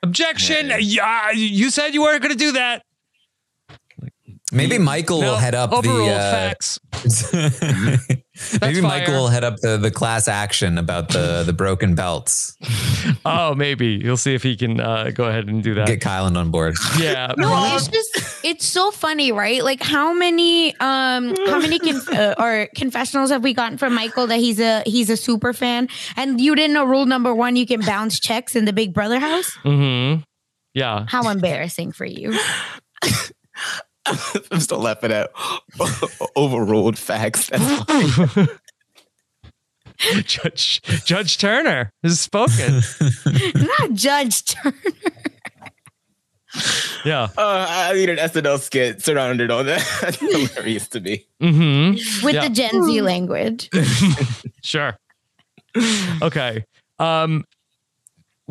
Objection! 0.04 0.72
Yeah, 0.80 1.32
you 1.32 1.70
said 1.70 1.94
you 1.94 2.02
weren't 2.02 2.22
going 2.22 2.32
to 2.32 2.38
do 2.38 2.54
that. 2.54 2.84
Maybe 4.52 4.78
Michael 4.78 5.22
No, 5.22 5.32
will 5.32 5.38
head 5.38 5.56
up 5.56 5.70
the 5.70 5.92
uh, 5.92 6.32
facts. 6.32 6.80
maybe 8.62 8.82
fire. 8.82 8.82
Michael 8.82 9.14
will 9.14 9.28
head 9.30 9.44
up 9.44 9.58
the, 9.58 9.78
the 9.78 9.92
class 9.92 10.28
action 10.28 10.78
about 10.78 11.10
the 11.10 11.44
the 11.46 11.54
broken 11.54 11.96
belts. 11.96 12.58
Oh, 13.26 13.54
maybe 13.56 13.88
you'll 14.04 14.18
see 14.18 14.34
if 14.36 14.44
he 14.44 14.56
can 14.56 14.80
uh, 14.80 15.12
go 15.14 15.26
ahead 15.26 15.48
and 15.48 15.64
do 15.64 15.74
that. 15.76 15.88
Get 15.88 16.02
Kylan 16.02 16.38
on 16.38 16.50
board. 16.52 16.76
Yeah. 17.00 17.34
No, 17.38 17.76
it's 17.76 17.88
just 17.88 18.46
it's 18.46 18.66
so 18.66 18.92
funny, 18.92 19.32
right? 19.32 19.64
Like 19.64 19.82
how 19.82 20.14
many 20.14 20.76
um 20.80 21.36
how 21.48 21.60
many 21.60 21.80
conf- 21.80 22.12
uh, 22.12 22.36
or 22.38 22.68
confessionals 22.76 23.32
have 23.32 23.44
we 23.44 23.54
gotten 23.54 23.78
from 23.78 23.94
Michael 23.96 24.28
that 24.28 24.40
he's 24.40 24.60
a 24.60 24.84
he's 24.86 25.10
a 25.10 25.18
super 25.18 25.54
fan 25.54 25.88
and 26.16 26.40
you 26.40 26.56
didn't 26.56 26.74
know 26.74 26.86
rule 26.86 27.06
number 27.06 27.34
1 27.34 27.56
you 27.56 27.66
can 27.66 27.82
bounce 27.82 28.20
checks 28.20 28.56
in 28.56 28.66
the 28.66 28.74
Big 28.74 28.94
Brother 28.94 29.20
house? 29.20 29.52
Mm-hmm. 29.64 30.22
Yeah. 30.74 31.06
How 31.08 31.28
embarrassing 31.30 31.92
for 31.92 32.06
you. 32.06 32.38
I'm 34.06 34.60
still 34.60 34.80
laughing 34.80 35.12
at 35.12 35.30
overruled 36.36 36.98
facts. 36.98 37.50
That's 37.50 37.84
fine. 38.36 38.48
Judge 40.24 40.82
Judge 41.06 41.38
Turner 41.38 41.92
has 42.04 42.20
spoken. 42.20 42.82
Not 43.56 43.94
Judge 43.94 44.44
Turner. 44.46 44.76
Yeah. 47.06 47.30
Uh, 47.38 47.66
I 47.70 47.94
need 47.94 48.10
an 48.10 48.18
SNL 48.18 48.60
skit 48.60 49.02
surrounded 49.02 49.50
on 49.52 49.68
that. 49.68 49.88
That's 50.02 50.18
hilarious 50.20 50.88
to 50.90 51.00
me. 51.00 51.26
Mm-hmm. 51.42 52.26
with 52.26 52.36
the 52.42 52.50
Gen 52.50 52.84
Z 52.84 53.02
language. 53.02 53.70
Sure. 54.62 54.98
Okay. 56.22 56.66
Um, 57.00 57.46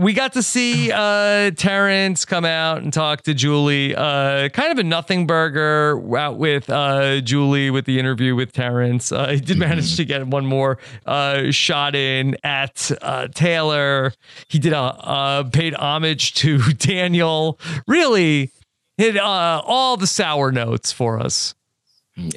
we 0.00 0.14
got 0.14 0.32
to 0.32 0.42
see 0.42 0.90
uh, 0.90 1.50
Terrance 1.50 2.24
come 2.24 2.46
out 2.46 2.78
and 2.78 2.90
talk 2.90 3.20
to 3.22 3.34
Julie. 3.34 3.94
Uh, 3.94 4.48
kind 4.48 4.72
of 4.72 4.78
a 4.78 4.82
nothing 4.82 5.26
burger 5.26 6.00
out 6.16 6.38
with 6.38 6.70
uh, 6.70 7.20
Julie 7.20 7.70
with 7.70 7.84
the 7.84 7.98
interview 7.98 8.34
with 8.34 8.52
Terrance. 8.52 9.12
Uh, 9.12 9.28
he 9.28 9.40
did 9.40 9.58
manage 9.58 9.96
to 9.96 10.06
get 10.06 10.26
one 10.26 10.46
more 10.46 10.78
uh, 11.04 11.50
shot 11.50 11.94
in 11.94 12.34
at 12.42 12.90
uh, 13.02 13.28
Taylor. 13.28 14.12
He 14.48 14.58
did 14.58 14.72
a 14.72 14.78
uh, 14.78 15.44
paid 15.44 15.74
homage 15.74 16.32
to 16.36 16.58
Daniel. 16.78 17.60
Really 17.86 18.52
hit 18.96 19.18
uh, 19.18 19.62
all 19.66 19.98
the 19.98 20.06
sour 20.06 20.50
notes 20.50 20.92
for 20.92 21.20
us. 21.20 21.54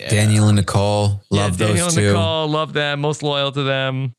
Daniel 0.09 0.49
and 0.49 0.57
Nicole, 0.57 1.22
love 1.30 1.32
yeah, 1.32 1.47
those 1.47 1.57
Daniel 1.57 1.88
and 1.88 1.95
two. 1.95 2.07
Nicole, 2.07 2.47
love 2.47 2.74
them. 2.74 2.99
Most 2.99 3.24
loyal 3.24 3.53
to 3.53 3.64
them. 3.64 4.16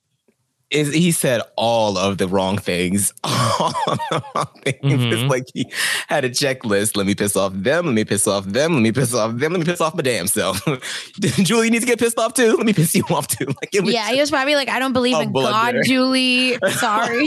Is 0.74 0.92
he 0.92 1.12
said 1.12 1.40
all 1.56 1.96
of 1.96 2.18
the 2.18 2.26
wrong 2.26 2.58
things? 2.58 3.12
All 3.24 3.72
of 3.86 3.98
the 4.10 4.22
wrong 4.34 4.48
things. 4.64 4.78
Mhm. 4.82 5.12
It's 5.12 5.22
like 5.30 5.44
he 5.54 5.70
had 6.08 6.24
a 6.24 6.28
checklist. 6.30 6.96
Let 6.96 7.06
me 7.06 7.14
piss 7.14 7.36
off 7.36 7.52
them. 7.54 7.86
Let 7.86 7.94
me 7.94 8.04
piss 8.04 8.26
off 8.26 8.44
them. 8.44 8.74
Let 8.74 8.82
me 8.82 8.90
piss 8.90 9.14
off 9.14 9.36
them. 9.38 9.52
Let 9.52 9.60
me 9.60 9.64
piss 9.64 9.80
off 9.80 9.94
my 9.94 10.02
damn 10.02 10.26
self. 10.26 10.60
Julie 11.20 11.70
needs 11.70 11.84
to 11.84 11.88
get 11.88 12.00
pissed 12.00 12.18
off 12.18 12.34
too. 12.34 12.56
Let 12.56 12.66
me 12.66 12.72
piss 12.72 12.94
you 12.96 13.04
off 13.10 13.28
too. 13.28 13.46
Like 13.60 13.72
it 13.72 13.84
was 13.84 13.94
Yeah, 13.94 14.10
he 14.10 14.18
was 14.20 14.30
probably 14.30 14.56
like, 14.56 14.68
I 14.68 14.80
don't 14.80 14.92
believe 14.92 15.16
a 15.16 15.20
in 15.20 15.32
God, 15.32 15.50
blunder. 15.72 15.82
Julie. 15.84 16.58
Sorry. 16.72 17.26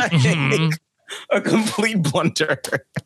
a 1.31 1.39
complete 1.41 2.01
blunder. 2.03 2.59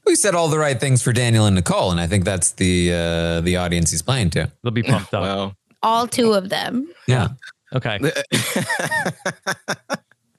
We 0.08 0.16
said 0.16 0.34
all 0.34 0.48
the 0.48 0.58
right 0.58 0.80
things 0.80 1.04
for 1.04 1.14
Daniel 1.14 1.46
and 1.46 1.56
Nicole, 1.56 1.92
and 1.92 2.00
I 2.00 2.08
think 2.08 2.26
that's 2.26 2.54
the 2.54 2.92
uh, 2.92 3.42
the 3.42 3.58
audience 3.58 3.92
he's 3.92 4.02
playing 4.02 4.32
to. 4.32 4.52
They'll 4.64 4.72
be 4.72 4.82
pumped 4.82 5.14
up. 5.14 5.22
Well, 5.22 5.56
All 5.84 6.08
two 6.08 6.34
of 6.34 6.50
them. 6.50 6.89
Yeah. 7.08 7.28
Okay. 7.74 8.00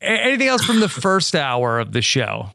Anything 0.03 0.49
else 0.49 0.65
from 0.65 0.81
the 0.81 0.89
first 0.89 1.35
hour 1.35 1.79
of 1.79 1.93
the 1.93 2.03
show? 2.03 2.51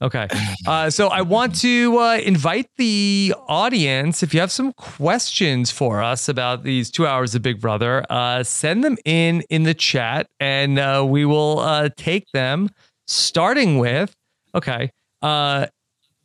Okay. 0.00 0.28
Uh, 0.64 0.90
so 0.90 1.08
I 1.08 1.22
want 1.22 1.56
to 1.56 1.98
uh, 1.98 2.18
invite 2.18 2.68
the 2.76 3.34
audience. 3.48 4.22
If 4.22 4.32
you 4.32 4.38
have 4.38 4.52
some 4.52 4.72
questions 4.74 5.72
for 5.72 6.00
us 6.00 6.28
about 6.28 6.62
these 6.62 6.88
two 6.88 7.04
hours 7.04 7.34
of 7.34 7.42
Big 7.42 7.60
Brother, 7.60 8.04
uh, 8.08 8.44
send 8.44 8.84
them 8.84 8.96
in 9.04 9.42
in 9.50 9.64
the 9.64 9.74
chat 9.74 10.28
and 10.38 10.78
uh, 10.78 11.04
we 11.06 11.24
will 11.24 11.58
uh, 11.58 11.88
take 11.96 12.30
them. 12.32 12.70
Starting 13.08 13.78
with, 13.78 14.14
okay, 14.54 14.90
uh, 15.22 15.66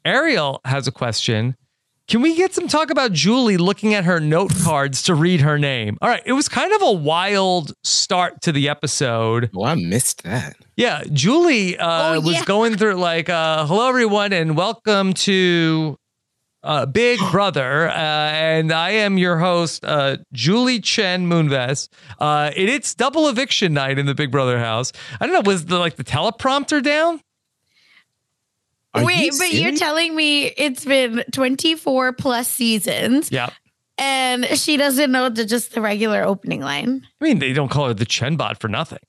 Ariel 0.06 0.62
has 0.66 0.88
a 0.88 0.92
question. 0.92 1.56
Can 2.14 2.22
we 2.22 2.36
get 2.36 2.54
some 2.54 2.68
talk 2.68 2.92
about 2.92 3.12
Julie 3.12 3.58
looking 3.58 3.96
at 3.96 4.04
her 4.04 4.20
note 4.20 4.52
cards 4.62 5.02
to 5.02 5.16
read 5.16 5.42
her 5.42 5.58
name? 5.58 5.98
All 6.00 6.08
right. 6.08 6.22
It 6.28 6.34
was 6.34 6.48
kind 6.48 6.72
of 6.72 6.84
a 6.84 6.92
wild 6.92 7.74
start 7.84 8.40
to 8.42 8.52
the 8.52 8.70
episode. 8.70 9.50
Oh, 9.56 9.64
I 9.66 9.74
missed 9.74 10.22
that. 10.22 10.56
Yeah. 10.78 11.02
Julie 11.12 11.76
uh, 11.76 12.18
Oh, 12.18 12.22
was 12.22 12.40
going 12.44 12.78
through 12.78 12.98
like, 12.98 13.30
uh, 13.30 13.66
hello, 13.66 13.90
everyone, 13.90 14.32
and 14.32 14.56
welcome 14.56 15.14
to 15.14 15.98
uh, 16.62 16.86
Big 16.86 17.20
Brother. 17.32 17.90
Uh, 17.90 17.94
and 17.96 18.72
I 18.72 18.92
am 18.92 19.18
your 19.18 19.40
host, 19.40 19.84
uh, 19.84 20.18
Julie 20.32 20.82
Chen 20.82 21.26
Moonves. 21.26 21.90
Uh, 22.20 22.52
it, 22.56 22.70
it's 22.70 22.94
double 22.94 23.28
eviction 23.28 23.74
night 23.74 23.98
in 23.98 24.06
the 24.06 24.14
Big 24.14 24.30
Brother 24.30 24.60
house. 24.60 24.92
I 25.20 25.26
don't 25.26 25.34
know, 25.34 25.50
was 25.50 25.66
the 25.66 25.80
like 25.80 25.96
the 25.96 26.04
teleprompter 26.04 26.84
down? 26.84 27.22
Are 28.94 29.04
Wait, 29.04 29.26
you 29.26 29.32
but 29.40 29.54
you're 29.54 29.76
telling 29.76 30.16
me 30.16 30.46
it's 30.46 30.86
been 30.86 31.24
24 31.32 32.14
plus 32.14 32.48
seasons 32.48 33.32
Yeah. 33.32 33.50
and 33.98 34.46
she 34.46 34.78
doesn't 34.78 35.12
know 35.12 35.30
the 35.30 35.46
just 35.46 35.74
the 35.74 35.82
regular 35.82 36.22
opening 36.24 36.62
line. 36.62 37.02
I 37.20 37.26
mean, 37.26 37.40
they 37.40 37.54
don't 37.54 37.70
call 37.70 37.88
her 37.88 37.94
the 37.94 38.06
Chen 38.06 38.36
bot 38.36 38.60
for 38.60 38.68
nothing. 38.68 39.00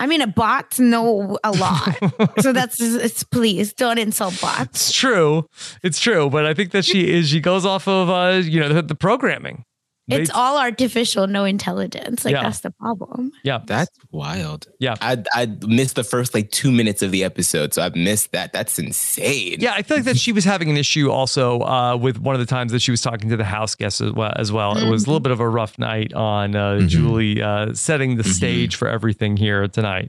I 0.00 0.06
mean, 0.06 0.20
a 0.22 0.26
bot 0.28 0.78
know 0.78 1.38
a 1.42 1.50
lot. 1.50 1.98
so 2.40 2.52
that's 2.52 2.80
it's 2.80 3.24
please 3.24 3.72
don't 3.74 3.98
insult 3.98 4.40
bots. 4.40 4.88
It's 4.90 4.92
true. 4.92 5.48
It's 5.82 5.98
true. 5.98 6.30
But 6.30 6.46
I 6.46 6.54
think 6.54 6.70
that 6.70 6.84
she 6.84 7.12
is, 7.12 7.28
she 7.28 7.40
goes 7.40 7.66
off 7.66 7.88
of, 7.88 8.08
uh, 8.08 8.40
you 8.44 8.60
know, 8.60 8.68
the, 8.68 8.82
the 8.82 8.94
programming. 8.94 9.64
They- 10.08 10.22
It's 10.22 10.30
all 10.30 10.56
artificial, 10.58 11.26
no 11.26 11.44
intelligence. 11.44 12.24
Like 12.24 12.32
Yeah. 12.32 12.42
that's 12.44 12.60
the 12.60 12.70
problem. 12.70 13.30
yeah. 13.44 13.60
That's 13.66 13.90
wild. 14.10 14.66
Yeah. 14.80 14.94
I 15.02 15.22
I 15.34 15.46
missed 15.66 15.96
the 15.96 16.04
first 16.04 16.34
like 16.34 16.50
two 16.50 16.72
minutes 16.72 17.02
of 17.02 17.10
the 17.10 17.22
episode, 17.24 17.74
so 17.74 17.82
I've 17.82 17.94
missed 17.94 18.32
that. 18.32 18.52
That's 18.54 18.78
insane. 18.78 19.56
Yeah, 19.60 19.74
I 19.74 19.82
feel 19.82 19.98
like 19.98 20.04
that 20.06 20.16
she 20.18 20.32
was 20.32 20.44
having 20.44 20.70
an 20.70 20.76
issue 20.78 21.10
also 21.10 21.60
uh, 21.60 21.96
with 21.96 22.18
one 22.18 22.34
of 22.34 22.40
the 22.40 22.46
times 22.46 22.72
that 22.72 22.80
she 22.80 22.90
was 22.90 23.02
talking 23.02 23.28
to 23.30 23.36
the 23.36 23.44
house 23.44 23.74
guests 23.74 24.00
as 24.00 24.12
well. 24.12 24.32
As 24.36 24.50
well. 24.50 24.76
It 24.78 24.88
was 24.88 25.04
a 25.04 25.06
little 25.08 25.20
bit 25.20 25.32
of 25.32 25.40
a 25.40 25.48
rough 25.48 25.78
night 25.78 26.12
on 26.14 26.56
uh, 26.56 26.80
Julie 26.86 27.42
uh, 27.42 27.74
setting 27.74 28.16
the 28.16 28.24
stage 28.24 28.76
for 28.76 28.88
everything 28.88 29.36
here 29.36 29.68
tonight. 29.68 30.08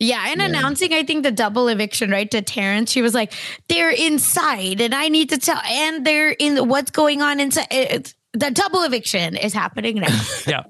Yeah, 0.00 0.26
and 0.28 0.40
announcing, 0.40 0.92
I 0.94 1.02
think 1.02 1.24
the 1.24 1.32
double 1.32 1.66
eviction, 1.66 2.08
right, 2.10 2.30
to 2.30 2.40
Terrance. 2.40 2.92
She 2.92 3.02
was 3.02 3.14
like, 3.14 3.32
"They're 3.68 3.90
inside, 3.90 4.80
and 4.80 4.94
I 4.94 5.08
need 5.08 5.28
to 5.30 5.38
tell." 5.38 5.58
And 5.64 6.06
they're 6.06 6.30
in. 6.30 6.68
What's 6.68 6.92
going 6.92 7.20
on 7.20 7.40
inside? 7.40 7.66
It's, 7.72 8.14
the 8.32 8.50
double 8.50 8.82
eviction 8.82 9.36
is 9.36 9.52
happening 9.52 9.96
now. 9.96 10.20
yeah. 10.46 10.62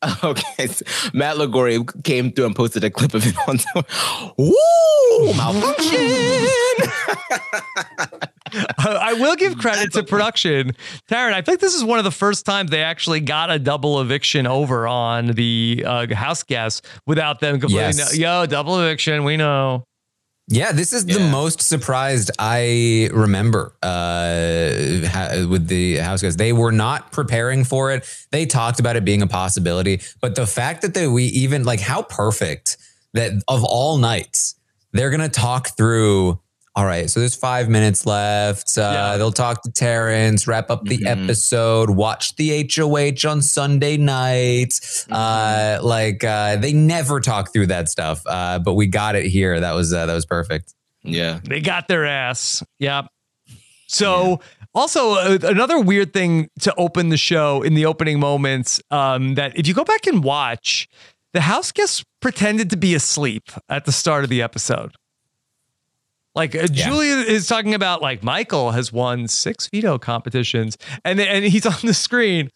Okay, 0.22 0.68
so 0.68 0.84
Matt 1.12 1.38
Lagori 1.38 2.04
came 2.04 2.30
through 2.30 2.46
and 2.46 2.54
posted 2.54 2.84
a 2.84 2.90
clip 2.90 3.14
of 3.14 3.26
it 3.26 3.34
on. 3.48 3.58
Woo! 4.38 5.34
Malfunction. 5.34 5.98
I 8.78 9.16
will 9.18 9.34
give 9.34 9.58
credit 9.58 9.92
to 9.94 10.04
production. 10.04 10.76
Taran, 11.10 11.32
I 11.32 11.42
think 11.42 11.58
this 11.58 11.74
is 11.74 11.82
one 11.82 11.98
of 11.98 12.04
the 12.04 12.12
first 12.12 12.46
times 12.46 12.70
they 12.70 12.82
actually 12.84 13.18
got 13.18 13.50
a 13.50 13.58
double 13.58 14.00
eviction 14.00 14.46
over 14.46 14.86
on 14.86 15.26
the 15.32 15.82
uh, 15.84 16.14
house 16.14 16.44
guests 16.44 16.82
without 17.04 17.40
them 17.40 17.58
completely. 17.58 17.82
Yes. 17.82 18.16
Yo, 18.16 18.46
double 18.46 18.78
eviction. 18.78 19.24
We 19.24 19.36
know. 19.36 19.82
Yeah, 20.50 20.72
this 20.72 20.94
is 20.94 21.04
the 21.04 21.20
most 21.30 21.60
surprised 21.60 22.30
I 22.38 23.10
remember 23.12 23.74
uh, 23.82 25.06
ha- 25.06 25.46
with 25.48 25.68
the 25.68 25.96
house 25.96 26.22
guys. 26.22 26.36
They 26.36 26.54
were 26.54 26.72
not 26.72 27.12
preparing 27.12 27.64
for 27.64 27.92
it. 27.92 28.06
They 28.30 28.46
talked 28.46 28.80
about 28.80 28.96
it 28.96 29.04
being 29.04 29.20
a 29.20 29.26
possibility, 29.26 30.00
but 30.22 30.34
the 30.36 30.46
fact 30.46 30.80
that 30.82 30.94
they, 30.94 31.06
we 31.06 31.24
even 31.24 31.64
like 31.64 31.80
how 31.80 32.00
perfect 32.02 32.78
that 33.12 33.32
of 33.46 33.62
all 33.62 33.98
nights 33.98 34.54
they're 34.92 35.10
gonna 35.10 35.28
talk 35.28 35.76
through. 35.76 36.40
All 36.78 36.86
right, 36.86 37.10
so 37.10 37.18
there's 37.18 37.34
five 37.34 37.68
minutes 37.68 38.06
left. 38.06 38.78
Uh, 38.78 39.16
They'll 39.18 39.32
talk 39.32 39.62
to 39.62 39.72
Terrance, 39.72 40.46
wrap 40.46 40.70
up 40.70 40.84
the 40.84 41.04
episode, 41.08 41.90
watch 41.90 42.36
the 42.36 42.70
HOH 42.72 43.28
on 43.28 43.42
Sunday 43.42 43.96
nights. 43.96 45.04
Uh, 45.10 45.80
like 45.82 46.22
uh, 46.22 46.54
they 46.54 46.72
never 46.72 47.18
talk 47.18 47.52
through 47.52 47.66
that 47.66 47.88
stuff, 47.88 48.22
uh, 48.26 48.60
but 48.60 48.74
we 48.74 48.86
got 48.86 49.16
it 49.16 49.26
here. 49.26 49.58
That 49.58 49.72
was 49.72 49.92
uh, 49.92 50.06
that 50.06 50.14
was 50.14 50.24
perfect. 50.24 50.72
Yeah, 51.02 51.40
They 51.42 51.60
got 51.60 51.88
their 51.88 52.06
ass. 52.06 52.62
Yep. 52.78 53.06
So, 53.88 54.38
also 54.72 55.14
uh, 55.14 55.38
another 55.42 55.80
weird 55.80 56.12
thing 56.12 56.48
to 56.60 56.72
open 56.76 57.08
the 57.08 57.16
show 57.16 57.60
in 57.62 57.74
the 57.74 57.86
opening 57.86 58.20
moments 58.20 58.80
um, 58.92 59.34
that 59.34 59.58
if 59.58 59.66
you 59.66 59.74
go 59.74 59.82
back 59.82 60.06
and 60.06 60.22
watch, 60.22 60.88
the 61.32 61.40
house 61.40 61.72
guests 61.72 62.04
pretended 62.20 62.70
to 62.70 62.76
be 62.76 62.94
asleep 62.94 63.50
at 63.68 63.84
the 63.84 63.90
start 63.90 64.22
of 64.22 64.30
the 64.30 64.42
episode. 64.42 64.92
Like 66.38 66.54
uh, 66.54 66.68
Julia 66.68 67.16
is 67.16 67.46
talking 67.48 67.74
about, 67.74 68.00
like 68.00 68.22
Michael 68.22 68.70
has 68.70 68.92
won 68.92 69.26
six 69.26 69.68
veto 69.68 69.98
competitions, 69.98 70.78
and 71.04 71.20
and 71.20 71.44
he's 71.44 71.66
on 71.66 71.74
the 71.82 71.92
screen. 71.92 72.48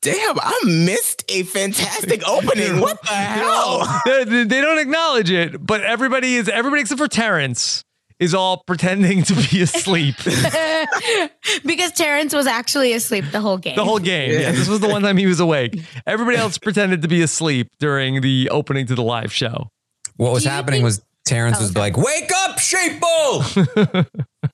Damn, 0.00 0.36
I 0.40 0.58
missed 0.64 1.22
a 1.28 1.44
fantastic 1.44 2.22
opening. 2.28 2.80
What 2.80 3.00
the 3.02 3.08
hell? 3.08 4.00
they, 4.04 4.24
they- 4.24 4.44
they 4.44 4.60
don't 4.60 4.78
acknowledge 4.78 5.30
it, 5.30 5.64
but 5.64 5.82
everybody 5.82 6.34
is 6.36 6.48
everybody 6.48 6.80
except 6.82 6.98
for 6.98 7.06
Terrance 7.08 7.84
is 8.18 8.34
all 8.34 8.62
pretending 8.66 9.22
to 9.24 9.34
be 9.34 9.60
asleep. 9.62 10.14
because 11.64 11.92
Terrance 11.92 12.34
was 12.34 12.46
actually 12.46 12.92
asleep 12.94 13.24
the 13.32 13.40
whole 13.40 13.58
game. 13.58 13.76
The 13.76 13.84
whole 13.84 13.98
game. 13.98 14.32
Yeah. 14.32 14.52
This 14.52 14.68
was 14.68 14.80
the 14.80 14.88
one 14.88 15.02
time 15.02 15.16
he 15.18 15.26
was 15.26 15.40
awake. 15.40 15.78
Everybody 16.06 16.36
else 16.36 16.56
pretended 16.58 17.02
to 17.02 17.08
be 17.08 17.20
asleep 17.22 17.68
during 17.80 18.20
the 18.22 18.48
opening 18.50 18.86
to 18.86 18.94
the 18.94 19.02
live 19.02 19.32
show. 19.32 19.68
What 20.16 20.32
was 20.32 20.44
happening 20.44 20.82
was 20.82 21.02
Terrance 21.24 21.60
was 21.60 21.76
like, 21.76 21.96
"Wake 21.96 22.30
up, 22.44 22.56
sheeple! 22.58 23.42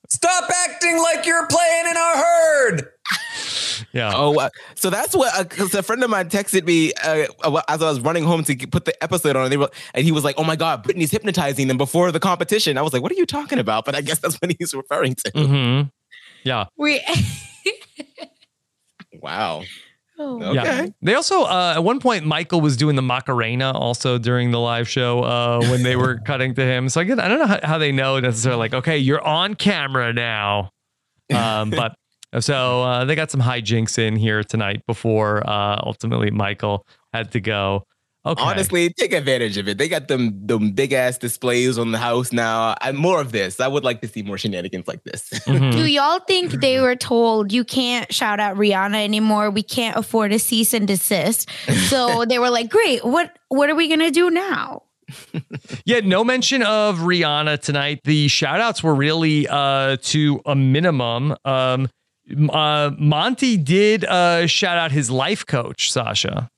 Stop 0.09 0.49
acting 0.67 0.97
like 0.97 1.25
you're 1.25 1.47
playing 1.47 1.87
in 1.89 1.97
our 1.97 2.17
herd." 2.17 2.89
Yeah. 3.91 4.11
Oh, 4.13 4.39
uh, 4.39 4.49
so 4.75 4.89
that's 4.89 5.15
what 5.15 5.49
because 5.49 5.73
a 5.73 5.81
friend 5.81 6.03
of 6.03 6.09
mine 6.09 6.29
texted 6.29 6.65
me 6.65 6.93
uh, 7.03 7.25
as 7.67 7.81
I 7.81 7.89
was 7.89 7.99
running 8.01 8.23
home 8.23 8.43
to 8.43 8.67
put 8.67 8.85
the 8.85 9.03
episode 9.03 9.35
on, 9.35 9.43
and, 9.45 9.51
they 9.51 9.57
were, 9.57 9.69
and 9.95 10.05
he 10.05 10.11
was 10.11 10.23
like, 10.23 10.35
"Oh 10.37 10.43
my 10.43 10.55
god, 10.55 10.83
Brittany's 10.83 11.11
hypnotizing 11.11 11.67
them 11.67 11.77
before 11.77 12.11
the 12.11 12.19
competition." 12.19 12.77
I 12.77 12.81
was 12.83 12.93
like, 12.93 13.01
"What 13.01 13.11
are 13.11 13.15
you 13.15 13.25
talking 13.25 13.57
about?" 13.57 13.85
But 13.85 13.95
I 13.95 14.01
guess 14.01 14.19
that's 14.19 14.35
what 14.35 14.53
he's 14.59 14.73
referring 14.73 15.15
to. 15.15 15.31
Mm-hmm. 15.31 15.87
Yeah. 16.43 16.65
We. 16.77 17.01
Wow. 19.21 19.63
Oh. 20.21 20.51
Yeah. 20.51 20.87
They 21.01 21.13
also 21.13 21.43
uh, 21.43 21.73
at 21.77 21.83
one 21.83 22.01
point 22.01 22.25
Michael 22.25 22.59
was 22.59 22.75
doing 22.75 22.97
the 22.97 23.01
Macarena 23.01 23.71
also 23.71 24.17
during 24.17 24.51
the 24.51 24.59
live 24.59 24.87
show 24.87 25.21
uh, 25.21 25.61
when 25.61 25.81
they 25.81 25.95
were 25.95 26.19
cutting 26.25 26.53
to 26.55 26.61
him. 26.61 26.89
So 26.89 26.99
I 26.99 27.05
get 27.05 27.19
I 27.19 27.29
don't 27.29 27.39
know 27.39 27.47
how, 27.47 27.59
how 27.63 27.77
they 27.77 27.93
know 27.93 28.19
necessarily 28.19 28.59
like 28.59 28.73
okay 28.73 28.97
you're 28.97 29.25
on 29.25 29.55
camera 29.55 30.11
now, 30.11 30.71
um, 31.33 31.69
but 31.69 31.95
so 32.41 32.83
uh, 32.83 33.05
they 33.05 33.15
got 33.15 33.31
some 33.31 33.41
hijinks 33.41 33.97
in 33.97 34.17
here 34.17 34.43
tonight 34.43 34.85
before 34.85 35.47
uh, 35.49 35.79
ultimately 35.83 36.31
Michael 36.31 36.85
had 37.13 37.31
to 37.31 37.39
go. 37.39 37.85
Okay. 38.25 38.43
Honestly, 38.43 38.89
take 38.89 39.13
advantage 39.13 39.57
of 39.57 39.69
it. 39.69 39.77
They 39.77 39.87
got 39.87 40.09
them 40.09 40.45
them 40.45 40.71
big 40.71 40.91
ass 40.91 41.17
displays 41.17 41.77
on 41.77 41.93
the 41.93 41.97
house 41.97 42.33
now. 42.33 42.75
And 42.81 42.97
more 42.97 43.21
of 43.21 43.31
this. 43.31 43.61
I 43.61 43.67
would 43.67 43.85
like 43.85 44.01
to 44.01 44.09
see 44.09 44.23
more 44.23 44.37
shenanigans 44.37 44.87
like 44.87 45.03
this. 45.05 45.29
Mm-hmm. 45.29 45.71
Do 45.71 45.85
y'all 45.85 46.19
think 46.19 46.51
they 46.51 46.81
were 46.81 46.97
told 46.97 47.53
you 47.53 47.63
can't 47.63 48.13
shout 48.13 48.39
out 48.39 48.57
Rihanna 48.57 49.01
anymore? 49.03 49.49
We 49.49 49.63
can't 49.63 49.95
afford 49.95 50.33
a 50.33 50.39
cease 50.39 50.73
and 50.73 50.85
desist. 50.85 51.49
So 51.87 52.25
they 52.29 52.39
were 52.39 52.49
like, 52.49 52.69
"Great, 52.69 53.05
what 53.05 53.37
what 53.47 53.69
are 53.69 53.75
we 53.75 53.87
gonna 53.87 54.11
do 54.11 54.29
now?" 54.29 54.83
Yeah, 55.85 56.01
no 56.01 56.23
mention 56.23 56.61
of 56.61 56.99
Rihanna 56.99 57.61
tonight. 57.61 58.01
The 58.03 58.27
shout 58.27 58.59
outs 58.59 58.83
were 58.83 58.93
really 58.93 59.47
uh, 59.47 59.97
to 60.01 60.41
a 60.45 60.55
minimum. 60.55 61.35
Um, 61.45 61.87
uh, 62.51 62.91
Monte 62.97 63.57
did 63.57 64.05
uh, 64.05 64.45
shout 64.45 64.77
out 64.77 64.91
his 64.91 65.09
life 65.09 65.45
coach, 65.45 65.91
Sasha. 65.91 66.49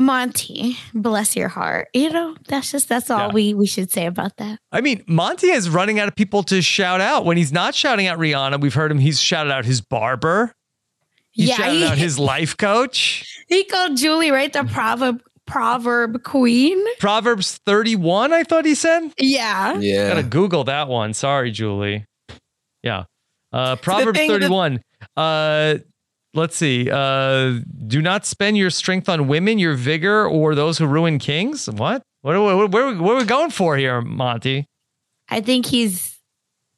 Monte, 0.00 0.76
bless 0.94 1.36
your 1.36 1.48
heart. 1.48 1.88
You 1.94 2.10
know, 2.10 2.34
that's 2.48 2.72
just 2.72 2.88
that's 2.88 3.10
all 3.10 3.30
we 3.30 3.54
we 3.54 3.66
should 3.66 3.92
say 3.92 4.06
about 4.06 4.36
that. 4.38 4.58
I 4.72 4.80
mean, 4.80 5.04
Monte 5.06 5.46
is 5.48 5.68
running 5.68 5.98
out 6.00 6.08
of 6.08 6.16
people 6.16 6.42
to 6.44 6.62
shout 6.62 7.00
out. 7.00 7.24
When 7.24 7.36
he's 7.36 7.52
not 7.52 7.74
shouting 7.74 8.06
out 8.06 8.18
Rihanna, 8.18 8.60
we've 8.60 8.74
heard 8.74 8.90
him, 8.90 8.98
he's 8.98 9.20
shouted 9.20 9.52
out 9.52 9.64
his 9.64 9.80
barber. 9.80 10.54
He 11.32 11.44
Yeah, 11.48 11.54
shouted 11.56 11.76
he- 11.76 11.84
out 11.84 11.98
his 12.06 12.18
life 12.18 12.56
coach. 12.56 13.24
He 13.48 13.64
called 13.64 13.96
Julie 13.96 14.30
right 14.30 14.52
the 14.52 14.64
proverb 14.64 15.20
proverb 15.46 16.22
queen. 16.22 16.78
Proverbs 16.98 17.58
31, 17.66 18.32
I 18.32 18.44
thought 18.44 18.64
he 18.64 18.74
said. 18.74 19.12
Yeah. 19.18 19.78
Yeah. 19.78 20.08
Gotta 20.08 20.22
Google 20.22 20.64
that 20.64 20.88
one. 20.88 21.12
Sorry, 21.12 21.50
Julie. 21.50 22.06
Yeah. 22.82 23.04
Uh, 23.52 23.76
Proverbs 23.76 24.18
thing 24.18 24.30
that- 24.30 24.40
31. 24.40 24.80
Uh, 25.16 25.78
let's 26.34 26.56
see. 26.56 26.88
Uh, 26.90 27.60
do 27.86 28.00
not 28.02 28.26
spend 28.26 28.56
your 28.56 28.70
strength 28.70 29.08
on 29.08 29.28
women, 29.28 29.58
your 29.58 29.74
vigor, 29.74 30.26
or 30.26 30.54
those 30.54 30.78
who 30.78 30.86
ruin 30.86 31.18
kings. 31.18 31.68
What? 31.68 32.02
What 32.22 32.34
are 32.36 32.40
we, 32.56 32.64
where, 32.66 32.94
where 32.94 33.14
are 33.14 33.18
we 33.18 33.24
going 33.24 33.50
for 33.50 33.76
here, 33.76 34.00
Monte? 34.02 34.66
I 35.28 35.40
think 35.40 35.66
he's 35.66 36.18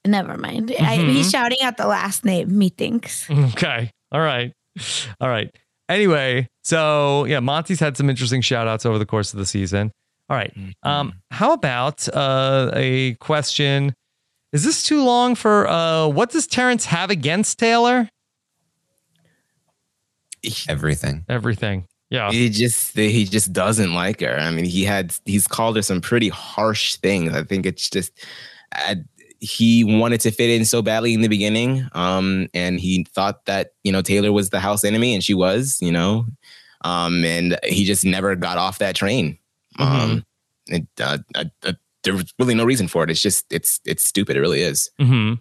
never 0.06 0.36
mind. 0.36 0.72
I, 0.78 0.98
Mhm. 0.98 1.12
he's 1.12 1.30
shouting 1.30 1.58
out 1.62 1.76
the 1.76 1.86
last 1.86 2.24
name, 2.24 2.58
methinks. 2.58 3.28
Okay. 3.30 3.90
All 4.12 4.20
right. 4.20 4.52
All 5.20 5.28
right. 5.28 5.54
Anyway, 5.88 6.48
so 6.64 7.24
yeah, 7.26 7.40
Monte's 7.40 7.80
had 7.80 7.96
some 7.96 8.08
interesting 8.08 8.40
shout 8.40 8.66
outs 8.68 8.86
over 8.86 8.98
the 8.98 9.06
course 9.06 9.32
of 9.32 9.38
the 9.38 9.46
season. 9.46 9.90
All 10.30 10.36
right. 10.36 10.54
Um, 10.82 11.14
how 11.30 11.52
about 11.52 12.08
uh, 12.14 12.70
a 12.74 13.14
question? 13.14 13.92
Is 14.52 14.64
this 14.64 14.82
too 14.82 15.02
long 15.04 15.34
for 15.34 15.68
uh, 15.68 16.06
what 16.08 16.30
does 16.30 16.46
Terrance 16.46 16.84
have 16.86 17.10
against 17.10 17.58
Taylor? 17.58 18.08
Everything. 20.68 21.24
Everything. 21.28 21.86
Yeah. 22.10 22.30
He 22.30 22.50
just 22.50 22.94
he 22.96 23.24
just 23.24 23.52
doesn't 23.52 23.94
like 23.94 24.20
her. 24.20 24.38
I 24.38 24.50
mean, 24.50 24.64
he 24.64 24.84
had 24.84 25.14
he's 25.24 25.48
called 25.48 25.76
her 25.76 25.82
some 25.82 26.00
pretty 26.00 26.28
harsh 26.28 26.96
things. 26.96 27.34
I 27.34 27.42
think 27.42 27.64
it's 27.64 27.88
just 27.88 28.12
uh, 28.76 28.96
he 29.40 29.82
wanted 29.82 30.20
to 30.20 30.30
fit 30.30 30.50
in 30.50 30.64
so 30.64 30.82
badly 30.82 31.14
in 31.14 31.22
the 31.22 31.28
beginning, 31.28 31.88
um, 31.92 32.48
and 32.54 32.78
he 32.78 33.04
thought 33.14 33.44
that 33.46 33.72
you 33.82 33.90
know 33.92 34.02
Taylor 34.02 34.30
was 34.30 34.50
the 34.50 34.60
house 34.60 34.84
enemy, 34.84 35.14
and 35.14 35.24
she 35.24 35.34
was, 35.34 35.78
you 35.80 35.90
know, 35.90 36.26
um, 36.82 37.24
and 37.24 37.58
he 37.64 37.84
just 37.84 38.04
never 38.04 38.36
got 38.36 38.58
off 38.58 38.78
that 38.78 38.94
train. 38.94 39.38
Um, 39.78 40.24
it, 40.66 40.86
uh, 41.00 41.18
uh, 41.34 41.44
uh, 41.64 41.72
there 42.04 42.14
was 42.14 42.32
really 42.38 42.54
no 42.54 42.64
reason 42.64 42.88
for 42.88 43.04
it. 43.04 43.10
It's 43.10 43.22
just 43.22 43.50
it's 43.50 43.80
it's 43.86 44.04
stupid. 44.04 44.36
It 44.36 44.40
really 44.40 44.60
is. 44.62 44.90
hmm 44.98 45.34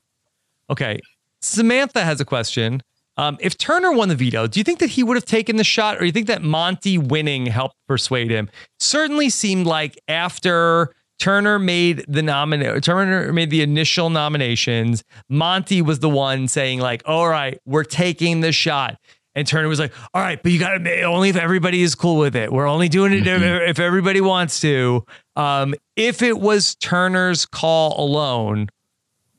Okay. 0.69 0.99
Samantha 1.41 2.03
has 2.05 2.21
a 2.21 2.25
question. 2.25 2.81
Um, 3.21 3.37
if 3.39 3.55
Turner 3.55 3.91
won 3.91 4.09
the 4.09 4.15
veto, 4.15 4.47
do 4.47 4.59
you 4.59 4.63
think 4.63 4.79
that 4.79 4.89
he 4.89 5.03
would 5.03 5.15
have 5.15 5.25
taken 5.25 5.57
the 5.57 5.63
shot, 5.63 5.97
or 5.97 5.99
do 5.99 6.05
you 6.07 6.11
think 6.11 6.25
that 6.25 6.41
Monte 6.41 6.97
winning 6.97 7.45
helped 7.45 7.75
persuade 7.87 8.31
him? 8.31 8.49
Certainly 8.79 9.29
seemed 9.29 9.67
like 9.67 9.95
after 10.07 10.95
Turner 11.19 11.59
made 11.59 12.03
the 12.07 12.21
nomin 12.21 12.81
Turner 12.81 13.31
made 13.31 13.51
the 13.51 13.61
initial 13.61 14.09
nominations, 14.09 15.03
Monte 15.29 15.83
was 15.83 15.99
the 15.99 16.09
one 16.09 16.47
saying, 16.47 16.79
like, 16.79 17.03
all 17.05 17.29
right, 17.29 17.59
we're 17.63 17.83
taking 17.83 18.41
the 18.41 18.51
shot. 18.51 18.97
And 19.35 19.47
Turner 19.47 19.67
was 19.67 19.79
like, 19.79 19.93
all 20.15 20.21
right, 20.23 20.41
but 20.41 20.51
you 20.51 20.57
got 20.59 20.79
to 20.79 21.01
only 21.03 21.29
if 21.29 21.35
everybody 21.35 21.83
is 21.83 21.93
cool 21.93 22.17
with 22.17 22.35
it. 22.35 22.51
We're 22.51 22.67
only 22.67 22.89
doing 22.89 23.13
it 23.13 23.27
if, 23.27 23.43
if 23.43 23.79
everybody 23.79 24.19
wants 24.19 24.59
to. 24.61 25.05
Um, 25.35 25.75
if 25.95 26.23
it 26.23 26.39
was 26.39 26.73
Turner's 26.73 27.45
call 27.45 28.03
alone, 28.03 28.69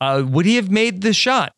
uh, 0.00 0.22
would 0.24 0.46
he 0.46 0.54
have 0.54 0.70
made 0.70 1.02
the 1.02 1.12
shot? 1.12 1.52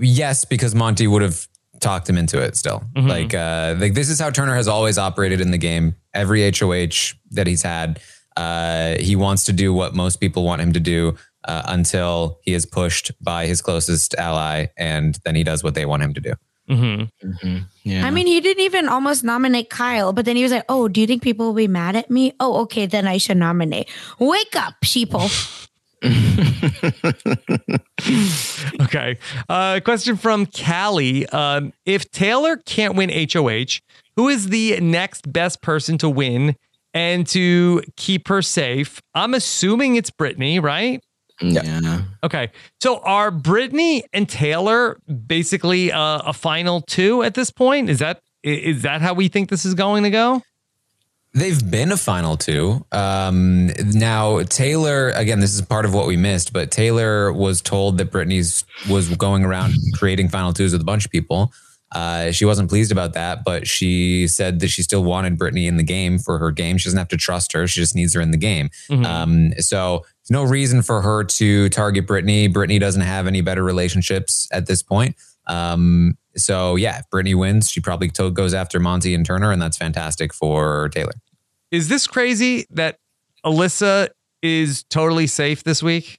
Yes, 0.00 0.44
because 0.44 0.74
Monte 0.74 1.06
would 1.06 1.22
have 1.22 1.46
talked 1.80 2.08
him 2.08 2.16
into 2.16 2.40
it 2.40 2.56
still. 2.56 2.82
Mm-hmm. 2.94 3.08
Like, 3.08 3.34
uh, 3.34 3.76
like 3.78 3.94
this 3.94 4.08
is 4.08 4.20
how 4.20 4.30
Turner 4.30 4.54
has 4.54 4.68
always 4.68 4.98
operated 4.98 5.40
in 5.40 5.50
the 5.50 5.58
game. 5.58 5.94
every 6.14 6.50
HOH 6.50 7.14
that 7.32 7.46
he's 7.46 7.62
had. 7.62 8.00
Uh, 8.36 8.96
he 8.98 9.16
wants 9.16 9.44
to 9.44 9.52
do 9.52 9.72
what 9.72 9.94
most 9.94 10.16
people 10.16 10.44
want 10.44 10.60
him 10.60 10.72
to 10.72 10.80
do 10.80 11.16
uh, 11.44 11.62
until 11.66 12.38
he 12.42 12.52
is 12.52 12.66
pushed 12.66 13.12
by 13.22 13.46
his 13.46 13.62
closest 13.62 14.14
ally, 14.16 14.66
and 14.76 15.18
then 15.24 15.34
he 15.34 15.44
does 15.44 15.64
what 15.64 15.74
they 15.74 15.86
want 15.86 16.02
him 16.02 16.12
to 16.14 16.20
do. 16.20 16.32
Mm-hmm. 16.68 17.58
Yeah. 17.84 18.06
I 18.06 18.10
mean, 18.10 18.26
he 18.26 18.40
didn't 18.40 18.64
even 18.64 18.88
almost 18.88 19.22
nominate 19.22 19.70
Kyle, 19.70 20.12
but 20.12 20.24
then 20.24 20.36
he 20.36 20.42
was 20.42 20.52
like, 20.52 20.64
"Oh, 20.68 20.88
do 20.88 21.00
you 21.00 21.06
think 21.06 21.22
people 21.22 21.46
will 21.46 21.54
be 21.54 21.68
mad 21.68 21.94
at 21.94 22.10
me? 22.10 22.32
Oh, 22.40 22.62
okay, 22.62 22.86
then 22.86 23.06
I 23.06 23.18
should 23.18 23.36
nominate. 23.36 23.88
Wake 24.18 24.56
up, 24.56 24.74
sheeple." 24.84 25.30
Okay. 28.82 29.18
Uh, 29.48 29.80
question 29.84 30.16
from 30.16 30.46
Callie. 30.46 31.26
Um, 31.28 31.72
if 31.84 32.10
Taylor 32.10 32.56
can't 32.56 32.94
win 32.94 33.10
HOH, 33.10 33.80
who 34.16 34.28
is 34.28 34.48
the 34.48 34.78
next 34.80 35.32
best 35.32 35.60
person 35.62 35.98
to 35.98 36.08
win 36.08 36.56
and 36.94 37.26
to 37.28 37.82
keep 37.96 38.28
her 38.28 38.42
safe? 38.42 39.00
I'm 39.14 39.34
assuming 39.34 39.96
it's 39.96 40.10
Brittany, 40.10 40.60
right? 40.60 41.02
Yeah. 41.40 41.62
Okay. 42.22 42.50
So 42.80 42.98
are 43.00 43.30
Brittany 43.30 44.04
and 44.12 44.28
Taylor 44.28 44.98
basically 45.26 45.92
uh, 45.92 46.18
a 46.24 46.32
final 46.32 46.80
two 46.82 47.22
at 47.22 47.34
this 47.34 47.50
point? 47.50 47.90
Is 47.90 47.98
that 47.98 48.20
is 48.42 48.82
that 48.82 49.02
how 49.02 49.12
we 49.14 49.28
think 49.28 49.50
this 49.50 49.64
is 49.64 49.74
going 49.74 50.04
to 50.04 50.10
go? 50.10 50.42
They've 51.36 51.70
been 51.70 51.92
a 51.92 51.98
final 51.98 52.38
two. 52.38 52.84
Um, 52.92 53.66
now 53.92 54.40
Taylor, 54.44 55.10
again, 55.10 55.40
this 55.40 55.52
is 55.54 55.60
part 55.60 55.84
of 55.84 55.92
what 55.92 56.06
we 56.06 56.16
missed, 56.16 56.52
but 56.54 56.70
Taylor 56.70 57.30
was 57.30 57.60
told 57.60 57.98
that 57.98 58.10
Brittany's 58.10 58.64
was 58.88 59.14
going 59.16 59.44
around 59.44 59.74
creating 59.94 60.30
final 60.30 60.54
twos 60.54 60.72
with 60.72 60.80
a 60.80 60.84
bunch 60.84 61.04
of 61.04 61.10
people. 61.10 61.52
Uh, 61.94 62.32
she 62.32 62.46
wasn't 62.46 62.68
pleased 62.70 62.90
about 62.90 63.12
that, 63.12 63.44
but 63.44 63.66
she 63.66 64.26
said 64.26 64.60
that 64.60 64.68
she 64.68 64.82
still 64.82 65.04
wanted 65.04 65.36
Brittany 65.36 65.66
in 65.66 65.76
the 65.76 65.82
game 65.82 66.18
for 66.18 66.38
her 66.38 66.50
game. 66.50 66.78
She 66.78 66.84
doesn't 66.88 66.98
have 66.98 67.08
to 67.08 67.16
trust 67.18 67.52
her; 67.52 67.66
she 67.68 67.80
just 67.80 67.94
needs 67.94 68.14
her 68.14 68.20
in 68.22 68.30
the 68.30 68.36
game. 68.38 68.70
Mhm. 68.90 69.04
Um, 69.04 69.52
so 69.58 70.04
there's 70.22 70.30
no 70.30 70.42
reason 70.42 70.80
for 70.82 71.02
her 71.02 71.22
to 71.22 71.68
target 71.68 72.06
Brittany. 72.06 72.48
Brittany 72.48 72.78
doesn't 72.78 73.02
have 73.02 73.26
any 73.26 73.40
better 73.42 73.62
relationships 73.62 74.48
at 74.52 74.66
this 74.66 74.82
point. 74.82 75.16
Um, 75.46 76.16
so 76.36 76.74
yeah, 76.76 76.98
if 76.98 77.10
Brittany 77.10 77.34
wins, 77.34 77.70
she 77.70 77.80
probably 77.80 78.08
to- 78.10 78.30
goes 78.30 78.52
after 78.52 78.80
Monte 78.80 79.14
and 79.14 79.24
Turner, 79.24 79.52
and 79.52 79.62
that's 79.62 79.76
fantastic 79.76 80.34
for 80.34 80.88
Taylor. 80.88 81.12
Is 81.76 81.88
this 81.88 82.06
crazy 82.06 82.64
that 82.70 82.96
Alyssa 83.44 84.08
is 84.40 84.82
totally 84.84 85.26
safe 85.26 85.62
this 85.62 85.82
week? 85.82 86.18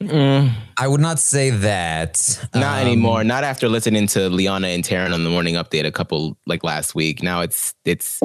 I 0.00 0.88
would 0.88 1.00
not 1.00 1.20
say 1.20 1.50
that. 1.50 2.44
Not 2.52 2.80
Um, 2.80 2.86
anymore. 2.86 3.22
Not 3.22 3.44
after 3.44 3.68
listening 3.68 4.08
to 4.08 4.28
Liana 4.28 4.66
and 4.66 4.82
Taran 4.82 5.14
on 5.14 5.22
the 5.22 5.30
morning 5.30 5.54
update 5.54 5.86
a 5.86 5.92
couple 5.92 6.36
like 6.44 6.64
last 6.64 6.96
week. 6.96 7.22
Now 7.22 7.40
it's 7.42 7.72
it's 7.84 8.18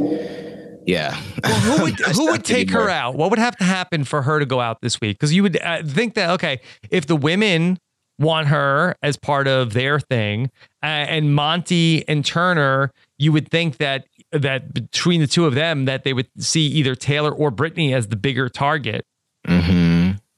yeah. 0.88 1.14
Who 1.46 1.82
would 1.84 2.00
who 2.00 2.32
would 2.32 2.44
take 2.44 2.72
her 2.72 2.90
out? 2.90 3.14
What 3.16 3.30
would 3.30 3.38
have 3.38 3.56
to 3.58 3.64
happen 3.64 4.06
for 4.06 4.24
her 4.24 4.40
to 4.40 4.46
go 4.48 4.60
out 4.60 4.82
this 4.82 5.00
week? 5.00 5.20
Because 5.20 5.36
you 5.36 5.44
would 5.44 5.62
uh, 5.62 5.84
think 5.84 6.16
that 6.16 6.32
okay, 6.32 6.62
if 6.90 7.06
the 7.06 7.16
women 7.16 7.78
want 8.20 8.48
her 8.48 8.96
as 9.02 9.18
part 9.18 9.48
of 9.48 9.74
their 9.74 10.00
thing, 10.00 10.52
uh, 10.84 10.86
and 10.86 11.34
Monte 11.34 12.04
and 12.08 12.24
Turner, 12.24 12.92
you 13.18 13.32
would 13.32 13.50
think 13.50 13.78
that 13.78 14.06
that 14.32 14.74
between 14.74 15.22
the 15.22 15.28
two 15.28 15.46
of 15.46 15.56
them, 15.56 15.86
that 15.86 16.04
they 16.04 16.14
would 16.14 16.28
see 16.38 16.68
either 16.68 16.96
Taylor 16.96 17.32
or 17.32 17.50
Brittany 17.50 17.94
as 17.94 18.08
the 18.08 18.16
bigger 18.16 18.50
target. 18.50 19.06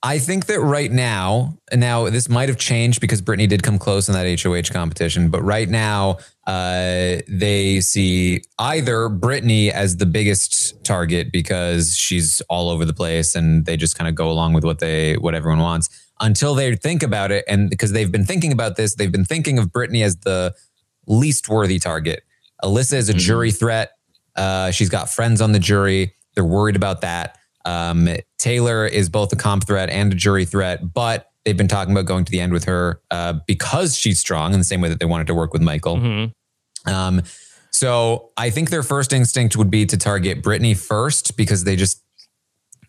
I 0.04 0.18
think 0.18 0.48
that 0.48 0.60
right 0.60 0.92
now, 0.92 1.58
now 1.72 2.10
this 2.10 2.28
might 2.28 2.50
have 2.50 2.58
changed 2.58 3.02
because 3.02 3.22
Brittany 3.22 3.46
did 3.46 3.62
come 3.62 3.78
close 3.78 4.10
in 4.10 4.16
that 4.16 4.42
HOH 4.42 4.74
competition, 4.74 5.30
but 5.30 5.44
right 5.44 5.70
now 5.70 6.18
uh, 6.48 7.18
they 7.28 7.82
see 7.82 8.42
either 8.58 9.10
Brittany 9.10 9.72
as 9.72 9.98
the 9.98 10.08
biggest 10.08 10.84
target 10.84 11.32
because 11.32 11.96
she's 11.96 12.42
all 12.50 12.70
over 12.70 12.84
the 12.84 12.94
place 12.94 13.36
and 13.36 13.66
they 13.68 13.78
just 13.78 13.96
kind 13.96 14.08
of 14.08 14.16
go 14.16 14.32
along 14.32 14.54
with 14.54 14.64
what 14.64 14.80
they 14.80 15.18
what 15.18 15.36
everyone 15.36 15.60
wants 15.60 16.11
until 16.22 16.56
they 16.56 16.76
think 16.76 17.04
about 17.04 17.32
it 17.32 17.44
and 17.48 17.70
because 17.70 17.92
they've 17.92 18.12
been 18.12 18.26
thinking 18.26 18.52
about 18.52 18.76
this, 18.78 18.96
they've 18.96 19.12
been 19.12 19.26
thinking 19.26 19.60
of 19.60 19.72
Brittany 19.72 20.04
as 20.04 20.18
the 20.18 20.54
least 21.08 21.50
worthy 21.50 21.80
target. 21.80 22.24
Alyssa 22.64 22.94
is 22.94 23.10
a 23.10 23.14
jury 23.14 23.52
threat. 23.52 23.92
Uh, 24.36 24.72
she's 24.72 24.90
got 24.90 25.10
friends 25.10 25.42
on 25.42 25.52
the 25.52 25.60
jury. 25.60 26.14
They're 26.36 26.46
worried 26.46 26.76
about 26.76 27.02
that. 27.02 27.38
Um, 27.66 28.08
Taylor 28.38 28.86
is 28.86 29.10
both 29.10 29.34
a 29.34 29.36
comp 29.36 29.66
threat 29.68 29.90
and 29.90 30.14
a 30.14 30.16
jury 30.16 30.46
threat, 30.46 30.94
but 30.94 31.32
they've 31.44 31.58
been 31.58 31.68
talking 31.68 31.92
about 31.92 32.06
going 32.06 32.24
to 32.26 32.32
the 32.32 32.40
end 32.40 32.54
with 32.54 32.66
her 32.66 33.02
uh, 33.10 33.34
because 33.48 33.98
she's 33.98 34.20
strong 34.20 34.54
in 34.54 34.60
the 34.60 34.64
same 34.64 34.80
way 34.80 34.90
that 34.90 35.00
they 35.00 35.06
wanted 35.06 35.28
to 35.28 35.34
work 35.34 35.54
with 35.54 35.62
Michael. 35.62 35.98
Um, 36.86 37.22
so 37.72 38.30
I 38.38 38.50
think 38.50 38.70
their 38.70 38.84
first 38.84 39.14
instinct 39.14 39.56
would 39.58 39.72
be 39.72 39.86
to 39.88 39.98
target 39.98 40.44
Brittany 40.44 40.74
first 40.76 41.36
because 41.38 41.64
they 41.64 41.76
just 41.76 42.01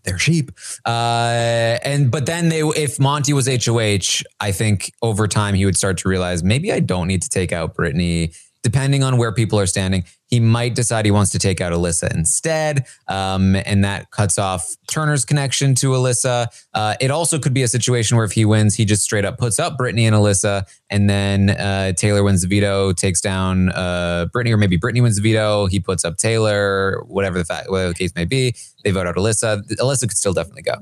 they're 0.05 0.19
sheep. 0.19 0.51
Uh, 0.85 1.79
and 1.85 2.11
but 2.11 2.27
then 2.27 2.49
they 2.49 2.61
if 2.61 2.99
Monte 2.99 3.33
was 3.33 3.47
HOH, 3.47 4.24
I 4.41 4.53
think 4.53 4.93
over 5.03 5.29
time 5.29 5.55
he 5.55 5.65
would 5.65 5.77
start 5.77 5.99
to 5.99 6.09
realize 6.09 6.43
maybe 6.43 6.73
I 6.73 6.81
don't 6.81 7.07
need 7.07 7.23
to 7.23 7.29
take 7.29 7.53
out 7.53 7.74
Brittany. 7.74 8.33
Depending 8.63 9.03
on 9.03 9.17
where 9.17 9.33
people 9.33 9.59
are 9.59 9.67
standing, 9.67 10.05
he 10.27 10.39
might 10.39 10.75
decide 10.75 11.05
he 11.05 11.11
wants 11.11 11.31
to 11.33 11.39
take 11.39 11.61
out 11.61 11.73
Alyssa 11.73 12.15
instead, 12.15 12.87
um, 13.09 13.57
and 13.67 13.85
that 13.85 14.11
cuts 14.13 14.39
off 14.39 14.77
Turner's 14.89 15.25
connection 15.25 15.75
to 15.77 15.89
Alyssa. 15.89 16.47
Uh, 16.73 16.95
it 17.01 17.11
also 17.11 17.39
could 17.39 17.53
be 17.53 17.63
a 17.63 17.69
situation 17.69 18.17
where 18.17 18.25
if 18.25 18.33
he 18.33 18.45
wins, 18.45 18.75
he 18.75 18.85
just 18.85 19.03
straight 19.03 19.25
up 19.25 19.37
puts 19.37 19.59
up 19.59 19.77
Brittany 19.77 20.07
and 20.07 20.15
Alyssa, 20.15 20.65
and 20.91 21.11
then 21.11 21.51
uh, 21.51 21.93
Taylor 21.93 22.23
wins 22.23 22.43
the 22.43 22.49
veto, 22.49 22.93
takes 22.93 23.21
down 23.21 23.71
uh, 23.71 24.27
Brittany, 24.33 24.55
or 24.55 24.57
maybe 24.57 24.77
Brittany 24.77 25.01
wins 25.01 25.17
the 25.17 25.23
veto, 25.23 25.67
he 25.67 25.81
puts 25.81 26.05
up 26.05 26.17
Taylor, 26.17 27.03
whatever 27.09 27.39
the 27.39 27.45
fact, 27.45 27.69
whatever 27.69 27.89
the 27.89 27.99
case 27.99 28.15
may 28.15 28.25
be. 28.25 28.55
They 28.85 28.91
vote 28.93 29.07
out 29.07 29.17
Alyssa. 29.17 29.63
Alyssa 29.79 30.03
could 30.03 30.17
still 30.17 30.33
definitely 30.33 30.63
go. 30.63 30.77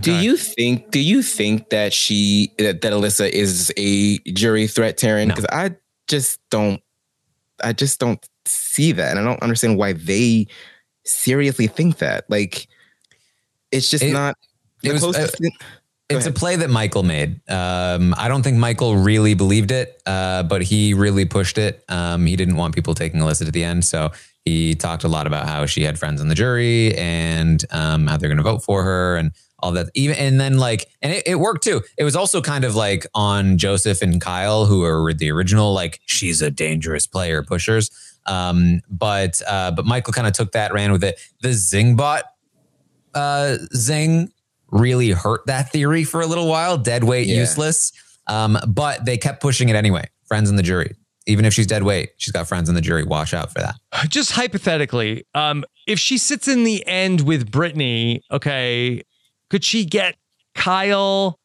Do 0.00 0.12
you 0.12 0.36
think? 0.36 0.90
Do 0.90 1.00
you 1.00 1.22
think 1.22 1.70
that 1.70 1.92
she 1.92 2.52
that, 2.58 2.80
that 2.80 2.92
Alyssa 2.92 3.28
is 3.28 3.72
a 3.76 4.18
jury 4.32 4.66
threat, 4.66 4.98
Taran? 4.98 5.28
Because 5.28 5.46
I 5.46 5.76
just 6.08 6.38
don't. 6.50 6.80
I 7.62 7.72
just 7.72 7.98
don't 8.00 8.24
see 8.46 8.92
that, 8.92 9.10
and 9.10 9.18
I 9.20 9.24
don't 9.24 9.42
understand 9.42 9.76
why 9.78 9.92
they 9.94 10.46
seriously 11.04 11.66
think 11.66 11.98
that. 11.98 12.24
Like, 12.28 12.66
it's 13.70 13.90
just 13.90 14.04
It- 14.04 14.12
not. 14.12 14.36
it 14.82 14.88
the 14.98 15.06
was, 15.06 15.16
uh, 15.16 15.26
thing- 15.26 15.52
It's 16.08 16.26
a 16.26 16.32
play 16.32 16.56
that 16.56 16.70
Michael 16.70 17.04
made. 17.04 17.40
Um, 17.48 18.14
I 18.18 18.26
don't 18.26 18.42
think 18.42 18.56
Michael 18.56 18.96
really 18.96 19.34
believed 19.34 19.70
it, 19.70 20.02
uh, 20.06 20.42
but 20.42 20.60
he 20.60 20.92
really 20.92 21.24
pushed 21.24 21.56
it. 21.56 21.84
Um, 21.88 22.26
he 22.26 22.34
didn't 22.34 22.56
want 22.56 22.74
people 22.74 22.94
taking 22.94 23.20
Alyssa 23.20 23.44
to 23.44 23.52
the 23.52 23.62
end, 23.62 23.84
so 23.84 24.10
he 24.44 24.74
talked 24.74 25.04
a 25.04 25.08
lot 25.08 25.28
about 25.28 25.46
how 25.46 25.66
she 25.66 25.82
had 25.84 26.00
friends 26.00 26.20
on 26.20 26.26
the 26.26 26.34
jury 26.34 26.96
and 26.96 27.64
um, 27.70 28.08
how 28.08 28.16
they're 28.16 28.28
going 28.28 28.38
to 28.38 28.42
vote 28.42 28.64
for 28.64 28.82
her 28.82 29.16
and 29.16 29.30
all 29.62 29.72
that. 29.72 29.88
Even 29.94 30.16
and 30.16 30.40
then 30.40 30.58
like, 30.58 30.86
and 31.02 31.12
it, 31.12 31.22
it 31.26 31.34
worked 31.36 31.64
too. 31.64 31.82
It 31.98 32.04
was 32.04 32.16
also 32.16 32.40
kind 32.40 32.64
of 32.64 32.74
like 32.74 33.06
on 33.14 33.58
Joseph 33.58 34.02
and 34.02 34.20
Kyle, 34.20 34.66
who 34.66 34.82
are 34.84 35.12
the 35.12 35.30
original 35.30 35.72
like 35.72 36.00
she's 36.06 36.42
a 36.42 36.50
dangerous 36.50 37.06
player 37.06 37.42
pushers. 37.42 37.90
Um, 38.26 38.80
but 38.88 39.40
uh, 39.48 39.70
but 39.72 39.86
Michael 39.86 40.12
kind 40.12 40.26
of 40.26 40.32
took 40.34 40.52
that, 40.52 40.72
ran 40.72 40.92
with 40.92 41.02
it. 41.04 41.18
The 41.42 41.48
Zingbot 41.48 42.22
uh, 43.14 43.56
Zing 43.74 44.30
really 44.70 45.10
hurt 45.10 45.46
that 45.46 45.70
theory 45.72 46.04
for 46.04 46.20
a 46.20 46.26
little 46.26 46.46
while. 46.46 46.78
Dead 46.78 47.04
weight, 47.04 47.26
Yeah. 47.26 47.36
useless. 47.40 47.92
Um, 48.26 48.58
but 48.68 49.04
they 49.04 49.16
kept 49.16 49.40
pushing 49.42 49.68
it 49.68 49.76
anyway. 49.76 50.08
Friends 50.26 50.48
in 50.50 50.56
the 50.56 50.62
jury. 50.62 50.94
Even 51.26 51.44
if 51.44 51.52
she's 51.52 51.66
dead 51.66 51.82
weight, 51.82 52.10
she's 52.16 52.32
got 52.32 52.46
friends 52.48 52.68
in 52.68 52.74
the 52.74 52.80
jury. 52.80 53.04
Watch 53.04 53.34
out 53.34 53.52
for 53.52 53.60
that. 53.60 53.74
Just 54.08 54.32
hypothetically, 54.32 55.24
um, 55.34 55.64
if 55.86 55.98
she 55.98 56.16
sits 56.18 56.46
in 56.48 56.64
the 56.64 56.86
end 56.86 57.22
with 57.22 57.50
Brittany, 57.50 58.22
okay, 58.30 59.02
could 59.50 59.64
she 59.64 59.84
get 59.84 60.16
Kyle, 60.54 61.38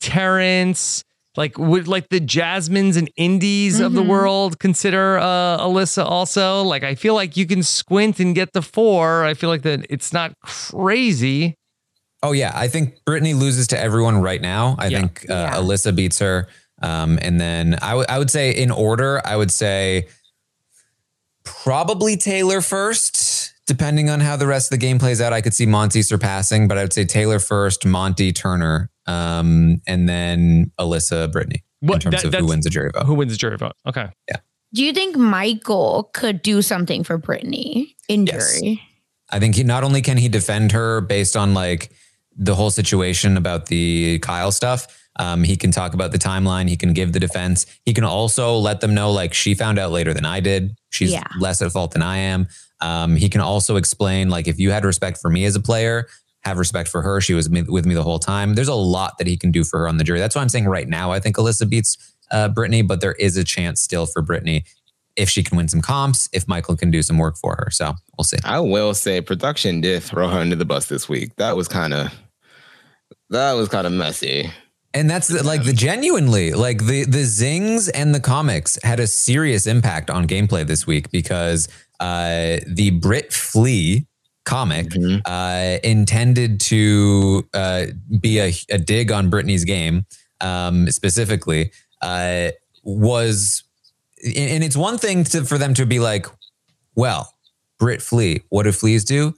Terrance, 0.00 1.02
like 1.36 1.58
would 1.58 1.88
like 1.88 2.08
the 2.10 2.20
Jasmines 2.20 2.96
and 2.96 3.10
Indies 3.16 3.80
of 3.80 3.92
the 3.94 4.02
Mhm. 4.02 4.06
world 4.08 4.58
consider 4.58 5.18
uh, 5.18 5.58
Alyssa 5.58 6.04
also? 6.04 6.62
Like 6.62 6.84
I 6.84 6.94
feel 6.94 7.14
like 7.14 7.36
you 7.36 7.46
can 7.46 7.62
squint 7.62 8.20
and 8.20 8.34
get 8.34 8.52
the 8.52 8.62
four. 8.62 9.24
I 9.24 9.34
feel 9.34 9.50
like 9.50 9.62
that 9.62 9.84
it's 9.90 10.12
not 10.12 10.32
crazy. 10.42 11.56
Oh 12.22 12.32
yeah, 12.32 12.52
I 12.54 12.68
think 12.68 13.04
Brittany 13.04 13.34
loses 13.34 13.66
to 13.68 13.78
everyone 13.78 14.20
right 14.22 14.40
now. 14.40 14.76
I 14.78 14.88
think 14.88 15.26
uh, 15.28 15.50
Alyssa 15.60 15.94
beats 15.94 16.18
her, 16.20 16.48
um, 16.82 17.18
and 17.20 17.38
then 17.40 17.78
I 17.82 17.94
would 17.94 18.08
I 18.08 18.18
would 18.18 18.30
say 18.30 18.50
in 18.50 18.70
order. 18.70 19.20
I 19.24 19.36
would 19.36 19.50
say 19.50 20.08
probably 21.44 22.16
Taylor 22.16 22.60
first, 22.60 23.16
depending 23.66 24.08
on 24.10 24.20
how 24.20 24.36
the 24.36 24.46
rest 24.46 24.66
of 24.72 24.78
the 24.78 24.86
game 24.86 24.98
plays 24.98 25.20
out. 25.20 25.32
I 25.32 25.40
could 25.40 25.54
see 25.54 25.66
Monte 25.66 26.02
surpassing, 26.02 26.68
but 26.68 26.78
I 26.78 26.82
would 26.82 26.92
say 26.92 27.04
Taylor 27.04 27.38
first, 27.38 27.84
Monte 27.84 28.32
Turner, 28.32 28.90
um, 29.06 29.80
and 29.86 30.08
then 30.08 30.70
Alyssa 30.78 31.30
Brittany 31.30 31.64
in 31.82 31.98
terms 31.98 32.22
that- 32.22 32.24
of 32.26 32.34
who 32.34 32.46
wins 32.46 32.64
the 32.64 32.70
jury 32.70 32.90
vote. 32.94 33.04
Who 33.06 33.14
wins 33.14 33.32
the 33.32 33.38
jury 33.38 33.56
vote? 33.56 33.72
Okay. 33.88 34.06
Yeah. 34.28 34.36
Do 34.74 34.84
you 34.84 34.92
think 34.92 35.16
Michael 35.16 36.10
could 36.12 36.42
do 36.42 36.60
something 36.62 37.04
for 37.04 37.18
Brittany 37.18 37.94
in 38.08 38.26
Yes. 38.26 38.58
jury? 38.60 38.80
I 39.30 39.38
think 39.40 39.54
he 39.56 39.64
not 39.64 39.82
only 39.84 40.02
can 40.02 40.16
he 40.16 40.28
defend 40.28 40.72
her 40.72 41.00
based 41.00 41.36
on 41.36 41.54
like 41.54 41.90
the 42.36 42.54
whole 42.54 42.70
situation 42.70 43.36
about 43.36 43.66
the 43.66 44.18
Kyle 44.20 44.52
stuff. 44.52 44.86
Um, 45.18 45.42
he 45.44 45.56
can 45.56 45.70
talk 45.70 45.94
about 45.94 46.12
the 46.12 46.18
timeline. 46.18 46.68
He 46.68 46.76
can 46.76 46.92
give 46.92 47.12
the 47.12 47.18
defense. 47.20 47.64
He 47.86 47.94
can 47.94 48.04
also 48.04 48.56
let 48.58 48.80
them 48.82 48.92
know, 48.94 49.10
like, 49.10 49.32
she 49.32 49.54
found 49.54 49.78
out 49.78 49.90
later 49.90 50.12
than 50.12 50.26
I 50.26 50.40
did. 50.40 50.76
She's 50.90 51.12
Yeah. 51.12 51.22
less 51.40 51.62
at 51.62 51.72
fault 51.72 51.92
than 51.92 52.02
I 52.02 52.18
am. 52.18 52.48
Um, 52.80 53.16
he 53.16 53.28
can 53.28 53.40
also 53.40 53.76
explain, 53.76 54.28
like, 54.28 54.48
if 54.48 54.58
you 54.58 54.70
had 54.70 54.84
respect 54.84 55.18
for 55.18 55.30
me 55.30 55.44
as 55.44 55.56
a 55.56 55.60
player, 55.60 56.06
have 56.44 56.58
respect 56.58 56.88
for 56.88 57.02
her. 57.02 57.20
She 57.20 57.34
was 57.34 57.48
with 57.48 57.86
me 57.86 57.94
the 57.94 58.02
whole 58.02 58.18
time. 58.18 58.54
There's 58.54 58.68
a 58.68 58.74
lot 58.74 59.18
that 59.18 59.26
he 59.26 59.36
can 59.36 59.50
do 59.50 59.64
for 59.64 59.80
her 59.80 59.88
on 59.88 59.96
the 59.96 60.04
jury. 60.04 60.20
That's 60.20 60.36
why 60.36 60.42
I'm 60.42 60.48
saying 60.48 60.66
right 60.66 60.88
now, 60.88 61.10
I 61.10 61.20
think 61.20 61.36
Alyssa 61.36 61.68
beats 61.68 61.96
uh, 62.30 62.48
Brittany, 62.48 62.82
but 62.82 63.00
there 63.00 63.14
is 63.14 63.36
a 63.36 63.44
chance 63.44 63.80
still 63.80 64.06
for 64.06 64.22
Brittany 64.22 64.64
if 65.16 65.30
she 65.30 65.42
can 65.42 65.56
win 65.56 65.66
some 65.66 65.80
comps, 65.80 66.28
if 66.32 66.46
Michael 66.46 66.76
can 66.76 66.90
do 66.90 67.02
some 67.02 67.18
work 67.18 67.36
for 67.36 67.56
her. 67.56 67.70
So 67.70 67.94
we'll 68.16 68.24
see. 68.24 68.36
I 68.44 68.60
will 68.60 68.94
say 68.94 69.20
production 69.20 69.80
did 69.80 70.02
throw 70.02 70.28
her 70.28 70.38
under 70.38 70.56
the 70.56 70.64
bus 70.64 70.86
this 70.86 71.08
week. 71.08 71.34
That 71.36 71.56
was 71.56 71.68
kind 71.68 71.94
of 71.94 72.12
that 73.30 73.54
was 73.54 73.68
kind 73.68 73.86
of 73.86 73.92
messy. 73.92 74.50
And 74.94 75.10
that's 75.10 75.28
the, 75.28 75.42
like 75.42 75.64
the 75.64 75.72
genuinely 75.72 76.52
like 76.52 76.84
the 76.84 77.04
the 77.04 77.24
zings 77.24 77.88
and 77.88 78.14
the 78.14 78.20
comics 78.20 78.78
had 78.82 79.00
a 79.00 79.06
serious 79.06 79.66
impact 79.66 80.10
on 80.10 80.26
gameplay 80.26 80.66
this 80.66 80.86
week 80.86 81.10
because 81.10 81.68
uh, 82.00 82.58
the 82.66 82.90
Brit 82.90 83.32
Flea 83.32 84.06
comic 84.44 84.92
uh, 85.24 85.78
intended 85.82 86.60
to 86.60 87.46
uh, 87.52 87.86
be 88.20 88.38
a, 88.38 88.52
a 88.70 88.78
dig 88.78 89.10
on 89.10 89.28
Brittany's 89.28 89.64
game 89.64 90.06
um, 90.40 90.88
specifically 90.90 91.72
uh, 92.02 92.50
was 92.84 93.64
and 94.24 94.50
and 94.50 94.64
it's 94.64 94.76
one 94.76 94.98
thing 94.98 95.24
to, 95.24 95.44
for 95.44 95.58
them 95.58 95.74
to 95.74 95.86
be 95.86 95.98
like, 95.98 96.26
well, 96.94 97.32
Brit 97.78 98.00
Flea, 98.00 98.42
what 98.48 98.62
do 98.62 98.72
fleas 98.72 99.04
do? 99.04 99.34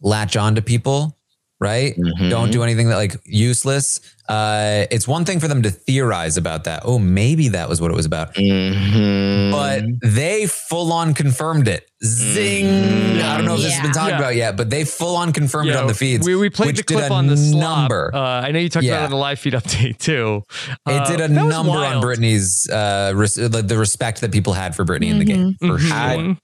Latch 0.00 0.36
on 0.36 0.54
to 0.54 0.62
people, 0.62 1.17
right? 1.60 1.94
Don't 2.28 2.50
do 2.50 2.62
anything 2.62 2.88
that 2.88 2.96
like 2.96 3.16
useless. 3.24 4.00
Uh, 4.28 4.84
it's 4.90 5.08
one 5.08 5.24
thing 5.24 5.40
for 5.40 5.48
them 5.48 5.62
to 5.62 5.70
theorize 5.70 6.36
about 6.36 6.64
that. 6.64 6.82
Oh, 6.84 6.98
maybe 6.98 7.48
that 7.48 7.68
was 7.68 7.80
what 7.80 7.90
it 7.90 7.94
was 7.94 8.04
about. 8.04 8.34
But 8.34 9.84
they 10.02 10.46
full 10.46 10.92
on 10.92 11.14
confirmed 11.14 11.66
it. 11.68 11.84
Zing! 12.04 12.66
I 13.20 13.36
don't 13.36 13.46
know 13.46 13.54
if 13.54 13.62
this 13.62 13.72
has 13.72 13.82
been 13.82 13.92
talked 13.92 14.10
Yeah. 14.10 14.18
about 14.18 14.36
yet, 14.36 14.56
but 14.56 14.70
they 14.70 14.84
full 14.84 15.16
on 15.16 15.32
confirmed 15.32 15.70
it 15.70 15.76
on 15.76 15.86
the 15.88 15.94
feeds. 15.94 16.26
We, 16.26 16.36
we 16.36 16.48
played 16.50 16.68
which 16.68 16.76
the 16.76 16.82
did 16.84 16.94
clip 16.98 17.10
a 17.10 17.14
on 17.14 17.26
the 17.26 17.36
slop. 17.36 17.60
number. 17.80 18.10
Uh, 18.14 18.20
I 18.20 18.52
know 18.52 18.58
you 18.60 18.68
talked 18.68 18.86
about 18.86 19.02
it 19.02 19.04
in 19.06 19.10
the 19.10 19.16
live 19.16 19.38
feed 19.40 19.52
update 19.54 19.98
too. 19.98 20.44
It 20.50 20.76
Uh, 20.86 21.06
did 21.08 21.20
a 21.20 21.28
that 21.28 21.44
was 21.44 21.52
number 21.54 21.72
on 21.72 21.76
wild. 21.78 22.02
Brittany's 22.02 22.68
uh, 22.70 23.12
res- 23.16 23.34
the, 23.34 23.48
the 23.48 23.76
respect 23.78 24.20
that 24.20 24.30
people 24.30 24.52
had 24.52 24.76
for 24.76 24.84
Brittany 24.84 25.10
in 25.10 25.18
the 25.18 25.24
game 25.24 25.38
Mm-hmm. 25.54 25.66
for 25.68 25.78
sure. 25.78 25.96
I, 25.96 26.36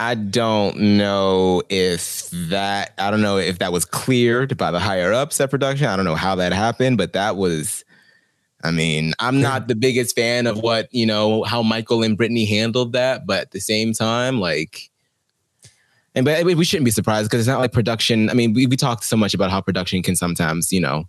I 0.00 0.14
don't 0.14 0.78
know 0.78 1.62
if 1.68 2.30
that 2.30 2.94
I 2.96 3.10
don't 3.10 3.20
know 3.20 3.36
if 3.36 3.58
that 3.58 3.70
was 3.70 3.84
cleared 3.84 4.56
by 4.56 4.70
the 4.70 4.80
higher 4.80 5.12
ups 5.12 5.38
at 5.42 5.50
production. 5.50 5.88
I 5.88 5.94
don't 5.94 6.06
know 6.06 6.14
how 6.14 6.36
that 6.36 6.54
happened, 6.54 6.96
but 6.96 7.12
that 7.12 7.36
was 7.36 7.84
I 8.64 8.70
mean, 8.70 9.12
I'm 9.18 9.42
not 9.42 9.68
the 9.68 9.74
biggest 9.74 10.16
fan 10.16 10.46
of 10.46 10.58
what, 10.58 10.88
you 10.90 11.04
know, 11.04 11.42
how 11.44 11.62
Michael 11.62 12.02
and 12.02 12.16
Brittany 12.16 12.46
handled 12.46 12.94
that, 12.94 13.26
but 13.26 13.40
at 13.40 13.50
the 13.50 13.60
same 13.60 13.92
time, 13.92 14.40
like 14.40 14.90
and 16.14 16.24
but 16.24 16.44
we 16.44 16.54
we 16.54 16.64
shouldn't 16.64 16.86
be 16.86 16.90
surprised 16.90 17.28
because 17.28 17.40
it's 17.40 17.48
not 17.48 17.60
like 17.60 17.72
production. 17.72 18.30
I 18.30 18.32
mean, 18.32 18.54
we, 18.54 18.66
we 18.66 18.78
talked 18.78 19.04
so 19.04 19.18
much 19.18 19.34
about 19.34 19.50
how 19.50 19.60
production 19.60 20.02
can 20.02 20.16
sometimes, 20.16 20.72
you 20.72 20.80
know, 20.80 21.04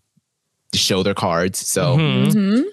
show 0.73 1.01
their 1.01 1.15
cards. 1.15 1.65
So 1.65 1.95
Mm-hmm. 1.95 2.67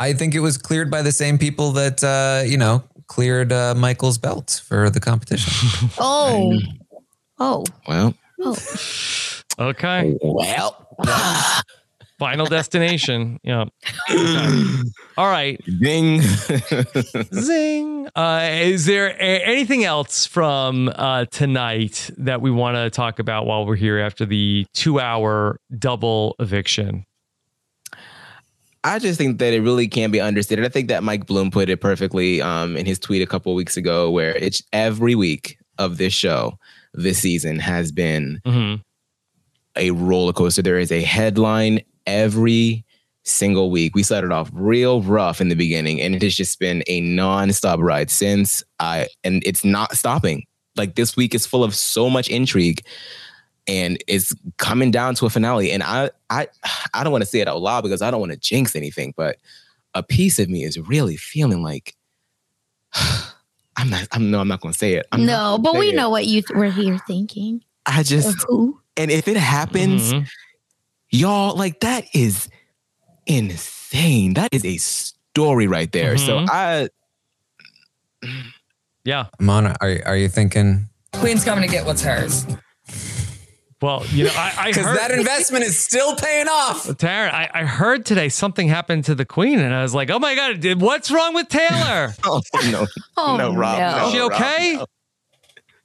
I 0.00 0.14
think 0.14 0.34
it 0.34 0.40
was 0.40 0.56
cleared 0.56 0.90
by 0.90 1.02
the 1.02 1.12
same 1.12 1.36
people 1.36 1.72
that 1.72 2.02
uh, 2.02 2.42
you 2.44 2.56
know 2.56 2.82
cleared 3.10 3.52
uh, 3.52 3.74
Michael's 3.74 4.18
belt 4.18 4.62
for 4.64 4.88
the 4.88 5.00
competition. 5.00 5.90
Oh. 5.98 6.56
Oh. 7.40 7.64
well, 7.88 8.14
Oh. 8.40 8.56
Okay. 9.58 10.16
Well. 10.22 10.86
Final 12.18 12.44
destination. 12.46 13.40
Yeah. 13.42 13.64
All 15.16 15.26
right. 15.30 15.58
Zing. 15.82 16.20
Zing. 17.34 18.08
Uh, 18.14 18.48
is 18.52 18.84
there 18.86 19.08
a- 19.08 19.42
anything 19.44 19.84
else 19.84 20.26
from 20.26 20.90
uh, 20.94 21.24
tonight 21.30 22.10
that 22.18 22.40
we 22.42 22.50
want 22.50 22.76
to 22.76 22.90
talk 22.90 23.18
about 23.18 23.46
while 23.46 23.64
we're 23.66 23.74
here 23.76 23.98
after 23.98 24.26
the 24.26 24.66
two 24.74 25.00
hour 25.00 25.58
double 25.78 26.36
eviction? 26.38 27.04
I 28.82 28.98
just 28.98 29.18
think 29.18 29.38
that 29.38 29.52
it 29.52 29.60
really 29.60 29.88
can 29.88 30.10
be 30.10 30.20
understated. 30.20 30.64
I 30.64 30.68
think 30.68 30.88
that 30.88 31.02
Mike 31.02 31.26
Bloom 31.26 31.50
put 31.50 31.68
it 31.68 31.80
perfectly 31.80 32.40
um, 32.40 32.76
in 32.76 32.86
his 32.86 32.98
tweet 32.98 33.20
a 33.20 33.26
couple 33.26 33.52
of 33.52 33.56
weeks 33.56 33.76
ago, 33.76 34.10
where 34.10 34.34
it's 34.36 34.62
every 34.72 35.14
week 35.14 35.58
of 35.78 35.98
this 35.98 36.12
show 36.14 36.58
this 36.94 37.18
season 37.18 37.58
has 37.58 37.92
been 37.92 38.40
a 39.76 39.90
roller 39.92 40.32
coaster. 40.32 40.62
There 40.62 40.78
is 40.78 40.92
a 40.92 41.02
headline 41.02 41.80
every 42.06 42.84
single 43.24 43.70
week. 43.70 43.94
We 43.94 44.02
started 44.02 44.32
off 44.32 44.50
real 44.52 45.02
rough 45.02 45.40
in 45.40 45.48
the 45.48 45.54
beginning, 45.54 46.00
and 46.00 46.14
it 46.14 46.22
has 46.22 46.34
just 46.34 46.58
been 46.58 46.82
a 46.86 47.00
non-stop 47.02 47.80
ride 47.80 48.10
since. 48.10 48.64
I 48.78 49.08
and 49.24 49.42
it's 49.44 49.64
not 49.64 49.94
stopping. 49.96 50.44
Like 50.76 50.94
this 50.94 51.16
week 51.16 51.34
is 51.34 51.46
full 51.46 51.64
of 51.64 51.74
so 51.74 52.08
much 52.08 52.28
intrigue 52.28 52.82
and 53.70 54.02
it's 54.08 54.34
coming 54.56 54.90
down 54.90 55.14
to 55.14 55.26
a 55.26 55.30
finale. 55.30 55.70
And 55.70 55.82
I 55.82 56.10
I 56.28 56.48
I 56.92 57.04
don't 57.04 57.12
want 57.12 57.22
to 57.22 57.26
say 57.30 57.40
it 57.40 57.46
out 57.48 57.60
loud 57.62 57.82
because 57.82 58.02
I 58.02 58.10
don't 58.10 58.20
want 58.20 58.32
to 58.32 58.38
jinx 58.38 58.74
anything, 58.74 59.14
but 59.16 59.36
a 59.94 60.02
piece 60.02 60.38
of 60.38 60.48
me 60.48 60.64
is 60.64 60.78
really 60.78 61.16
feeling 61.16 61.62
like 61.62 61.94
I'm 63.76 63.88
not 63.88 64.08
I'm 64.12 64.30
no, 64.30 64.40
I'm 64.40 64.48
not 64.48 64.60
gonna 64.60 64.74
say 64.74 64.94
it. 64.94 65.06
I'm 65.12 65.24
no, 65.24 65.58
but 65.62 65.76
we 65.76 65.90
it. 65.90 65.94
know 65.94 66.10
what 66.10 66.26
you 66.26 66.42
th- 66.42 66.56
were 66.56 66.70
here 66.70 66.98
thinking. 67.06 67.62
I 67.86 68.02
just 68.02 68.44
who? 68.48 68.80
and 68.96 69.10
if 69.10 69.28
it 69.28 69.36
happens, 69.36 70.12
y'all, 71.10 71.56
like 71.56 71.80
that 71.80 72.04
is 72.14 72.48
insane. 73.26 74.34
That 74.34 74.52
is 74.52 74.64
a 74.64 74.76
story 74.78 75.66
right 75.66 75.90
there. 75.92 76.18
So 76.18 76.38
Mhm. 76.40 76.48
I 76.50 76.88
Yeah. 79.04 79.26
Mona, 79.38 79.76
are 79.80 80.00
are 80.06 80.16
you 80.16 80.28
thinking? 80.28 80.88
Queen's 81.14 81.44
coming 81.44 81.62
to 81.62 81.70
get 81.70 81.86
what's 81.86 82.02
hers. 82.02 82.46
Well, 83.82 84.04
you 84.10 84.24
know, 84.24 84.32
I, 84.34 84.52
I 84.58 84.66
Because 84.68 84.84
heard 84.84 84.98
that 84.98 85.10
investment 85.10 85.64
is 85.64 85.78
still 85.78 86.14
paying 86.16 86.48
off. 86.48 86.86
Taran, 86.86 87.32
I, 87.32 87.48
I 87.54 87.64
heard 87.64 88.04
today 88.04 88.28
something 88.28 88.68
happened 88.68 89.04
to 89.06 89.14
the 89.14 89.24
queen, 89.24 89.58
and 89.58 89.74
I 89.74 89.82
was 89.82 89.94
like, 89.94 90.10
"Oh 90.10 90.18
my 90.18 90.34
god, 90.34 90.80
what's 90.82 91.10
wrong 91.10 91.34
with 91.34 91.48
Taylor? 91.48 92.14
oh 92.24 92.42
no, 92.70 92.86
Oh, 93.16 93.36
no, 93.38 93.54
Rob, 93.54 93.78
no. 93.78 94.06
Is 94.06 94.12
she 94.12 94.18
Rob, 94.18 94.32
okay? 94.32 94.72
no. 94.76 94.86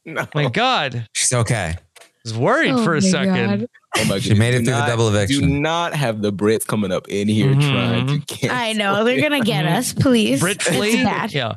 No. 0.08 0.28
My 0.36 0.50
God, 0.50 1.08
She's 1.14 1.34
okay. 1.34 1.76
I 1.78 1.80
was 2.24 2.38
worried 2.38 2.72
Oh 2.74 2.84
for 2.84 2.96
a 2.96 3.02
second. 3.02 3.60
God. 3.62 3.68
Oh 3.98 4.04
my 4.04 4.10
god, 4.16 4.24
She 4.24 4.34
made 4.34 4.54
it 4.56 4.60
Do 4.60 4.66
through 4.66 4.74
the 4.74 4.80
not- 4.80 4.88
double 4.90 5.10
Do 5.12 5.18
eviction. 5.18 5.62
not 5.62 5.94
have 5.96 6.22
the 6.22 6.32
Brits 6.34 6.66
coming 6.68 6.92
up 6.92 7.08
in 7.08 7.28
here 7.28 7.54
Mhm. 7.54 7.62
trying 7.72 8.08
to 8.08 8.20
cancel. 8.26 8.50
I 8.58 8.74
know 8.74 9.04
they're 9.04 9.22
gonna 9.22 9.40
get 9.44 9.66
us. 9.66 9.94
Please, 9.94 10.42
Brit 10.42 10.58
it's 10.58 10.68
Flea? 10.68 11.04
bad. 11.04 11.34
Yeah. 11.34 11.54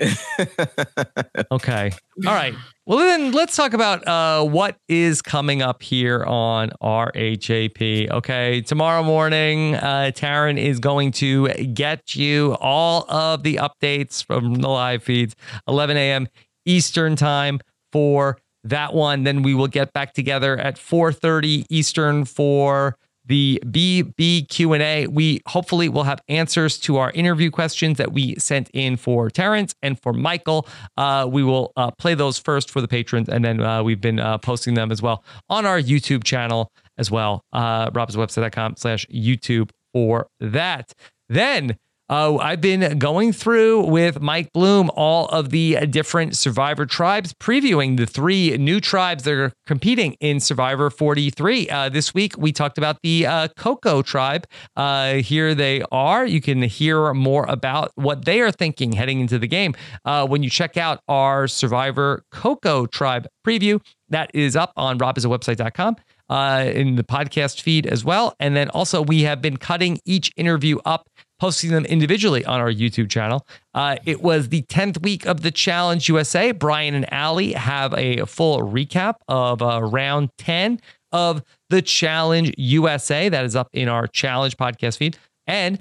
okay. 1.52 1.92
All 2.26 2.34
right. 2.34 2.54
Well, 2.86 2.98
then 2.98 3.32
let's 3.32 3.54
talk 3.54 3.72
about 3.72 4.06
uh, 4.06 4.44
what 4.44 4.76
is 4.88 5.22
coming 5.22 5.62
up 5.62 5.82
here 5.82 6.24
on 6.24 6.70
RHAP. 6.82 8.10
Okay. 8.10 8.62
Tomorrow 8.62 9.02
morning, 9.02 9.74
uh, 9.74 10.10
Taran 10.14 10.58
is 10.58 10.78
going 10.78 11.12
to 11.12 11.48
get 11.48 12.16
you 12.16 12.56
all 12.60 13.08
of 13.10 13.42
the 13.42 13.56
updates 13.56 14.24
from 14.24 14.54
the 14.54 14.68
live 14.68 15.02
feeds, 15.02 15.36
11 15.68 15.96
a.m. 15.96 16.28
Eastern 16.64 17.16
time 17.16 17.60
for 17.92 18.38
that 18.64 18.94
one. 18.94 19.24
Then 19.24 19.42
we 19.42 19.54
will 19.54 19.68
get 19.68 19.92
back 19.92 20.14
together 20.14 20.58
at 20.58 20.76
4:30 20.76 21.66
Eastern 21.70 22.24
for 22.24 22.96
the 23.30 23.62
BBQ&A. 23.64 25.06
We 25.06 25.40
hopefully 25.46 25.88
will 25.88 26.02
have 26.02 26.20
answers 26.28 26.76
to 26.80 26.96
our 26.96 27.12
interview 27.12 27.48
questions 27.52 27.96
that 27.98 28.12
we 28.12 28.34
sent 28.34 28.68
in 28.74 28.96
for 28.96 29.30
Terrance 29.30 29.72
and 29.82 30.00
for 30.00 30.12
Michael. 30.12 30.66
Uh, 30.96 31.28
we 31.30 31.44
will 31.44 31.72
uh, 31.76 31.92
play 31.92 32.14
those 32.14 32.40
first 32.40 32.72
for 32.72 32.80
the 32.80 32.88
patrons, 32.88 33.28
and 33.28 33.44
then 33.44 33.60
uh, 33.60 33.84
we've 33.84 34.00
been 34.00 34.18
uh, 34.18 34.38
posting 34.38 34.74
them 34.74 34.90
as 34.90 35.00
well 35.00 35.22
on 35.48 35.64
our 35.64 35.80
YouTube 35.80 36.24
channel 36.24 36.72
as 36.98 37.08
well, 37.08 37.44
uh, 37.52 37.88
robswebsite.com 37.92 38.74
slash 38.76 39.06
YouTube 39.06 39.70
for 39.92 40.26
that. 40.40 40.92
Then 41.28 41.76
uh, 42.10 42.36
I've 42.38 42.60
been 42.60 42.98
going 42.98 43.32
through 43.32 43.86
with 43.86 44.20
Mike 44.20 44.52
Bloom 44.52 44.90
all 44.96 45.26
of 45.28 45.50
the 45.50 45.86
different 45.86 46.36
Survivor 46.36 46.84
tribes, 46.84 47.32
previewing 47.34 47.96
the 47.96 48.04
three 48.04 48.58
new 48.58 48.80
tribes 48.80 49.22
that 49.22 49.34
are 49.34 49.52
competing 49.64 50.14
in 50.14 50.40
Survivor 50.40 50.90
43. 50.90 51.70
Uh, 51.70 51.88
this 51.88 52.12
week, 52.12 52.36
we 52.36 52.50
talked 52.50 52.78
about 52.78 52.96
the 53.04 53.26
uh, 53.26 53.46
Coco 53.56 54.02
tribe. 54.02 54.44
Uh, 54.74 55.14
here 55.14 55.54
they 55.54 55.82
are. 55.92 56.26
You 56.26 56.40
can 56.40 56.62
hear 56.62 57.14
more 57.14 57.46
about 57.48 57.92
what 57.94 58.24
they 58.24 58.40
are 58.40 58.50
thinking 58.50 58.90
heading 58.90 59.20
into 59.20 59.38
the 59.38 59.46
game 59.46 59.76
uh, 60.04 60.26
when 60.26 60.42
you 60.42 60.50
check 60.50 60.76
out 60.76 61.00
our 61.06 61.46
Survivor 61.46 62.24
Coco 62.32 62.86
tribe 62.86 63.28
preview. 63.46 63.80
That 64.08 64.32
is 64.34 64.56
up 64.56 64.72
on 64.76 64.98
robhasawebsite.com 64.98 65.96
uh, 66.30 66.70
in 66.72 66.94
the 66.94 67.02
podcast 67.02 67.60
feed 67.60 67.86
as 67.86 68.04
well. 68.04 68.34
And 68.38 68.56
then 68.56 68.70
also, 68.70 69.02
we 69.02 69.22
have 69.22 69.42
been 69.42 69.56
cutting 69.56 69.98
each 70.06 70.32
interview 70.36 70.78
up, 70.84 71.09
posting 71.40 71.70
them 71.70 71.86
individually 71.86 72.44
on 72.44 72.60
our 72.60 72.70
YouTube 72.70 73.08
channel. 73.10 73.46
Uh, 73.74 73.96
it 74.04 74.22
was 74.22 74.50
the 74.50 74.62
10th 74.62 75.02
week 75.02 75.26
of 75.26 75.40
the 75.40 75.50
Challenge 75.50 76.06
USA. 76.08 76.52
Brian 76.52 76.94
and 76.94 77.10
Allie 77.12 77.52
have 77.52 77.94
a 77.94 78.26
full 78.26 78.60
recap 78.60 79.14
of 79.26 79.62
uh, 79.62 79.82
round 79.82 80.28
10 80.38 80.80
of 81.12 81.42
the 81.70 81.80
Challenge 81.80 82.52
USA. 82.58 83.30
That 83.30 83.44
is 83.44 83.56
up 83.56 83.68
in 83.72 83.88
our 83.88 84.06
Challenge 84.06 84.56
podcast 84.56 84.98
feed. 84.98 85.16
And 85.46 85.80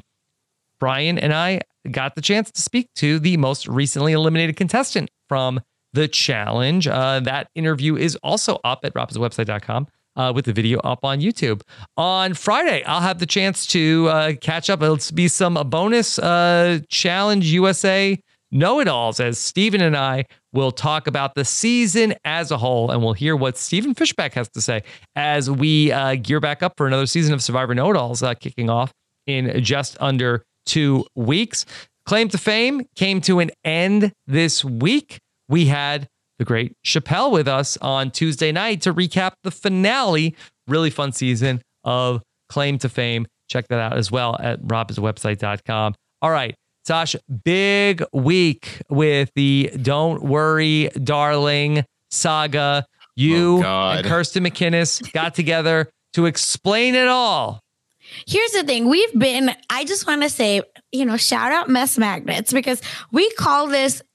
Brian 0.80 1.19
and 1.19 1.34
I 1.34 1.60
got 1.91 2.15
the 2.15 2.22
chance 2.22 2.52
to 2.52 2.61
speak 2.61 2.88
to 2.95 3.19
the 3.19 3.36
most 3.36 3.68
recently 3.68 4.14
eliminated 4.14 4.56
contestant 4.56 5.10
from 5.27 5.60
the 5.91 6.07
challenge. 6.07 6.88
Uh, 6.88 7.19
that 7.19 7.49
interview 7.53 7.98
is 7.98 8.15
also 8.18 8.60
up 8.64 8.86
at 8.86 8.94
robhasawebsite.com 8.94 9.88
uh, 10.20 10.34
with 10.34 10.46
the 10.46 10.54
video 10.54 10.80
up 10.80 11.06
on 11.06 11.22
YouTube. 11.22 11.62
On 11.96 12.34
Friday, 12.34 12.84
I'll 12.84 13.02
have 13.02 13.20
the 13.20 13.26
chance 13.26 13.66
to 13.68 14.08
uh, 14.10 14.34
catch 14.41 14.70
up. 14.70 14.84
It'll 14.84 15.00
be 15.16 15.30
some 15.30 15.54
bonus 15.70 16.20
uh, 16.20 16.80
Challenge 16.90 17.46
USA 17.46 18.20
know 18.52 18.80
it 18.80 18.88
alls 18.88 19.20
as 19.20 19.38
Stephen 19.38 19.80
and 19.80 19.96
I 19.96 20.26
will 20.54 20.72
talk 20.72 21.06
about 21.06 21.36
the 21.36 21.46
season 21.46 22.16
as 22.26 22.50
a 22.50 22.58
whole 22.58 22.90
and 22.90 23.04
we'll 23.04 23.14
hear 23.14 23.36
what 23.36 23.58
Stephen 23.58 23.94
Fishbach 23.94 24.34
has 24.34 24.50
to 24.50 24.62
say 24.62 24.82
as 25.16 25.52
we 25.52 25.91
uh, 25.91 26.16
gear 26.16 26.40
back 26.40 26.64
up 26.64 26.74
for 26.76 26.88
another 26.88 27.06
season 27.06 27.34
of 27.34 27.44
Survivor 27.44 27.76
Know 27.76 27.91
It 27.91 27.96
Alls 27.96 28.24
uh, 28.24 28.34
kicking 28.34 28.70
off 28.70 28.91
in 29.28 29.64
just 29.64 29.98
under 30.02 30.44
two 30.66 31.06
weeks. 31.16 31.66
Claim 32.06 32.28
to 32.30 32.40
fame 32.40 32.88
came 32.96 33.22
to 33.22 33.40
an 33.40 33.52
end 33.64 34.14
this 34.26 34.66
week. 34.66 35.20
We 35.48 35.66
had 35.66 36.10
the 36.40 36.45
great 36.45 36.74
Chappelle 36.84 37.32
with 37.32 37.48
us 37.48 37.78
on 37.78 38.10
Tuesday 38.10 38.52
night 38.52 38.82
to 38.82 38.94
recap 38.94 39.34
the 39.44 39.52
finale. 39.52 40.36
Really 40.68 40.90
fun 40.90 41.11
season 41.11 41.61
of 41.84 42.24
Claim 42.49 42.80
to 42.80 42.90
Fame. 42.90 43.28
Check 43.49 43.68
that 43.68 43.80
out 43.80 43.98
as 43.98 44.11
well 44.11 44.36
at 44.40 44.61
robhasawebsite.com. 44.64 45.94
All 46.22 46.32
right. 46.32 46.56
Sasha, 46.86 47.20
big 47.44 48.03
week 48.14 48.82
with 48.90 49.30
the 49.36 49.70
Don't 49.82 50.24
Worry, 50.24 50.90
Darling 51.03 51.86
saga. 52.10 52.86
You 53.16 53.61
Oh, 53.64 53.90
and 53.91 54.07
Kirsten 54.07 54.44
McKinnis 54.45 55.11
got 55.11 55.36
together 55.36 55.90
to 56.14 56.26
explain 56.26 56.95
it 56.95 57.07
all. 57.07 57.60
Here's 58.26 58.52
the 58.52 58.64
thing. 58.64 58.88
We've 58.88 59.14
been, 59.20 59.52
I 59.70 59.84
just 59.86 60.07
want 60.07 60.24
to 60.24 60.30
say, 60.30 60.61
you 60.91 61.06
know, 61.06 61.18
shout 61.18 61.52
out 61.52 61.70
Mess 61.70 61.98
Magnets 61.98 62.52
because 62.52 62.82
we 63.11 63.30
call 63.34 63.68
this 63.68 64.02
m- 64.02 64.07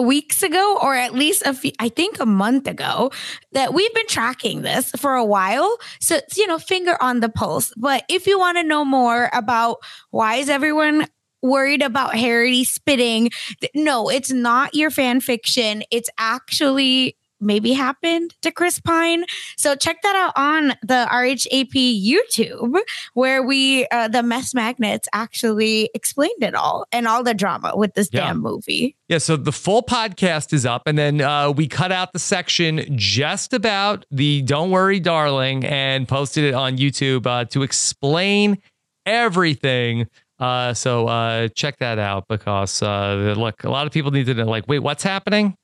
weeks 0.00 0.42
ago, 0.42 0.78
or 0.82 0.94
at 0.94 1.14
least 1.14 1.42
a 1.46 1.54
few, 1.54 1.72
I 1.78 1.88
think 1.88 2.18
a 2.18 2.26
month 2.26 2.66
ago, 2.66 3.12
that 3.52 3.72
we've 3.72 3.94
been 3.94 4.06
tracking 4.08 4.62
this 4.62 4.90
for 4.98 5.14
a 5.14 5.24
while. 5.24 5.78
So, 6.00 6.16
it's, 6.16 6.36
you 6.36 6.46
know, 6.46 6.58
finger 6.58 6.96
on 7.00 7.20
the 7.20 7.28
pulse. 7.28 7.72
But 7.76 8.04
if 8.08 8.26
you 8.26 8.38
want 8.38 8.58
to 8.58 8.64
know 8.64 8.84
more 8.84 9.30
about 9.32 9.78
why 10.10 10.36
is 10.36 10.48
everyone 10.48 11.06
worried 11.42 11.82
about 11.82 12.14
Harry 12.14 12.64
spitting, 12.64 13.30
no, 13.74 14.08
it's 14.08 14.32
not 14.32 14.74
your 14.74 14.90
fan 14.90 15.20
fiction. 15.20 15.82
It's 15.90 16.10
actually 16.18 17.16
maybe 17.42 17.72
happened 17.72 18.34
to 18.42 18.50
Chris 18.50 18.78
Pine. 18.80 19.24
So 19.56 19.74
check 19.74 20.00
that 20.02 20.16
out 20.16 20.32
on 20.36 20.68
the 20.82 21.06
RHAP 21.10 21.72
YouTube, 21.74 22.78
where 23.14 23.42
we 23.42 23.86
uh, 23.88 24.08
the 24.08 24.22
mess 24.22 24.54
magnets 24.54 25.08
actually 25.12 25.90
explained 25.94 26.42
it 26.42 26.54
all 26.54 26.86
and 26.92 27.06
all 27.08 27.22
the 27.22 27.34
drama 27.34 27.72
with 27.76 27.94
this 27.94 28.08
Yeah. 28.12 28.26
damn 28.28 28.40
movie. 28.40 28.96
Yeah, 29.08 29.18
so 29.18 29.36
the 29.36 29.52
full 29.52 29.82
podcast 29.82 30.52
is 30.54 30.64
up, 30.64 30.82
and 30.86 30.96
then 30.96 31.20
uh, 31.20 31.50
we 31.50 31.68
cut 31.68 31.92
out 31.92 32.12
the 32.14 32.18
section 32.18 32.84
just 32.96 33.52
about 33.52 34.06
the 34.10 34.40
"Don't 34.42 34.70
Worry, 34.70 35.00
Darling" 35.00 35.64
and 35.66 36.08
posted 36.08 36.44
it 36.44 36.54
on 36.54 36.78
YouTube 36.78 37.26
uh, 37.26 37.44
to 37.46 37.62
explain 37.62 38.58
everything. 39.04 40.06
Uh, 40.38 40.74
so 40.74 41.06
uh, 41.06 41.48
check 41.48 41.78
that 41.78 41.98
out 41.98 42.26
because 42.28 42.82
uh, 42.82 43.34
look, 43.36 43.64
a 43.64 43.70
lot 43.70 43.86
of 43.86 43.92
people 43.92 44.10
need 44.10 44.26
to 44.26 44.34
know, 44.34 44.46
like, 44.46 44.66
wait, 44.66 44.80
what's 44.80 45.02
happening? 45.02 45.54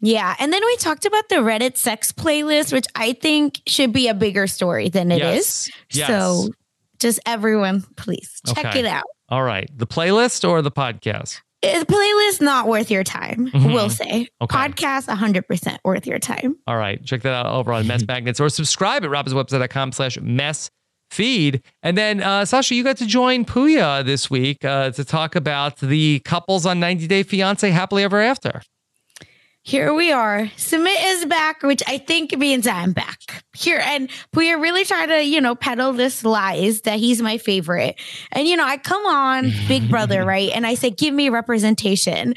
Yeah, 0.00 0.34
and 0.38 0.52
then 0.52 0.62
we 0.64 0.76
talked 0.76 1.04
about 1.06 1.28
the 1.28 1.36
Reddit 1.36 1.76
sex 1.76 2.12
playlist, 2.12 2.72
which 2.72 2.86
I 2.94 3.14
think 3.14 3.60
should 3.66 3.92
be 3.92 4.08
a 4.08 4.14
bigger 4.14 4.46
story 4.46 4.88
than 4.88 5.10
it 5.10 5.22
is. 5.22 5.68
Yes. 5.68 5.70
Yes. 5.90 6.06
So 6.08 6.48
just 7.00 7.20
everyone, 7.26 7.82
please 7.96 8.40
check 8.46 8.64
Okay. 8.66 8.80
it 8.80 8.86
out. 8.86 9.04
All 9.28 9.42
right, 9.42 9.68
the 9.76 9.86
playlist 9.86 10.48
or 10.48 10.62
the 10.62 10.70
podcast? 10.70 11.40
Uh, 11.64 11.84
playlist 11.84 12.40
not 12.40 12.68
worth 12.68 12.88
your 12.90 13.02
time, 13.02 13.50
Mhm. 13.52 13.74
we'll 13.74 13.90
say. 13.90 14.28
Okay. 14.40 14.56
Podcast 14.56 15.08
100% 15.08 15.78
worth 15.84 16.06
your 16.06 16.20
time. 16.20 16.56
All 16.68 16.76
right, 16.76 17.04
check 17.04 17.22
that 17.22 17.32
out 17.34 17.46
over 17.46 17.72
on 17.72 17.86
Mess 17.88 18.04
Magnets 18.08 18.38
or 18.38 18.48
subscribe 18.48 19.02
at 19.04 19.10
robhasawebsite.com 19.10 19.90
slash 19.90 20.18
mess 20.20 20.70
feed. 21.10 21.62
And 21.82 21.98
then, 21.98 22.22
uh, 22.22 22.44
Sasha, 22.44 22.74
you 22.76 22.84
got 22.84 22.98
to 22.98 23.06
join 23.06 23.44
Puya 23.44 24.04
this 24.04 24.30
week 24.30 24.64
uh, 24.64 24.90
to 24.92 25.04
talk 25.04 25.34
about 25.34 25.78
the 25.78 26.20
couples 26.20 26.64
on 26.66 26.78
90 26.78 27.08
Day 27.08 27.22
Fiance 27.24 27.68
Happily 27.68 28.04
Ever 28.04 28.20
After. 28.20 28.62
Here 29.68 29.92
we 29.92 30.10
are. 30.12 30.44
Sumit 30.56 30.96
is 30.98 31.26
back, 31.26 31.62
which 31.62 31.82
I 31.86 31.98
think 31.98 32.34
means 32.38 32.66
I'm 32.66 32.92
back. 32.94 33.18
Here 33.54 33.78
and 33.84 34.08
we 34.32 34.50
are 34.50 34.58
really 34.58 34.82
trying 34.86 35.08
to, 35.08 35.22
you 35.22 35.42
know, 35.42 35.54
peddle 35.54 35.92
this 35.92 36.24
lies 36.24 36.80
that 36.82 36.98
he's 36.98 37.20
my 37.20 37.36
favorite. 37.36 38.00
And 38.32 38.48
you 38.48 38.56
know, 38.56 38.64
I 38.64 38.78
come 38.78 39.04
on 39.04 39.52
Big 39.68 39.90
Brother, 39.90 40.24
right? 40.24 40.50
And 40.54 40.66
I 40.66 40.72
say, 40.72 40.88
give 40.88 41.12
me 41.12 41.28
representation. 41.28 42.32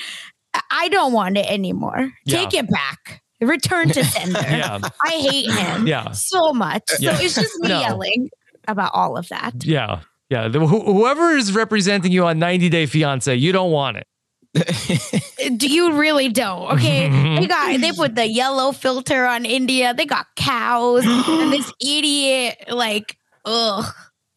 I- 0.70 0.90
don't 0.90 1.14
want 1.14 1.38
it 1.38 1.50
anymore. 1.50 2.12
Take 2.28 2.52
Yeah. 2.52 2.60
it 2.64 2.70
back. 2.70 3.22
Return 3.40 3.88
to 3.92 4.04
sender. 4.14 4.42
Yeah. 4.42 4.80
I 5.06 5.10
hate 5.12 5.50
him 5.50 5.88
Yeah. 5.88 6.12
so 6.12 6.52
much. 6.52 6.84
So 6.90 7.12
it's 7.12 7.36
just 7.36 7.58
me 7.62 7.70
No. 7.70 7.80
yelling 7.80 8.30
about 8.68 8.92
all 8.94 9.16
of 9.16 9.30
that. 9.30 9.64
Yeah. 9.64 10.02
Yeah. 10.30 10.50
The, 10.50 10.60
wh- 10.68 10.84
whoever 10.86 11.32
is 11.32 11.54
representing 11.56 12.12
you 12.12 12.26
on 12.26 12.40
90 12.40 12.68
Day 12.68 12.86
Fiance, 12.88 13.34
you 13.34 13.54
don't 13.54 13.72
want 13.72 13.96
it. 13.96 14.06
Do 15.58 15.68
you 15.68 15.94
really 15.94 16.30
don't? 16.30 16.74
Okay. 16.74 17.10
they 17.40 17.48
got 17.48 17.80
they 17.80 17.92
put 17.92 18.16
the 18.16 18.28
yellow 18.28 18.72
filter 18.72 19.26
on 19.26 19.46
India. 19.46 19.94
They 19.94 20.06
got 20.06 20.28
cows 20.36 21.06
and 21.06 21.54
this 21.54 21.72
idiot 21.82 22.66
like 22.70 23.18
ugh. 23.46 23.86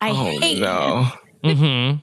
I 0.01 0.11
Oh, 0.11 0.39
hate 0.41 0.61
no. 0.61 1.07
Mm-hmm. 1.43 1.99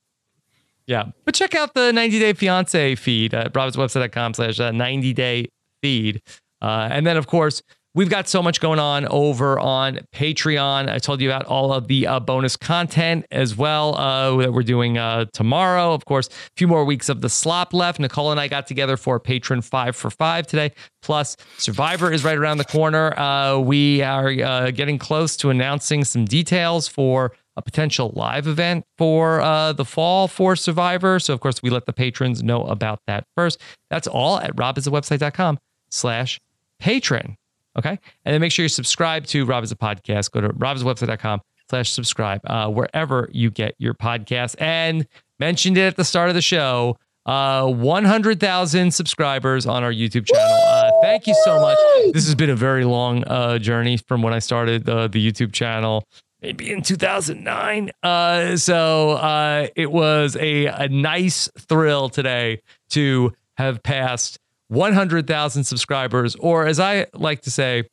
Yeah. 0.88 1.06
But 1.24 1.36
check 1.36 1.56
out 1.56 1.74
the 1.74 1.94
90 1.94 2.20
Day 2.20 2.34
Fiance 2.34 2.96
feed 2.96 3.34
at 3.34 3.54
robhasawebsite.com 3.54 4.34
slash 4.34 4.60
uh, 4.60 4.72
90 4.72 5.14
day 5.14 5.48
feed. 5.82 6.22
Uh, 6.62 6.90
and 6.92 7.08
then, 7.08 7.16
of 7.18 7.28
course, 7.28 7.62
we've 7.93 8.09
got 8.09 8.27
so 8.27 8.41
much 8.41 8.61
going 8.61 8.80
on 8.80 9.05
over 9.07 9.59
on 9.59 9.99
Patreon. 10.13 10.89
I 10.89 10.99
told 10.99 11.22
you 11.22 11.30
about 11.30 11.45
all 11.45 11.73
of 11.73 11.88
the 11.88 12.07
uh, 12.07 12.19
bonus 12.19 12.55
content 12.55 13.26
as 13.31 13.55
well 13.55 13.95
uh, 13.97 14.35
that 14.38 14.53
we're 14.53 14.63
doing 14.63 14.97
uh, 14.97 15.26
tomorrow. 15.34 15.93
Of 15.93 16.05
course, 16.05 16.27
a 16.27 16.31
few 16.55 16.68
more 16.68 16.85
weeks 16.85 17.09
of 17.09 17.22
the 17.22 17.30
slop 17.30 17.73
left. 17.73 17.99
Nicole 17.99 18.31
and 18.31 18.39
I 18.39 18.47
got 18.47 18.68
together 18.68 18.97
for 18.97 19.19
patron 19.19 19.61
five 19.61 19.95
for 19.95 20.09
five 20.09 20.47
today. 20.47 20.72
Plus, 21.01 21.35
Survivor 21.57 22.11
is 22.11 22.23
right 22.23 22.38
around 22.38 22.57
the 22.57 22.65
corner. 22.65 23.18
Uh, 23.18 23.57
we 23.57 24.01
are 24.01 24.30
uh, 24.30 24.72
getting 24.72 24.97
close 24.97 25.35
to 25.38 25.49
announcing 25.49 26.03
some 26.03 26.26
details 26.26 26.88
for 26.88 27.34
a 27.57 27.61
potential 27.61 28.11
live 28.15 28.47
event 28.47 28.85
for 28.97 29.41
uh, 29.41 29.73
the 29.73 29.84
fall 29.84 30.27
for 30.27 30.55
Survivor. 30.55 31.19
So, 31.19 31.34
of 31.34 31.41
course, 31.41 31.61
we 31.61 31.69
let 31.69 31.85
the 31.85 31.93
patrons 31.93 32.41
know 32.41 32.63
about 32.63 32.99
that 33.07 33.26
first. 33.35 33.59
That's 33.89 34.07
all 34.07 34.39
at 34.39 34.55
robhasawebsite.com 34.55 35.59
slash 35.89 36.39
patron. 36.80 37.35
Okay. 37.77 37.98
And 38.26 38.34
then 38.34 38.41
make 38.41 38.52
sure 38.52 38.64
you 38.64 38.69
subscribe 38.69 39.26
to 39.27 39.45
Rob 39.45 39.64
Has 39.64 39.72
a 39.72 39.76
Podcast. 39.76 40.31
Go 40.31 40.41
to 40.41 40.49
robhasawebsite.com 40.49 41.41
slash 41.69 41.91
subscribe 41.91 42.41
uh, 42.45 42.69
wherever 42.69 43.30
you 43.31 43.49
get 43.49 43.76
your 43.77 43.93
podcast. 43.93 44.56
And 44.60 45.07
mentioned 45.39 45.77
it 45.77 45.81
at 45.81 45.95
the 45.95 46.03
start 46.03 46.30
of 46.30 46.35
the 46.35 46.41
show. 46.41 46.98
Uh, 47.26 47.68
100,000 47.68 48.91
subscribers 48.91 49.68
on 49.68 49.84
our 49.84 49.91
YouTube 49.91 50.26
channel. 50.26 50.60
Uh, 50.68 50.89
thank 51.03 51.27
you 51.27 51.35
so 51.43 51.61
much. 51.61 51.77
This 52.14 52.26
has 52.26 52.34
been 52.34 52.49
a 52.49 52.56
very 52.56 52.84
long 52.84 53.23
uh, 53.26 53.60
journey 53.60 53.98
from 53.98 54.23
when 54.23 54.34
I 54.34 54.39
started 54.39 54.89
uh, 54.89 55.07
the 55.07 55.31
YouTube 55.31 55.53
channel, 55.53 56.07
maybe 56.41 56.72
in 56.72 56.81
2009. 56.81 57.91
Uh, 58.02 58.57
so 58.57 59.11
uh, 59.11 59.68
it 59.76 59.91
was 59.91 60.35
a, 60.38 60.65
a 60.65 60.89
nice 60.89 61.48
thrill 61.60 62.10
today 62.10 62.61
to 62.89 63.34
have 63.57 63.84
passed 63.84 64.39
100,000 64.72 65.65
subscribers, 65.65 66.35
or 66.35 66.65
as 66.65 66.80
I 66.80 67.07
like 67.14 67.41
to 67.41 67.52
say, 67.52 67.84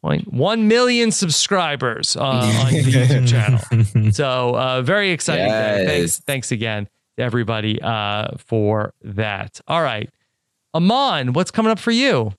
point 0.00 0.32
one 0.32 0.66
million 0.66 1.12
subscribers 1.12 2.16
uh, 2.16 2.20
on 2.22 2.72
the 2.72 2.80
YouTube 2.82 3.28
channel. 3.28 4.10
So 4.12 4.56
uh, 4.56 4.82
very 4.82 5.10
exciting. 5.12 5.46
day. 5.48 5.84
Thanks, 5.86 6.18
thanks 6.18 6.50
again 6.52 6.88
to 7.16 7.22
everybody 7.22 7.80
uh, 7.80 8.36
for 8.38 8.92
that. 9.02 9.60
All 9.68 9.82
right, 9.82 10.10
Amon, 10.74 11.34
what's 11.34 11.52
coming 11.52 11.70
up 11.70 11.78
for 11.78 11.92
you? 11.92 12.32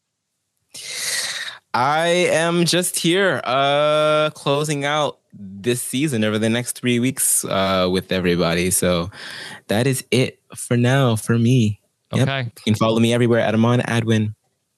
I 1.73 2.07
am 2.07 2.65
just 2.65 2.97
here, 2.97 3.41
uh, 3.45 4.29
closing 4.31 4.83
out 4.83 5.19
this 5.33 5.81
season 5.81 6.23
over 6.23 6.37
the 6.37 6.49
next 6.49 6.73
three 6.77 6.99
weeks 6.99 7.45
uh, 7.45 7.87
with 7.89 8.11
everybody. 8.11 8.71
So 8.71 9.09
that 9.67 9.87
is 9.87 10.03
it 10.11 10.39
for 10.53 10.75
now 10.75 11.15
for 11.15 11.39
me. 11.39 11.79
Yep. 12.15 12.27
Okay. 12.27 12.41
You 12.43 12.63
can 12.63 12.75
follow 12.75 12.99
me 12.99 13.13
everywhere 13.13 13.39
at 13.39 13.53
Amon 13.53 13.79
Adwin. 13.81 14.33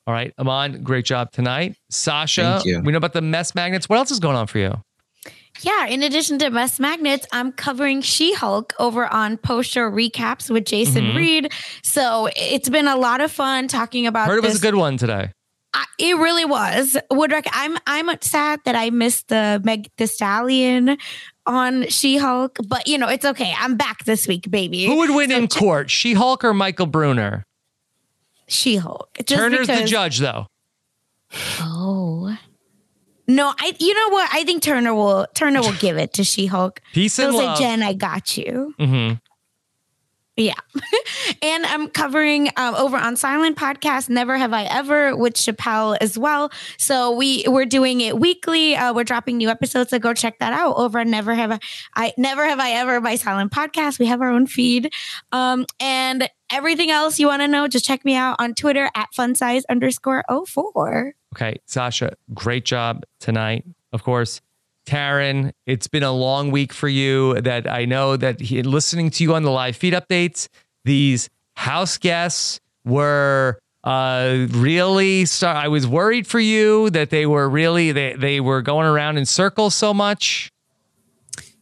All 0.07 0.14
right, 0.14 0.34
Amon, 0.38 0.84
great 0.84 1.06
job 1.06 1.32
tonight. 1.32 1.76
Sasha, 1.90 2.41
Thank 2.62 2.66
you. 2.66 2.80
we 2.82 2.91
know 2.91 2.98
about 2.99 3.14
the 3.14 3.22
mess 3.22 3.56
magnets. 3.56 3.90
What 3.90 3.98
else 3.98 4.12
is 4.12 4.20
going 4.20 4.36
on 4.36 4.45
for 4.48 4.60
you? 4.60 4.74
Yeah, 5.62 5.88
in 5.88 6.03
addition 6.03 6.38
to 6.40 6.49
Mess 6.49 6.82
Magnets, 6.82 7.26
I'm 7.32 7.53
covering 7.53 8.02
She 8.02 8.34
Hulk 8.34 8.74
over 8.78 9.07
on 9.12 9.38
post 9.38 9.72
show 9.72 9.90
recaps 9.90 10.49
with 10.49 10.66
Jason 10.66 11.06
Mhm. 11.06 11.16
Reed. 11.16 11.52
So 11.82 12.28
it's 12.36 12.68
been 12.68 12.88
a 12.90 12.98
lot 12.98 13.22
of 13.22 13.32
fun 13.32 13.70
talking 13.70 14.06
about 14.06 14.28
Heard 14.28 14.40
it 14.40 14.44
was 14.44 14.57
a 14.57 14.62
good 14.62 14.76
one 14.76 14.98
today. 14.98 15.32
I, 15.76 15.86
it 16.00 16.16
really 16.18 16.46
was. 16.46 16.96
Would 17.12 17.32
rec- 17.32 17.48
I'm 17.52 17.78
I'm 17.86 18.10
sad 18.22 18.62
that 18.64 18.76
I 18.76 18.90
missed 18.92 19.28
the 19.28 19.62
Meg 19.64 19.90
the 19.98 20.08
Stallion 20.08 20.98
on 21.46 21.88
She 21.90 22.18
Hulk, 22.18 22.58
but 22.68 22.88
you 22.88 22.98
know 22.98 23.10
it's 23.10 23.26
okay. 23.26 23.54
I'm 23.60 23.76
back 23.76 24.06
this 24.06 24.26
week, 24.28 24.50
baby. 24.50 24.86
Who 24.86 24.98
would 24.98 25.10
win 25.10 25.32
in 25.32 25.48
court, 25.50 25.92
She 25.92 26.14
Hulk 26.14 26.44
or 26.46 26.54
Michael 26.54 26.86
Bruner? 26.86 27.46
She 28.48 28.78
Hulk. 28.78 29.10
Turner's 29.26 29.68
the 29.68 29.84
judge, 29.84 30.20
though. 30.20 30.48
Oh. 31.60 32.38
No, 33.28 33.54
I. 33.60 33.74
You 33.80 33.94
know 33.94 34.10
what? 34.14 34.30
I 34.32 34.44
think 34.44 34.62
Turner 34.62 34.94
will. 34.94 35.28
Turner 35.34 35.62
will 35.62 35.74
give 35.74 35.98
it 35.98 36.14
to 36.14 36.24
She 36.24 36.46
Hulk. 36.46 36.80
Peace 36.94 37.18
and 37.18 37.34
love. 37.34 37.58
say, 37.58 37.64
"Jen, 37.64 37.82
I 37.82 37.94
got 37.94 38.38
you." 38.38 38.74
Mm-hmm. 38.80 39.16
Yeah. 40.38 40.56
and 41.41 41.66
I'm 41.66 41.88
covering 41.88 42.49
um, 42.57 42.76
over 42.76 42.98
on 42.98 43.16
Silent 43.16 43.57
Podcast, 43.57 44.10
Never 44.10 44.38
Have 44.38 44.52
I 44.52 44.64
Ever 44.66 45.16
with 45.16 45.36
Chappelle 45.36 45.98
as 46.02 46.18
well. 46.18 46.52
So 46.78 47.12
we 47.12 47.45
we're 47.48 47.66
doing 47.66 48.02
it 48.02 48.20
weekly. 48.20 48.76
Uh, 48.76 48.94
we're 48.94 49.06
dropping 49.06 49.38
new 49.38 49.49
episodes. 49.49 49.91
So 49.91 49.99
go 49.99 50.14
check 50.14 50.40
that 50.40 50.52
out 50.52 50.76
over 50.76 50.99
at 50.99 51.07
Never 51.07 51.34
Have 51.34 51.52
I, 51.53 51.60
I 51.95 52.14
Never 52.18 52.45
Have 52.45 52.60
I 52.60 52.72
Ever 52.72 52.99
by 52.99 53.16
Silent 53.16 53.53
Podcast. 53.53 53.98
We 53.98 54.07
have 54.07 54.22
our 54.22 54.30
own 54.30 54.45
feed. 54.45 54.91
Um, 55.32 55.66
and 55.80 56.30
everything 56.52 56.91
else 56.91 57.18
you 57.18 57.28
want 57.28 57.41
to 57.41 57.48
know, 57.48 57.68
just 57.70 57.86
check 57.86 58.03
me 58.03 58.16
out 58.16 58.36
on 58.40 58.53
Twitter 58.56 58.90
at 58.94 59.07
funsize 59.18 59.64
underscore 59.70 60.24
04. 60.48 61.14
Okay, 61.36 61.56
Sasha, 61.66 62.14
great 62.34 62.66
job 62.66 63.03
tonight. 63.20 63.66
Of 63.94 64.03
course, 64.03 64.41
Taran, 64.86 65.52
it's 65.66 65.88
been 65.88 66.03
a 66.03 66.12
long 66.12 66.52
week 66.52 66.74
for 66.74 66.88
you. 66.88 67.40
That 67.41 67.70
I 67.70 67.86
know 67.86 68.18
that 68.18 68.40
he, 68.40 68.62
listening 68.64 69.10
to 69.12 69.24
you 69.24 69.36
on 69.36 69.44
the 69.44 69.52
live 69.52 69.76
feed 69.76 69.94
updates, 69.94 70.48
these 70.84 71.30
house 71.56 71.98
guests 71.98 72.60
were 72.84 73.60
uh 73.84 74.48
really 74.49 75.26
I 75.44 75.68
was 75.68 75.86
worried 75.86 76.26
for 76.26 76.40
you 76.40 76.90
that 76.90 77.12
they 77.12 77.26
were 77.26 77.48
really 77.48 77.91
they 77.91 78.14
they 78.14 78.40
were 78.40 78.62
going 78.62 78.88
around 78.88 79.18
in 79.18 79.26
circles 79.26 79.76
so 79.76 79.94
much. 79.94 80.52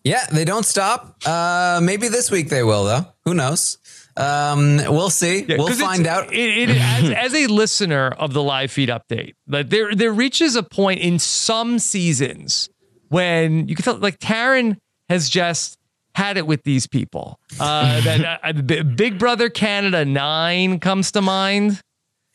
Yeah, 0.03 0.25
they 0.31 0.43
don't 0.43 0.65
stop. 0.65 1.15
Uh, 1.25 1.79
maybe 1.81 2.09
this 2.09 2.29
week 2.29 2.49
they 2.49 2.63
will, 2.63 2.83
though. 2.83 3.05
Who 3.23 3.33
knows? 3.33 3.77
Um, 4.17 4.77
we'll 4.89 5.09
see. 5.09 5.43
Yeah, 5.43 5.57
we'll 5.57 5.69
find 5.69 6.05
out. 6.05 6.31
It, 6.33 6.69
it, 6.69 6.77
as, 6.77 7.09
as 7.09 7.33
a 7.33 7.47
listener 7.47 8.09
of 8.09 8.33
the 8.33 8.43
live 8.43 8.71
feed 8.71 8.89
update, 8.89 9.33
like 9.47 9.69
there 9.69 9.95
there 9.95 10.11
reaches 10.11 10.55
a 10.55 10.63
point 10.63 10.99
in 10.99 11.19
some 11.19 11.79
seasons 11.79 12.69
when 13.13 13.67
you 13.67 13.75
can 13.75 13.83
tell, 13.83 13.95
like 13.97 14.19
Taran 14.19 14.77
has 15.09 15.29
just 15.29 15.77
had 16.15 16.37
it 16.37 16.47
with 16.47 16.63
these 16.63 16.87
people. 16.87 17.39
Uh, 17.59 18.01
that 18.05 18.39
uh, 18.43 18.53
Big 18.83 19.19
Brother 19.19 19.49
Canada 19.49 20.03
Nine 20.03 20.79
comes 20.79 21.11
to 21.11 21.21
mind. 21.21 21.79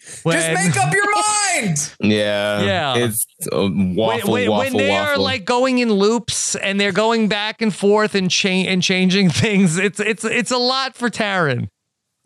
Just 0.00 0.24
make 0.24 0.76
up 0.76 0.92
your 0.94 1.04
mind. 1.04 1.94
Yeah. 2.00 2.62
Yeah. 2.62 2.96
It's 2.96 3.26
a 3.50 3.66
waffle, 3.66 4.32
when, 4.32 4.48
when, 4.48 4.50
waffle, 4.50 4.58
when 4.58 4.72
they 4.76 4.94
are 4.94 5.18
like 5.18 5.44
going 5.44 5.78
in 5.78 5.92
loops 5.92 6.54
and 6.54 6.80
they're 6.80 6.92
going 6.92 7.28
back 7.28 7.60
and 7.60 7.74
forth 7.74 8.14
and 8.14 8.30
cha- 8.30 8.48
and 8.48 8.80
changing 8.80 9.28
things, 9.44 9.76
it's 9.76 9.98
it's 9.98 10.24
it's 10.24 10.52
a 10.52 10.56
lot 10.56 10.94
for 10.94 11.10
Taran. 11.10 11.68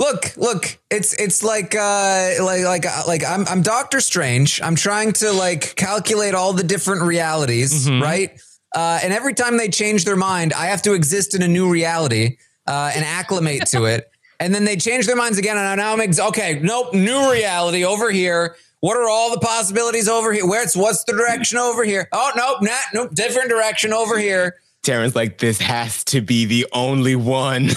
Look, 0.02 0.36
look, 0.36 0.78
it's 0.90 1.12
it's 1.14 1.44
like 1.44 1.76
uh 1.76 2.34
like 2.40 2.64
like 2.64 2.86
uh, 2.86 3.02
like 3.06 3.22
I'm 3.24 3.46
I'm 3.46 3.62
Doctor 3.62 4.00
Strange. 4.00 4.60
I'm 4.60 4.74
trying 4.74 5.12
to 5.22 5.30
like 5.32 5.76
calculate 5.76 6.34
all 6.34 6.52
the 6.52 6.64
different 6.64 7.02
realities, 7.02 7.86
Mm-hmm. 7.86 8.02
right? 8.02 8.30
Uh, 8.74 8.98
and 9.04 9.12
every 9.12 9.34
time 9.34 9.58
they 9.58 9.68
change 9.68 10.04
their 10.04 10.16
mind, 10.16 10.52
I 10.54 10.66
have 10.66 10.82
to 10.82 10.94
exist 10.94 11.34
in 11.36 11.42
a 11.42 11.48
new 11.48 11.70
reality 11.70 12.38
uh, 12.66 12.90
and 12.96 13.04
acclimate 13.04 13.66
to 13.74 13.84
it. 13.84 14.08
And 14.40 14.52
then 14.52 14.64
they 14.64 14.74
change 14.76 15.06
their 15.06 15.14
minds 15.14 15.38
again, 15.38 15.56
and 15.56 15.78
now 15.78 15.92
I'm 15.92 16.00
ex- 16.00 16.18
okay. 16.18 16.58
Nope, 16.60 16.94
new 16.94 17.30
reality 17.30 17.84
over 17.84 18.10
here. 18.10 18.56
What 18.80 18.96
are 18.96 19.08
all 19.08 19.30
the 19.30 19.38
possibilities 19.38 20.08
over 20.08 20.32
here? 20.32 20.44
Where's 20.44 20.74
what's 20.76 21.04
the 21.04 21.12
direction 21.12 21.58
over 21.58 21.84
here? 21.84 22.08
Oh 22.10 22.32
nope, 22.34 22.58
not 22.60 22.80
nope, 22.92 23.14
different 23.14 23.50
direction 23.50 23.92
over 23.92 24.18
here. 24.18 24.56
Taran's 24.82 25.14
like, 25.14 25.38
this 25.38 25.60
has 25.60 26.02
to 26.04 26.20
be 26.20 26.44
the 26.44 26.66
only 26.72 27.14
one. 27.14 27.70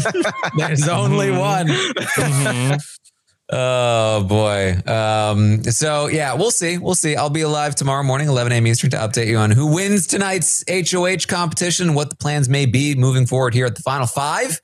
There's 0.56 0.88
only 0.88 1.30
one. 1.30 1.68
Oh 3.48 4.24
boy. 4.24 4.76
Um, 4.90 5.62
so 5.62 6.08
yeah, 6.08 6.34
we'll 6.34 6.50
see. 6.50 6.78
We'll 6.78 6.96
see. 6.96 7.14
I'll 7.14 7.30
be 7.30 7.42
alive 7.42 7.76
tomorrow 7.76 8.02
morning, 8.02 8.28
11 8.28 8.50
a.m. 8.52 8.66
Eastern, 8.66 8.90
to 8.90 8.96
update 8.96 9.28
you 9.28 9.36
on 9.36 9.52
who 9.52 9.72
wins 9.72 10.06
tonight's 10.06 10.64
HOH 10.68 11.28
competition, 11.28 11.94
what 11.94 12.10
the 12.10 12.16
plans 12.16 12.48
may 12.48 12.66
be 12.66 12.96
moving 12.96 13.24
forward 13.24 13.54
here 13.54 13.66
at 13.66 13.76
the 13.76 13.82
final 13.82 14.06
five. 14.06 14.60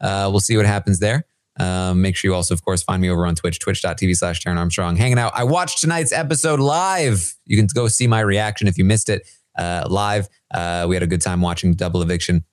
Uh, 0.00 0.28
we'll 0.30 0.40
see 0.40 0.56
what 0.56 0.66
happens 0.66 0.98
there. 0.98 1.24
Um, 1.58 2.02
make 2.02 2.14
sure 2.16 2.30
you 2.30 2.34
also, 2.34 2.52
of 2.52 2.62
course, 2.62 2.82
find 2.82 3.00
me 3.00 3.08
over 3.08 3.24
on 3.24 3.34
Twitch, 3.34 3.58
twitch.tv 3.58 4.14
slash 4.16 4.42
Taran 4.42 4.58
Armstrong, 4.58 4.96
hanging 4.96 5.18
out. 5.18 5.32
I 5.34 5.44
watched 5.44 5.80
tonight's 5.80 6.12
episode 6.12 6.60
live. 6.60 7.34
You 7.46 7.56
can 7.56 7.66
go 7.74 7.88
see 7.88 8.06
my 8.06 8.20
reaction 8.20 8.68
if 8.68 8.76
you 8.76 8.84
missed 8.84 9.08
it 9.08 9.26
uh, 9.58 9.86
live. 9.88 10.28
Uh, 10.52 10.86
we 10.88 10.96
had 10.96 11.02
a 11.02 11.06
good 11.06 11.20
time 11.22 11.40
watching 11.40 11.74
Double 11.74 12.02
Eviction 12.02 12.44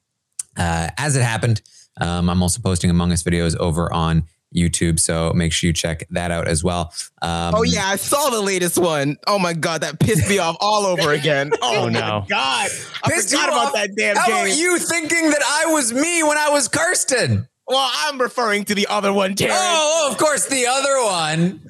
uh, 0.58 0.90
as 0.98 1.16
it 1.16 1.22
happened. 1.24 1.62
Um, 2.00 2.30
I'm 2.30 2.42
also 2.42 2.62
posting 2.62 2.90
Among 2.90 3.12
Us 3.12 3.24
videos 3.24 3.56
over 3.58 3.92
on 3.94 4.24
YouTube, 4.56 5.00
so 5.00 5.34
make 5.34 5.52
sure 5.52 5.68
you 5.68 5.74
check 5.74 6.06
that 6.12 6.30
out 6.32 6.48
as 6.48 6.64
well. 6.64 6.94
Um, 7.24 7.56
oh 7.56 7.64
yeah, 7.64 7.86
I 7.88 7.96
saw 7.96 8.30
the 8.30 8.42
latest 8.42 8.78
one. 8.78 9.18
Oh 9.26 9.40
my 9.40 9.54
god, 9.54 9.82
that 9.82 10.00
pissed 10.00 10.30
me 10.30 10.38
off 10.40 10.58
all 10.60 10.86
over 10.86 11.12
again. 11.12 11.52
Oh, 11.62 11.84
Oh, 11.86 11.90
no. 11.90 12.00
my 12.00 12.26
god, 12.30 12.70
I 13.04 13.10
Pissed 13.10 13.30
forgot 13.32 13.46
you 13.48 13.52
about 13.52 13.66
off? 13.68 13.74
that 13.74 13.96
damn 13.96 14.16
How 14.16 14.28
game. 14.28 14.36
about 14.46 14.56
you 14.58 14.78
thinking 14.80 15.30
that 15.32 15.42
I 15.44 15.72
was 15.74 15.92
me 15.92 16.22
when 16.24 16.38
I 16.38 16.50
was 16.50 16.68
Kirsten? 16.68 17.48
Well, 17.68 17.90
I'm 18.06 18.20
referring 18.20 18.66
to 18.66 18.76
the 18.76 18.88
other 18.90 19.12
one, 19.14 19.36
Taran. 19.36 19.50
Oh, 19.52 20.10
of 20.12 20.18
course, 20.18 20.46
the 20.48 20.68
other 20.68 21.04
one. 21.04 21.62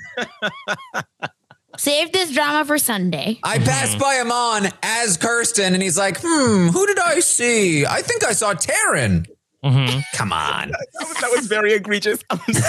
Save 1.83 2.13
this 2.13 2.31
drama 2.31 2.63
for 2.63 2.77
Sunday. 2.77 3.41
I 3.43 3.59
passed 3.59 3.99
by 3.99 4.15
him 4.15 4.31
on 4.31 4.69
as 4.81 5.17
Kirsten, 5.17 5.73
and 5.73 5.83
he's 5.83 5.97
like, 5.97 6.17
"Hmm, 6.23 6.69
who 6.69 6.87
did 6.87 6.97
I 6.97 7.19
see? 7.19 7.85
I 7.85 8.01
think 8.01 8.23
I 8.23 8.31
saw 8.31 8.53
Taran." 8.53 9.27
Mm-hmm. 9.65 9.99
Come 10.13 10.31
on. 10.31 10.69
that, 10.99 11.07
was, 11.09 11.17
that 11.17 11.31
was 11.31 11.47
very 11.47 11.73
egregious. 11.73 12.23
I'm 12.29 12.39
so 12.53 12.61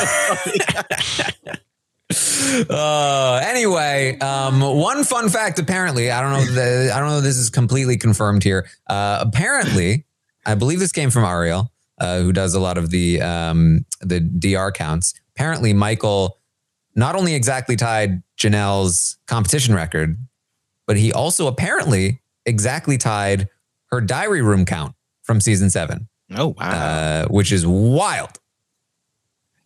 sorry. 2.11 2.66
Uh, 2.69 3.41
anyway, 3.45 4.19
um, 4.19 4.61
one 4.61 5.05
fun 5.05 5.28
fact. 5.28 5.61
Apparently, 5.61 6.11
I 6.11 6.20
don't 6.20 6.32
know. 6.32 6.53
The, 6.53 6.91
I 6.93 6.99
don't 6.99 7.09
know. 7.09 7.19
If 7.19 7.23
this 7.23 7.36
is 7.36 7.51
completely 7.51 7.97
confirmed 7.97 8.43
here. 8.43 8.66
Uh, 8.89 9.19
apparently, 9.20 10.07
I 10.45 10.57
believe 10.57 10.81
this 10.81 10.91
came 10.91 11.11
from 11.11 11.24
Ariel, 11.24 11.70
uh, 12.01 12.19
who 12.19 12.32
does 12.32 12.57
a 12.57 12.61
lot 12.61 12.78
of 12.78 12.91
the 12.91 13.23
um, 13.23 13.86
the 14.01 14.19
DR 14.19 14.73
counts. 14.73 15.15
Apparently, 15.36 15.73
Michael 15.73 16.41
not 16.95 17.15
only 17.16 17.35
exactly 17.35 17.77
tied 17.77 18.23
Janelle's 18.39 19.19
competition 19.27 19.75
record, 19.75 20.16
but 20.87 20.97
he 20.97 21.12
also 21.12 21.47
apparently 21.47 22.21
exactly 22.47 22.99
tied 22.99 23.49
her 23.87 24.01
diary 24.01 24.43
room 24.43 24.65
count 24.65 24.95
from 25.23 25.41
season 25.41 25.71
seven. 25.71 26.09
Oh 26.37 26.55
wow, 26.59 26.71
uh, 26.71 27.27
which 27.29 27.53
is 27.53 27.66
wild. 27.66 28.39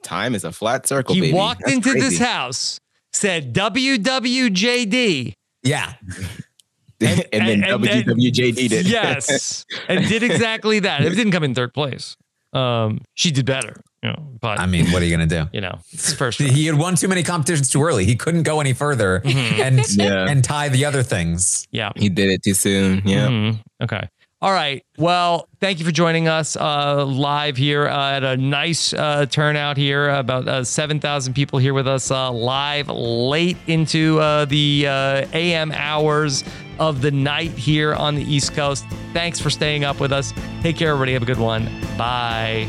Time 0.03 0.35
is 0.35 0.45
a 0.45 0.53
flat 0.53 0.87
circle. 0.87 1.15
He 1.15 1.21
baby. 1.21 1.33
walked 1.35 1.63
That's 1.65 1.75
into 1.75 1.95
this 1.95 2.19
house, 2.19 2.81
said 3.13 3.55
WWJD. 3.55 5.35
Yeah. 5.63 5.95
and, 7.01 7.25
then 7.33 7.65
and- 7.65 7.83
WWJD 7.83 8.69
did. 8.69 8.87
Yes. 8.87 9.65
and 9.89 10.07
did 10.09 10.23
exactly 10.23 10.81
that. 10.81 11.03
It 11.03 11.11
didn't 11.11 11.33
come 11.33 11.45
in 11.45 11.55
third 11.55 11.75
place. 11.75 12.17
Um, 12.53 13.01
she 13.15 13.31
did 13.31 13.45
better. 13.45 13.81
You 14.09 14.15
know, 14.15 14.29
but 14.41 14.59
I 14.61 14.67
mean, 14.67 14.91
what 14.91 15.03
are 15.03 15.05
you 15.05 15.17
going 15.17 15.29
to 15.29 15.35
do? 15.45 15.49
you 15.53 15.61
know, 15.61 15.79
it's 15.93 16.13
first. 16.15 16.39
He 16.59 16.67
had 16.67 16.77
won 16.79 16.95
too 16.97 17.09
many 17.09 17.23
competitions 17.23 17.69
too 17.69 17.83
early. 17.83 18.05
He 18.05 18.17
couldn't 18.17 18.45
go 18.45 18.61
any 18.61 18.73
further 18.73 19.21
and 19.25 19.81
Yeah. 19.97 20.27
and 20.29 20.43
tie 20.43 20.69
the 20.69 20.85
other 20.85 21.03
things. 21.03 21.67
Yeah. 21.71 21.93
he 21.97 22.09
did 22.09 22.31
it 22.31 22.43
too 22.43 22.55
soon. 22.55 23.03
Yeah. 23.05 23.29
Mhm. 23.29 23.61
Okay. 23.83 24.09
All 24.41 24.53
right. 24.53 24.85
Well, 24.97 25.49
thank 25.61 25.81
you 25.81 25.85
for 25.85 25.91
joining 25.91 26.29
us 26.29 26.55
uh, 26.57 27.05
live 27.05 27.57
here 27.57 27.89
uh, 27.89 28.13
at 28.13 28.23
a 28.23 28.37
nice 28.37 28.95
uh, 28.95 29.27
turnout 29.27 29.77
here. 29.77 30.11
About 30.11 30.47
uh, 30.47 30.63
7,000 30.63 31.35
people 31.35 31.59
here 31.59 31.75
with 31.75 31.89
us 31.89 32.13
uh, 32.13 32.31
live 32.31 32.89
late 32.89 33.57
into 33.67 34.21
uh, 34.21 34.45
the 34.45 34.87
uh, 34.87 35.27
AM 35.33 35.73
hours 35.73 36.45
of 36.79 37.01
the 37.03 37.11
night 37.11 37.51
here 37.51 37.95
on 37.97 38.15
the 38.15 38.23
East 38.23 38.55
Coast. 38.55 38.85
Thanks 39.13 39.41
for 39.41 39.51
staying 39.51 39.83
up 39.83 39.99
with 39.99 40.13
us. 40.13 40.33
Take 40.63 40.77
care, 40.77 40.91
everybody. 40.91 41.15
Have 41.15 41.23
a 41.25 41.27
good 41.27 41.41
one. 41.41 41.65
Bye. 41.99 42.69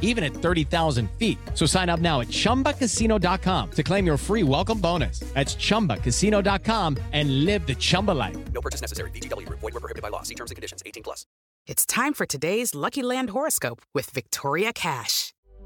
even 0.00 0.24
at 0.24 0.32
30,000 0.32 1.08
feet. 1.12 1.38
So 1.54 1.66
sign 1.66 1.88
up 1.88 2.00
now 2.00 2.20
at 2.20 2.28
ChumbaCasino.com 2.28 3.70
to 3.70 3.82
claim 3.84 4.06
your 4.06 4.16
free 4.16 4.42
welcome 4.42 4.80
bonus. 4.80 5.20
That's 5.34 5.54
ChumbaCasino.com 5.54 6.96
and 7.12 7.44
live 7.44 7.64
the 7.64 7.76
Chumba 7.76 8.12
life. 8.12 8.36
No 8.52 8.60
purchase 8.60 8.80
necessary. 8.80 9.10
VGW 9.12 9.46
Group. 9.46 9.60
Void 9.60 9.74
were 9.74 9.80
prohibited 9.80 10.02
by 10.02 10.08
law. 10.08 10.22
See 10.22 10.34
terms 10.34 10.50
and 10.50 10.56
conditions. 10.56 10.82
18 10.84 11.02
plus. 11.02 11.24
It's 11.66 11.84
time 11.84 12.14
for 12.14 12.26
today's 12.26 12.74
Lucky 12.74 13.02
Land 13.02 13.30
horoscope 13.30 13.82
with 13.92 14.10
Victoria 14.10 14.72
Cash. 14.72 15.32